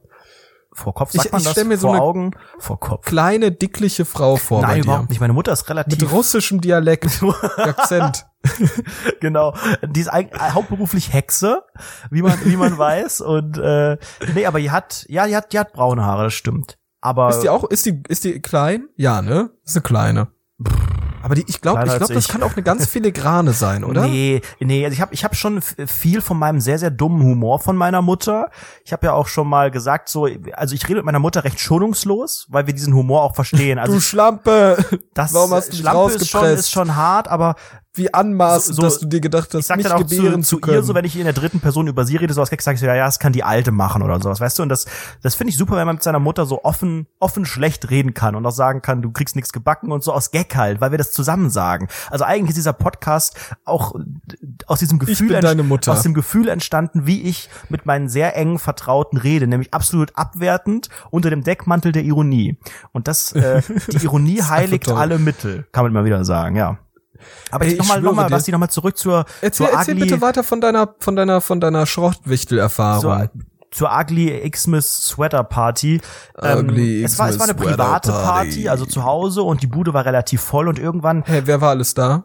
vor 0.72 0.94
Kopf 0.94 1.10
sagt 1.10 1.26
Ich- 1.26 1.32
man 1.32 1.40
ich 1.40 1.52
das, 1.52 1.64
mir 1.64 1.76
so 1.76 1.88
vor 1.88 1.94
eine 1.96 2.02
Augen, 2.04 2.30
vor 2.60 2.78
Kopf. 2.78 3.04
Kleine, 3.06 3.50
dickliche 3.50 4.04
Frau 4.04 4.36
vor 4.36 4.62
Nein, 4.62 4.76
dir. 4.76 4.84
überhaupt 4.84 5.10
nicht. 5.10 5.20
Meine 5.20 5.32
Mutter 5.32 5.50
ist 5.52 5.68
relativ 5.68 6.00
Mit 6.00 6.12
russischem 6.12 6.60
Dialekt, 6.60 7.20
Akzent. 7.56 8.24
genau. 9.20 9.54
Die 9.82 10.00
ist 10.00 10.08
eigentlich 10.08 10.40
hauptberuflich 10.40 11.12
Hexe, 11.12 11.62
wie 12.10 12.22
man 12.22 12.38
wie 12.44 12.56
man 12.56 12.76
weiß 12.78 13.20
und 13.20 13.58
äh, 13.58 13.98
nee, 14.34 14.46
aber 14.46 14.60
die 14.60 14.70
hat 14.70 15.04
ja, 15.08 15.26
die 15.26 15.36
hat 15.36 15.52
die 15.52 15.58
hat 15.58 15.72
braune 15.72 16.04
Haare, 16.04 16.24
das 16.24 16.34
stimmt. 16.34 16.78
Aber 17.00 17.30
Ist 17.30 17.40
die 17.40 17.48
auch, 17.48 17.64
ist 17.64 17.86
die, 17.86 18.02
ist 18.08 18.24
die 18.24 18.40
klein? 18.40 18.88
Ja, 18.96 19.22
ne? 19.22 19.50
Ist 19.64 19.76
eine 19.76 19.82
kleine. 19.82 20.28
Aber 21.22 21.34
die, 21.34 21.44
ich 21.48 21.60
glaube, 21.60 21.82
ich 21.84 21.96
glaube, 21.96 22.14
das 22.14 22.24
ich. 22.24 22.28
kann 22.30 22.42
auch 22.42 22.54
eine 22.54 22.62
ganz 22.62 22.86
filigrane 22.86 23.52
sein, 23.52 23.84
oder? 23.84 24.06
Nee, 24.06 24.40
nee, 24.58 24.84
also 24.84 24.94
ich 24.94 25.00
habe 25.00 25.12
ich 25.12 25.24
hab 25.24 25.36
schon 25.36 25.60
viel 25.60 26.20
von 26.22 26.38
meinem 26.38 26.60
sehr, 26.60 26.78
sehr 26.78 26.90
dummen 26.90 27.22
Humor 27.22 27.58
von 27.58 27.76
meiner 27.76 28.00
Mutter. 28.00 28.50
Ich 28.84 28.92
habe 28.92 29.06
ja 29.06 29.12
auch 29.12 29.28
schon 29.28 29.46
mal 29.46 29.70
gesagt, 29.70 30.08
so, 30.08 30.26
also 30.52 30.74
ich 30.74 30.84
rede 30.84 30.96
mit 30.96 31.04
meiner 31.04 31.18
Mutter 31.18 31.44
recht 31.44 31.60
schonungslos, 31.60 32.46
weil 32.48 32.66
wir 32.66 32.74
diesen 32.74 32.94
Humor 32.94 33.22
auch 33.22 33.34
verstehen. 33.34 33.78
Also 33.80 33.94
du 33.94 34.00
Schlampe! 34.00 34.84
das 35.14 35.32
Warum 35.32 35.52
hast 35.52 35.72
du 35.72 35.76
Schlampe 35.76 36.12
ist 36.12 36.28
schon, 36.28 36.44
ist 36.44 36.70
schon 36.70 36.96
hart, 36.96 37.28
aber 37.28 37.54
Wie 37.94 38.14
anmaßend, 38.14 38.76
So- 38.76 38.82
so- 38.82 38.88
dass 38.88 38.98
du 39.00 39.06
dir 39.06 39.20
gedacht 39.20 39.52
hast, 39.52 39.74
mich 39.76 39.84
gebären 39.88 40.44
zu, 40.44 40.56
zu 40.56 40.60
können. 40.60 40.76
ihr, 40.76 40.82
so 40.84 40.94
wenn 40.94 41.04
ich 41.04 41.16
in 41.16 41.24
der 41.24 41.32
dritten 41.32 41.58
Person 41.58 41.88
über 41.88 42.04
sie 42.06 42.14
rede, 42.16 42.32
so 42.32 42.40
was 42.40 42.48
Gag, 42.50 42.62
sag 42.62 42.74
ich 42.74 42.80
so, 42.80 42.86
ja, 42.86 42.94
ja, 42.94 43.06
das 43.06 43.18
kann 43.18 43.32
die 43.32 43.42
Alte 43.42 43.72
machen 43.72 44.02
oder 44.02 44.20
sowas, 44.20 44.38
weißt 44.40 44.60
du? 44.60 44.62
Und 44.62 44.68
das, 44.68 44.86
das 45.22 45.34
finde 45.34 45.50
ich 45.50 45.58
super, 45.58 45.76
wenn 45.76 45.86
man 45.86 45.96
mit 45.96 46.02
seiner 46.04 46.20
Mutter 46.20 46.46
so 46.46 46.62
offen, 46.62 47.08
offen 47.18 47.44
schlecht 47.44 47.90
reden 47.90 48.14
kann 48.14 48.36
und 48.36 48.46
auch 48.46 48.52
sagen 48.52 48.80
kann, 48.80 49.02
du 49.02 49.10
kriegst 49.10 49.34
nichts 49.34 49.52
gebacken 49.52 49.90
und 49.90 50.04
so 50.04 50.12
aus 50.12 50.30
Gag 50.30 50.54
halt, 50.54 50.80
weil 50.80 50.92
wir 50.92 50.98
das 50.98 51.10
zusammen 51.10 51.50
sagen. 51.50 51.88
Also 52.10 52.24
eigentlich 52.24 52.50
ist 52.50 52.58
dieser 52.58 52.72
Podcast 52.74 53.36
auch 53.64 53.94
aus 54.66 54.78
diesem 54.78 54.98
Gefühl, 55.00 55.34
aus 55.92 56.02
dem 56.02 56.14
Gefühl 56.14 56.48
entstanden, 56.48 57.06
wie 57.06 57.22
ich 57.22 57.48
mit 57.70 57.86
meinen 57.86 58.08
sehr 58.08 58.36
engen 58.36 58.60
Vertrauten 58.60 59.18
rede, 59.18 59.48
nämlich 59.48 59.74
absolut 59.74 60.12
abwertend 60.16 60.88
unter 61.10 61.28
dem 61.30 61.42
Deckmantel 61.42 61.90
der 61.90 62.04
Ironie. 62.04 62.56
Und 62.92 63.08
das, 63.08 63.32
äh, 63.32 63.62
die 63.92 64.04
Ironie 64.04 64.42
heiligt 64.42 64.88
alle 64.88 65.18
Mittel, 65.18 65.66
kann 65.72 65.84
man 65.84 65.90
immer 65.92 66.04
wieder 66.04 66.24
sagen, 66.24 66.54
ja. 66.54 66.78
Aber 67.50 67.64
ich 67.66 67.78
nochmal, 67.78 68.00
nochmal, 68.00 68.26
dir. 68.26 68.30
Basti, 68.34 68.52
nochmal 68.52 68.70
zurück 68.70 68.96
zur, 68.96 69.24
Erzähl, 69.40 69.66
zur 69.66 69.70
erzähl 69.78 69.94
ugly, 69.94 70.06
bitte 70.06 70.20
weiter 70.22 70.42
von 70.44 70.60
deiner, 70.60 70.94
von 70.98 71.16
deiner, 71.16 71.40
von 71.40 71.60
deiner 71.60 71.86
Schrottwichtel-Erfahrung. 71.86 73.00
zur, 73.00 73.30
zur 73.70 73.90
ugly 73.92 74.48
Xmas 74.50 75.06
Sweater 75.06 75.44
Party. 75.44 76.00
Ugly 76.40 77.04
es 77.04 77.18
war, 77.18 77.28
es 77.28 77.38
war 77.38 77.44
eine 77.46 77.54
private 77.54 77.78
Party. 77.78 78.08
Party, 78.10 78.68
also 78.68 78.84
zu 78.86 79.04
Hause 79.04 79.42
und 79.42 79.62
die 79.62 79.66
Bude 79.68 79.94
war 79.94 80.04
relativ 80.04 80.40
voll 80.40 80.68
und 80.68 80.78
irgendwann, 80.78 81.22
Hey, 81.24 81.42
wer 81.44 81.60
war 81.60 81.70
alles 81.70 81.94
da? 81.94 82.24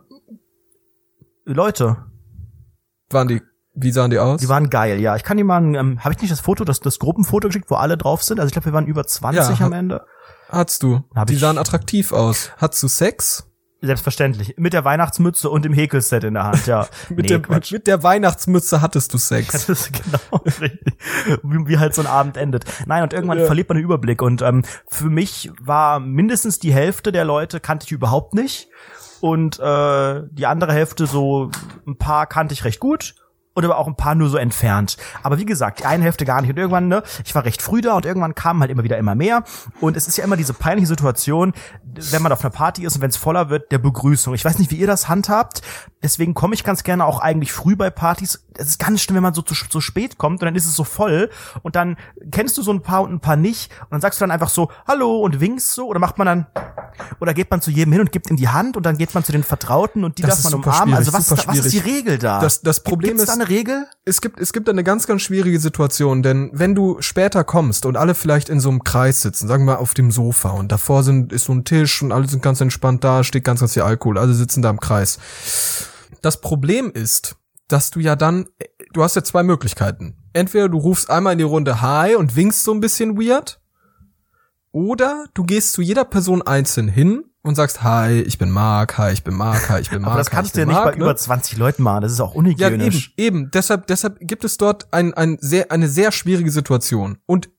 Leute, 1.45 1.97
Waren 3.11 3.27
die, 3.27 3.41
wie 3.75 3.91
sahen 3.91 4.09
die 4.09 4.17
aus? 4.19 4.41
die 4.41 4.49
waren 4.49 4.69
geil, 4.69 4.99
ja. 4.99 5.15
Ich 5.15 5.23
kann 5.23 5.37
dir 5.37 5.43
mal, 5.43 5.61
ähm, 5.75 5.99
habe 6.03 6.13
ich 6.15 6.21
nicht 6.21 6.31
das 6.31 6.39
Foto, 6.39 6.63
das, 6.63 6.79
das 6.79 6.97
Gruppenfoto 6.97 7.49
geschickt, 7.49 7.69
wo 7.69 7.75
alle 7.75 7.97
drauf 7.97 8.23
sind? 8.23 8.39
Also 8.39 8.47
ich 8.47 8.53
glaube, 8.53 8.65
wir 8.65 8.73
waren 8.73 8.87
über 8.87 9.05
20 9.05 9.59
Ja, 9.59 9.65
am 9.65 9.73
Ende. 9.73 10.05
Hattest 10.49 10.81
du. 10.83 11.03
Hab 11.13 11.27
die 11.27 11.33
ich- 11.35 11.39
sahen 11.39 11.57
attraktiv 11.57 12.11
aus. 12.11 12.51
Hattest 12.57 12.81
du 12.83 12.87
Sex? 12.87 13.47
Selbstverständlich. 13.86 14.55
Mit 14.57 14.73
der 14.73 14.83
Weihnachtsmütze 14.86 15.49
und 15.49 15.65
dem 15.65 15.73
Häkelset 15.73 16.23
in 16.23 16.33
der 16.36 16.43
Hand, 16.45 16.65
ja. 16.67 16.88
Mit, 17.09 17.19
Nee, 17.19 17.27
der, 17.27 17.41
Quatsch. 17.41 17.71
mit 17.71 17.88
der 17.88 18.03
Weihnachtsmütze 18.03 18.81
hattest 18.81 19.13
du 19.13 19.17
Sex. 19.17 19.65
Genau 19.91 20.43
richtig. 20.45 20.95
Wie, 21.43 21.67
wie 21.67 21.77
halt 21.77 21.93
so 21.95 22.01
ein 22.01 22.07
Abend 22.07 22.38
endet. 22.38 22.65
Nein, 22.86 23.03
und 23.03 23.13
irgendwann 23.13 23.39
Ja. 23.39 23.45
verliert 23.45 23.69
man 23.69 23.77
den 23.77 23.83
Überblick. 23.86 24.21
Und 24.21 24.41
ähm, 24.41 24.63
für 24.88 25.09
mich 25.09 25.51
war 25.61 25.99
mindestens 25.99 26.59
die 26.59 26.73
Hälfte 26.73 27.11
der 27.11 27.25
Leute 27.25 27.59
kannte 27.59 27.86
ich 27.86 27.91
überhaupt 27.91 28.33
nicht. 28.33 28.67
Und 29.21 29.59
äh, 29.59 30.21
die 30.31 30.45
andere 30.45 30.73
Hälfte 30.73 31.07
so 31.07 31.49
ein 31.88 31.97
paar 31.97 32.27
kannte 32.27 32.53
ich 32.53 32.63
recht 32.65 32.79
gut. 32.79 33.15
Und 33.55 33.63
aber 33.65 33.77
auch 33.77 33.87
ein 33.87 33.95
paar 33.95 34.15
nur 34.15 34.29
so 34.29 34.37
entfernt. 34.37 34.97
Aber 35.23 35.37
wie 35.39 35.45
gesagt, 35.45 35.79
die 35.79 35.85
eine 35.85 36.03
Hälfte 36.03 36.25
gar 36.25 36.41
nicht. 36.41 36.49
Und 36.51 36.57
irgendwann, 36.57 36.89
ne, 36.89 37.03
ich 37.23 37.33
war 37.33 37.45
recht 37.45 37.61
früh 37.61 37.79
da 37.81 37.93
und 37.95 38.05
irgendwann 38.05 38.35
kamen 38.35 38.59
halt 38.59 38.69
immer 38.69 38.83
wieder 38.83 38.97
immer 38.97 39.15
mehr. 39.15 39.43
Und 39.79 39.95
es 39.95 40.07
ist 40.09 40.17
ja 40.17 40.25
immer 40.25 40.35
diese 40.35 40.53
peinliche 40.53 40.87
Situation, 40.87 41.53
wenn 42.11 42.21
man 42.21 42.33
auf 42.33 42.41
einer 42.41 42.49
Party 42.51 42.83
ist 42.85 42.95
und 42.97 43.01
wenn 43.01 43.09
es 43.09 43.15
voller 43.17 43.49
wird, 43.49 43.71
der 43.71 43.77
Begrüßung. 43.77 44.33
Ich 44.33 44.43
weiß 44.43 44.59
nicht, 44.59 44.71
wie 44.71 44.75
ihr 44.75 44.87
das 44.87 45.07
handhabt. 45.07 45.61
Deswegen 46.03 46.33
komme 46.33 46.53
ich 46.53 46.63
ganz 46.65 46.83
gerne 46.83 47.05
auch 47.05 47.19
eigentlich 47.19 47.53
früh 47.53 47.77
bei 47.77 47.89
Partys. 47.89 48.45
Es 48.57 48.67
ist 48.67 48.79
ganz 48.79 49.01
schlimm, 49.01 49.15
wenn 49.15 49.23
man 49.23 49.33
so 49.33 49.41
zu 49.41 49.55
so 49.69 49.79
spät 49.81 50.17
kommt 50.17 50.41
und 50.41 50.45
dann 50.45 50.55
ist 50.55 50.65
es 50.65 50.75
so 50.75 50.83
voll 50.83 51.29
und 51.63 51.75
dann 51.77 51.97
kennst 52.31 52.57
du 52.57 52.61
so 52.61 52.71
ein 52.71 52.81
paar 52.81 53.01
und 53.03 53.11
ein 53.13 53.19
paar 53.21 53.35
nicht 53.37 53.71
und 53.83 53.91
dann 53.93 54.01
sagst 54.01 54.19
du 54.19 54.23
dann 54.23 54.31
einfach 54.31 54.49
so 54.49 54.69
Hallo 54.87 55.17
und 55.21 55.39
winkst 55.39 55.71
so 55.73 55.87
oder 55.87 55.99
macht 55.99 56.17
man 56.17 56.27
dann 56.27 56.45
oder 57.19 57.33
geht 57.33 57.49
man 57.51 57.59
zu 57.61 57.71
jedem 57.71 57.91
hin 57.93 58.01
und 58.01 58.11
gibt 58.11 58.29
ihm 58.29 58.37
die 58.37 58.47
Hand 58.49 58.77
und 58.77 58.85
dann 58.85 58.97
geht 58.97 59.13
man 59.15 59.23
zu 59.23 59.31
den 59.31 59.43
Vertrauten 59.43 60.03
und 60.03 60.17
die 60.17 60.21
Das 60.21 60.41
darf 60.43 60.51
man 60.51 60.61
umarmen. 60.61 60.93
Also 60.95 61.11
was, 61.13 61.27
super 61.27 61.41
ist 61.41 61.47
da- 61.47 61.51
was 61.53 61.65
ist 61.65 61.73
die. 61.73 61.79
Regel 61.79 62.17
da? 62.17 62.39
Das- 62.39 62.61
das 62.61 62.83
Problem 62.83 63.11
Gibt's 63.17 63.23
ist- 63.23 63.29
eine 63.45 63.49
Regel? 63.49 63.87
Es 64.03 64.21
gibt, 64.21 64.39
es 64.39 64.53
gibt 64.53 64.69
eine 64.69 64.83
ganz, 64.83 65.07
ganz 65.07 65.21
schwierige 65.21 65.59
Situation, 65.59 66.23
denn 66.23 66.49
wenn 66.53 66.75
du 66.75 66.97
später 67.01 67.43
kommst 67.43 67.85
und 67.85 67.97
alle 67.97 68.15
vielleicht 68.15 68.49
in 68.49 68.59
so 68.59 68.69
einem 68.69 68.83
Kreis 68.83 69.21
sitzen, 69.21 69.47
sagen 69.47 69.65
wir 69.65 69.79
auf 69.79 69.93
dem 69.93 70.11
Sofa 70.11 70.49
und 70.49 70.71
davor 70.71 71.03
sind, 71.03 71.31
ist 71.31 71.45
so 71.45 71.53
ein 71.53 71.65
Tisch 71.65 72.01
und 72.01 72.11
alle 72.11 72.27
sind 72.27 72.41
ganz 72.41 72.61
entspannt 72.61 73.03
da, 73.03 73.23
steht 73.23 73.43
ganz, 73.43 73.59
ganz 73.59 73.73
viel 73.73 73.83
Alkohol, 73.83 74.17
alle 74.17 74.33
sitzen 74.33 74.61
da 74.61 74.69
im 74.69 74.79
Kreis. 74.79 75.19
Das 76.21 76.41
Problem 76.41 76.91
ist, 76.91 77.35
dass 77.67 77.91
du 77.91 77.99
ja 77.99 78.15
dann, 78.15 78.47
du 78.93 79.03
hast 79.03 79.15
ja 79.15 79.23
zwei 79.23 79.43
Möglichkeiten. 79.43 80.17
Entweder 80.33 80.69
du 80.69 80.77
rufst 80.77 81.09
einmal 81.09 81.33
in 81.33 81.39
die 81.39 81.45
Runde 81.45 81.81
Hi 81.81 82.15
und 82.15 82.35
winkst 82.35 82.63
so 82.63 82.73
ein 82.73 82.79
bisschen 82.79 83.17
weird, 83.17 83.61
oder 84.71 85.25
du 85.33 85.43
gehst 85.43 85.71
zu 85.71 85.81
jeder 85.81 86.03
Person 86.03 86.41
einzeln 86.41 86.89
hin 86.89 87.23
und 87.47 87.55
sagst 87.55 87.83
Hi, 87.83 88.21
ich 88.21 88.37
bin 88.37 88.49
Mark, 88.49 88.97
Hi, 88.97 89.11
ich 89.11 89.23
bin 89.23 89.35
Mark, 89.35 89.69
Hi, 89.69 89.79
ich 89.81 89.89
bin 89.89 90.01
Mark. 90.01 90.11
Aber 90.11 90.17
das 90.19 90.27
hi, 90.27 90.35
kannst 90.35 90.49
ich 90.49 90.53
du 90.53 90.59
ja 90.59 90.65
bin 90.65 90.69
nicht 90.73 90.83
Mark, 90.83 90.93
bei 90.93 90.97
ne? 90.97 91.03
über 91.05 91.15
20 91.15 91.57
Leuten 91.57 91.83
machen. 91.83 92.01
Das 92.01 92.11
ist 92.11 92.19
auch 92.19 92.33
Ja, 92.35 92.41
eben, 92.41 92.47
unhygienisch. 92.47 93.13
eben. 93.17 93.51
Deshalb, 93.51 93.87
deshalb 93.87 94.17
gibt 94.19 94.43
es 94.43 94.57
dort 94.57 94.91
ein, 94.93 95.13
ein 95.13 95.37
sehr, 95.39 95.71
eine 95.71 95.87
sehr 95.87 96.11
schwierige 96.11 96.51
Situation. 96.51 97.17
Und 97.25 97.49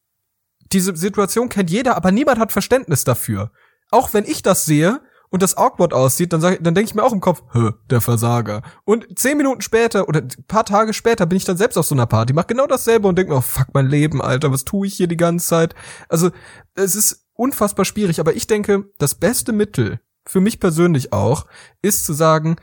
diese 0.72 0.97
Situation 0.97 1.49
kennt 1.49 1.70
jeder, 1.70 1.97
aber 1.97 2.11
niemand 2.11 2.39
hat 2.39 2.53
Verständnis 2.53 3.05
dafür. 3.05 3.53
Auch 3.91 4.12
wenn 4.14 4.24
ich 4.24 4.43
das 4.43 4.64
sehe 4.64 5.01
und 5.30 5.43
das 5.43 5.57
awkward 5.57 5.93
aussieht, 5.93 6.32
dann, 6.32 6.41
sag, 6.41 6.62
dann 6.62 6.74
denke 6.74 6.89
ich 6.89 6.95
mir 6.95 7.05
auch 7.05 7.12
im 7.12 7.20
Kopf, 7.20 7.43
Hö, 7.53 7.70
der 7.91 8.01
Versager. 8.01 8.62
Und 8.84 9.07
zehn 9.16 9.37
Minuten 9.37 9.61
später 9.61 10.09
oder 10.09 10.20
ein 10.22 10.28
paar 10.49 10.64
Tage 10.64 10.93
später 10.93 11.26
bin 11.26 11.37
ich 11.37 11.45
dann 11.45 11.57
selbst 11.57 11.76
auf 11.76 11.87
so 11.87 11.95
einer 11.95 12.07
Party, 12.07 12.32
mach 12.32 12.47
genau 12.47 12.66
dasselbe 12.66 13.07
und 13.07 13.16
denke 13.16 13.32
mir, 13.32 13.39
oh 13.39 13.43
fuck 13.43 13.68
mein 13.72 13.87
Leben, 13.87 14.20
Alter, 14.20 14.51
was 14.51 14.64
tue 14.64 14.87
ich 14.89 14.95
hier 14.95 15.07
die 15.07 15.16
ganze 15.16 15.47
Zeit? 15.47 15.74
Also, 16.09 16.30
es 16.74 16.97
ist 16.97 17.26
unfassbar 17.37 17.84
schwierig, 17.84 18.20
aber 18.20 18.34
ich 18.34 18.47
denke, 18.47 18.91
das 18.99 19.14
beste 19.14 19.53
Mittel, 19.53 20.01
für 20.26 20.41
mich 20.41 20.61
persönlich 20.61 21.12
auch, 21.12 21.47
ist 21.82 22.05
zu 22.05 22.12
sagen, 22.12 22.57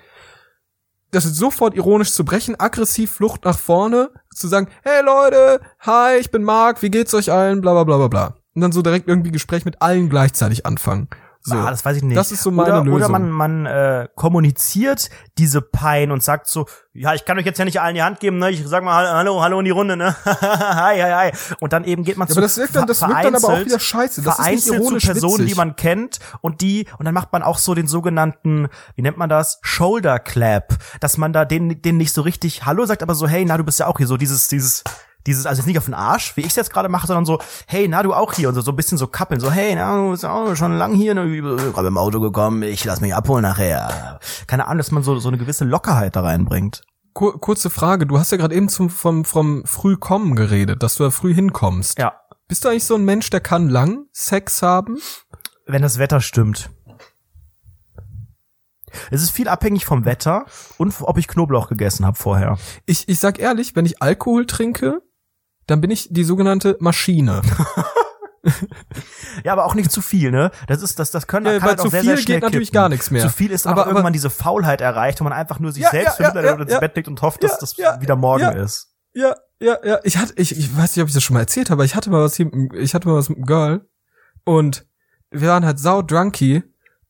das 1.11 1.25
ist 1.25 1.35
sofort 1.35 1.75
ironisch 1.75 2.11
zu 2.11 2.25
brechen, 2.25 2.59
aggressiv 2.59 3.11
Flucht 3.11 3.45
nach 3.45 3.57
vorne, 3.57 4.09
zu 4.33 4.47
sagen, 4.47 4.67
hey 4.83 5.03
Leute, 5.03 5.61
hi, 5.79 6.17
ich 6.19 6.31
bin 6.31 6.43
Marc, 6.43 6.81
wie 6.81 6.89
geht's 6.89 7.13
euch 7.13 7.31
allen, 7.31 7.61
bla 7.61 7.73
bla 7.73 7.83
bla 7.83 7.97
bla 7.97 8.07
bla. 8.07 8.35
Und 8.55 8.61
dann 8.61 8.71
so 8.71 8.81
direkt 8.81 9.07
irgendwie 9.07 9.31
Gespräch 9.31 9.65
mit 9.65 9.81
allen 9.81 10.09
gleichzeitig 10.09 10.65
anfangen. 10.65 11.07
So. 11.45 11.55
Ah, 11.55 11.69
das 11.69 11.83
weiß 11.83 11.97
ich 11.97 12.03
nicht. 12.03 12.15
Das 12.15 12.31
ist 12.31 12.41
so 12.41 12.51
meine 12.51 12.69
oder, 12.69 12.83
Lösung. 12.85 12.93
Oder 12.95 13.09
man, 13.09 13.29
man 13.29 13.65
äh, 13.65 14.07
kommuniziert 14.15 15.09
diese 15.37 15.61
Pein 15.61 16.11
und 16.11 16.23
sagt 16.23 16.47
so, 16.47 16.67
ja, 16.93 17.13
ich 17.15 17.25
kann 17.25 17.37
euch 17.37 17.45
jetzt 17.45 17.59
ja 17.59 17.65
nicht 17.65 17.81
allen 17.81 17.95
die 17.95 18.01
Hand 18.03 18.21
geben, 18.21 18.37
ne? 18.37 18.49
Ich 18.49 18.65
sag 18.65 18.81
mal 18.81 19.05
hallo, 19.09 19.41
hallo 19.41 19.59
in 19.59 19.65
die 19.65 19.71
Runde, 19.71 19.97
ne? 19.97 20.15
hi, 20.25 21.01
hi, 21.01 21.11
hi. 21.11 21.55
Und 21.59 21.73
dann 21.73 21.83
eben 21.83 22.03
geht 22.05 22.15
man 22.15 22.29
Ja, 22.29 22.33
zu 22.33 22.39
aber 22.39 22.43
das 22.47 22.57
wirkt 22.57 22.75
dann- 22.75 22.87
das 22.87 23.01
wirkt 23.01 23.25
dann 23.25 23.35
aber 23.35 23.47
auch 23.49 23.59
wieder 23.59 23.79
scheiße. 23.79 24.21
Das 24.21 24.39
ist 24.39 24.45
nicht 24.47 24.63
zu 24.63 24.73
Personen, 25.11 25.33
witzig. 25.39 25.47
die 25.49 25.55
man 25.55 25.75
kennt 25.75 26.19
und 26.39 26.61
die 26.61 26.87
und 26.97 27.05
dann 27.05 27.13
macht 27.13 27.33
man 27.33 27.43
auch 27.43 27.57
so 27.57 27.73
den 27.75 27.87
sogenannten, 27.87 28.69
wie 28.95 29.01
nennt 29.01 29.17
man 29.17 29.27
das? 29.27 29.59
Shoulder 29.63 30.19
Clap, 30.19 30.77
dass 31.01 31.17
man 31.17 31.33
da 31.33 31.43
den 31.43 31.81
den 31.81 31.97
nicht 31.97 32.13
so 32.13 32.21
richtig 32.21 32.65
Hallo 32.65 32.85
sagt, 32.85 33.03
aber 33.03 33.15
so 33.15 33.27
hey, 33.27 33.43
na, 33.43 33.57
du 33.57 33.65
bist 33.65 33.79
ja 33.79 33.87
auch 33.87 33.97
hier 33.97 34.07
so 34.07 34.15
dieses 34.15 34.47
dieses 34.47 34.83
dieses, 35.25 35.45
also 35.45 35.59
jetzt 35.59 35.67
nicht 35.67 35.77
auf 35.77 35.85
den 35.85 35.93
Arsch, 35.93 36.35
wie 36.35 36.41
ich 36.41 36.47
es 36.47 36.55
jetzt 36.55 36.71
gerade 36.71 36.89
mache, 36.89 37.07
sondern 37.07 37.25
so, 37.25 37.39
hey, 37.67 37.87
na, 37.87 38.03
du 38.03 38.13
auch 38.13 38.33
hier 38.33 38.49
und 38.49 38.55
so, 38.55 38.61
so 38.61 38.71
ein 38.71 38.75
bisschen 38.75 38.97
so 38.97 39.07
kappeln, 39.07 39.39
so, 39.39 39.51
hey, 39.51 39.75
na, 39.75 39.95
du 39.95 40.11
bist 40.11 40.25
auch 40.25 40.55
schon 40.55 40.77
lang 40.77 40.93
hier, 40.93 41.13
ne, 41.13 41.27
gerade 41.41 41.87
im 41.87 41.97
Auto 41.97 42.19
gekommen, 42.19 42.63
ich 42.63 42.83
lass 42.85 43.01
mich 43.01 43.15
abholen 43.15 43.43
nachher. 43.43 44.19
Keine 44.47 44.65
Ahnung, 44.67 44.79
dass 44.79 44.91
man 44.91 45.03
so, 45.03 45.17
so 45.19 45.29
eine 45.29 45.37
gewisse 45.37 45.65
Lockerheit 45.65 46.15
da 46.15 46.21
reinbringt. 46.21 46.81
Kur 47.13 47.39
kurze 47.39 47.69
Frage, 47.69 48.07
du 48.07 48.17
hast 48.17 48.31
ja 48.31 48.37
gerade 48.37 48.55
eben 48.55 48.69
zum, 48.69 48.89
vom, 48.89 49.23
vom 49.23 49.65
Frühkommen 49.65 50.35
geredet, 50.35 50.81
dass 50.81 50.95
du 50.95 51.03
ja 51.03 51.11
früh 51.11 51.33
hinkommst. 51.33 51.99
Ja. 51.99 52.13
Bist 52.47 52.65
du 52.65 52.69
eigentlich 52.69 52.85
so 52.85 52.95
ein 52.95 53.05
Mensch, 53.05 53.29
der 53.29 53.39
kann 53.39 53.69
lang 53.69 54.05
Sex 54.11 54.61
haben? 54.61 54.97
Wenn 55.65 55.81
das 55.81 55.99
Wetter 55.99 56.21
stimmt. 56.21 56.69
Es 59.11 59.21
ist 59.21 59.31
viel 59.31 59.47
abhängig 59.47 59.85
vom 59.85 60.05
Wetter 60.05 60.45
und 60.77 60.93
ob 61.01 61.17
ich 61.17 61.27
Knoblauch 61.27 61.67
gegessen 61.67 62.05
habe 62.05 62.17
vorher. 62.17 62.57
Ich, 62.85 63.07
ich 63.07 63.19
sag 63.19 63.39
ehrlich, 63.39 63.75
wenn 63.75 63.85
ich 63.85 64.01
Alkohol 64.01 64.45
trinke, 64.45 65.01
dann 65.67 65.81
bin 65.81 65.91
ich 65.91 66.07
die 66.11 66.23
sogenannte 66.23 66.77
Maschine. 66.79 67.41
Ja, 69.45 69.53
aber 69.53 69.65
auch 69.65 69.73
nicht 69.73 69.89
zu 69.89 70.01
viel, 70.01 70.29
ne? 70.31 70.51
Das 70.67 70.81
ist, 70.81 70.99
das, 70.99 71.11
das 71.11 71.27
können 71.27 71.45
Äh, 71.45 71.59
kann 71.59 71.69
halt 71.69 71.79
auch 71.79 71.85
zu 71.85 71.89
sehr, 71.91 72.01
viel 72.01 72.09
sehr 72.09 72.17
schnell 72.17 72.35
geht 72.37 72.43
natürlich 72.43 72.67
kippen. 72.69 72.81
gar 72.81 72.89
nichts 72.89 73.09
mehr. 73.09 73.21
Zu 73.21 73.29
viel 73.29 73.51
ist 73.51 73.65
Aber- 73.65 73.81
aber, 73.83 73.91
irgendwann 73.91 74.11
diese 74.13 74.29
Faulheit 74.29 74.81
erreicht, 74.81 75.21
wo 75.21 75.23
man 75.23 75.31
einfach 75.31 75.59
nur 75.59 75.71
sich 75.71 75.83
Ja, 75.83 75.91
selbst 75.91 76.19
ja, 76.19 76.33
ja, 76.41 76.53
und 76.53 76.61
ins 76.63 76.71
ja. 76.73 76.79
Bett 76.81 76.93
legt 76.97 77.07
und 77.07 77.21
hofft, 77.21 77.41
dass 77.43 77.51
Ja, 77.53 77.57
das 77.61 77.77
ja, 77.77 78.01
wieder 78.01 78.17
morgen 78.17 78.41
ja. 78.41 78.49
ist. 78.51 78.93
Ja, 79.13 79.35
ja, 79.61 79.77
ja. 79.85 79.99
Ich 80.03 80.17
hatte, 80.17 80.33
ich, 80.35 80.57
ich 80.57 80.75
weiß 80.75 80.93
nicht, 80.95 81.01
ob 81.03 81.07
ich 81.07 81.13
das 81.13 81.23
schon 81.23 81.35
mal 81.35 81.39
erzählt 81.41 81.69
habe, 81.69 81.77
aber 81.79 81.85
ich 81.85 81.95
hatte 81.95 82.09
mal 82.09 82.21
was 82.21 82.35
hier, 82.35 82.51
ich 82.73 82.93
hatte 82.93 83.07
mal 83.07 83.15
was 83.15 83.29
mit 83.29 83.37
einem 83.37 83.45
Girl 83.45 83.87
und 84.43 84.85
wir 85.31 85.47
waren 85.47 85.65
halt 85.65 85.79
sau 85.79 86.01
drunky 86.01 86.63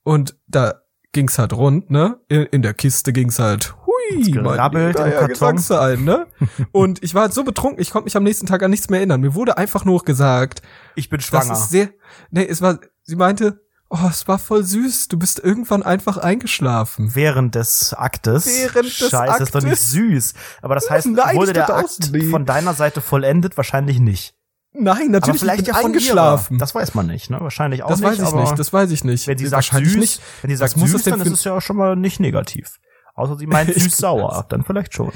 und 0.04 0.38
da 0.47 0.82
ging's 1.14 1.39
halt 1.39 1.54
rund, 1.54 1.89
ne? 1.89 2.20
In, 2.28 2.43
in 2.43 2.62
der 2.62 2.74
Kiste 2.76 3.12
ging's 3.12 3.39
halt, 3.39 3.74
hui, 4.12 4.32
gerabbelt 4.32 4.97
im 4.97 5.04
Karton. 5.12 5.28
Gesangsverein, 5.30 6.04
ne? 6.04 6.28
und 6.72 7.04
ich 7.04 7.14
war 7.16 7.24
halt 7.24 7.34
so 7.34 7.43
betrunken, 7.43 7.82
ich 7.82 7.91
konnte 7.91 8.06
mich 8.06 8.16
am 8.18 8.24
nächsten 8.24 8.45
Tag 8.47 8.62
an 8.64 8.72
nichts 8.72 8.89
mehr 8.89 8.99
erinnern. 8.99 9.22
Mir 9.22 9.34
wurde 9.36 9.58
einfach 9.58 9.86
nur 9.86 10.04
gesagt, 10.04 10.62
Ich 10.95 11.10
bin 11.10 11.20
das 11.20 11.28
schwanger. 11.28 11.54
ist 11.54 11.70
sehr, 11.70 11.89
nee, 12.32 12.45
es 12.45 12.62
war, 12.62 12.80
sie 13.04 13.16
meinte, 13.16 13.62
oh, 13.89 14.08
es 14.10 14.28
war 14.28 14.39
voll 14.39 14.64
süß, 14.64 15.08
du 15.08 15.18
bist 15.20 15.39
irgendwann 15.39 15.84
einfach 15.84 16.18
eingeschlafen. 16.18 17.16
Während 17.16 17.56
des 17.56 17.93
Aktes. 17.93 18.47
Während 18.47 18.86
des 18.99 19.10
Scheiße, 19.10 19.43
ist 19.43 19.54
doch 19.56 19.62
nicht 19.62 19.74
Aktes. 19.74 19.91
süß. 19.91 20.34
Aber 20.62 20.76
das 20.76 20.89
heißt, 20.89 21.08
Nein, 21.08 21.36
wurde 21.36 21.54
der 21.54 21.70
Akt 21.76 21.86
auch 22.12 22.30
von 22.32 22.45
deiner 22.45 22.74
Seite 22.74 23.01
vollendet? 23.01 23.56
Wahrscheinlich 23.58 23.99
nicht. 23.99 24.36
Nein, 24.76 24.95
Aber 25.04 25.10
natürlich, 25.10 25.41
vielleicht 25.41 25.60
ich 25.62 25.66
bin 25.68 25.76
ja 25.76 25.86
eingeschlafen. 25.86 26.58
Das 26.58 26.74
weiß 26.74 26.95
man 26.95 27.06
nicht, 27.06 27.30
ne? 27.30 27.38
Wahrscheinlich 27.39 27.84
auch 27.84 27.89
Das 27.89 27.99
nicht. 27.99 28.10
weiß 28.10 28.18
ich 28.18 28.26
aber 28.26 28.41
nicht, 28.41 28.58
das 28.58 28.74
weiß 28.74 28.89
ich 28.89 29.04
nicht. 29.04 29.28
wenn 29.28 29.38
sie 29.38 29.45
sagt 29.45 29.66
süß, 29.66 29.95
nicht. 29.97 30.20
wenn 30.41 30.49
sie 30.49 30.56
sagt 30.56 30.76
muss 30.78 30.89
süß, 30.89 31.04
das 31.04 31.12
dann 31.14 31.22
ist 31.22 31.32
es 31.32 31.43
ja 31.43 31.62
schon 31.62 31.76
mal 31.78 31.95
nicht 31.95 32.20
negativ. 32.20 32.80
Außer 33.14 33.38
sie 33.38 33.47
meint 33.47 33.74
süß-sauer, 33.76 34.45
dann 34.49 34.64
vielleicht 34.64 34.93
schon. 34.93 35.11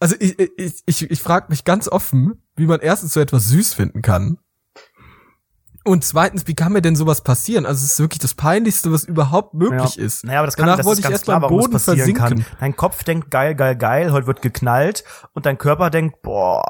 Also 0.00 0.16
ich, 0.18 0.38
ich, 0.38 0.82
ich, 0.84 1.10
ich 1.10 1.22
frage 1.22 1.46
mich 1.48 1.64
ganz 1.64 1.88
offen, 1.88 2.42
wie 2.56 2.66
man 2.66 2.80
erstens 2.80 3.14
so 3.14 3.20
etwas 3.20 3.48
süß 3.48 3.74
finden 3.74 4.02
kann. 4.02 4.38
Und 5.86 6.02
zweitens, 6.02 6.46
wie 6.46 6.54
kann 6.54 6.72
mir 6.72 6.80
denn 6.80 6.96
sowas 6.96 7.20
passieren? 7.20 7.66
Also 7.66 7.84
es 7.84 7.92
ist 7.92 8.00
wirklich 8.00 8.18
das 8.18 8.32
Peinlichste, 8.32 8.90
was 8.90 9.04
überhaupt 9.04 9.52
möglich 9.52 9.96
ja. 9.96 10.04
ist. 10.04 10.24
Naja, 10.24 10.38
aber 10.38 10.46
das 10.46 10.56
kann 10.56 10.64
Danach 10.64 10.78
das 10.78 10.86
wollte 10.86 11.00
ist 11.00 11.04
ich 11.04 11.04
ganz 11.04 11.12
erst 11.12 11.24
klar, 11.24 11.40
mal 11.40 11.46
am 11.46 11.50
warum 11.50 11.60
Boden 11.60 11.72
passieren 11.72 11.98
versinken. 11.98 12.44
kann. 12.44 12.46
Dein 12.58 12.74
Kopf 12.74 13.04
denkt 13.04 13.30
geil, 13.30 13.54
geil, 13.54 13.76
geil, 13.76 14.10
heute 14.10 14.26
wird 14.26 14.40
geknallt 14.40 15.04
und 15.34 15.44
dein 15.44 15.58
Körper 15.58 15.90
denkt, 15.90 16.22
boah, 16.22 16.62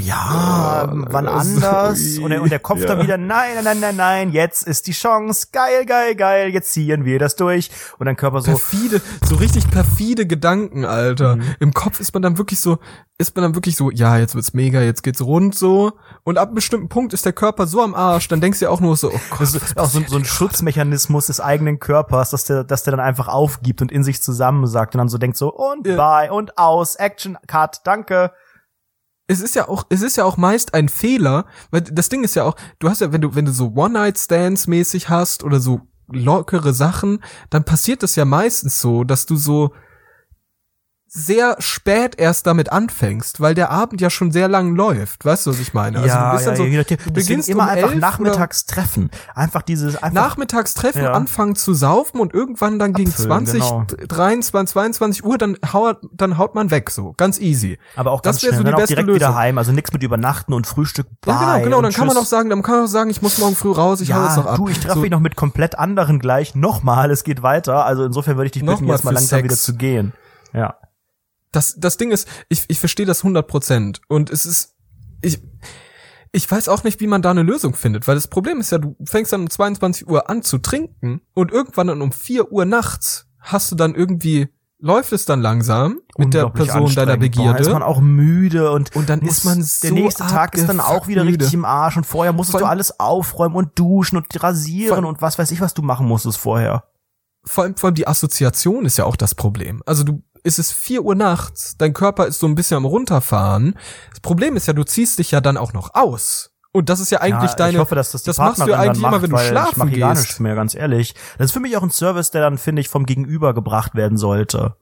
ja, 0.00 0.86
wann 0.92 1.26
also, 1.26 1.56
anders? 1.56 2.18
Und 2.18 2.30
der, 2.30 2.42
und 2.42 2.50
der 2.52 2.58
Kopf 2.58 2.80
ja. 2.80 2.86
dann 2.86 3.02
wieder, 3.02 3.16
nein, 3.16 3.54
nein, 3.54 3.64
nein, 3.64 3.80
nein, 3.80 3.96
nein, 3.96 4.32
jetzt 4.32 4.66
ist 4.66 4.86
die 4.86 4.92
Chance, 4.92 5.46
geil, 5.50 5.86
geil, 5.86 6.14
geil, 6.14 6.50
jetzt 6.50 6.72
ziehen 6.72 7.06
wir 7.06 7.18
das 7.18 7.36
durch. 7.36 7.70
Und 7.98 8.04
dein 8.04 8.16
Körper 8.16 8.42
so, 8.42 8.50
Perfide, 8.50 9.00
so 9.24 9.36
richtig 9.36 9.70
perfide 9.70 10.26
Gedanken, 10.26 10.84
Alter. 10.84 11.36
Mhm. 11.36 11.54
Im 11.58 11.72
Kopf 11.72 12.00
ist 12.00 12.12
man 12.12 12.22
dann 12.22 12.36
wirklich 12.36 12.60
so, 12.60 12.80
ist 13.16 13.34
man 13.34 13.44
dann 13.44 13.54
wirklich 13.54 13.76
so, 13.76 13.90
ja, 13.90 14.18
jetzt 14.18 14.34
wird's 14.34 14.52
mega, 14.52 14.82
jetzt 14.82 15.02
geht's 15.02 15.22
rund 15.22 15.54
so. 15.54 15.92
Und 16.22 16.36
ab 16.36 16.48
einem 16.48 16.56
bestimmten 16.56 16.90
Punkt 16.90 17.14
ist 17.14 17.24
der 17.24 17.32
Körper 17.32 17.66
so 17.66 17.80
am 17.80 17.94
Arsch, 17.94 18.28
dann 18.28 18.42
denkst 18.42 18.58
du 18.58 18.66
ja 18.66 18.70
auch 18.70 18.80
nur 18.80 18.96
so, 18.96 19.08
oh 19.08 19.20
Gott, 19.30 19.40
das 19.40 19.54
ist 19.54 19.78
auch 19.78 19.88
so, 19.88 20.02
so 20.06 20.16
ein 20.16 20.26
Schutzmechanismus 20.26 21.26
des 21.28 21.40
eigenen 21.40 21.78
Körpers, 21.78 22.28
dass 22.28 22.44
der, 22.44 22.64
dass 22.64 22.82
der 22.82 22.90
dann 22.90 23.00
einfach 23.00 23.28
aufgibt 23.28 23.80
und 23.80 23.90
in 23.90 24.04
sich 24.04 24.20
zusammensagt 24.22 24.94
und 24.94 24.98
dann 24.98 25.08
so 25.08 25.16
denkt 25.16 25.38
so, 25.38 25.50
und 25.50 25.86
Ja. 25.86 25.96
bye 25.96 26.30
und 26.30 26.58
aus, 26.58 26.96
Action, 26.96 27.38
Cut, 27.46 27.80
danke. 27.84 28.32
Es 29.26 29.40
ist 29.40 29.54
ja 29.54 29.68
auch, 29.68 29.84
es 29.88 30.02
ist 30.02 30.16
ja 30.16 30.24
auch 30.24 30.36
meist 30.36 30.74
ein 30.74 30.88
Fehler, 30.88 31.46
weil 31.70 31.82
das 31.82 32.08
Ding 32.08 32.24
ist 32.24 32.34
ja 32.34 32.44
auch, 32.44 32.56
du 32.78 32.90
hast 32.90 33.00
ja, 33.00 33.12
wenn 33.12 33.20
du, 33.20 33.34
wenn 33.34 33.44
du 33.44 33.52
so 33.52 33.72
One-Night-Stands 33.74 34.66
mäßig 34.66 35.08
hast 35.08 35.42
oder 35.44 35.60
so 35.60 35.82
lockere 36.08 36.74
Sachen, 36.74 37.22
dann 37.50 37.64
passiert 37.64 38.02
es 38.02 38.16
ja 38.16 38.24
meistens 38.24 38.80
so, 38.80 39.04
dass 39.04 39.26
du 39.26 39.36
so 39.36 39.72
sehr 41.14 41.56
spät 41.58 42.14
erst 42.18 42.46
damit 42.46 42.72
anfängst, 42.72 43.40
weil 43.42 43.54
der 43.54 43.70
Abend 43.70 44.00
ja 44.00 44.08
schon 44.08 44.32
sehr 44.32 44.48
lang 44.48 44.74
läuft. 44.74 45.26
Weißt 45.26 45.44
du, 45.44 45.50
was 45.50 45.60
ich 45.60 45.74
meine? 45.74 45.98
Also 45.98 46.16
du 46.16 46.30
bist 46.32 46.46
dann 46.46 46.56
so, 46.56 46.64
nachdem. 46.64 46.96
du 47.04 47.12
beginnst 47.12 47.50
immer 47.50 47.64
um 47.64 47.68
einfach 47.68 47.90
11 47.90 48.00
nachmittags 48.00 48.64
treffen. 48.64 49.10
Einfach 49.34 49.60
dieses, 49.60 50.02
einfach 50.02 50.14
nachmittags 50.14 50.72
treffen, 50.72 51.02
Ja. 51.02 51.12
anfangen 51.12 51.54
zu 51.54 51.74
saufen 51.74 52.18
und 52.18 52.32
irgendwann 52.32 52.78
dann 52.78 52.94
gegen 52.94 53.10
Abfüllen, 53.10 53.46
20, 53.46 53.60
genau. 53.60 53.84
23, 54.08 54.72
22 54.72 55.24
Uhr, 55.24 55.36
dann 55.36 55.58
haut, 55.70 55.98
dann 56.12 56.38
haut 56.38 56.54
man 56.54 56.70
weg, 56.70 56.88
so. 56.88 57.12
Ganz 57.18 57.38
easy. 57.38 57.78
aber 57.94 58.10
auch 58.12 58.22
das 58.22 58.36
ganz 58.36 58.42
wär 58.44 58.48
schnell, 58.50 58.58
so 58.58 58.64
die 58.64 58.70
beste 58.72 58.86
direkt 58.94 59.06
Lösung. 59.08 59.16
wieder 59.20 59.34
heim. 59.34 59.58
Also 59.58 59.72
nichts 59.72 59.92
mit 59.92 60.02
Übernachten 60.02 60.54
und 60.54 60.66
Frühstück. 60.66 61.06
Ja, 61.26 61.34
genau, 61.38 61.52
bye 61.52 61.62
genau. 61.62 61.82
Dann 61.82 61.92
kann 61.92 62.06
man 62.06 62.16
auch 62.16 62.24
sagen, 62.24 62.48
dann 62.48 62.62
kann 62.62 62.76
man 62.76 62.84
auch 62.84 62.88
sagen, 62.88 63.10
ich 63.10 63.20
muss 63.20 63.36
morgen 63.36 63.54
früh 63.54 63.72
raus, 63.72 64.00
ich 64.00 64.14
hau 64.14 64.24
jetzt 64.24 64.36
noch 64.38 64.46
ja, 64.46 64.52
ab. 64.52 64.56
du, 64.56 64.68
ich 64.68 64.80
treffe 64.80 64.94
So, 64.94 65.00
mich 65.00 65.10
noch 65.10 65.20
mit 65.20 65.36
komplett 65.36 65.78
anderen 65.78 66.20
gleich 66.20 66.54
nochmal. 66.54 67.10
Es 67.10 67.22
geht 67.22 67.42
weiter. 67.42 67.84
Also 67.84 68.04
insofern 68.06 68.36
würde 68.36 68.46
ich 68.46 68.52
dich 68.52 68.62
bitten, 68.62 68.72
Nochmal 68.72 68.96
jetzt 68.96 69.04
mal 69.04 69.10
für 69.10 69.14
langsam 69.16 69.36
Sex. 69.40 69.44
wieder 69.44 69.56
zu 69.56 69.74
gehen. 69.74 70.12
Ja. 70.54 70.76
Das, 71.52 71.76
das 71.78 71.96
Ding 71.98 72.10
ist, 72.10 72.26
ich, 72.48 72.64
ich 72.68 72.80
verstehe 72.80 73.06
das 73.06 73.20
100 73.20 73.46
Prozent. 73.46 74.00
Und 74.08 74.30
es 74.30 74.46
ist, 74.46 74.74
ich, 75.22 75.40
ich 76.32 76.50
weiß 76.50 76.68
auch 76.68 76.82
nicht, 76.84 77.00
wie 77.00 77.06
man 77.06 77.22
da 77.22 77.30
eine 77.30 77.42
Lösung 77.42 77.74
findet, 77.74 78.08
weil 78.08 78.14
das 78.14 78.26
Problem 78.28 78.58
ist 78.60 78.72
ja, 78.72 78.78
du 78.78 78.96
fängst 79.04 79.32
dann 79.32 79.42
um 79.42 79.50
22 79.50 80.08
Uhr 80.08 80.30
an 80.30 80.42
zu 80.42 80.58
trinken 80.58 81.20
und 81.34 81.52
irgendwann 81.52 81.88
dann 81.88 82.00
um 82.02 82.10
4 82.12 82.50
Uhr 82.50 82.64
nachts 82.64 83.26
hast 83.38 83.70
du 83.70 83.76
dann 83.76 83.94
irgendwie, 83.94 84.48
läuft 84.78 85.12
es 85.12 85.24
dann 85.26 85.40
langsam 85.42 86.00
mit 86.16 86.32
der 86.32 86.48
Person 86.48 86.92
deiner 86.94 87.12
anstrengend. 87.14 87.36
Boah, 87.36 87.44
Dann 87.44 87.56
ist 87.56 87.66
man 87.68 87.80
Begierde. 87.80 87.86
auch 87.86 88.00
müde 88.00 88.70
und, 88.72 88.96
Und 88.96 89.08
dann 89.10 89.20
ist 89.20 89.44
man 89.44 89.62
so 89.62 89.86
der 89.88 89.92
nächste 89.92 90.22
Tag 90.26 90.56
ist 90.56 90.68
dann 90.68 90.80
auch 90.80 91.06
wieder 91.06 91.20
abgefuckt 91.20 91.42
richtig 91.42 91.54
im 91.54 91.64
Arsch 91.64 91.96
und 91.98 92.06
vorher 92.06 92.32
musstest 92.32 92.52
Vor 92.52 92.60
du 92.60 92.64
allem- 92.66 92.70
alles 92.78 92.98
aufräumen 92.98 93.54
und 93.56 93.78
duschen 93.78 94.16
und 94.16 94.42
rasieren 94.42 95.04
und 95.04 95.20
was 95.20 95.38
weiß 95.38 95.50
ich, 95.50 95.60
was 95.60 95.74
du 95.74 95.82
machen 95.82 96.06
musstest 96.06 96.38
vorher. 96.38 96.84
Vor 97.44 97.64
allem, 97.64 97.76
vor 97.76 97.88
allem 97.88 97.94
die 97.96 98.06
Assoziation 98.06 98.86
ist 98.86 98.96
ja 98.96 99.04
auch 99.04 99.16
das 99.16 99.34
Problem. 99.34 99.82
Also 99.84 100.04
du, 100.04 100.22
ist 100.42 100.58
es 100.58 100.72
4 100.72 101.02
Uhr 101.02 101.14
nachts, 101.14 101.76
dein 101.78 101.92
Körper 101.92 102.26
ist 102.26 102.38
so 102.38 102.46
ein 102.46 102.54
bisschen 102.54 102.76
am 102.76 102.84
runterfahren. 102.84 103.78
Das 104.10 104.20
Problem 104.20 104.56
ist 104.56 104.66
ja, 104.66 104.72
du 104.72 104.84
ziehst 104.84 105.18
dich 105.18 105.30
ja 105.30 105.40
dann 105.40 105.56
auch 105.56 105.72
noch 105.72 105.94
aus. 105.94 106.50
Und 106.72 106.88
das 106.88 107.00
ist 107.00 107.10
ja 107.10 107.20
eigentlich 107.20 107.50
ja, 107.50 107.56
deine, 107.56 107.72
ich 107.72 107.78
hoffe, 107.78 107.94
dass 107.94 108.12
das 108.12 108.22
die 108.22 108.30
das 108.30 108.38
machst 108.38 108.56
du 108.56 108.64
Partnerin 108.64 108.80
eigentlich 108.80 109.02
dann 109.02 109.10
immer, 109.10 109.10
macht, 109.10 109.22
wenn 109.22 109.30
du 109.30 109.36
weil 109.36 109.44
ich 109.44 109.48
schlafen 109.50 109.78
mach 109.78 109.88
hier 109.88 109.98
gar 109.98 110.14
gehst. 110.14 110.22
nichts 110.22 110.40
mehr, 110.40 110.54
ganz 110.54 110.74
ehrlich. 110.74 111.14
Das 111.36 111.46
ist 111.46 111.52
für 111.52 111.60
mich 111.60 111.76
auch 111.76 111.82
ein 111.82 111.90
Service, 111.90 112.30
der 112.30 112.40
dann, 112.40 112.56
finde 112.56 112.80
ich, 112.80 112.88
vom 112.88 113.04
Gegenüber 113.04 113.52
gebracht 113.52 113.94
werden 113.94 114.16
sollte. 114.16 114.76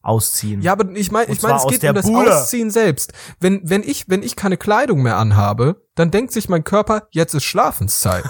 Ausziehen. 0.00 0.62
Ja, 0.62 0.72
aber 0.72 0.90
ich 0.92 1.10
meine, 1.10 1.30
ich 1.30 1.42
meine, 1.42 1.56
es 1.56 1.66
geht 1.66 1.84
um 1.84 1.94
das 1.94 2.06
Bude. 2.06 2.34
Ausziehen 2.34 2.70
selbst. 2.70 3.12
Wenn, 3.40 3.60
wenn 3.68 3.82
ich, 3.82 4.08
wenn 4.08 4.22
ich 4.22 4.36
keine 4.36 4.56
Kleidung 4.56 5.02
mehr 5.02 5.18
anhabe, 5.18 5.82
dann 5.96 6.10
denkt 6.10 6.32
sich 6.32 6.48
mein 6.48 6.64
Körper, 6.64 7.08
jetzt 7.10 7.34
ist 7.34 7.44
Schlafenszeit. 7.44 8.24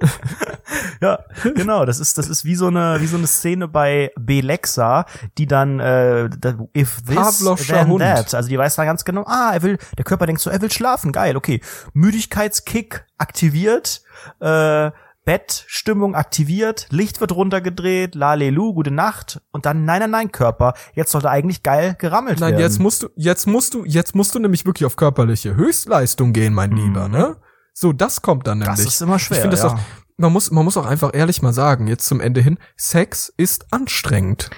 Ja, 1.00 1.18
genau. 1.54 1.84
Das 1.84 1.98
ist, 2.00 2.18
das 2.18 2.28
ist 2.28 2.44
wie 2.44 2.54
so 2.54 2.68
eine, 2.68 3.00
wie 3.00 3.06
so 3.06 3.16
eine 3.16 3.26
Szene 3.26 3.68
bei 3.68 4.10
Belexa, 4.18 5.06
die 5.38 5.46
dann, 5.46 5.80
äh, 5.80 6.28
da- 6.38 6.54
if 6.76 7.02
this, 7.06 7.14
Pavlovscher 7.16 7.74
then 7.80 7.88
Hund. 7.88 8.02
that. 8.02 8.34
Also 8.34 8.48
die 8.48 8.58
weiß 8.58 8.76
dann 8.76 8.86
ganz 8.86 9.04
genau, 9.04 9.24
ah, 9.26 9.50
er 9.52 9.62
will, 9.62 9.78
der 9.98 10.04
Körper 10.04 10.26
denkt 10.26 10.40
so, 10.40 10.50
er 10.50 10.60
will 10.62 10.70
schlafen, 10.70 11.12
geil, 11.12 11.36
okay. 11.36 11.60
Müdigkeitskick 11.92 13.04
aktiviert, 13.18 14.02
äh, 14.40 14.90
Bettstimmung 15.24 16.14
aktiviert, 16.16 16.88
Licht 16.90 17.20
wird 17.20 17.32
runtergedreht, 17.32 18.14
lalelu, 18.16 18.74
gute 18.74 18.90
Nacht 18.90 19.40
und 19.52 19.66
dann 19.66 19.84
nein, 19.84 20.00
nein, 20.00 20.10
nein, 20.10 20.32
Körper, 20.32 20.74
jetzt 20.94 21.12
sollte 21.12 21.30
eigentlich 21.30 21.62
geil 21.62 21.94
gerammelt 21.98 22.40
Nein, 22.40 22.52
werden. 22.52 22.62
jetzt 22.62 22.80
musst 22.80 23.04
du, 23.04 23.08
jetzt 23.14 23.46
musst 23.46 23.72
du, 23.74 23.84
jetzt 23.84 24.14
musst 24.16 24.34
du 24.34 24.40
nämlich 24.40 24.66
wirklich 24.66 24.84
auf 24.84 24.96
körperliche 24.96 25.54
Höchstleistung 25.54 26.32
gehen, 26.32 26.52
mein 26.54 26.72
Lieber, 26.72 27.08
ne? 27.08 27.36
So, 27.72 27.92
das 27.92 28.20
kommt 28.20 28.46
dann 28.48 28.58
Mhm. 28.58 28.64
Das 28.64 28.78
nämlich. 28.78 28.94
ist 28.94 29.00
immer 29.00 29.18
schwer, 29.18 29.36
Ich 29.38 29.42
finde 29.42 29.56
das 29.56 29.64
ja. 29.64 29.70
auch, 29.70 29.78
man 30.16 30.32
muss, 30.32 30.50
man 30.50 30.64
muss 30.64 30.76
auch 30.76 30.86
einfach 30.86 31.10
ehrlich 31.14 31.42
mal 31.42 31.52
sagen, 31.52 31.86
jetzt 31.86 32.06
zum 32.06 32.20
Ende 32.20 32.40
hin, 32.40 32.58
Sex 32.76 33.32
ist 33.36 33.72
anstrengend. 33.72 34.50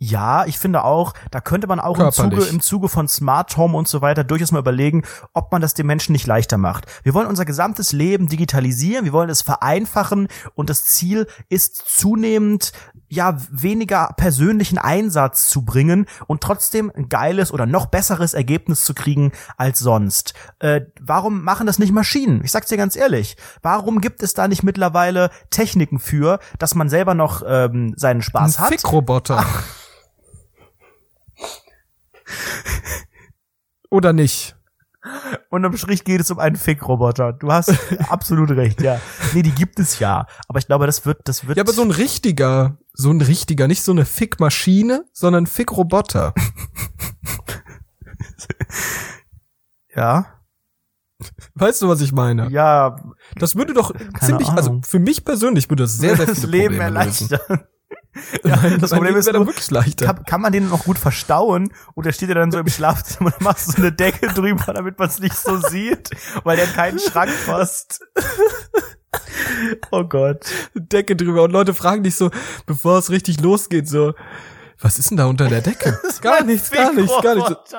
Ja, 0.00 0.46
ich 0.46 0.58
finde 0.58 0.84
auch, 0.84 1.12
da 1.32 1.40
könnte 1.40 1.66
man 1.66 1.80
auch 1.80 1.98
im. 1.98 2.12
Zuge, 2.12 2.44
im 2.44 2.60
Zuge 2.60 2.88
von 2.88 3.08
Smart 3.08 3.56
Home 3.56 3.76
und 3.76 3.88
so 3.88 4.00
weiter 4.00 4.22
durchaus 4.22 4.52
mal 4.52 4.60
überlegen, 4.60 5.02
ob 5.32 5.50
man 5.50 5.60
das 5.60 5.74
den 5.74 5.86
Menschen 5.86 6.12
nicht 6.12 6.26
leichter 6.26 6.56
macht. 6.56 6.86
Wir 7.02 7.14
wollen 7.14 7.26
unser 7.26 7.44
gesamtes 7.44 7.92
Leben 7.92 8.28
digitalisieren, 8.28 9.04
wir 9.04 9.12
wollen 9.12 9.28
es 9.28 9.42
vereinfachen 9.42 10.28
und 10.54 10.70
das 10.70 10.84
Ziel 10.84 11.26
ist 11.48 11.74
zunehmend, 11.76 12.72
ja, 13.08 13.38
weniger 13.50 14.14
persönlichen 14.16 14.78
Einsatz 14.78 15.48
zu 15.48 15.64
bringen 15.64 16.06
und 16.28 16.42
trotzdem 16.42 16.92
ein 16.94 17.08
geiles 17.08 17.50
oder 17.52 17.66
noch 17.66 17.86
besseres 17.86 18.34
Ergebnis 18.34 18.84
zu 18.84 18.94
kriegen 18.94 19.32
als 19.56 19.80
sonst. 19.80 20.32
Äh, 20.60 20.82
warum 21.00 21.42
machen 21.42 21.66
das 21.66 21.80
nicht 21.80 21.92
Maschinen? 21.92 22.44
Ich 22.44 22.52
sag's 22.52 22.68
dir 22.68 22.76
ganz 22.76 22.94
ehrlich. 22.94 23.36
Warum 23.62 24.00
gibt 24.00 24.22
es 24.22 24.32
da 24.32 24.46
nicht 24.46 24.62
mittlerweile 24.62 25.30
Techniken 25.50 25.98
für, 25.98 26.38
dass 26.60 26.76
man 26.76 26.88
selber 26.88 27.14
noch 27.14 27.42
ähm, 27.44 27.94
seinen 27.96 28.22
Spaß 28.22 28.58
Ein 28.58 28.62
hat? 28.62 28.68
Fickroboter. 28.70 29.44
Oder 33.90 34.12
nicht? 34.12 34.54
Unterm 35.50 35.76
Strich 35.76 36.04
geht 36.04 36.20
es 36.20 36.30
um 36.30 36.38
einen 36.38 36.56
Fickroboter. 36.56 37.32
Du 37.32 37.50
hast 37.50 37.72
absolut 38.10 38.50
recht, 38.50 38.82
ja. 38.82 39.00
Nee, 39.32 39.42
die 39.42 39.52
gibt 39.52 39.78
es 39.78 39.98
ja. 39.98 40.26
Aber 40.48 40.58
ich 40.58 40.66
glaube, 40.66 40.86
das 40.86 41.06
wird, 41.06 41.20
das 41.24 41.46
wird. 41.46 41.56
Ja, 41.56 41.62
aber 41.62 41.72
so 41.72 41.82
ein 41.82 41.90
richtiger, 41.90 42.78
so 42.92 43.10
ein 43.10 43.20
richtiger, 43.20 43.68
nicht 43.68 43.82
so 43.82 43.92
eine 43.92 44.04
Fickmaschine, 44.04 45.04
sondern 45.12 45.44
ein 45.44 45.46
Fickroboter. 45.46 46.34
ja, 49.94 50.38
Weißt 51.54 51.82
du, 51.82 51.88
was 51.88 52.00
ich 52.00 52.12
meine? 52.12 52.48
ja, 52.50 52.96
Das 53.36 53.56
würde 53.56 53.74
doch 53.74 53.92
ziemlich, 54.20 54.48
Ahnung. 54.48 54.56
also 54.56 54.80
für 54.84 55.00
mich 55.00 55.24
persönlich 55.24 55.68
würde 55.68 55.82
das 55.82 55.96
sehr, 55.96 56.16
sehr 56.16 56.26
das 56.26 56.40
viele 56.40 56.52
Leben 56.52 56.78
Probleme 56.78 57.04
lösen. 57.04 57.38
Ja, 58.44 58.56
das 58.78 58.90
Problem 58.90 59.16
ist 59.16 59.32
nur, 59.32 59.46
wirklich 59.46 59.70
leichter. 59.70 60.06
Kann, 60.06 60.24
kann 60.24 60.40
man 60.40 60.52
den 60.52 60.68
noch 60.68 60.84
gut 60.84 60.98
verstauen 60.98 61.72
oder 61.94 62.12
steht 62.12 62.28
er 62.28 62.36
dann 62.36 62.50
so 62.50 62.58
im 62.58 62.68
Schlafzimmer 62.68 63.32
und 63.32 63.40
machst 63.40 63.72
so 63.72 63.78
eine 63.78 63.92
Decke 63.92 64.28
drüber, 64.28 64.72
damit 64.72 64.98
man 64.98 65.08
es 65.08 65.18
nicht 65.18 65.36
so 65.36 65.56
sieht, 65.58 66.10
weil 66.44 66.56
der 66.56 66.66
in 66.66 66.72
keinen 66.72 66.98
Schrank 66.98 67.30
passt. 67.46 68.00
Oh 69.90 70.04
Gott. 70.04 70.46
Decke 70.74 71.16
drüber 71.16 71.44
und 71.44 71.52
Leute 71.52 71.74
fragen 71.74 72.02
dich 72.02 72.16
so, 72.16 72.30
bevor 72.66 72.98
es 72.98 73.10
richtig 73.10 73.40
losgeht, 73.40 73.88
so, 73.88 74.14
was 74.80 74.98
ist 74.98 75.10
denn 75.10 75.16
da 75.16 75.26
unter 75.26 75.48
der 75.48 75.60
Decke? 75.60 75.98
gar 76.20 76.44
nichts, 76.44 76.70
gar 76.70 76.92
nichts, 76.92 77.14
gar 77.22 77.34
nichts. 77.34 77.74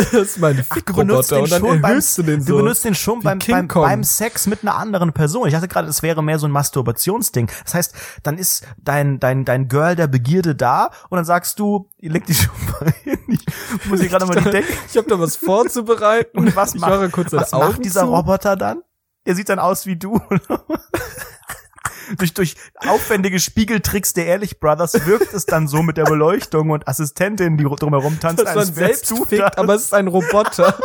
Das 0.12 0.12
ist 0.12 0.40
benutzt 0.40 0.64
Fickroboter 0.64 1.36
den 1.36 1.42
und 1.42 1.52
dann 1.52 1.60
schon 1.60 1.80
beim, 1.80 1.90
erhöhst 1.90 2.18
du 2.18 2.22
den 2.22 2.40
so. 2.40 2.52
du 2.52 2.56
benutzt 2.58 2.84
den 2.84 2.94
schon 2.94 3.20
beim, 3.20 3.38
beim, 3.38 3.68
beim 3.68 4.04
Sex 4.04 4.46
mit 4.46 4.62
einer 4.62 4.76
anderen 4.76 5.12
Person. 5.12 5.46
Ich 5.46 5.54
dachte 5.54 5.68
gerade, 5.68 5.88
es 5.88 6.02
wäre 6.02 6.22
mehr 6.22 6.38
so 6.38 6.46
ein 6.46 6.50
Masturbationsding. 6.52 7.50
Das 7.64 7.74
heißt, 7.74 7.94
dann 8.22 8.38
ist 8.38 8.66
dein, 8.78 9.20
dein, 9.20 9.44
dein 9.44 9.68
Girl 9.68 9.96
der 9.96 10.06
Begierde 10.06 10.54
da 10.54 10.90
und 11.08 11.16
dann 11.16 11.24
sagst 11.24 11.58
du, 11.58 11.88
ihr 11.98 12.10
legt 12.10 12.28
die 12.28 12.34
schon 12.34 12.54
mal 12.80 12.92
hin. 13.02 13.18
Ich 13.28 13.86
muss 13.86 14.00
hier 14.00 14.08
gerade 14.08 14.26
mal 14.26 14.36
die 14.36 14.50
Decke. 14.50 14.72
ich 14.88 14.96
habe 14.96 15.08
da 15.08 15.18
was 15.18 15.36
vorzubereiten. 15.36 16.38
Und 16.38 16.56
was 16.56 16.74
ich 16.74 16.80
macht, 16.80 17.16
was 17.32 17.52
macht 17.52 17.84
dieser 17.84 18.02
zu. 18.02 18.14
Roboter 18.14 18.56
dann? 18.56 18.82
Er 19.24 19.34
sieht 19.34 19.48
dann 19.48 19.58
aus 19.58 19.86
wie 19.86 19.96
du. 19.96 20.20
durch, 22.18 22.34
durch 22.34 22.56
aufwendige 22.76 23.38
Spiegeltricks 23.38 24.12
der 24.12 24.26
Ehrlich 24.26 24.60
Brothers 24.60 25.06
wirkt 25.06 25.34
es 25.34 25.46
dann 25.46 25.68
so 25.68 25.82
mit 25.82 25.96
der 25.96 26.04
Beleuchtung 26.04 26.70
und 26.70 26.88
Assistentin, 26.88 27.56
die 27.56 27.64
drumherum 27.64 28.18
tanzt, 28.20 28.44
dass 28.44 28.54
man 28.54 28.58
als 28.58 28.76
wärst 28.76 29.06
selbst 29.06 29.10
du 29.10 29.24
fickt, 29.24 29.42
das. 29.42 29.58
aber 29.58 29.74
es 29.74 29.82
ist 29.82 29.94
ein 29.94 30.08
Roboter. 30.08 30.78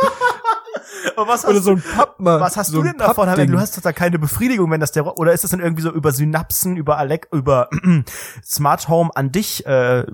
Aber 1.16 1.28
was 1.28 1.44
Oder 1.44 1.60
so 1.60 1.72
ein 1.72 1.82
Pappmann. 1.82 2.40
Was 2.40 2.56
hast 2.56 2.70
so 2.70 2.78
du 2.78 2.88
denn 2.88 2.98
davon? 2.98 3.26
Du 3.48 3.58
hast 3.58 3.76
doch 3.76 3.82
da 3.82 3.92
keine 3.92 4.18
Befriedigung, 4.18 4.70
wenn 4.70 4.80
das 4.80 4.92
der 4.92 5.18
oder 5.18 5.32
ist 5.32 5.44
das 5.44 5.50
dann 5.50 5.60
irgendwie 5.60 5.82
so 5.82 5.90
über 5.90 6.12
Synapsen, 6.12 6.76
über 6.76 6.98
Alec, 6.98 7.28
über 7.32 7.70
Smart 8.44 8.88
Home 8.88 9.10
an 9.14 9.32
dich 9.32 9.64
äh, 9.66 10.04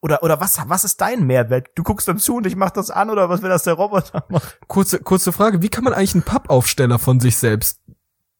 oder 0.00 0.22
oder 0.22 0.40
was 0.40 0.60
was 0.66 0.84
ist 0.84 1.00
dein 1.00 1.26
Mehrwert? 1.26 1.68
Du 1.74 1.82
guckst 1.82 2.06
dann 2.06 2.18
zu 2.18 2.36
und 2.36 2.46
ich 2.46 2.56
mach 2.56 2.70
das 2.70 2.90
an 2.90 3.10
oder 3.10 3.28
was 3.28 3.42
will 3.42 3.48
das 3.48 3.64
der 3.64 3.74
Roboter 3.74 4.24
machen? 4.28 4.48
Kurze, 4.68 5.00
kurze 5.00 5.32
Frage, 5.32 5.62
wie 5.62 5.68
kann 5.68 5.84
man 5.84 5.94
eigentlich 5.94 6.14
einen 6.14 6.24
Pappaufsteller 6.24 6.98
von 6.98 7.20
sich 7.20 7.36
selbst 7.36 7.80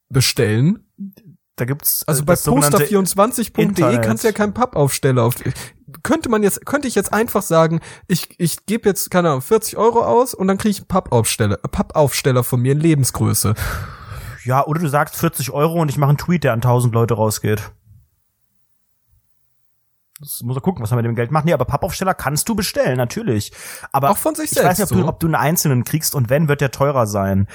bestellen? 0.08 0.86
Da 1.56 1.64
gibt's 1.64 2.02
äh, 2.02 2.04
Also 2.08 2.24
bei 2.24 2.34
das 2.34 2.44
sogenannte- 2.44 2.84
poster24.de 2.84 3.64
Internet. 3.64 4.02
kannst 4.04 4.24
du 4.24 4.28
ja 4.28 4.32
keinen 4.32 4.52
Pappaufsteller 4.54 5.22
auf. 5.24 5.34
Könnte 6.02 6.28
man 6.28 6.42
jetzt, 6.42 6.66
könnte 6.66 6.86
ich 6.86 6.94
jetzt 6.94 7.12
einfach 7.12 7.42
sagen, 7.42 7.80
ich, 8.08 8.28
ich 8.38 8.66
gebe 8.66 8.88
jetzt, 8.88 9.10
keine 9.10 9.30
Ahnung, 9.30 9.40
40 9.42 9.76
Euro 9.78 10.04
aus 10.04 10.34
und 10.34 10.48
dann 10.48 10.58
kriege 10.58 10.70
ich 10.72 10.78
einen 10.80 10.88
Pappaufsteller, 10.88 11.56
Pappaufsteller 11.56 12.44
von 12.44 12.60
mir 12.60 12.72
in 12.72 12.80
Lebensgröße. 12.80 13.54
Ja, 14.44 14.64
oder 14.66 14.80
du 14.80 14.88
sagst 14.88 15.16
40 15.16 15.50
Euro 15.50 15.80
und 15.80 15.88
ich 15.88 15.96
mache 15.96 16.10
einen 16.10 16.18
Tweet, 16.18 16.44
der 16.44 16.52
an 16.52 16.58
1000 16.58 16.92
Leute 16.94 17.14
rausgeht. 17.14 17.72
Das 20.20 20.40
muss 20.42 20.56
er 20.56 20.62
gucken, 20.62 20.82
was 20.82 20.90
er 20.90 20.96
mit 20.96 21.04
dem 21.04 21.14
Geld 21.14 21.30
macht. 21.30 21.44
Nee, 21.44 21.52
aber 21.52 21.66
Pappaufsteller 21.66 22.14
kannst 22.14 22.48
du 22.48 22.54
bestellen, 22.54 22.96
natürlich. 22.96 23.52
Aber 23.92 24.10
Auch 24.10 24.16
von 24.16 24.34
sich 24.34 24.50
ich 24.50 24.56
weiß 24.56 24.76
selbst, 24.78 24.92
nicht, 24.92 25.00
ob, 25.02 25.06
du, 25.06 25.08
ob 25.08 25.20
du 25.20 25.26
einen 25.26 25.34
einzelnen 25.34 25.84
kriegst 25.84 26.14
und 26.14 26.30
wenn, 26.30 26.48
wird 26.48 26.62
der 26.62 26.70
teurer 26.70 27.06
sein. 27.06 27.48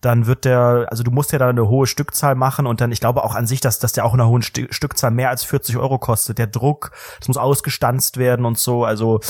Dann 0.00 0.26
wird 0.26 0.44
der, 0.44 0.86
also 0.90 1.02
du 1.02 1.10
musst 1.10 1.32
ja 1.32 1.38
dann 1.38 1.50
eine 1.50 1.68
hohe 1.68 1.86
Stückzahl 1.86 2.34
machen 2.36 2.66
und 2.66 2.80
dann, 2.80 2.92
ich 2.92 3.00
glaube 3.00 3.24
auch 3.24 3.34
an 3.34 3.46
sich, 3.46 3.60
dass, 3.60 3.78
dass 3.80 3.92
der 3.92 4.04
auch 4.04 4.14
in 4.14 4.20
einer 4.20 4.28
hohen 4.28 4.42
Sti- 4.42 4.72
Stückzahl 4.72 5.10
mehr 5.10 5.30
als 5.30 5.42
40 5.44 5.76
Euro 5.76 5.98
kostet. 5.98 6.38
Der 6.38 6.46
Druck, 6.46 6.92
das 7.18 7.28
muss 7.28 7.36
ausgestanzt 7.36 8.16
werden 8.16 8.44
und 8.46 8.58
so, 8.58 8.84
also 8.84 9.20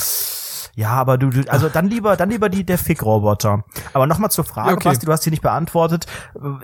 ja, 0.75 0.91
aber 0.91 1.17
du, 1.17 1.29
du 1.29 1.49
also 1.51 1.67
dann 1.67 1.87
lieber, 1.87 2.15
dann 2.15 2.29
lieber 2.29 2.47
die 2.47 2.63
der 2.63 2.77
Fick-Roboter. 2.77 3.63
Aber 3.93 4.07
nochmal 4.07 4.29
zur 4.31 4.43
Frage, 4.45 4.73
okay. 4.75 4.89
Basti, 4.89 5.05
du 5.05 5.11
hast 5.11 5.25
die 5.25 5.31
nicht 5.31 5.41
beantwortet. 5.41 6.05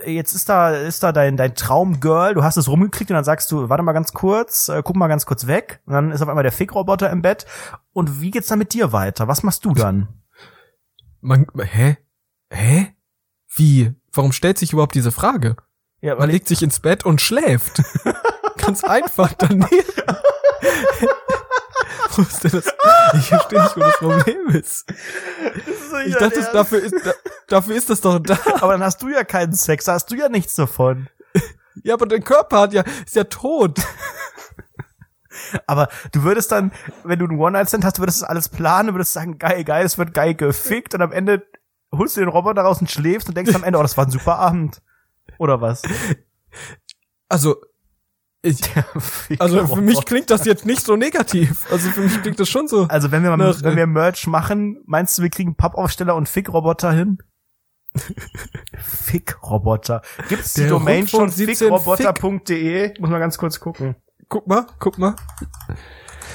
Jetzt 0.06 0.34
ist 0.34 0.48
da, 0.48 0.70
ist 0.70 1.02
da 1.04 1.12
dein, 1.12 1.36
dein 1.36 1.56
Traumgirl, 1.56 2.36
du 2.36 2.44
hast 2.44 2.56
es 2.58 2.68
rumgekriegt 2.70 3.10
und 3.10 3.16
dann 3.16 3.24
sagst 3.24 3.52
du, 3.52 3.68
warte 3.70 3.84
mal 3.84 3.94
ganz 3.94 4.14
kurz, 4.14 4.70
äh, 4.70 4.82
guck 4.86 4.96
mal 4.96 5.08
ganz 5.08 5.26
kurz 5.26 5.48
weg. 5.48 5.82
Und 5.86 5.94
dann 5.94 6.12
ist 6.12 6.22
auf 6.22 6.30
einmal 6.30 6.44
der 6.44 6.52
Fick-Roboter 6.52 7.10
im 7.10 7.22
Bett. 7.24 7.46
Und 7.92 8.22
wie 8.22 8.32
geht's 8.32 8.48
dann 8.48 8.60
mit 8.60 8.74
dir 8.74 8.94
weiter? 8.94 9.28
Was 9.28 9.44
machst 9.44 9.66
du 9.66 9.74
dann? 9.74 10.08
Man, 11.22 11.48
hä? 11.64 11.98
Hä? 12.52 12.95
Wie? 13.56 13.94
Warum 14.12 14.32
stellt 14.32 14.58
sich 14.58 14.74
überhaupt 14.74 14.96
diese 14.96 15.12
Frage? 15.12 15.56
Ja, 16.02 16.16
Man 16.16 16.30
legt 16.30 16.48
sich 16.48 16.62
ins 16.62 16.80
Bett 16.80 17.06
und 17.06 17.22
schläft. 17.22 17.82
Ganz 18.58 18.84
einfach 18.84 19.34
daneben. 19.34 19.70
Ist? 22.18 22.46
Ich 23.16 23.28
verstehe 23.28 23.62
nicht, 23.62 23.76
wo 23.76 23.82
das 23.82 23.98
Problem 23.98 24.48
ist. 24.48 24.86
Ich 26.06 26.16
dachte, 26.16 26.48
dafür, 26.54 26.80
ist, 26.80 26.96
da, 27.04 27.12
dafür 27.48 27.76
ist 27.76 27.90
das 27.90 28.00
doch 28.00 28.20
da. 28.20 28.38
aber 28.62 28.72
dann 28.72 28.84
hast 28.84 29.02
du 29.02 29.10
ja 29.10 29.26
keinen 29.26 29.52
Sex, 29.52 29.84
da 29.84 29.94
hast 29.96 30.12
du 30.12 30.16
ja 30.16 30.30
nichts 30.30 30.56
davon. 30.56 31.10
Ja, 31.84 31.96
aber 31.96 32.06
dein 32.06 32.24
Körper 32.24 32.62
hat 32.62 32.74
ja, 32.74 32.84
ist 33.06 33.16
ja 33.16 33.26
tot. 33.26 33.80
Aber 35.68 35.90
du 36.14 36.24
würdest 36.24 36.52
dann, 36.52 36.72
wenn 37.04 37.20
du 37.20 37.26
einen 37.26 37.38
One-Night-Stand 37.38 37.84
hast, 37.84 38.00
würdest 38.00 38.20
du 38.20 38.22
das 38.22 38.30
alles 38.30 38.50
planen, 38.50 38.94
würdest 38.94 39.12
sagen, 39.14 39.38
geil, 39.38 39.64
geil, 39.66 39.86
es 39.86 39.98
wird 39.98 40.14
geil 40.14 40.34
gefickt 40.34 40.96
und 40.96 41.02
am 41.02 41.12
Ende 41.12 41.46
holst 41.98 42.18
du 42.18 42.22
den 42.22 42.30
Roboter 42.30 42.62
raus 42.62 42.80
und 42.82 42.90
schläfst 42.90 43.28
und 43.28 43.36
denkst 43.38 43.54
am 43.56 43.64
Ende, 43.64 43.80
oh, 43.80 43.82
das 43.82 43.98
war 43.98 44.06
ein 44.06 44.12
super 44.12 44.38
Abend. 44.40 44.82
Oder 45.38 45.62
was? 45.62 45.82
Also, 47.28 47.56
ich, 48.42 48.62
also 49.40 49.66
für 49.66 49.82
mich 49.82 50.06
klingt 50.06 50.30
das 50.30 50.46
jetzt 50.46 50.66
nicht 50.68 50.82
so 50.82 50.96
negativ. 50.96 51.66
Also 51.72 51.90
für 51.90 52.02
mich 52.02 52.22
klingt 52.22 52.40
das 52.40 52.48
schon 52.48 52.68
so. 52.68 52.84
Also 52.84 53.12
wenn 53.12 53.24
wir 53.24 53.36
Nach, 53.36 53.64
wenn 53.64 53.74
äh, 53.74 53.78
wir 53.78 53.88
Merch 53.88 54.28
machen, 54.28 54.84
meinst 54.86 55.18
du, 55.18 55.24
wir 55.24 55.30
kriegen 55.32 55.56
Pappaufsteller 55.56 56.16
und 56.16 56.30
Fick-Roboter 56.30 56.92
hin? 56.92 57.18
Fick-Roboter. 58.78 60.02
Gibt's 60.30 60.54
die 60.54 60.62
Der 60.62 60.70
Domain 60.70 61.08
schon? 61.08 61.22
Rundfunk 61.22 61.48
17 61.48 61.56
Fickroboter.de? 61.70 63.00
Muss 63.00 63.10
man 63.10 63.20
ganz 63.20 63.38
kurz 63.38 63.60
gucken. 63.60 63.96
Guck 64.30 64.48
mal, 64.48 64.68
guck 64.80 64.98
mal. 64.98 65.16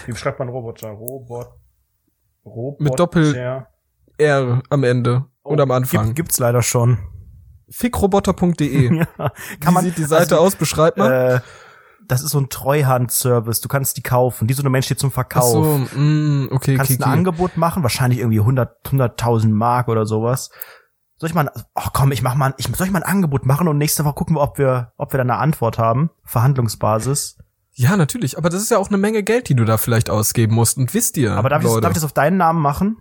Wie 0.07 0.17
schreibt 0.17 0.39
man 0.39 0.49
Roboter? 0.49 0.89
Robot. 0.89 1.49
Roboter. 2.45 2.83
Mit 2.83 2.99
Doppel- 2.99 3.67
R 4.19 4.63
am 4.69 4.85
Ende 4.85 5.27
und 5.43 5.61
am 5.61 5.71
Anfang. 5.71 6.07
Gibt, 6.07 6.17
gibt's 6.17 6.39
leider 6.39 6.63
schon. 6.63 6.99
Fickroboter.de. 7.71 9.07
Ja. 9.21 9.33
Wie 9.61 9.85
sieht 9.85 9.99
die 9.99 10.05
Seite 10.05 10.35
also, 10.35 10.39
aus? 10.47 10.57
Beschreib 10.57 10.97
mal. 10.97 11.37
Äh, 11.37 11.41
das 12.07 12.23
ist 12.23 12.31
so 12.33 12.41
ein 12.41 12.49
Treuhand-Service. 12.49 13.61
Du 13.61 13.69
kannst 13.69 13.97
die 13.97 14.03
kaufen. 14.03 14.49
Die 14.49 14.55
so 14.55 14.63
eine 14.63 14.71
Mensch 14.71 14.87
steht 14.87 14.99
zum 14.99 15.11
Ach 15.11 15.15
Verkauf. 15.15 15.53
so, 15.53 15.99
mm, 15.99 16.49
okay, 16.51 16.75
kannst 16.77 16.91
okay, 16.93 17.01
ein 17.01 17.05
okay. 17.05 17.13
Angebot 17.19 17.57
machen, 17.57 17.83
wahrscheinlich 17.85 18.19
irgendwie 18.19 18.41
100 18.41 18.85
100.000 18.87 19.49
Mark 19.51 19.87
oder 19.89 20.07
sowas. 20.07 20.51
Soll 21.19 21.29
ich 21.29 21.35
mal, 21.35 21.49
ein- 21.49 21.63
ach 21.75 21.91
komm, 21.93 22.11
ich 22.13 22.23
mach 22.23 22.35
mal, 22.35 22.55
ich 22.57 22.67
soll 22.75 22.87
ich 22.87 22.93
mal 22.93 23.03
ein 23.03 23.09
Angebot 23.09 23.47
machen 23.47 23.69
und 23.69 23.79
nächste 23.79 24.05
Woche 24.05 24.15
gucken 24.15 24.37
wir, 24.37 24.41
ob 24.43 24.59
wir, 24.59 24.93
ob 24.97 25.13
wir 25.13 25.19
da 25.19 25.23
eine 25.23 25.37
Antwort 25.37 25.79
haben. 25.79 26.11
Verhandlungsbasis. 26.25 27.39
Ja, 27.73 27.97
natürlich. 27.97 28.37
Aber 28.39 28.49
das 28.51 28.63
ist 28.63 28.71
ja 28.71 28.79
auch 28.79 28.89
eine 28.89 28.99
Menge 28.99 29.23
Geld, 29.23 29.49
die 29.49 29.55
du 29.55 29.65
da 29.65 29.77
vielleicht 29.77 30.11
ausgeben 30.11 30.55
musst. 30.55 30.79
Und 30.79 30.93
wisst 30.93 31.17
ihr, 31.17 31.33
Aber 31.33 31.49
darf 31.49 31.63
ich, 31.63 31.71
darf 31.81 31.91
ich 31.91 31.95
das 31.95 32.05
auf 32.05 32.13
deinen 32.13 32.39
Namen 32.39 32.61
machen? 32.61 32.97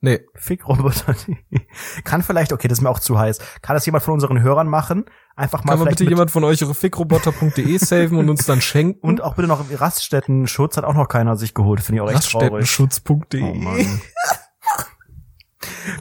Nee, 0.00 0.20
Fickroboter. 0.34 1.14
kann 2.04 2.22
vielleicht, 2.22 2.52
okay, 2.52 2.68
das 2.68 2.78
ist 2.78 2.82
mir 2.82 2.90
auch 2.90 2.98
zu 2.98 3.18
heiß. 3.18 3.38
Kann 3.62 3.74
das 3.74 3.86
jemand 3.86 4.04
von 4.04 4.14
unseren 4.14 4.40
Hörern 4.42 4.68
machen? 4.68 5.04
Einfach 5.36 5.64
mal 5.64 5.72
kann 5.72 5.80
man 5.80 5.88
bitte 5.88 6.04
jemand 6.04 6.30
von 6.30 6.44
euch 6.44 6.60
ihre 6.60 6.74
fickroboter.de 6.74 7.78
saven 7.78 8.18
und 8.18 8.28
uns 8.28 8.46
dann 8.46 8.60
schenken? 8.60 9.00
und 9.06 9.22
auch 9.22 9.36
bitte 9.36 9.48
noch 9.48 9.64
Raststätten-Schutz 9.70 10.76
hat 10.76 10.84
auch 10.84 10.94
noch 10.94 11.08
keiner 11.08 11.36
sich 11.36 11.54
geholt. 11.54 11.80
Finde 11.80 12.02
ich 12.02 12.08
auch 12.08 12.10
echt 12.12 12.30
traurig. 12.30 12.52
Raststättenschutz.de. 12.52 13.42
Oh 13.42 13.54
Mann. 13.54 14.00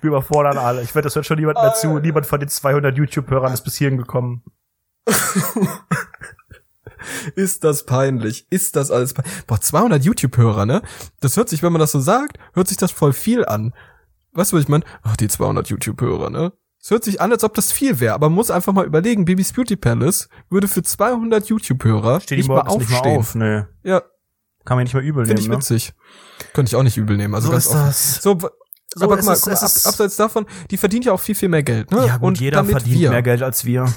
Wir 0.02 0.10
überfordern 0.10 0.58
alle. 0.58 0.82
Ich 0.82 0.96
wette, 0.96 1.04
das 1.04 1.16
hört 1.16 1.26
schon 1.26 1.38
niemand 1.38 1.58
mehr 1.58 1.74
zu. 1.74 2.00
Niemand 2.00 2.26
von 2.26 2.40
den 2.40 2.50
200 2.50 2.96
YouTube-Hörern 2.96 3.54
ist 3.54 3.62
bis 3.62 3.78
hierhin 3.78 3.98
gekommen. 3.98 4.44
Ist 7.36 7.64
das 7.64 7.86
peinlich? 7.86 8.48
Ist 8.50 8.76
das 8.76 8.92
alles 8.92 9.14
peinlich? 9.14 9.46
Boah, 9.46 9.60
200 9.60 10.04
YouTube-Hörer, 10.04 10.66
ne? 10.66 10.82
Das 11.20 11.38
hört 11.38 11.50
sich, 11.50 11.64
wenn 11.64 11.72
man 11.72 11.80
das 11.80 11.92
so 11.92 12.00
sagt, 12.00 12.38
hört 12.54 12.68
sich 12.68 12.78
das 12.78 12.92
voll 12.92 13.14
viel 13.14 13.46
an. 13.46 13.74
Weißt 14.40 14.52
du, 14.54 14.56
was 14.56 14.64
ich 14.64 14.70
meine? 14.70 14.84
Ach, 15.04 15.18
die 15.18 15.28
200 15.28 15.68
YouTube-Hörer, 15.70 16.30
ne? 16.30 16.54
Es 16.82 16.92
hört 16.92 17.04
sich 17.04 17.20
an, 17.20 17.32
als 17.32 17.44
ob 17.44 17.54
das 17.56 17.74
viel 17.74 18.00
wäre, 18.00 18.14
aber 18.14 18.30
man 18.30 18.36
muss 18.36 18.50
einfach 18.52 18.72
mal 18.72 18.86
überlegen, 18.86 19.26
Bibis 19.26 19.52
Beauty 19.52 19.76
Palace 19.76 20.30
würde 20.50 20.70
für 20.70 20.82
200 20.82 21.48
YouTube-Hörer 21.50 22.22
nicht 22.30 22.48
mal 22.48 22.64
morgens 22.64 22.78
nicht 22.78 22.90
mal 22.92 22.98
aufstehen. 23.18 23.18
auf. 23.20 23.36
Nee. 23.36 23.64
Ja, 23.84 24.02
Kann 24.64 24.78
man 24.78 24.84
nicht 24.86 24.94
mal 24.94 25.04
übel 25.04 25.26
finde 25.26 25.42
nehmen, 25.42 25.54
ich 25.56 25.58
witzig. 25.60 25.94
Könnte 26.54 26.70
ich 26.70 26.76
auch 26.78 26.84
nicht 26.84 26.96
übel 26.98 27.18
nehmen, 27.18 27.36
also 27.36 27.48
So 27.48 27.52
ganz 27.52 27.66
ist 27.66 27.72
offen. 27.72 27.86
das. 27.86 28.22
So, 28.22 28.40
So, 28.96 29.04
aber 29.06 29.16
es 29.16 29.20
guck 29.20 29.26
mal, 29.26 29.34
ist- 29.34 29.42
guck 29.42 29.48
mal 29.54 29.66
es 29.66 29.86
ab, 29.86 29.90
abseits 29.92 30.16
davon, 30.16 30.46
die 30.72 30.78
verdient 30.78 31.04
ja 31.06 31.12
auch 31.12 31.20
viel, 31.20 31.36
viel 31.36 31.50
mehr 31.50 31.64
Geld, 31.64 31.92
ne? 31.92 32.00
ne? 32.00 32.08
Ja 32.08 32.16
gut, 32.18 32.28
und 32.28 32.40
jeder 32.40 32.64
verdient 32.64 32.98
wir, 33.00 33.10
mehr 33.10 33.24
Geld 33.24 33.44
als 33.44 33.66
wir. 33.66 33.94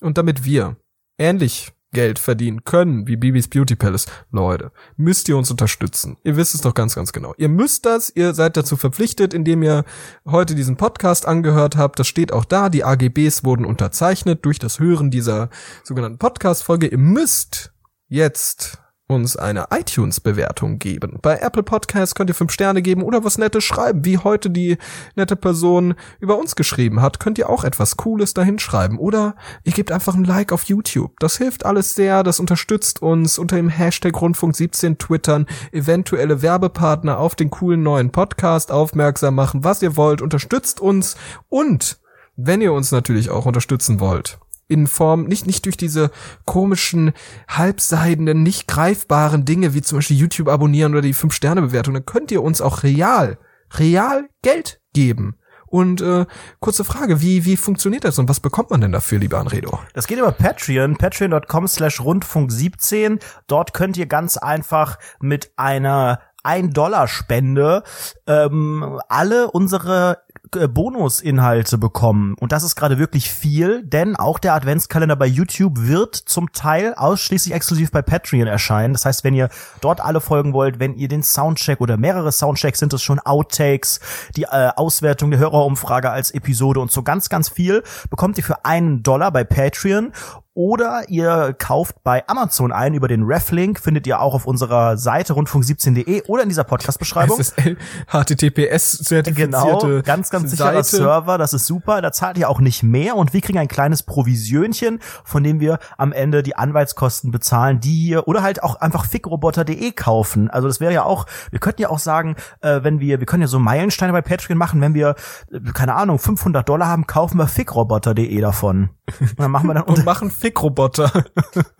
Und 0.00 0.18
damit 0.18 0.44
wir 0.44 0.76
ähnlich 1.18 1.72
Geld 1.92 2.18
verdienen 2.18 2.64
können 2.64 3.06
wie 3.06 3.16
Bibis 3.16 3.48
Beauty 3.48 3.76
Palace, 3.76 4.06
Leute, 4.30 4.72
müsst 4.96 5.28
ihr 5.28 5.36
uns 5.36 5.50
unterstützen. 5.50 6.16
Ihr 6.24 6.36
wisst 6.36 6.54
es 6.54 6.60
doch 6.60 6.74
ganz, 6.74 6.94
ganz 6.94 7.12
genau. 7.12 7.34
Ihr 7.38 7.48
müsst 7.48 7.86
das, 7.86 8.12
ihr 8.14 8.34
seid 8.34 8.56
dazu 8.56 8.76
verpflichtet, 8.76 9.32
indem 9.32 9.62
ihr 9.62 9.84
heute 10.26 10.54
diesen 10.54 10.76
Podcast 10.76 11.26
angehört 11.26 11.76
habt. 11.76 11.98
Das 11.98 12.06
steht 12.06 12.32
auch 12.32 12.44
da. 12.44 12.68
Die 12.68 12.84
AGBs 12.84 13.44
wurden 13.44 13.64
unterzeichnet 13.64 14.44
durch 14.44 14.58
das 14.58 14.78
Hören 14.78 15.10
dieser 15.10 15.48
sogenannten 15.84 16.18
Podcast-Folge. 16.18 16.88
Ihr 16.88 16.98
müsst 16.98 17.72
jetzt 18.08 18.78
uns 19.08 19.36
eine 19.36 19.66
iTunes-Bewertung 19.70 20.78
geben. 20.78 21.18
Bei 21.22 21.38
Apple 21.38 21.62
Podcasts 21.62 22.14
könnt 22.14 22.28
ihr 22.30 22.34
fünf 22.34 22.50
Sterne 22.50 22.82
geben 22.82 23.02
oder 23.02 23.22
was 23.22 23.38
Nettes 23.38 23.62
schreiben, 23.62 24.04
wie 24.04 24.18
heute 24.18 24.50
die 24.50 24.78
nette 25.14 25.36
Person 25.36 25.94
über 26.18 26.36
uns 26.38 26.56
geschrieben 26.56 27.00
hat. 27.00 27.20
Könnt 27.20 27.38
ihr 27.38 27.48
auch 27.48 27.62
etwas 27.62 27.96
Cooles 27.96 28.34
dahin 28.34 28.58
schreiben 28.58 28.98
oder 28.98 29.36
ihr 29.62 29.72
gebt 29.72 29.92
einfach 29.92 30.14
ein 30.14 30.24
Like 30.24 30.52
auf 30.52 30.64
YouTube. 30.64 31.18
Das 31.20 31.36
hilft 31.36 31.64
alles 31.64 31.94
sehr, 31.94 32.24
das 32.24 32.40
unterstützt 32.40 33.00
uns 33.00 33.38
unter 33.38 33.56
dem 33.56 33.68
Hashtag 33.68 34.20
Rundfunk 34.20 34.56
17 34.56 34.98
twittern, 34.98 35.46
eventuelle 35.70 36.42
Werbepartner 36.42 37.18
auf 37.18 37.36
den 37.36 37.50
coolen 37.50 37.82
neuen 37.84 38.10
Podcast 38.10 38.72
aufmerksam 38.72 39.36
machen, 39.36 39.62
was 39.62 39.82
ihr 39.82 39.96
wollt, 39.96 40.20
unterstützt 40.20 40.80
uns 40.80 41.16
und 41.48 41.98
wenn 42.36 42.60
ihr 42.60 42.72
uns 42.72 42.92
natürlich 42.92 43.30
auch 43.30 43.46
unterstützen 43.46 43.98
wollt, 43.98 44.38
in 44.68 44.86
Form, 44.86 45.24
nicht, 45.24 45.46
nicht 45.46 45.64
durch 45.64 45.76
diese 45.76 46.10
komischen, 46.44 47.12
halbseidenen, 47.48 48.42
nicht 48.42 48.66
greifbaren 48.66 49.44
Dinge, 49.44 49.74
wie 49.74 49.82
zum 49.82 49.98
Beispiel 49.98 50.16
YouTube 50.16 50.48
abonnieren 50.48 50.92
oder 50.92 51.02
die 51.02 51.14
5-Sterne-Bewertung, 51.14 51.94
dann 51.94 52.06
könnt 52.06 52.30
ihr 52.30 52.42
uns 52.42 52.60
auch 52.60 52.82
real, 52.82 53.38
real 53.78 54.28
Geld 54.42 54.80
geben. 54.92 55.36
Und 55.66 56.00
äh, 56.00 56.26
kurze 56.60 56.84
Frage, 56.84 57.20
wie, 57.20 57.44
wie 57.44 57.56
funktioniert 57.56 58.04
das 58.04 58.18
und 58.18 58.28
was 58.28 58.40
bekommt 58.40 58.70
man 58.70 58.80
denn 58.80 58.92
dafür, 58.92 59.18
lieber 59.18 59.38
Anredo? 59.38 59.80
Das 59.94 60.06
geht 60.06 60.18
über 60.18 60.32
Patreon, 60.32 60.96
patreon.com 60.96 61.66
slash 61.66 62.00
rundfunk 62.00 62.52
17. 62.52 63.18
Dort 63.48 63.74
könnt 63.74 63.96
ihr 63.96 64.06
ganz 64.06 64.36
einfach 64.36 64.98
mit 65.20 65.52
einer 65.56 66.20
1-Dollar-Spende 66.44 67.82
ähm, 68.26 69.00
alle 69.08 69.50
unsere 69.50 70.22
äh, 70.54 70.68
Bonusinhalte 70.68 71.78
bekommen. 71.78 72.34
Und 72.38 72.52
das 72.52 72.62
ist 72.62 72.76
gerade 72.76 72.98
wirklich 72.98 73.30
viel, 73.30 73.82
denn 73.82 74.16
auch 74.16 74.38
der 74.38 74.54
Adventskalender 74.54 75.16
bei 75.16 75.26
YouTube 75.26 75.74
wird 75.76 76.14
zum 76.14 76.52
Teil 76.52 76.94
ausschließlich 76.94 77.54
exklusiv 77.54 77.90
bei 77.90 78.02
Patreon 78.02 78.46
erscheinen. 78.46 78.92
Das 78.92 79.04
heißt, 79.04 79.24
wenn 79.24 79.34
ihr 79.34 79.48
dort 79.80 80.00
alle 80.00 80.20
folgen 80.20 80.52
wollt, 80.52 80.78
wenn 80.78 80.94
ihr 80.94 81.08
den 81.08 81.22
Soundcheck 81.22 81.80
oder 81.80 81.96
mehrere 81.96 82.32
Soundchecks 82.32 82.78
sind 82.78 82.92
es 82.92 83.02
schon 83.02 83.18
Outtakes, 83.18 84.00
die 84.36 84.44
äh, 84.44 84.70
Auswertung 84.76 85.30
der 85.30 85.40
Hörerumfrage 85.40 86.10
als 86.10 86.30
Episode 86.30 86.80
und 86.80 86.92
so 86.92 87.02
ganz, 87.02 87.28
ganz 87.28 87.48
viel, 87.48 87.82
bekommt 88.10 88.38
ihr 88.38 88.44
für 88.44 88.64
einen 88.64 89.02
Dollar 89.02 89.32
bei 89.32 89.44
Patreon 89.44 90.12
oder 90.56 91.04
ihr 91.08 91.54
kauft 91.58 92.02
bei 92.02 92.26
Amazon 92.28 92.72
ein 92.72 92.94
über 92.94 93.08
den 93.08 93.24
Reflink, 93.24 93.78
findet 93.78 94.06
ihr 94.06 94.20
auch 94.20 94.34
auf 94.34 94.46
unserer 94.46 94.96
Seite 94.96 95.34
rundfunk17.de 95.34 96.22
oder 96.28 96.42
in 96.44 96.48
dieser 96.48 96.64
Podcast-Beschreibung. 96.64 97.38
HTTPS-zertifizierte 97.38 99.34
Genau, 99.34 100.02
ganz, 100.02 100.30
ganz 100.30 100.50
sicherer 100.50 100.82
Seite. 100.82 101.04
Server, 101.04 101.36
das 101.36 101.52
ist 101.52 101.66
super. 101.66 102.00
Da 102.00 102.10
zahlt 102.10 102.38
ihr 102.38 102.48
auch 102.48 102.60
nicht 102.60 102.82
mehr 102.82 103.16
und 103.16 103.34
wir 103.34 103.42
kriegen 103.42 103.58
ein 103.58 103.68
kleines 103.68 104.02
Provisionchen, 104.02 105.00
von 105.24 105.44
dem 105.44 105.60
wir 105.60 105.78
am 105.98 106.12
Ende 106.12 106.42
die 106.42 106.56
Anwaltskosten 106.56 107.30
bezahlen, 107.30 107.80
die 107.80 107.94
hier 107.94 108.26
oder 108.26 108.42
halt 108.42 108.62
auch 108.62 108.76
einfach 108.76 109.04
fickroboter.de 109.04 109.92
kaufen. 109.92 110.48
Also 110.48 110.68
das 110.68 110.80
wäre 110.80 110.94
ja 110.94 111.02
auch, 111.02 111.26
wir 111.50 111.58
könnten 111.58 111.82
ja 111.82 111.90
auch 111.90 111.98
sagen, 111.98 112.34
äh, 112.62 112.82
wenn 112.82 112.98
wir, 112.98 113.20
wir 113.20 113.26
können 113.26 113.42
ja 113.42 113.48
so 113.48 113.58
Meilensteine 113.58 114.12
bei 114.12 114.22
Patreon 114.22 114.56
machen, 114.56 114.80
wenn 114.80 114.94
wir, 114.94 115.16
äh, 115.52 115.60
keine 115.74 115.94
Ahnung, 115.96 116.18
500 116.18 116.66
Dollar 116.66 116.88
haben, 116.88 117.06
kaufen 117.06 117.36
wir 117.38 117.46
fickroboter.de 117.46 118.40
davon. 118.40 118.88
Und 119.20 119.38
dann 119.38 119.50
machen 119.50 119.68
wir 119.68 119.74
dann 119.74 119.82
und 119.84 120.04
machen 120.04 120.30
Fickroboter. 120.46 121.24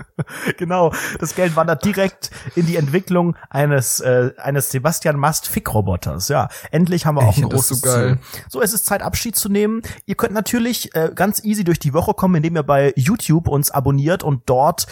genau, 0.56 0.92
das 1.20 1.36
Geld 1.36 1.54
wandert 1.54 1.84
direkt 1.84 2.30
in 2.56 2.66
die 2.66 2.74
Entwicklung 2.74 3.36
eines 3.48 4.00
äh, 4.00 4.32
eines 4.38 4.70
Sebastian 4.72 5.16
Mast 5.16 5.46
Fickroboters. 5.46 6.26
Ja, 6.28 6.48
endlich 6.72 7.06
haben 7.06 7.14
wir 7.14 7.22
Ey, 7.22 7.28
auch 7.28 7.36
ein 7.36 7.48
das 7.48 7.70
ist 7.70 7.80
großes 7.80 7.80
so 7.80 7.86
geil. 7.86 8.18
Ziel. 8.32 8.42
So, 8.48 8.62
es 8.62 8.72
ist 8.72 8.86
Zeit 8.86 9.02
Abschied 9.02 9.36
zu 9.36 9.48
nehmen. 9.48 9.82
Ihr 10.04 10.16
könnt 10.16 10.34
natürlich 10.34 10.94
äh, 10.96 11.12
ganz 11.14 11.44
easy 11.44 11.62
durch 11.62 11.78
die 11.78 11.94
Woche 11.94 12.14
kommen, 12.14 12.34
indem 12.34 12.56
ihr 12.56 12.64
bei 12.64 12.92
YouTube 12.96 13.46
uns 13.46 13.70
abonniert 13.70 14.24
und 14.24 14.42
dort 14.46 14.88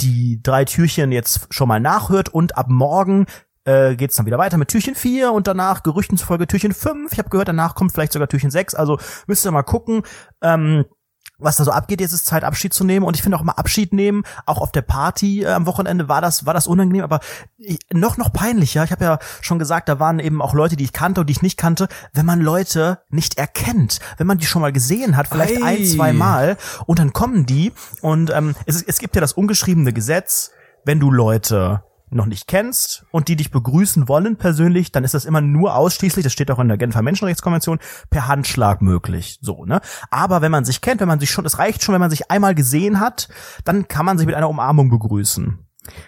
die 0.00 0.40
drei 0.42 0.64
Türchen 0.64 1.12
jetzt 1.12 1.48
schon 1.50 1.68
mal 1.68 1.80
nachhört 1.80 2.30
und 2.30 2.56
ab 2.56 2.68
morgen 2.70 3.26
äh, 3.64 3.94
geht's 3.96 4.16
dann 4.16 4.24
wieder 4.24 4.38
weiter 4.38 4.56
mit 4.56 4.68
Türchen 4.68 4.94
4 4.94 5.32
und 5.32 5.46
danach 5.46 5.82
Gerüchten 5.82 6.16
zufolge 6.16 6.46
Türchen 6.46 6.72
5. 6.72 7.12
Ich 7.12 7.18
habe 7.18 7.28
gehört, 7.28 7.48
danach 7.48 7.74
kommt 7.74 7.92
vielleicht 7.92 8.14
sogar 8.14 8.28
Türchen 8.28 8.50
6. 8.50 8.74
Also 8.74 8.98
müsst 9.26 9.44
ihr 9.44 9.50
mal 9.50 9.62
gucken. 9.62 10.02
Ähm, 10.40 10.86
was 11.38 11.56
da 11.56 11.64
so 11.64 11.70
abgeht, 11.70 12.00
jetzt 12.00 12.12
ist 12.12 12.26
Zeit 12.26 12.44
Abschied 12.44 12.72
zu 12.72 12.84
nehmen 12.84 13.06
und 13.06 13.16
ich 13.16 13.22
finde 13.22 13.38
auch 13.38 13.42
mal 13.42 13.52
Abschied 13.52 13.92
nehmen, 13.92 14.24
auch 14.44 14.60
auf 14.60 14.72
der 14.72 14.82
Party 14.82 15.42
äh, 15.42 15.48
am 15.48 15.66
Wochenende 15.66 16.08
war 16.08 16.20
das 16.20 16.46
war 16.46 16.54
das 16.54 16.66
unangenehm, 16.66 17.04
aber 17.04 17.20
ich, 17.58 17.78
noch 17.92 18.16
noch 18.16 18.32
peinlicher. 18.32 18.84
Ich 18.84 18.90
habe 18.90 19.04
ja 19.04 19.18
schon 19.40 19.58
gesagt, 19.58 19.88
da 19.88 20.00
waren 20.00 20.18
eben 20.18 20.42
auch 20.42 20.54
Leute, 20.54 20.76
die 20.76 20.84
ich 20.84 20.92
kannte 20.92 21.20
und 21.20 21.28
die 21.28 21.32
ich 21.32 21.42
nicht 21.42 21.56
kannte, 21.56 21.88
wenn 22.12 22.26
man 22.26 22.40
Leute 22.40 23.00
nicht 23.08 23.38
erkennt, 23.38 24.00
wenn 24.16 24.26
man 24.26 24.38
die 24.38 24.46
schon 24.46 24.62
mal 24.62 24.72
gesehen 24.72 25.16
hat, 25.16 25.28
vielleicht 25.28 25.62
Ei. 25.62 25.66
ein, 25.66 25.84
zwei 25.86 26.12
Mal 26.12 26.56
und 26.86 26.98
dann 26.98 27.12
kommen 27.12 27.46
die 27.46 27.72
und 28.00 28.30
ähm, 28.30 28.54
es, 28.66 28.82
es 28.82 28.98
gibt 28.98 29.14
ja 29.14 29.20
das 29.20 29.32
ungeschriebene 29.32 29.92
Gesetz, 29.92 30.50
wenn 30.84 31.00
du 31.00 31.10
Leute 31.10 31.82
noch 32.10 32.26
nicht 32.26 32.46
kennst 32.46 33.04
und 33.10 33.28
die 33.28 33.36
dich 33.36 33.50
begrüßen 33.50 34.08
wollen 34.08 34.36
persönlich, 34.36 34.92
dann 34.92 35.04
ist 35.04 35.14
das 35.14 35.24
immer 35.24 35.40
nur 35.40 35.74
ausschließlich, 35.74 36.22
das 36.22 36.32
steht 36.32 36.50
auch 36.50 36.58
in 36.58 36.68
der 36.68 36.78
Genfer 36.78 37.02
Menschenrechtskonvention, 37.02 37.78
per 38.10 38.28
Handschlag 38.28 38.82
möglich, 38.82 39.38
so, 39.42 39.64
ne? 39.64 39.80
Aber 40.10 40.42
wenn 40.42 40.52
man 40.52 40.64
sich 40.64 40.80
kennt, 40.80 41.00
wenn 41.00 41.08
man 41.08 41.20
sich 41.20 41.30
schon, 41.30 41.46
es 41.46 41.58
reicht 41.58 41.82
schon, 41.82 41.92
wenn 41.92 42.00
man 42.00 42.10
sich 42.10 42.30
einmal 42.30 42.54
gesehen 42.54 43.00
hat, 43.00 43.28
dann 43.64 43.88
kann 43.88 44.06
man 44.06 44.18
sich 44.18 44.26
mit 44.26 44.36
einer 44.36 44.48
Umarmung 44.48 44.90
begrüßen. 44.90 45.58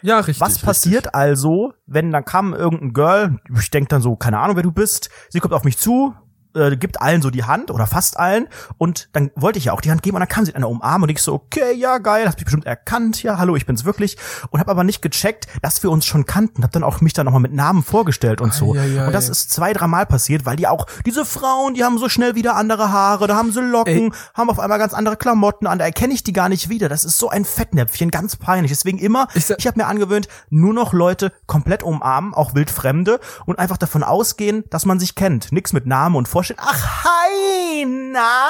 Ja, 0.03 0.19
richtig. 0.19 0.41
Was 0.41 0.59
passiert 0.59 1.15
also, 1.15 1.73
wenn 1.87 2.11
dann 2.11 2.25
kam 2.25 2.55
irgendein 2.55 2.93
Girl, 2.93 3.37
ich 3.59 3.71
denk 3.71 3.89
dann 3.89 4.03
so, 4.03 4.17
keine 4.17 4.39
Ahnung, 4.39 4.57
wer 4.57 4.63
du 4.63 4.73
bist, 4.73 5.11
sie 5.31 5.41
kommt 5.41 5.55
auf 5.55 5.65
mich 5.65 5.79
zu, 5.79 6.15
äh, 6.55 6.77
gibt 6.77 7.01
allen 7.01 7.23
so 7.23 7.31
die 7.31 7.45
Hand 7.45 7.71
oder 7.71 7.87
fast 7.87 8.19
allen 8.19 8.49
und 8.79 9.09
dann 9.13 9.31
wollte 9.35 9.59
ich 9.59 9.67
ja 9.67 9.73
auch 9.73 9.81
die 9.81 9.91
Hand 9.91 10.03
geben 10.03 10.17
und 10.17 10.21
dann 10.21 10.29
kam 10.29 10.45
sie 10.45 10.51
in 10.51 10.57
einer 10.57 10.69
Umarmung 10.69 11.05
und 11.05 11.11
ich 11.11 11.23
so, 11.23 11.35
okay, 11.35 11.75
ja, 11.75 11.99
geil, 11.99 12.27
hast 12.27 12.37
mich 12.37 12.45
bestimmt 12.45 12.67
erkannt, 12.67 13.23
ja, 13.23 13.39
hallo, 13.39 13.57
ich 13.57 13.67
bin's 13.67 13.85
wirklich 13.85 14.17
und 14.51 14.61
habe 14.61 14.71
aber 14.71 14.85
nicht 14.85 15.03
gecheckt, 15.03 15.47
dass 15.63 15.83
wir 15.83 15.91
uns 15.91 16.07
schon 16.07 16.27
kannten, 16.27 16.63
hab 16.65 16.73
dann 16.73 16.83
auch 16.83 17.01
mich 17.01 17.13
dann 17.13 17.27
nochmal 17.27 17.41
mit 17.41 17.53
Namen 17.53 17.83
vorgestellt 17.83 18.41
und 18.41 18.53
so. 18.53 18.75
Ei, 18.75 18.81
ei, 18.81 19.01
ei. 19.01 19.07
Und 19.07 19.13
das 19.13 19.29
ist 19.29 19.51
zwei, 19.51 19.73
dreimal 19.73 20.07
passiert, 20.07 20.47
weil 20.47 20.57
die 20.57 20.67
auch, 20.67 20.87
diese 21.07 21.25
Frauen, 21.25 21.75
die 21.75 21.85
haben 21.85 21.99
so 21.99 22.09
schnell 22.09 22.35
wieder 22.35 22.57
andere 22.57 22.91
Haare, 22.91 23.27
da 23.27 23.37
haben 23.37 23.53
sie 23.53 23.61
Locken, 23.61 24.13
Ey. 24.13 24.13
haben 24.35 24.51
auf 24.51 24.59
einmal 24.59 24.79
ganz 24.79 24.95
andere 24.95 25.17
Klamotten 25.17 25.67
an, 25.67 25.79
da 25.79 25.85
erkenne 25.85 26.15
ich 26.15 26.25
die 26.25 26.33
gar 26.33 26.49
nicht 26.49 26.69
wieder. 26.69 26.89
Das 26.89 27.05
ist 27.05 27.19
so 27.19 27.29
ein 27.29 27.45
Fettnäpfchen, 27.45 28.11
ganz 28.11 28.37
peinlich. 28.37 28.73
Deswegen 28.73 28.99
immer, 28.99 29.29
Ich 29.35 29.49
ich, 29.51 29.67
habe 29.67 29.79
mir 29.79 29.87
angewöhnt, 29.87 30.29
nur 30.49 30.75
noch 30.75 30.93
Leute 30.93 31.33
komplett 31.47 31.83
umarmen, 31.83 32.35
auch 32.35 32.55
wildfremde 32.55 33.21
und 33.47 33.59
einfach 33.59 33.77
davon 33.77 34.03
ausgehen, 34.03 34.65
dass 34.71 34.87
man 34.87 34.99
sich 34.99 35.15
kennt. 35.15 35.53
Nix 35.53 35.73
mit 35.73 35.87
Namen 35.87 36.17
und 36.17 36.29
Vorstellen. 36.41 36.61
Ach, 36.63 37.05
hi, 37.05 37.85
na? 37.87 38.47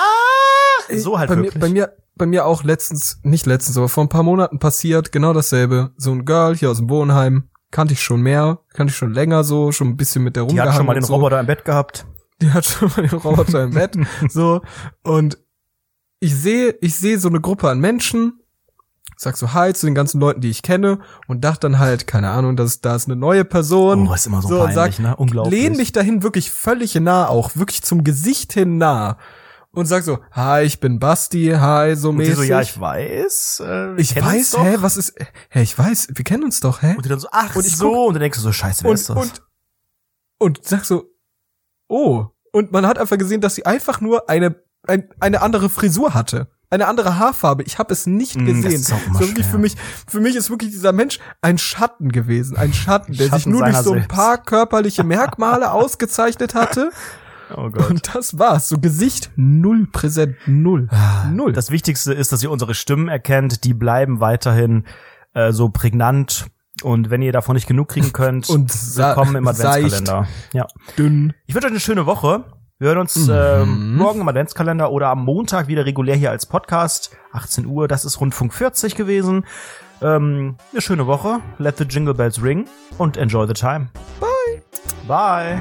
So 0.96 1.18
halt 1.18 1.28
bei 1.28 1.36
wirklich. 1.36 1.54
Mir, 1.54 1.60
bei 1.60 1.68
mir, 1.68 1.92
bei 2.14 2.26
mir 2.26 2.46
auch 2.46 2.62
letztens, 2.62 3.18
nicht 3.24 3.46
letztens, 3.46 3.76
aber 3.76 3.88
vor 3.88 4.04
ein 4.04 4.08
paar 4.08 4.22
Monaten 4.22 4.60
passiert, 4.60 5.10
genau 5.10 5.32
dasselbe. 5.32 5.90
So 5.96 6.12
ein 6.12 6.24
Girl 6.24 6.54
hier 6.54 6.70
aus 6.70 6.78
dem 6.78 6.88
Wohnheim, 6.88 7.50
kannte 7.72 7.94
ich 7.94 8.02
schon 8.02 8.20
mehr, 8.20 8.60
kannte 8.74 8.92
ich 8.92 8.96
schon 8.96 9.12
länger 9.12 9.42
so, 9.42 9.72
schon 9.72 9.88
ein 9.88 9.96
bisschen 9.96 10.22
mit 10.22 10.36
der 10.36 10.44
die 10.44 10.50
rumgehangen. 10.50 10.72
hat 10.72 10.76
schon 10.76 10.86
mal 10.86 10.94
den 10.94 11.02
so. 11.02 11.14
Roboter 11.14 11.40
im 11.40 11.46
Bett 11.46 11.64
gehabt. 11.64 12.06
Die 12.40 12.52
hat 12.52 12.64
schon 12.64 12.92
mal 12.96 13.08
den 13.08 13.18
Roboter 13.18 13.64
im 13.64 13.70
Bett. 13.72 13.96
So. 14.28 14.62
Und 15.02 15.38
ich 16.20 16.36
sehe, 16.36 16.76
ich 16.80 16.94
sehe 16.94 17.18
so 17.18 17.28
eine 17.28 17.40
Gruppe 17.40 17.70
an 17.70 17.80
Menschen, 17.80 18.39
sag 19.20 19.36
so 19.36 19.52
Hi 19.52 19.74
zu 19.74 19.84
den 19.84 19.94
ganzen 19.94 20.18
Leuten, 20.18 20.40
die 20.40 20.48
ich 20.48 20.62
kenne 20.62 20.98
und 21.28 21.42
dachte 21.44 21.68
dann 21.68 21.78
halt, 21.78 22.06
keine 22.06 22.30
Ahnung, 22.30 22.56
dass 22.56 22.80
da 22.80 22.96
ist 22.96 23.06
eine 23.06 23.16
neue 23.16 23.44
Person. 23.44 24.08
Oh, 24.08 24.14
ist 24.14 24.26
immer 24.26 24.40
so 24.40 24.62
und 24.62 24.74
peinlich, 24.74 24.98
ne? 24.98 25.14
Unglaublich. 25.14 25.60
Lehn 25.60 25.76
mich 25.76 25.92
dahin 25.92 26.22
wirklich 26.22 26.50
völlig 26.50 26.94
nah, 26.94 27.28
auch 27.28 27.54
wirklich 27.54 27.82
zum 27.82 28.02
Gesicht 28.02 28.54
hin 28.54 28.78
nah. 28.78 29.18
Und 29.72 29.84
sag 29.86 30.04
so, 30.04 30.20
hi, 30.32 30.62
ich 30.62 30.80
bin 30.80 30.98
Basti, 30.98 31.54
hi, 31.54 31.94
so 31.96 32.08
Und 32.08 32.16
sie 32.16 32.30
mäßig. 32.30 32.36
so, 32.36 32.42
ja, 32.44 32.60
ich 32.62 32.80
weiß. 32.80 33.62
Äh, 33.64 34.00
ich 34.00 34.16
weiß, 34.16 34.56
hä, 34.58 34.76
was 34.80 34.96
ist, 34.96 35.14
hä, 35.50 35.62
ich 35.62 35.78
weiß, 35.78 36.08
wir 36.14 36.24
kennen 36.24 36.42
uns 36.42 36.60
doch, 36.60 36.80
hä? 36.80 36.94
Und 36.96 37.04
die 37.04 37.10
dann 37.10 37.20
so, 37.20 37.28
ach 37.30 37.54
Und 37.54 37.66
ich 37.66 37.76
so. 37.76 38.06
Und 38.06 38.14
dann 38.14 38.22
denkst 38.22 38.38
du 38.38 38.42
so, 38.42 38.52
scheiße, 38.52 38.84
wer 38.84 38.90
und, 38.90 38.94
ist 38.94 39.10
das? 39.10 39.16
und, 39.18 39.42
und 40.38 40.66
sag 40.66 40.86
so, 40.86 41.04
oh. 41.88 42.24
Und 42.52 42.72
man 42.72 42.86
hat 42.86 42.98
einfach 42.98 43.18
gesehen, 43.18 43.42
dass 43.42 43.54
sie 43.54 43.66
einfach 43.66 44.00
nur 44.00 44.30
eine, 44.30 44.56
ein, 44.88 45.10
eine 45.20 45.42
andere 45.42 45.68
Frisur 45.68 46.14
hatte. 46.14 46.48
Eine 46.72 46.86
andere 46.86 47.18
Haarfarbe. 47.18 47.64
Ich 47.64 47.78
habe 47.80 47.92
es 47.92 48.06
nicht 48.06 48.36
Mm, 48.36 48.46
das 48.46 48.54
gesehen. 48.62 48.72
ist 48.80 48.92
auch 48.92 49.14
so 49.14 49.20
wirklich 49.20 49.44
für 49.46 49.58
mich, 49.58 49.74
für 50.06 50.20
mich 50.20 50.36
ist 50.36 50.50
wirklich 50.50 50.70
dieser 50.70 50.92
Mensch 50.92 51.18
ein 51.42 51.58
Schatten 51.58 52.12
gewesen. 52.12 52.56
Ein 52.56 52.72
Schatten, 52.72 53.12
der 53.12 53.24
sich 53.26 53.30
Schatten 53.30 53.50
nur 53.50 53.64
durch 53.64 53.76
so 53.78 53.90
ein 53.92 53.98
selbst. 53.98 54.08
paar 54.08 54.38
körperliche 54.38 55.02
Merkmale 55.04 55.72
ausgezeichnet 55.72 56.54
hatte. 56.54 56.90
oh 57.56 57.70
Gott. 57.70 57.90
Und 57.90 58.14
das 58.14 58.38
war's. 58.38 58.68
So 58.68 58.78
Gesicht 58.78 59.32
null 59.34 59.88
präsent, 59.90 60.36
null. 60.46 60.88
Null. 61.32 61.50
Ah, 61.50 61.52
Das 61.52 61.72
Wichtigste 61.72 62.12
ist, 62.14 62.30
dass 62.30 62.40
ihr 62.42 62.50
unsere 62.52 62.74
Stimmen 62.74 63.08
erkennt. 63.08 63.64
Die 63.64 63.74
bleiben 63.74 64.20
weiterhin 64.20 64.84
äh, 65.34 65.50
so 65.52 65.70
prägnant. 65.70 66.46
Und 66.84 67.10
wenn 67.10 67.20
ihr 67.20 67.32
davon 67.32 67.56
nicht 67.56 67.66
genug 67.66 67.88
kriegen 67.88 68.12
könnt, 68.12 68.48
Und 68.48 68.70
willkommen 68.96 69.34
im 69.36 69.48
Adventskalender. 69.48 70.28
Ja. 70.52 70.66
dünn. 70.96 71.34
Ich 71.46 71.54
wünsche 71.54 71.66
euch 71.66 71.72
eine 71.72 71.80
schöne 71.80 72.06
Woche. 72.06 72.44
Wir 72.80 72.88
hören 72.88 72.98
uns 72.98 73.14
Mhm. 73.28 73.30
ähm, 73.34 73.96
morgen 73.96 74.22
im 74.22 74.28
Adventskalender 74.28 74.90
oder 74.90 75.08
am 75.08 75.22
Montag 75.22 75.68
wieder 75.68 75.84
regulär 75.84 76.16
hier 76.16 76.30
als 76.30 76.46
Podcast. 76.46 77.10
18 77.30 77.66
Uhr, 77.66 77.88
das 77.88 78.06
ist 78.06 78.18
Rundfunk 78.22 78.54
40 78.54 78.94
gewesen. 78.94 79.44
Ähm, 80.00 80.56
eine 80.72 80.80
schöne 80.80 81.06
Woche. 81.06 81.40
Let 81.58 81.76
the 81.76 81.84
Jingle 81.84 82.14
Bells 82.14 82.42
ring 82.42 82.64
und 82.96 83.18
enjoy 83.18 83.46
the 83.46 83.52
time. 83.52 83.88
Bye. 84.18 84.62
Bye. 85.06 85.60